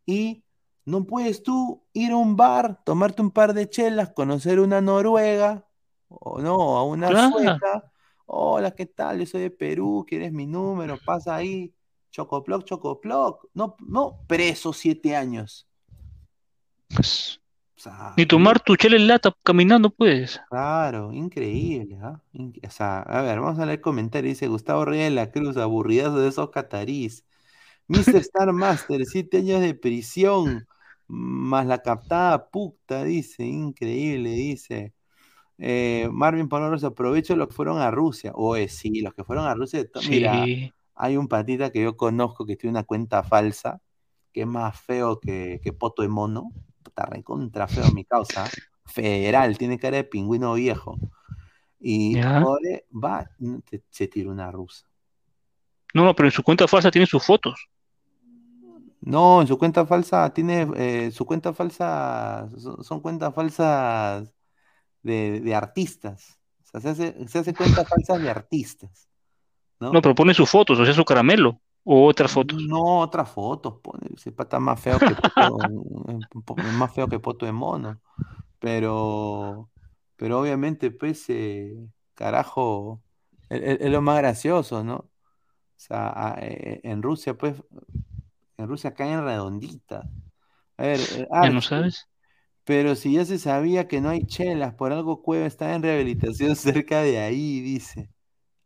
Y 0.05 0.45
no 0.85 1.05
puedes 1.05 1.43
tú 1.43 1.83
ir 1.95 2.13
a 2.13 2.17
un 2.17 2.37
bar, 2.37 2.85
tomarte 2.85 3.23
un 3.23 3.31
par 3.31 3.55
de 3.55 3.71
chelas, 3.71 4.13
conocer 4.13 4.61
una 4.61 4.83
noruega, 4.83 5.67
o 6.07 6.43
no, 6.43 6.77
a 6.77 6.85
una 6.85 7.31
sueca. 7.31 7.91
Hola, 8.27 8.73
¿qué 8.73 8.85
tal? 8.85 9.21
Yo 9.21 9.25
soy 9.25 9.41
de 9.41 9.51
Perú, 9.51 10.05
¿quieres 10.07 10.33
mi 10.33 10.47
número? 10.47 10.99
Pasa 11.03 11.35
ahí. 11.35 11.75
Chocoploc, 12.11 12.65
chocoploc. 12.65 13.49
No, 13.55 13.77
no, 13.81 14.21
preso 14.27 14.73
siete 14.73 15.17
años. 15.17 15.67
Pues, 16.95 17.41
ni 18.17 18.27
tomar 18.27 18.61
tu 18.61 18.77
chela 18.77 18.97
en 18.97 19.07
lata 19.07 19.35
caminando, 19.43 19.91
pues. 19.91 20.41
Claro, 20.51 21.13
increíble. 21.13 21.99
¿ah? 22.03 22.21
o 22.35 22.71
sea, 22.71 23.01
a 23.01 23.23
ver, 23.23 23.41
vamos 23.41 23.59
a 23.59 23.65
leer 23.65 23.79
el 23.79 23.81
comentario. 23.81 24.29
Dice 24.29 24.49
Gustavo 24.49 24.85
Reyes 24.85 25.11
de 25.11 25.15
la 25.15 25.31
Cruz, 25.31 25.57
aburridazo 25.57 26.19
de 26.19 26.29
esos 26.29 26.51
catarís. 26.51 27.25
Mr. 27.89 28.17
Star 28.17 28.53
Master, 28.53 29.05
siete 29.07 29.39
años 29.39 29.61
de 29.61 29.75
prisión, 29.75 30.69
más 31.07 31.67
la 31.67 31.79
captada 31.79 32.51
puta, 32.51 33.05
dice, 33.05 33.45
increíble, 33.45 34.31
dice. 34.31 34.93
Eh, 35.59 36.09
Marvin 36.13 36.49
Paloros, 36.49 36.85
aprovecho 36.85 37.35
los 37.37 37.49
que 37.49 37.55
fueron 37.55 37.79
a 37.79 37.91
Rusia. 37.91 38.33
Oye, 38.35 38.69
sí, 38.69 39.01
los 39.01 39.15
que 39.15 39.25
fueron 39.25 39.47
a 39.47 39.55
Rusia. 39.55 39.85
Mira, 40.09 40.45
hay 41.01 41.17
un 41.17 41.29
patita 41.29 41.71
que 41.71 41.83
yo 41.83 41.97
conozco 41.97 42.47
que 42.47 42.57
tiene 42.57 42.73
una 42.73 42.85
cuenta 42.85 43.23
falsa, 43.23 43.81
que 44.33 44.43
es 44.43 44.47
más 44.47 44.79
feo 44.81 45.19
que, 45.19 45.61
que 45.63 45.73
poto 45.73 46.03
de 46.03 46.09
mono 46.09 46.53
puta, 46.83 47.07
recontra 47.07 47.69
feo 47.69 47.91
mi 47.93 48.05
causa. 48.05 48.49
Federal, 48.85 49.57
tiene 49.57 49.79
cara 49.79 49.99
de 49.99 50.05
pingüino 50.05 50.55
viejo. 50.55 50.99
Y 51.79 52.19
ahora 52.19 52.81
va, 52.93 53.31
se 53.89 54.09
tira 54.09 54.31
una 54.31 54.51
rusa. 54.51 54.87
No, 55.95 56.05
no, 56.05 56.15
pero 56.15 56.29
en 56.29 56.33
su 56.33 56.43
cuenta 56.43 56.69
falsa 56.69 56.91
tiene 56.91 57.07
sus 57.07 57.25
fotos. 57.25 57.69
No, 59.01 59.41
en 59.41 59.47
su 59.47 59.57
cuenta 59.57 59.87
falsa 59.87 60.33
tiene, 60.35 60.69
eh, 60.77 61.11
su 61.11 61.25
cuenta 61.25 61.55
falsa, 61.55 62.49
son, 62.83 63.01
cuentas 63.01 63.35
falsas 63.35 64.31
de, 65.03 65.55
artistas. 65.55 66.39
O 66.73 66.81
sea, 66.81 66.95
se 66.95 67.39
hace, 67.39 67.55
cuentas 67.55 67.89
falsas 67.89 68.21
de 68.21 68.31
artistas. 68.31 69.09
¿No? 69.81 69.93
no, 69.93 70.03
pero 70.03 70.15
pone 70.15 70.35
sus 70.35 70.49
fotos, 70.49 70.79
o 70.79 70.85
sea, 70.85 70.95
su 70.95 71.05
caramelo. 71.05 71.61
¿O 71.83 72.07
otras 72.07 72.31
fotos? 72.31 72.63
No, 72.63 73.01
otras 73.01 73.31
fotos, 73.31 73.79
pone. 73.83 74.11
Ese 74.15 74.33
pata 74.33 74.61
más 74.61 74.79
feo 74.81 74.99
que 74.99 75.15
poto, 75.15 75.59
más 76.75 76.95
feo 76.95 77.09
que 77.09 77.19
poto 77.19 77.47
de 77.47 77.53
mono. 77.53 78.01
Pero, 78.59 79.71
pero 80.17 80.41
obviamente, 80.41 80.91
pues, 80.91 81.25
eh, 81.31 81.75
carajo, 82.15 83.03
es, 83.49 83.91
lo 83.91 84.03
más 84.03 84.19
gracioso, 84.19 84.85
¿no? 84.85 84.97
O 84.97 85.11
sea, 85.77 86.37
eh, 86.43 86.81
en 86.85 87.03
Rusia, 87.03 87.37
pues, 87.37 87.55
en 88.59 88.69
Rusia 88.69 88.93
caen 88.93 89.25
redonditas. 89.25 90.05
A 90.77 90.83
ver, 90.83 91.01
eh, 91.17 91.27
¿Ya 91.43 91.51
no 91.51 91.63
sabes? 91.63 92.07
Pero 92.65 92.95
si 92.95 93.15
ya 93.15 93.25
se 93.25 93.39
sabía 93.39 93.89
que 93.89 94.01
no 94.01 94.11
hay 94.11 94.27
chelas, 94.27 94.75
por 94.75 94.93
algo 94.93 95.23
Cueva 95.23 95.47
está 95.47 95.75
en 95.75 95.83
rehabilitación 95.83 96.55
cerca 96.85 97.01
de 97.03 97.19
ahí, 97.19 97.61
dice. 97.61 98.11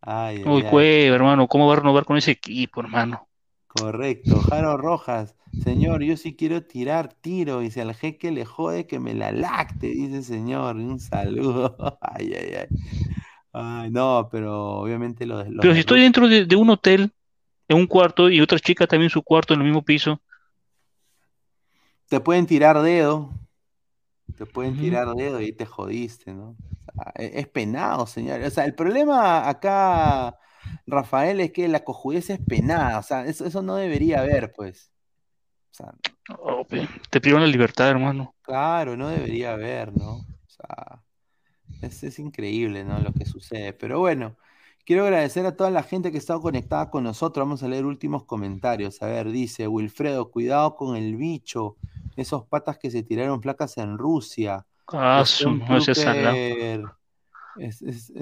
Uy, 0.06 0.62
Cueva, 0.64 1.16
hermano, 1.16 1.48
¿cómo 1.48 1.66
va 1.66 1.74
a 1.74 1.76
renovar 1.76 2.04
con 2.04 2.16
ese 2.16 2.32
equipo, 2.32 2.80
hermano? 2.80 3.26
Correcto. 3.66 4.38
Jaro 4.40 4.76
Rojas, 4.76 5.34
señor, 5.62 6.02
yo 6.02 6.16
sí 6.16 6.36
quiero 6.36 6.62
tirar 6.62 7.14
tiro. 7.14 7.62
Si 7.68 7.80
al 7.80 7.94
jeque 7.94 8.30
le 8.30 8.44
jode 8.44 8.86
que 8.86 9.00
me 9.00 9.14
la 9.14 9.32
lacte, 9.32 9.88
dice 9.88 10.22
señor. 10.22 10.76
Un 10.76 11.00
saludo. 11.00 11.76
Ay, 12.00 12.32
ay, 12.34 12.54
ay. 12.60 12.66
Ay, 13.56 13.90
no, 13.90 14.28
pero 14.30 14.80
obviamente 14.80 15.26
lo, 15.26 15.44
Pero 15.44 15.74
si 15.74 15.80
estoy 15.80 16.00
dentro 16.00 16.26
de, 16.28 16.56
un 16.56 16.70
hotel, 16.70 17.12
en 17.68 17.76
un 17.76 17.86
cuarto, 17.86 18.28
y 18.28 18.40
otra 18.40 18.58
chica 18.58 18.86
también 18.86 19.06
en 19.06 19.10
su 19.10 19.22
cuarto, 19.22 19.54
en 19.54 19.60
el 19.60 19.66
mismo 19.66 19.82
piso. 19.84 20.20
Te 22.08 22.18
pueden 22.18 22.46
tirar 22.46 22.82
dedo. 22.82 23.30
Te 24.36 24.46
pueden 24.46 24.76
tirar 24.76 25.14
dedo 25.14 25.40
y 25.40 25.52
te 25.52 25.66
jodiste, 25.66 26.32
¿no? 26.32 26.56
E, 27.14 27.40
es 27.40 27.48
penado, 27.48 28.06
señor. 28.06 28.40
O 28.40 28.50
sea, 28.50 28.64
el 28.64 28.74
problema 28.74 29.48
acá, 29.48 30.38
Rafael, 30.86 31.40
es 31.40 31.52
que 31.52 31.68
la 31.68 31.84
cojudez 31.84 32.30
es 32.30 32.40
penada. 32.40 32.98
O 32.98 33.02
sea, 33.02 33.24
eso, 33.26 33.62
no 33.62 33.76
debería 33.76 34.20
haber, 34.20 34.52
pues. 34.52 34.90
O 35.70 35.74
sea, 35.74 35.94
te 37.10 37.20
pido 37.20 37.38
la 37.38 37.46
libertad, 37.46 37.88
hermano. 37.88 38.34
Claro, 38.42 38.96
no 38.96 39.08
debería 39.08 39.52
haber, 39.52 39.96
¿no? 39.96 40.16
O 40.16 40.48
sea, 40.48 41.02
es, 41.82 42.02
es 42.02 42.18
increíble, 42.18 42.84
¿no? 42.84 42.98
Lo 43.00 43.12
que 43.12 43.26
sucede. 43.26 43.72
Pero 43.72 43.98
bueno, 43.98 44.36
quiero 44.84 45.04
agradecer 45.04 45.46
a 45.46 45.56
toda 45.56 45.70
la 45.70 45.82
gente 45.82 46.10
que 46.10 46.16
ha 46.16 46.20
estado 46.20 46.40
conectada 46.40 46.90
con 46.90 47.04
nosotros. 47.04 47.44
Vamos 47.44 47.62
a 47.62 47.68
leer 47.68 47.84
últimos 47.84 48.24
comentarios. 48.24 49.02
A 49.02 49.06
ver, 49.06 49.30
dice 49.30 49.68
Wilfredo, 49.68 50.30
cuidado 50.30 50.76
con 50.76 50.96
el 50.96 51.16
bicho. 51.16 51.76
Esos 52.16 52.46
patas 52.46 52.78
que 52.78 52.90
se 52.90 53.02
tiraron 53.02 53.40
placas 53.40 53.76
en 53.78 53.98
Rusia. 53.98 54.66
Ah, 54.88 55.24
Stormtrooper, 55.24 56.84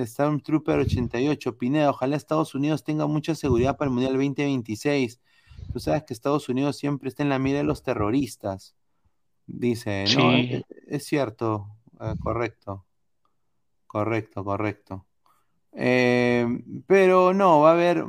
Stormtrooper 0.06 0.78
88, 0.80 1.58
Pineda, 1.58 1.90
ojalá 1.90 2.16
Estados 2.16 2.54
Unidos 2.54 2.84
tenga 2.84 3.06
mucha 3.06 3.34
seguridad 3.34 3.76
para 3.76 3.88
el 3.88 3.94
Mundial 3.94 4.12
2026. 4.14 5.20
Tú 5.72 5.80
sabes 5.80 6.04
que 6.04 6.14
Estados 6.14 6.48
Unidos 6.48 6.76
siempre 6.76 7.08
está 7.08 7.22
en 7.22 7.30
la 7.30 7.38
mira 7.38 7.58
de 7.58 7.64
los 7.64 7.82
terroristas. 7.82 8.74
Dice, 9.46 10.04
no, 10.16 10.32
es, 10.32 11.04
cierto, 11.04 11.66
eh, 12.00 12.14
correcto, 12.20 12.84
correcto, 13.86 14.44
correcto. 14.44 15.06
Eh, 15.72 16.46
pero 16.86 17.32
no, 17.32 17.60
va 17.60 17.70
a 17.70 17.72
haber, 17.72 18.04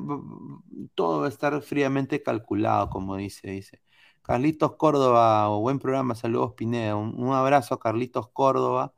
todo 0.94 1.22
va 1.22 1.26
a 1.28 1.30
estar 1.30 1.60
fríamente 1.62 2.22
calculado, 2.22 2.90
como 2.90 3.16
dice, 3.16 3.50
dice. 3.50 3.82
Carlitos 4.24 4.78
Córdoba, 4.78 5.50
buen 5.50 5.80
programa, 5.80 6.16
saludos 6.16 6.54
Pineda. 6.54 6.96
Un, 6.96 7.34
abrazo 7.34 7.76
a 7.76 7.80
Carlitos 7.80 8.30
Córdoba. 8.30 8.94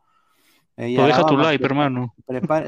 Eh, 0.78 0.96
deja 0.96 1.26
tu 1.26 1.36
like, 1.36 1.66
hermano. 1.66 2.14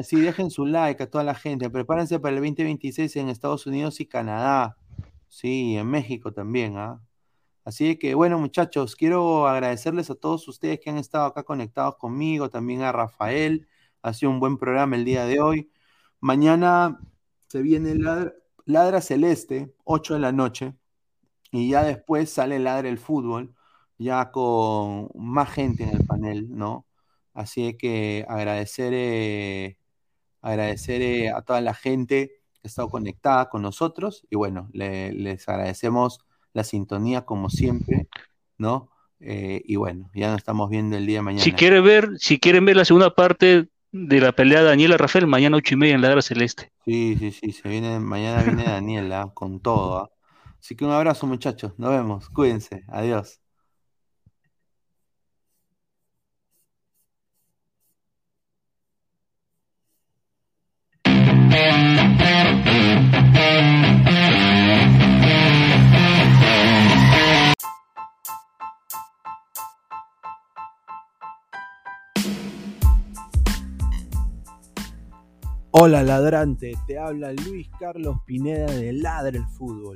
sí, 0.04 0.20
dejen 0.20 0.50
su 0.50 0.66
like 0.66 1.04
a 1.04 1.10
toda 1.10 1.24
la 1.24 1.36
gente. 1.36 1.70
Prepárense 1.70 2.20
para 2.20 2.36
el 2.36 2.42
2026 2.42 3.16
en 3.18 3.30
Estados 3.30 3.68
Unidos 3.68 4.00
y 4.00 4.08
Canadá. 4.08 4.76
Sí, 5.28 5.78
en 5.78 5.88
México 5.88 6.34
también. 6.34 6.78
¿ah? 6.78 7.00
Así 7.64 7.96
que, 7.98 8.16
bueno, 8.16 8.40
muchachos, 8.40 8.96
quiero 8.96 9.48
agradecerles 9.48 10.10
a 10.10 10.16
todos 10.16 10.48
ustedes 10.48 10.80
que 10.80 10.90
han 10.90 10.98
estado 10.98 11.26
acá 11.26 11.44
conectados 11.44 11.98
conmigo, 11.98 12.50
también 12.50 12.82
a 12.82 12.92
Rafael. 12.92 13.68
Ha 14.02 14.14
sido 14.14 14.32
un 14.32 14.40
buen 14.40 14.58
programa 14.58 14.96
el 14.96 15.06
día 15.06 15.26
de 15.26 15.40
hoy. 15.40 15.70
Mañana 16.22 17.00
se 17.50 17.62
viene 17.62 17.94
Ladra, 17.94 18.34
Ladra 18.66 19.02
Celeste, 19.02 19.76
8 19.84 20.16
de 20.16 20.20
la 20.20 20.32
noche. 20.32 20.74
Y 21.52 21.70
ya 21.70 21.84
después 21.84 22.30
sale 22.30 22.60
Ladre 22.60 22.90
el 22.90 22.98
Fútbol, 22.98 23.54
ya 23.98 24.32
con 24.32 25.10
más 25.16 25.50
gente 25.50 25.84
en 25.84 25.90
el 25.90 26.06
panel, 26.06 26.48
¿no? 26.50 26.86
Así 27.34 27.76
que 27.78 28.26
agradecer, 28.28 28.94
eh, 28.96 29.78
agradecer 30.42 31.02
eh, 31.02 31.30
a 31.30 31.42
toda 31.42 31.62
la 31.62 31.74
gente 31.74 32.32
que 32.54 32.62
ha 32.64 32.68
estado 32.68 32.90
conectada 32.90 33.50
con 33.50 33.62
nosotros 33.62 34.26
y 34.30 34.36
bueno, 34.36 34.70
les 34.74 35.48
agradecemos 35.48 36.20
la 36.54 36.64
sintonía 36.64 37.26
como 37.26 37.50
siempre, 37.50 38.08
¿no? 38.58 38.90
Eh, 39.20 39.62
y 39.66 39.76
bueno, 39.76 40.10
ya 40.14 40.30
nos 40.30 40.38
estamos 40.38 40.70
viendo 40.70 40.98
el 40.98 41.06
día 41.06 41.20
de 41.20 41.24
mañana. 41.24 41.44
Si 41.44 41.52
quieren 41.52 41.84
ver, 41.84 42.10
si 42.18 42.40
quieren 42.40 42.66
ver 42.66 42.76
la 42.76 42.86
segunda 42.86 43.14
parte 43.14 43.70
de 43.92 44.20
la 44.20 44.32
pelea 44.32 44.60
de 44.60 44.66
Daniela 44.66 44.98
Rafael, 44.98 45.28
mañana 45.28 45.58
ocho 45.58 45.76
y 45.76 45.78
media 45.78 45.96
en 45.96 46.02
la 46.02 46.10
Guerra 46.10 46.22
Celeste. 46.22 46.72
Sí, 46.86 47.16
sí, 47.20 47.32
sí, 47.32 47.52
se 47.52 47.70
viene, 47.70 48.00
mañana 48.00 48.44
viene 48.44 48.64
Daniela 48.64 49.32
con 49.34 49.60
todo. 49.60 50.12
Así 50.68 50.76
que 50.76 50.84
un 50.84 50.92
abrazo 50.92 51.26
muchachos, 51.26 51.72
nos 51.78 51.92
vemos, 51.92 52.30
cuídense, 52.30 52.84
adiós. 52.90 53.40
Hola 75.72 76.04
ladrante, 76.04 76.74
te 76.88 77.00
habla 77.00 77.32
Luis 77.32 77.70
Carlos 77.80 78.18
Pineda 78.26 78.66
de 78.66 78.92
Ladre 78.92 79.38
el 79.38 79.46
Fútbol. 79.48 79.96